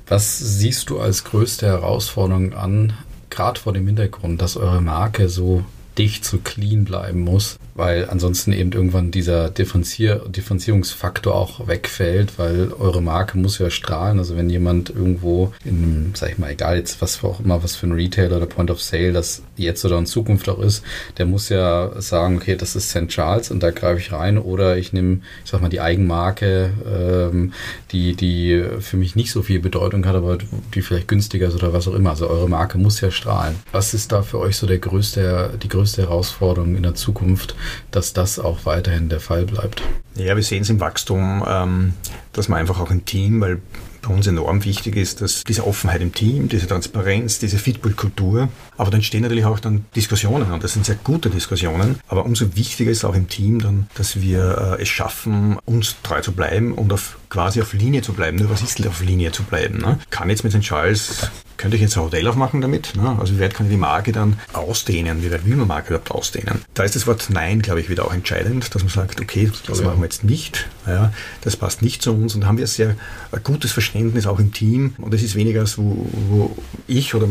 Was 0.07 0.39
siehst 0.39 0.89
du 0.89 0.99
als 0.99 1.23
größte 1.23 1.67
Herausforderung 1.67 2.53
an, 2.53 2.93
gerade 3.29 3.59
vor 3.59 3.73
dem 3.73 3.85
Hintergrund, 3.85 4.41
dass 4.41 4.57
eure 4.57 4.81
Marke 4.81 5.29
so 5.29 5.63
dicht, 5.99 6.25
so 6.25 6.39
clean 6.39 6.83
bleiben 6.83 7.19
muss? 7.19 7.59
Weil 7.77 8.09
ansonsten 8.09 8.51
eben 8.51 8.71
irgendwann 8.71 9.11
dieser 9.11 9.49
Differenzier 9.49 10.23
Differenzierungsfaktor 10.27 11.33
auch 11.33 11.67
wegfällt, 11.67 12.37
weil 12.37 12.71
eure 12.77 13.01
Marke 13.01 13.37
muss 13.37 13.59
ja 13.59 13.69
strahlen. 13.69 14.17
Also 14.17 14.35
wenn 14.35 14.49
jemand 14.49 14.89
irgendwo 14.89 15.53
in 15.63 16.11
sag 16.15 16.31
ich 16.31 16.37
mal, 16.37 16.51
egal 16.51 16.77
jetzt 16.77 17.01
was 17.01 17.23
auch 17.23 17.39
immer, 17.39 17.63
was 17.63 17.75
für 17.75 17.87
ein 17.87 17.93
Retailer 17.93 18.37
oder 18.37 18.47
Point 18.47 18.71
of 18.71 18.81
Sale 18.81 19.13
das 19.13 19.43
jetzt 19.55 19.85
oder 19.85 19.97
in 19.97 20.05
Zukunft 20.05 20.49
auch 20.49 20.59
ist, 20.59 20.83
der 21.17 21.25
muss 21.25 21.49
ja 21.49 22.01
sagen, 22.01 22.37
okay, 22.37 22.55
das 22.55 22.75
ist 22.75 22.89
St. 22.89 23.07
Charles 23.07 23.51
und 23.51 23.61
da 23.61 23.71
greife 23.71 23.99
ich 23.99 24.11
rein 24.11 24.37
oder 24.37 24.77
ich 24.77 24.93
nehme, 24.93 25.19
ich 25.43 25.51
sag 25.51 25.61
mal, 25.61 25.69
die 25.69 25.81
Eigenmarke, 25.81 26.71
ähm, 26.85 27.53
die, 27.91 28.15
die 28.15 28.63
für 28.79 28.97
mich 28.97 29.15
nicht 29.15 29.31
so 29.31 29.43
viel 29.43 29.59
Bedeutung 29.59 30.05
hat, 30.05 30.15
aber 30.15 30.39
die 30.73 30.81
vielleicht 30.81 31.07
günstiger 31.07 31.47
ist 31.47 31.55
oder 31.55 31.73
was 31.73 31.87
auch 31.87 31.93
immer. 31.93 32.11
Also 32.11 32.27
eure 32.27 32.49
Marke 32.49 32.77
muss 32.77 33.01
ja 33.01 33.11
strahlen. 33.11 33.55
Was 33.71 33.93
ist 33.93 34.11
da 34.11 34.23
für 34.23 34.39
euch 34.39 34.57
so 34.57 34.65
der 34.65 34.79
größte, 34.79 35.51
die 35.61 35.69
größte 35.69 36.01
Herausforderung 36.01 36.75
in 36.75 36.83
der 36.83 36.95
Zukunft, 36.95 37.55
dass 37.91 38.13
das 38.13 38.39
auch 38.39 38.65
weiterhin 38.65 39.09
der 39.09 39.19
Fall 39.19 39.45
bleibt. 39.45 39.81
Ja, 40.15 40.35
wir 40.35 40.43
sehen 40.43 40.63
es 40.63 40.69
im 40.69 40.79
Wachstum, 40.79 41.43
ähm, 41.47 41.93
dass 42.33 42.49
man 42.49 42.59
einfach 42.59 42.79
auch 42.79 42.89
ein 42.89 43.05
Team, 43.05 43.41
weil 43.41 43.61
bei 44.07 44.13
uns 44.13 44.27
enorm 44.27 44.63
wichtig 44.63 44.95
ist, 44.95 45.21
dass 45.21 45.43
diese 45.43 45.65
Offenheit 45.65 46.01
im 46.01 46.13
Team, 46.13 46.47
diese 46.47 46.67
Transparenz, 46.67 47.39
diese 47.39 47.57
Feedback-Kultur, 47.57 48.49
aber 48.77 48.91
dann 48.91 49.01
stehen 49.01 49.21
natürlich 49.23 49.45
auch 49.45 49.59
dann 49.59 49.85
Diskussionen 49.95 50.51
und 50.51 50.63
das 50.63 50.73
sind 50.73 50.85
sehr 50.85 50.95
gute 51.03 51.29
Diskussionen, 51.29 51.99
aber 52.07 52.25
umso 52.25 52.55
wichtiger 52.55 52.91
ist 52.91 53.03
auch 53.03 53.15
im 53.15 53.27
Team 53.27 53.61
dann, 53.61 53.89
dass 53.95 54.21
wir 54.21 54.77
äh, 54.79 54.81
es 54.81 54.89
schaffen, 54.89 55.57
uns 55.65 55.95
treu 56.03 56.21
zu 56.21 56.31
bleiben 56.31 56.73
und 56.73 56.93
auf 56.93 57.17
quasi 57.29 57.61
auf 57.61 57.73
Linie 57.73 58.01
zu 58.01 58.13
bleiben. 58.13 58.37
Nur 58.37 58.49
was 58.49 58.61
ist 58.61 58.85
auf 58.87 59.01
Linie 59.01 59.31
zu 59.31 59.43
bleiben? 59.43 59.79
Ne? 59.79 59.99
Kann 60.09 60.29
jetzt 60.29 60.43
mit 60.43 60.53
St. 60.53 60.61
Charles 60.61 61.29
könnte 61.57 61.75
ich 61.75 61.81
jetzt 61.81 61.97
ein 61.97 62.03
Hotel 62.03 62.27
aufmachen 62.27 62.61
damit? 62.61 62.95
Ne? 62.95 63.17
Also 63.19 63.35
wie 63.35 63.39
weit 63.39 63.53
kann 63.53 63.65
ich 63.65 63.71
die 63.71 63.77
Marke 63.77 64.11
dann 64.11 64.39
ausdehnen? 64.53 65.23
Wie 65.23 65.31
weit 65.31 65.45
will 65.45 65.55
man 65.55 65.67
Marke 65.67 65.89
überhaupt 65.89 66.11
ausdehnen? 66.11 66.61
Da 66.73 66.83
ist 66.83 66.95
das 66.95 67.07
Wort 67.07 67.27
Nein, 67.29 67.61
glaube 67.61 67.81
ich, 67.81 67.89
wieder 67.89 68.05
auch 68.05 68.13
entscheidend, 68.13 68.73
dass 68.73 68.83
man 68.83 68.91
sagt, 68.91 69.19
okay, 69.19 69.51
das 69.65 69.81
machen 69.81 69.99
wir 69.99 70.05
jetzt 70.05 70.23
nicht. 70.23 70.67
Ja, 70.85 71.11
das 71.41 71.57
passt 71.57 71.81
nicht 71.81 72.01
zu 72.01 72.13
uns. 72.13 72.35
Und 72.35 72.41
da 72.41 72.47
haben 72.47 72.57
wir 72.57 72.67
sehr 72.67 72.95
ein 73.31 73.43
gutes 73.43 73.71
Verständnis 73.71 74.27
auch 74.27 74.39
im 74.39 74.53
Team. 74.53 74.93
Und 74.99 75.13
es 75.13 75.23
ist 75.23 75.35
weniger 75.35 75.65
so, 75.65 76.07
wo, 76.29 76.55
ich 76.87 77.13
oder 77.15 77.27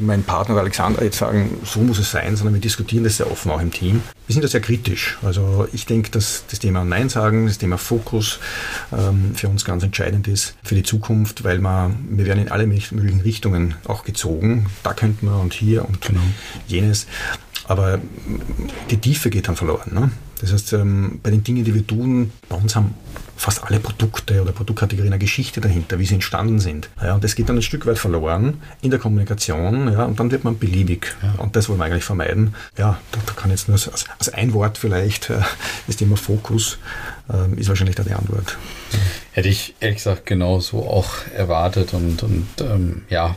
mein 0.00 0.22
Partner 0.22 0.56
Alexander 0.56 1.04
jetzt 1.04 1.18
sagen, 1.18 1.58
so 1.64 1.80
muss 1.80 1.98
es 1.98 2.10
sein, 2.10 2.36
sondern 2.36 2.54
wir 2.54 2.60
diskutieren 2.60 3.04
das 3.04 3.18
sehr 3.18 3.30
offen 3.30 3.50
auch 3.50 3.60
im 3.60 3.70
Team. 3.70 4.02
Wir 4.26 4.34
sind 4.34 4.42
da 4.42 4.48
sehr 4.48 4.60
kritisch. 4.60 5.18
Also 5.22 5.66
ich 5.72 5.86
denke, 5.86 6.10
dass 6.10 6.44
das 6.48 6.60
Thema 6.60 6.84
Nein 6.84 7.08
sagen, 7.08 7.46
das 7.46 7.58
Thema 7.58 7.78
Fokus 7.78 8.38
ähm, 8.92 9.32
für 9.34 9.48
uns 9.48 9.64
ganz 9.64 9.82
entscheidend 9.82 10.28
ist 10.28 10.54
für 10.62 10.74
die 10.74 10.82
Zukunft, 10.82 11.44
weil 11.44 11.58
wir, 11.58 11.90
wir 12.08 12.26
werden 12.26 12.42
in 12.42 12.48
alle 12.48 12.66
möglichen 12.66 13.20
Richtungen 13.20 13.49
auch 13.86 14.04
gezogen. 14.04 14.66
Da 14.82 14.92
könnten 14.92 15.26
wir 15.26 15.38
und 15.38 15.52
hier 15.52 15.84
und 15.84 16.00
genau. 16.00 16.20
jenes. 16.66 17.06
Aber 17.66 18.00
die 18.90 18.96
Tiefe 18.96 19.30
geht 19.30 19.48
dann 19.48 19.56
verloren. 19.56 19.94
Ne? 19.94 20.10
Das 20.40 20.52
heißt, 20.52 20.72
ähm, 20.72 21.20
bei 21.22 21.30
den 21.30 21.44
Dingen, 21.44 21.64
die 21.64 21.74
wir 21.74 21.86
tun, 21.86 22.32
bei 22.48 22.56
uns 22.56 22.74
haben 22.74 22.94
fast 23.36 23.64
alle 23.64 23.80
Produkte 23.80 24.42
oder 24.42 24.52
Produktkategorien 24.52 25.12
eine 25.12 25.18
Geschichte 25.18 25.60
dahinter, 25.60 25.98
wie 25.98 26.04
sie 26.04 26.14
entstanden 26.14 26.60
sind. 26.60 26.90
Ja, 27.00 27.14
und 27.14 27.24
das 27.24 27.34
geht 27.34 27.48
dann 27.48 27.56
ein 27.56 27.62
Stück 27.62 27.86
weit 27.86 27.98
verloren 27.98 28.60
in 28.82 28.90
der 28.90 28.98
Kommunikation, 28.98 29.90
ja, 29.92 30.04
und 30.04 30.20
dann 30.20 30.30
wird 30.30 30.44
man 30.44 30.58
beliebig. 30.58 31.14
Ja. 31.22 31.34
Und 31.42 31.56
das 31.56 31.68
wollen 31.68 31.78
wir 31.78 31.86
eigentlich 31.86 32.04
vermeiden. 32.04 32.54
Ja, 32.76 32.98
da, 33.12 33.18
da 33.24 33.32
kann 33.32 33.50
jetzt 33.50 33.68
nur 33.68 33.74
als, 33.74 33.88
als 34.18 34.28
ein 34.30 34.52
Wort 34.52 34.76
vielleicht 34.76 35.30
äh, 35.30 35.40
das 35.86 35.96
Thema 35.96 36.16
Fokus 36.16 36.78
äh, 37.32 37.58
ist 37.58 37.68
wahrscheinlich 37.68 37.96
da 37.96 38.02
die 38.02 38.12
Antwort. 38.12 38.58
Hätte 39.32 39.48
ich 39.48 39.74
ehrlich 39.80 39.98
gesagt 39.98 40.26
genauso 40.26 40.78
auch 40.78 41.08
erwartet 41.36 41.94
und, 41.94 42.22
und 42.24 42.48
ähm, 42.60 43.02
ja, 43.08 43.36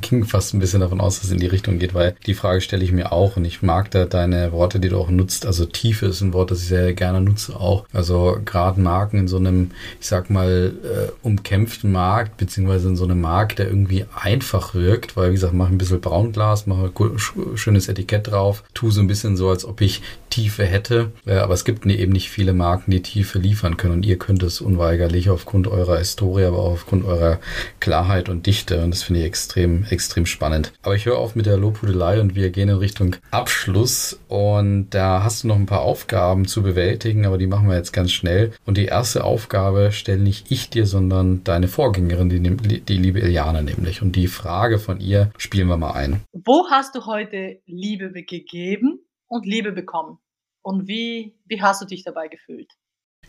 ging 0.00 0.24
fast 0.24 0.52
ein 0.52 0.58
bisschen 0.58 0.80
davon 0.80 1.00
aus, 1.00 1.16
dass 1.16 1.24
es 1.24 1.32
in 1.32 1.40
die 1.40 1.46
Richtung 1.46 1.78
geht, 1.78 1.94
weil 1.94 2.14
die 2.26 2.34
Frage 2.34 2.60
stelle 2.60 2.84
ich 2.84 2.92
mir 2.92 3.10
auch 3.10 3.36
und 3.36 3.46
ich 3.46 3.62
mag 3.62 3.90
da 3.90 4.04
deine 4.04 4.52
Worte, 4.52 4.78
die 4.78 4.90
du 4.90 4.98
auch 4.98 5.08
nutzt. 5.08 5.46
Also 5.46 5.64
Tiefe 5.64 6.06
ist 6.06 6.20
ein 6.20 6.34
Wort, 6.34 6.50
das 6.50 6.60
ich 6.60 6.68
sehr 6.68 6.92
gerne 6.92 7.22
nutze 7.22 7.56
auch. 7.56 7.86
Also 7.94 8.38
gerade 8.44 8.78
Marken 8.80 9.18
in 9.20 9.28
so 9.28 9.38
einem, 9.38 9.70
ich 10.00 10.06
sag 10.06 10.28
mal, 10.28 10.74
äh, 10.84 11.12
umkämpften 11.22 11.90
Markt, 11.90 12.36
beziehungsweise 12.36 12.88
in 12.88 12.96
so 12.96 13.04
einem 13.04 13.22
Markt, 13.22 13.58
der 13.58 13.68
irgendwie 13.68 14.04
einfach 14.14 14.74
wirkt, 14.74 15.16
weil 15.16 15.30
wie 15.30 15.34
gesagt, 15.34 15.54
mach 15.54 15.68
ein 15.68 15.78
bisschen 15.78 16.02
Braunglas, 16.02 16.66
mache 16.66 16.92
ein 16.98 17.56
schönes 17.56 17.88
Etikett 17.88 18.30
drauf, 18.30 18.64
tu 18.74 18.90
so 18.90 19.00
ein 19.00 19.06
bisschen 19.06 19.36
so, 19.38 19.48
als 19.48 19.64
ob 19.64 19.80
ich 19.80 20.02
Tiefe 20.28 20.64
hätte. 20.64 21.12
Äh, 21.24 21.36
aber 21.36 21.54
es 21.54 21.64
gibt 21.64 21.86
eben 21.86 22.12
nicht 22.12 22.28
viele 22.28 22.52
Marken, 22.52 22.90
die 22.90 23.02
Tiefe 23.02 23.38
liefern 23.38 23.78
können 23.78 23.94
und 23.94 24.06
ihr 24.06 24.18
könnt 24.18 24.42
es 24.42 24.60
unweigerlich 24.60 24.89
aufgrund 25.30 25.68
eurer 25.68 25.98
Historie, 25.98 26.44
aber 26.44 26.58
auch 26.58 26.72
aufgrund 26.72 27.04
eurer 27.04 27.38
Klarheit 27.80 28.28
und 28.28 28.46
Dichte 28.46 28.82
und 28.82 28.90
das 28.90 29.02
finde 29.02 29.20
ich 29.20 29.26
extrem, 29.26 29.84
extrem 29.90 30.26
spannend. 30.26 30.72
Aber 30.82 30.94
ich 30.94 31.06
höre 31.06 31.18
auf 31.18 31.34
mit 31.34 31.46
der 31.46 31.56
Lobhudelei 31.56 32.20
und 32.20 32.34
wir 32.34 32.50
gehen 32.50 32.68
in 32.68 32.76
Richtung 32.76 33.16
Abschluss 33.30 34.18
und 34.28 34.90
da 34.90 35.22
hast 35.22 35.44
du 35.44 35.48
noch 35.48 35.56
ein 35.56 35.66
paar 35.66 35.82
Aufgaben 35.82 36.46
zu 36.46 36.62
bewältigen, 36.62 37.26
aber 37.26 37.38
die 37.38 37.46
machen 37.46 37.68
wir 37.68 37.76
jetzt 37.76 37.92
ganz 37.92 38.12
schnell. 38.12 38.52
Und 38.64 38.76
die 38.76 38.86
erste 38.86 39.24
Aufgabe 39.24 39.92
stelle 39.92 40.22
nicht 40.22 40.50
ich 40.50 40.70
dir, 40.70 40.86
sondern 40.86 41.44
deine 41.44 41.68
Vorgängerin, 41.68 42.28
die, 42.28 42.80
die 42.80 42.96
liebe 42.96 43.20
Iliana 43.20 43.62
nämlich. 43.62 44.02
Und 44.02 44.16
die 44.16 44.26
Frage 44.26 44.78
von 44.78 45.00
ihr 45.00 45.30
spielen 45.36 45.68
wir 45.68 45.76
mal 45.76 45.92
ein. 45.92 46.22
Wo 46.32 46.66
hast 46.70 46.94
du 46.94 47.06
heute 47.06 47.60
Liebe 47.66 48.12
gegeben 48.12 49.00
und 49.28 49.46
Liebe 49.46 49.72
bekommen? 49.72 50.18
und 50.62 50.88
wie, 50.88 51.38
wie 51.46 51.62
hast 51.62 51.82
du 51.82 51.86
dich 51.86 52.04
dabei 52.04 52.28
gefühlt? 52.28 52.72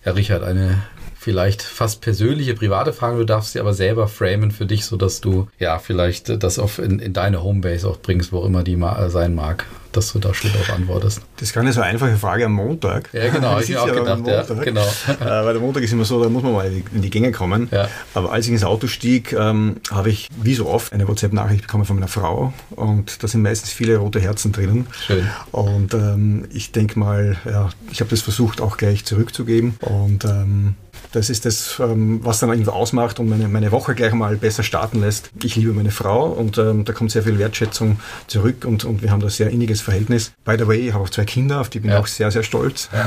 Ja, 0.04 0.14
Richard, 0.14 0.43
eine 0.43 0.82
vielleicht 1.16 1.62
fast 1.62 2.02
persönliche, 2.02 2.56
private 2.56 2.93
Frage. 2.93 3.18
Du 3.20 3.26
darfst 3.26 3.54
sie 3.54 3.60
aber 3.60 3.76
selber 3.76 4.08
framen 4.08 4.52
für 4.52 4.66
dich, 4.66 4.86
sodass 4.86 5.22
du 5.22 5.47
ja 5.60 5.78
vielleicht 5.78 6.43
das 6.43 6.58
auf 6.58 6.80
in, 6.80 6.99
in 6.99 7.14
deine 7.14 7.43
Homebase 7.43 7.88
auch 7.88 7.99
bringst, 7.99 8.34
wo 8.34 8.43
immer 8.43 8.64
die 8.64 8.76
ma 8.76 9.10
sein 9.10 9.36
mag 9.36 9.66
dass 9.92 10.14
du 10.14 10.20
da 10.20 10.34
schon 10.34 10.52
darauf 10.52 10.70
antwortest. 10.72 11.22
Das 11.38 11.50
ist 11.50 11.54
gar 11.54 11.64
nicht 11.64 11.74
so 11.74 11.82
eine 11.82 11.92
einfache 11.92 12.16
Frage 12.18 12.46
am 12.46 12.54
Montag. 12.54 13.10
Ja, 13.14 13.30
genau, 13.30 13.60
ich 13.62 13.76
habe 13.76 13.92
auch 13.92 13.96
gedacht, 13.96 14.50
ja, 14.50 14.64
genau. 14.64 14.82
Äh, 15.22 15.26
weil 15.26 15.54
der 15.54 15.62
Montag 15.62 15.84
ist 15.84 15.92
immer 15.94 16.06
so, 16.06 16.24
da 16.24 16.30
muss 16.30 16.44
man 16.44 16.54
mal 16.54 16.72
in 16.94 17.02
die 17.02 17.10
Gänge 17.10 17.32
kommen. 17.32 17.68
Ja. 17.72 17.88
Aber 18.14 18.32
als 18.32 18.46
ich 18.46 18.52
ins 18.52 18.64
Auto 18.64 18.88
stieg, 18.88 19.34
ähm, 19.34 19.78
habe 19.92 20.10
ich 20.10 20.30
wie 20.42 20.56
so 20.56 20.68
oft 20.68 20.94
eine 20.94 21.08
WhatsApp-Nachricht 21.08 21.64
bekommen 21.64 21.86
von 21.86 21.98
meiner 21.98 22.08
Frau 22.08 22.54
und 22.72 23.24
da 23.24 23.28
sind 23.28 23.42
meistens 23.42 23.72
viele 23.72 23.98
rote 23.98 24.20
Herzen 24.20 24.52
drinnen. 24.52 24.88
Schön. 25.06 25.28
Und 25.52 25.94
ähm, 25.94 26.48
ich 26.52 26.72
denke 26.72 26.98
mal, 26.98 27.38
ja, 27.46 27.70
ich 27.92 28.00
habe 28.00 28.10
das 28.10 28.22
versucht 28.22 28.62
auch 28.62 28.78
gleich 28.78 29.06
zurückzugeben 29.06 29.76
und 29.82 30.26
ähm, 30.26 30.76
das 31.12 31.30
ist 31.30 31.45
das, 31.45 31.80
ähm, 31.80 32.20
was 32.24 32.39
dann 32.39 32.49
irgendwie 32.49 32.72
ausmacht 32.72 33.20
und 33.20 33.30
meine, 33.30 33.47
meine 33.47 33.72
Woche 33.72 33.95
gleich 33.95 34.14
mal 34.14 34.36
besser 34.38 34.64
starten 34.64 35.01
lässt. 35.01 35.32
Ich 35.43 35.55
liebe 35.55 35.74
meine 35.74 35.91
Frau 35.91 36.28
und 36.28 36.57
ähm, 36.57 36.86
da 36.86 36.93
kommt 36.93 37.12
sehr 37.12 37.24
viel 37.24 37.38
Wertschätzung 37.38 37.99
zurück 38.28 38.66
und, 38.66 38.86
und 38.86 39.01
wir 39.01 39.12
haben 39.12 39.20
da 39.20 39.30
sehr 39.30 39.49
inniges 39.49 39.82
Verhältnis. 39.82 40.32
By 40.45 40.55
the 40.57 40.68
way, 40.68 40.88
ich 40.88 40.93
habe 40.93 41.03
auch 41.03 41.09
zwei 41.09 41.26
Kinder, 41.26 41.62
auf 41.62 41.70
die 41.70 41.80
bin 41.80 41.89
ich 41.89 41.95
ja. 41.95 41.99
auch 41.99 42.07
sehr, 42.07 42.32
sehr 42.32 42.43
stolz. 42.43 42.89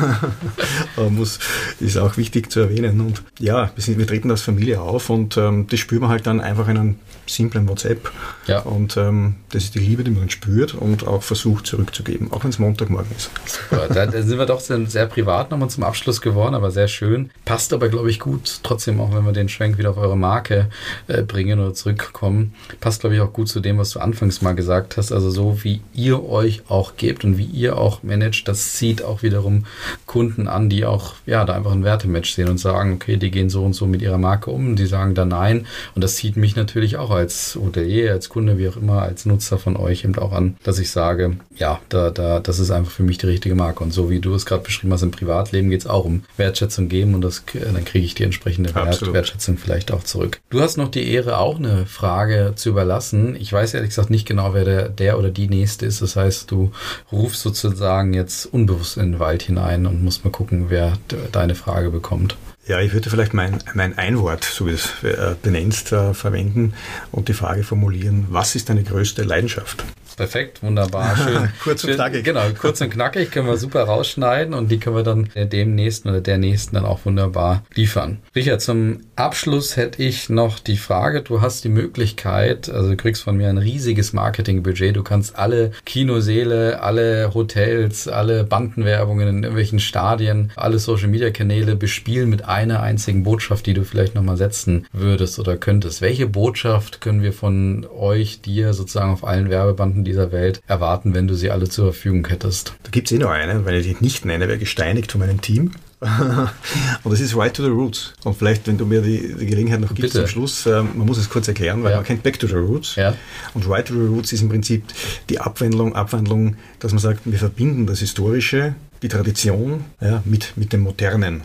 Ja. 0.96 1.08
Muss, 1.08 1.38
ist 1.80 1.96
auch 1.96 2.16
wichtig 2.16 2.50
zu 2.50 2.60
erwähnen. 2.60 3.00
Und 3.00 3.22
ja, 3.38 3.70
wir, 3.74 3.82
sind, 3.82 3.98
wir 3.98 4.06
treten 4.06 4.30
als 4.30 4.42
Familie 4.42 4.80
auf 4.80 5.08
und 5.08 5.36
ähm, 5.36 5.66
das 5.68 5.78
spüren 5.80 6.02
wir 6.02 6.08
halt 6.08 6.26
dann 6.26 6.40
einfach 6.40 6.68
in 6.68 6.76
einem 6.76 6.96
simplen 7.26 7.68
WhatsApp. 7.68 8.10
Ja. 8.46 8.60
Und 8.60 8.96
ähm, 8.96 9.36
das 9.50 9.64
ist 9.64 9.74
die 9.74 9.80
Liebe, 9.80 10.04
die 10.04 10.10
man 10.10 10.30
spürt 10.30 10.74
und 10.74 11.06
auch 11.06 11.22
versucht 11.22 11.66
zurückzugeben, 11.66 12.32
auch 12.32 12.44
wenn 12.44 12.50
es 12.50 12.58
Montagmorgen 12.58 13.10
ist. 13.16 13.30
Super, 13.46 13.88
da, 13.92 14.06
da 14.06 14.22
sind 14.22 14.38
wir 14.38 14.46
doch 14.46 14.60
sehr, 14.60 14.84
sehr 14.86 15.06
privat 15.06 15.50
nochmal 15.50 15.70
zum 15.70 15.84
Abschluss 15.84 16.20
geworden, 16.20 16.54
aber 16.54 16.70
sehr 16.70 16.88
schön. 16.88 17.30
Passt 17.44 17.72
aber, 17.72 17.88
glaube 17.88 18.10
ich, 18.10 18.20
gut, 18.20 18.60
trotzdem 18.62 19.00
auch, 19.00 19.14
wenn 19.14 19.24
wir 19.24 19.32
den 19.32 19.48
Schwenk 19.48 19.78
wieder 19.78 19.90
auf 19.90 19.96
eure 19.96 20.16
Marke 20.16 20.68
äh, 21.08 21.22
bringen 21.22 21.60
oder 21.60 21.74
zurückkommen, 21.74 22.54
passt, 22.80 23.00
glaube 23.00 23.16
ich, 23.16 23.20
auch 23.20 23.32
gut 23.32 23.48
zu 23.48 23.60
dem, 23.60 23.78
was 23.78 23.90
du 23.90 24.00
anfangs 24.00 24.42
mal 24.42 24.54
gesagt 24.54 24.96
hast. 24.96 25.12
Also 25.12 25.30
so, 25.30 25.62
wie 25.64 25.80
ihr 25.94 26.24
euch 26.28 26.62
auch 26.68 26.96
gebt 26.96 27.24
und 27.24 27.38
wie 27.38 27.44
ihr 27.44 27.78
auch 27.78 28.02
managt, 28.02 28.48
das 28.48 28.74
zieht 28.74 29.02
auch 29.02 29.22
wiederum 29.22 29.66
Kunden 30.06 30.48
an, 30.48 30.68
die 30.68 30.84
auch, 30.84 31.14
ja, 31.26 31.44
da 31.44 31.54
einfach 31.54 31.72
ein 31.72 31.84
Wertematch 31.84 32.34
sehen 32.34 32.48
und 32.48 32.58
sagen, 32.58 32.94
okay, 32.94 33.16
die 33.16 33.30
gehen 33.30 33.50
so 33.50 33.64
und 33.64 33.74
so 33.74 33.86
mit 33.86 34.02
ihrer 34.02 34.18
Marke 34.18 34.50
um, 34.50 34.76
die 34.76 34.86
sagen 34.86 35.14
da 35.14 35.24
nein. 35.24 35.66
Und 35.94 36.02
das 36.02 36.16
zieht 36.16 36.36
mich 36.36 36.56
natürlich 36.56 36.96
auch 36.96 37.10
als 37.14 37.58
Hotelier, 37.60 38.12
als 38.12 38.28
Kunde, 38.28 38.58
wie 38.58 38.68
auch 38.68 38.76
immer, 38.76 39.02
als 39.02 39.26
Nutzer 39.26 39.58
von 39.58 39.76
euch 39.76 40.04
eben 40.04 40.16
auch 40.18 40.32
an, 40.32 40.56
dass 40.62 40.78
ich 40.78 40.90
sage, 40.90 41.36
ja, 41.56 41.80
da, 41.88 42.10
da, 42.10 42.40
das 42.40 42.58
ist 42.58 42.70
einfach 42.70 42.90
für 42.90 43.02
mich 43.02 43.18
die 43.18 43.26
richtige 43.26 43.54
Marke. 43.54 43.82
Und 43.84 43.92
so 43.92 44.10
wie 44.10 44.20
du 44.20 44.34
es 44.34 44.46
gerade 44.46 44.62
beschrieben 44.62 44.92
hast, 44.92 45.02
im 45.02 45.10
Privatleben 45.10 45.70
geht 45.70 45.80
es 45.80 45.86
auch 45.86 46.04
um 46.04 46.24
Wertschätzung 46.36 46.88
geben 46.88 47.14
und 47.14 47.22
das, 47.22 47.44
dann 47.52 47.84
kriege 47.84 48.04
ich 48.04 48.14
die 48.14 48.24
entsprechende 48.24 48.74
Wert, 48.74 49.12
Wertschätzung 49.12 49.58
vielleicht 49.58 49.92
auch 49.92 50.04
zurück. 50.04 50.40
Du 50.50 50.60
hast 50.60 50.76
noch 50.76 50.88
die 50.88 51.10
Ehre, 51.10 51.38
auch 51.38 51.58
eine 51.58 51.86
Frage 51.86 52.52
zu 52.56 52.70
überlassen. 52.70 53.36
Ich 53.36 53.52
weiß 53.52 53.74
ehrlich 53.74 53.90
gesagt 53.90 54.10
nicht 54.10 54.26
genau, 54.26 54.54
wer 54.54 54.64
der, 54.64 54.88
der 54.88 55.18
oder 55.18 55.30
die 55.30 55.48
nächste 55.48 55.86
ist. 55.86 56.02
Das 56.02 56.16
heißt, 56.16 56.50
du 56.50 56.72
rufst 57.12 57.42
sozusagen 57.42 58.14
jetzt 58.14 58.46
unbewusst 58.46 58.96
in 58.96 59.12
den 59.12 59.20
Wald 59.20 59.42
hinein 59.42 59.86
und 59.86 60.02
musst 60.02 60.24
mal 60.24 60.30
gucken, 60.30 60.66
wer 60.68 60.94
deine 61.32 61.54
Frage 61.54 61.90
bekommt. 61.90 62.36
Ja, 62.66 62.80
ich 62.80 62.94
würde 62.94 63.10
vielleicht 63.10 63.34
mein, 63.34 63.58
mein 63.74 63.98
Einwort, 63.98 64.42
so 64.42 64.64
wie 64.64 64.70
du 64.70 64.76
es 64.76 65.04
äh, 65.04 65.34
benennst, 65.42 65.92
äh, 65.92 66.14
verwenden 66.14 66.72
und 67.12 67.28
die 67.28 67.34
Frage 67.34 67.62
formulieren, 67.62 68.26
was 68.30 68.54
ist 68.54 68.70
deine 68.70 68.82
größte 68.82 69.22
Leidenschaft? 69.22 69.84
Perfekt, 70.16 70.62
wunderbar, 70.62 71.16
schön. 71.22 71.48
kurz 71.62 71.84
und 71.84 71.94
knackig. 71.94 72.24
Genau, 72.24 72.42
kurz 72.58 72.80
und 72.80 72.90
knackig 72.90 73.30
können 73.30 73.46
wir 73.46 73.56
super 73.56 73.84
rausschneiden 73.84 74.54
und 74.54 74.70
die 74.70 74.78
können 74.78 74.96
wir 74.96 75.02
dann 75.02 75.28
dem 75.34 75.74
nächsten 75.74 76.08
oder 76.08 76.20
der 76.20 76.38
nächsten 76.38 76.76
dann 76.76 76.84
auch 76.84 77.04
wunderbar 77.04 77.64
liefern. 77.74 78.18
Richard, 78.34 78.60
zum 78.60 79.00
Abschluss 79.16 79.76
hätte 79.76 80.02
ich 80.02 80.28
noch 80.28 80.58
die 80.58 80.76
Frage, 80.76 81.22
du 81.22 81.40
hast 81.40 81.64
die 81.64 81.68
Möglichkeit, 81.68 82.68
also 82.68 82.90
du 82.90 82.96
kriegst 82.96 83.22
von 83.22 83.36
mir 83.36 83.48
ein 83.48 83.58
riesiges 83.58 84.12
Marketingbudget, 84.12 84.96
du 84.96 85.02
kannst 85.02 85.36
alle 85.36 85.72
Kinoseele, 85.84 86.80
alle 86.82 87.32
Hotels, 87.34 88.08
alle 88.08 88.44
Bandenwerbungen 88.44 89.28
in 89.28 89.42
irgendwelchen 89.42 89.80
Stadien, 89.80 90.52
alle 90.56 90.78
Social 90.78 91.08
Media 91.08 91.30
Kanäle 91.30 91.76
bespielen 91.76 92.30
mit 92.30 92.44
einer 92.44 92.82
einzigen 92.82 93.24
Botschaft, 93.24 93.66
die 93.66 93.74
du 93.74 93.84
vielleicht 93.84 94.14
nochmal 94.14 94.36
setzen 94.36 94.86
würdest 94.92 95.38
oder 95.38 95.56
könntest. 95.56 96.00
Welche 96.00 96.26
Botschaft 96.26 97.00
können 97.00 97.22
wir 97.22 97.32
von 97.32 97.86
euch, 97.96 98.40
dir 98.40 98.74
sozusagen 98.74 99.12
auf 99.12 99.24
allen 99.24 99.50
Werbebanden 99.50 100.03
dieser 100.04 100.32
Welt 100.32 100.60
erwarten, 100.66 101.14
wenn 101.14 101.26
du 101.26 101.34
sie 101.34 101.50
alle 101.50 101.68
zur 101.68 101.92
Verfügung 101.92 102.26
hättest? 102.26 102.74
Da 102.82 102.90
gibt 102.90 103.10
es 103.10 103.16
eh 103.16 103.18
noch 103.18 103.30
eine, 103.30 103.64
weil 103.64 103.76
ich 103.76 103.86
die 103.86 103.96
nicht 104.04 104.24
nenne, 104.24 104.48
wäre 104.48 104.58
gesteinigt 104.58 105.12
von 105.12 105.20
meinem 105.20 105.40
Team. 105.40 105.72
und 106.00 107.12
das 107.12 107.20
ist 107.20 107.34
Right 107.34 107.54
to 107.54 107.62
the 107.62 107.70
Roots. 107.70 108.12
Und 108.24 108.36
vielleicht, 108.36 108.66
wenn 108.66 108.76
du 108.76 108.84
mir 108.84 109.00
die, 109.00 109.34
die 109.40 109.46
Gelegenheit 109.46 109.80
noch 109.80 109.88
gibst 109.88 110.12
Bitte. 110.12 110.18
zum 110.18 110.26
Schluss, 110.26 110.66
äh, 110.66 110.82
man 110.82 111.06
muss 111.06 111.16
es 111.16 111.30
kurz 111.30 111.48
erklären, 111.48 111.82
weil 111.82 111.92
ja. 111.92 111.96
man 111.96 112.04
kennt 112.04 112.22
Back 112.22 112.38
to 112.38 112.46
the 112.46 112.54
Roots. 112.54 112.96
Ja. 112.96 113.14
Und 113.54 113.68
Right 113.68 113.86
to 113.86 113.94
the 113.94 114.06
Roots 114.06 114.32
ist 114.32 114.42
im 114.42 114.50
Prinzip 114.50 114.84
die 115.30 115.40
Abwandlung, 115.40 115.94
Abwandlung, 115.94 116.56
dass 116.78 116.92
man 116.92 116.98
sagt, 116.98 117.20
wir 117.24 117.38
verbinden 117.38 117.86
das 117.86 118.00
Historische 118.00 118.74
die 119.02 119.08
Tradition 119.08 119.84
ja, 120.00 120.22
mit, 120.24 120.54
mit 120.56 120.72
dem 120.72 120.80
Modernen, 120.80 121.42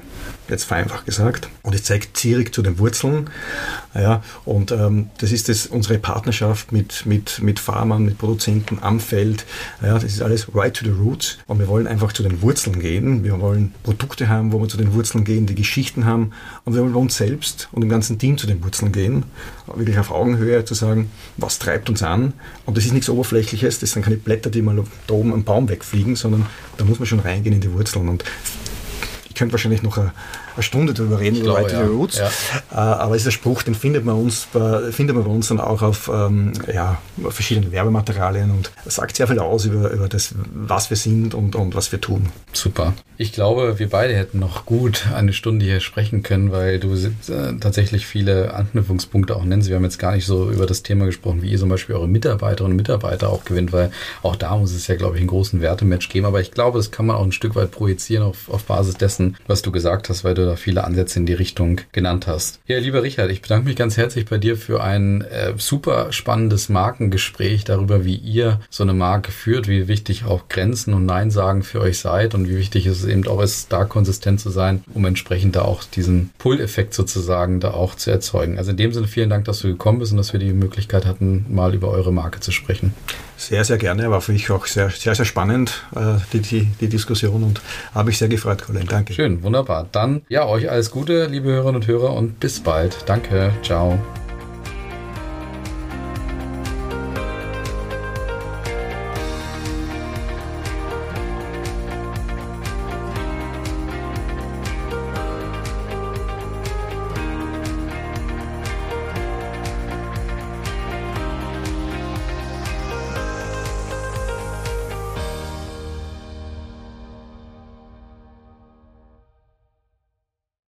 jetzt 0.49 0.65
vereinfacht 0.65 1.05
gesagt. 1.05 1.49
Und 1.63 1.75
es 1.75 1.83
zeigt 1.83 2.17
zierig 2.17 2.53
zu 2.53 2.61
den 2.61 2.79
Wurzeln. 2.79 3.29
Ja, 3.93 4.23
und 4.45 4.71
ähm, 4.71 5.09
das 5.17 5.31
ist 5.31 5.49
das, 5.49 5.67
unsere 5.67 5.97
Partnerschaft 5.97 6.71
mit, 6.71 7.05
mit, 7.05 7.41
mit 7.41 7.59
Farmern, 7.59 8.03
mit 8.03 8.17
Produzenten 8.17 8.79
am 8.81 8.99
Feld. 8.99 9.45
Ja, 9.81 9.93
das 9.93 10.03
ist 10.03 10.21
alles 10.21 10.53
right 10.53 10.75
to 10.75 10.85
the 10.85 10.91
roots. 10.91 11.37
Und 11.47 11.59
wir 11.59 11.67
wollen 11.67 11.87
einfach 11.87 12.13
zu 12.13 12.23
den 12.23 12.41
Wurzeln 12.41 12.79
gehen. 12.79 13.23
Wir 13.23 13.39
wollen 13.39 13.73
Produkte 13.83 14.29
haben, 14.29 14.51
wo 14.51 14.59
wir 14.59 14.67
zu 14.67 14.77
den 14.77 14.93
Wurzeln 14.93 15.23
gehen, 15.23 15.45
die 15.45 15.55
Geschichten 15.55 16.05
haben. 16.05 16.31
Und 16.65 16.73
wir 16.75 16.81
wollen 16.81 16.93
bei 16.93 16.99
uns 16.99 17.17
selbst 17.17 17.67
und 17.71 17.81
im 17.81 17.89
ganzen 17.89 18.19
Team 18.19 18.37
zu 18.37 18.47
den 18.47 18.63
Wurzeln 18.63 18.91
gehen. 18.91 19.23
Wirklich 19.73 19.99
auf 19.99 20.11
Augenhöhe 20.11 20.65
zu 20.65 20.73
sagen, 20.73 21.09
was 21.37 21.59
treibt 21.59 21.89
uns 21.89 22.03
an. 22.03 22.33
Und 22.65 22.77
das 22.77 22.85
ist 22.85 22.93
nichts 22.93 23.09
Oberflächliches. 23.09 23.79
Das 23.79 23.91
sind 23.91 24.03
keine 24.03 24.17
Blätter, 24.17 24.49
die 24.49 24.61
mal 24.61 24.83
da 25.07 25.13
oben 25.13 25.33
am 25.33 25.43
Baum 25.43 25.69
wegfliegen, 25.69 26.15
sondern 26.15 26.45
da 26.77 26.85
muss 26.85 26.99
man 26.99 27.05
schon 27.05 27.19
reingehen 27.19 27.55
in 27.55 27.61
die 27.61 27.73
Wurzeln. 27.73 28.09
Und 28.09 28.23
könnte 29.39 29.53
wahrscheinlich 29.53 29.81
noch 29.81 29.97
eine, 29.97 30.11
eine 30.59 30.63
Stunde 30.63 30.93
darüber 30.93 31.19
reden, 31.19 31.37
über 31.37 31.55
Right 31.55 31.71
ja. 31.71 31.83
the 31.83 31.89
Roots. 31.89 32.17
Ja. 32.17 32.27
Äh, 32.71 32.75
aber 32.75 33.15
ein 33.15 33.31
Spruch, 33.31 33.63
den 33.63 33.75
findet 33.75 34.05
man, 34.05 34.15
uns 34.15 34.47
bei, 34.51 34.91
findet 34.91 35.15
man 35.15 35.25
bei 35.25 35.31
uns 35.31 35.47
dann 35.47 35.59
auch 35.59 35.81
auf 35.81 36.09
ähm, 36.13 36.53
ja, 36.71 36.97
verschiedenen 37.29 37.71
Werbematerialien 37.71 38.51
und 38.51 38.71
sagt 38.85 39.15
sehr 39.15 39.27
viel 39.27 39.39
aus 39.39 39.65
über, 39.65 39.89
über 39.91 40.07
das, 40.07 40.35
was 40.53 40.89
wir 40.89 40.97
sind 40.97 41.33
und, 41.33 41.55
und 41.55 41.75
was 41.75 41.91
wir 41.91 42.01
tun. 42.01 42.29
Super. 42.53 42.93
Ich 43.17 43.33
glaube, 43.33 43.79
wir 43.79 43.89
beide 43.89 44.15
hätten 44.15 44.39
noch 44.39 44.65
gut 44.65 45.07
eine 45.13 45.33
Stunde 45.33 45.65
hier 45.65 45.81
sprechen 45.81 46.23
können, 46.23 46.51
weil 46.51 46.79
du 46.79 46.93
äh, 46.93 47.09
tatsächlich 47.59 48.05
viele 48.05 48.53
Anknüpfungspunkte 48.53 49.35
auch 49.35 49.43
nennst. 49.43 49.67
Wir 49.67 49.75
haben 49.75 49.83
jetzt 49.83 49.99
gar 49.99 50.13
nicht 50.15 50.25
so 50.25 50.49
über 50.49 50.65
das 50.65 50.83
Thema 50.83 51.05
gesprochen, 51.05 51.41
wie 51.41 51.51
ihr 51.51 51.57
zum 51.57 51.67
Beispiel 51.67 51.95
eure 51.95 52.07
Mitarbeiterinnen 52.07 52.71
und 52.71 52.77
Mitarbeiter 52.77 53.29
auch 53.29 53.43
gewinnt, 53.43 53.73
weil 53.73 53.91
auch 54.23 54.37
da 54.37 54.55
muss 54.55 54.73
es 54.73 54.87
ja, 54.87 54.95
glaube 54.95 55.15
ich, 55.15 55.21
einen 55.21 55.27
großen 55.27 55.59
Wertematch 55.61 56.07
geben. 56.07 56.25
Aber 56.25 56.39
ich 56.39 56.51
glaube, 56.51 56.79
das 56.79 56.91
kann 56.91 57.05
man 57.05 57.17
auch 57.17 57.23
ein 57.23 57.33
Stück 57.33 57.55
weit 57.55 57.71
projizieren 57.71 58.23
auf, 58.23 58.49
auf 58.49 58.63
Basis 58.63 58.95
dessen, 58.95 59.35
was 59.47 59.61
du 59.61 59.71
gesagt 59.71 60.07
hast, 60.07 60.23
weil 60.23 60.33
du 60.33 60.45
da 60.49 60.55
viele 60.55 60.83
Ansätze 60.83 61.19
in 61.19 61.25
die 61.25 61.33
Richtung 61.33 61.81
genannt 61.91 62.27
hast. 62.27 62.59
Ja, 62.67 62.79
lieber 62.79 63.03
Richard, 63.03 63.31
ich 63.31 63.41
bedanke 63.41 63.67
mich 63.67 63.75
ganz 63.75 63.97
herzlich 63.97 64.25
bei 64.25 64.37
dir 64.37 64.57
für 64.57 64.83
ein 64.83 65.21
äh, 65.21 65.53
super 65.57 66.11
spannendes 66.11 66.69
Markengespräch 66.69 67.63
darüber, 67.63 68.05
wie 68.05 68.15
ihr 68.15 68.59
so 68.69 68.83
eine 68.83 68.93
Marke 68.93 69.31
führt, 69.31 69.67
wie 69.67 69.87
wichtig 69.87 70.25
auch 70.25 70.49
Grenzen 70.49 70.93
und 70.93 71.05
Nein 71.05 71.31
sagen 71.31 71.63
für 71.63 71.81
euch 71.81 71.99
seid 71.99 72.35
und 72.35 72.49
wie 72.49 72.57
wichtig 72.57 72.85
es 72.85 73.05
eben 73.05 73.27
auch 73.27 73.41
ist, 73.41 73.71
da 73.71 73.85
konsistent 73.85 74.39
zu 74.39 74.49
sein, 74.49 74.83
um 74.93 75.05
entsprechend 75.05 75.55
da 75.55 75.61
auch 75.61 75.83
diesen 75.83 76.31
Pull-Effekt 76.37 76.93
sozusagen 76.93 77.59
da 77.59 77.71
auch 77.71 77.95
zu 77.95 78.11
erzeugen. 78.11 78.57
Also 78.57 78.71
in 78.71 78.77
dem 78.77 78.91
Sinne 78.91 79.07
vielen 79.07 79.29
Dank, 79.29 79.45
dass 79.45 79.59
du 79.59 79.67
gekommen 79.67 79.99
bist 79.99 80.11
und 80.11 80.17
dass 80.17 80.33
wir 80.33 80.39
die 80.39 80.53
Möglichkeit 80.53 81.05
hatten, 81.05 81.45
mal 81.49 81.73
über 81.73 81.89
eure 81.89 82.11
Marke 82.11 82.39
zu 82.39 82.51
sprechen. 82.51 82.93
Sehr, 83.39 83.63
sehr 83.63 83.77
gerne. 83.77 84.11
War 84.11 84.19
für 84.21 84.33
mich 84.33 84.51
auch 84.51 84.65
sehr, 84.65 84.89
sehr, 84.89 85.15
sehr 85.15 85.25
spannend, 85.25 85.83
äh, 85.95 86.15
die, 86.33 86.41
die, 86.41 86.65
die 86.81 86.89
Diskussion 86.89 87.43
und 87.43 87.61
habe 87.95 88.07
mich 88.07 88.17
sehr 88.17 88.27
gefreut, 88.27 88.63
Colin. 88.63 88.85
Danke. 88.85 89.13
Schön, 89.13 89.41
wunderbar. 89.41 89.87
Dann 89.91 90.21
ja, 90.27 90.45
euch 90.45 90.69
alles 90.69 90.91
Gute, 90.91 91.25
liebe 91.25 91.49
Hörerinnen 91.49 91.77
und 91.77 91.87
Hörer 91.87 92.13
und 92.13 92.39
bis 92.39 92.59
bald. 92.59 92.97
Danke. 93.05 93.53
Ciao. 93.63 93.97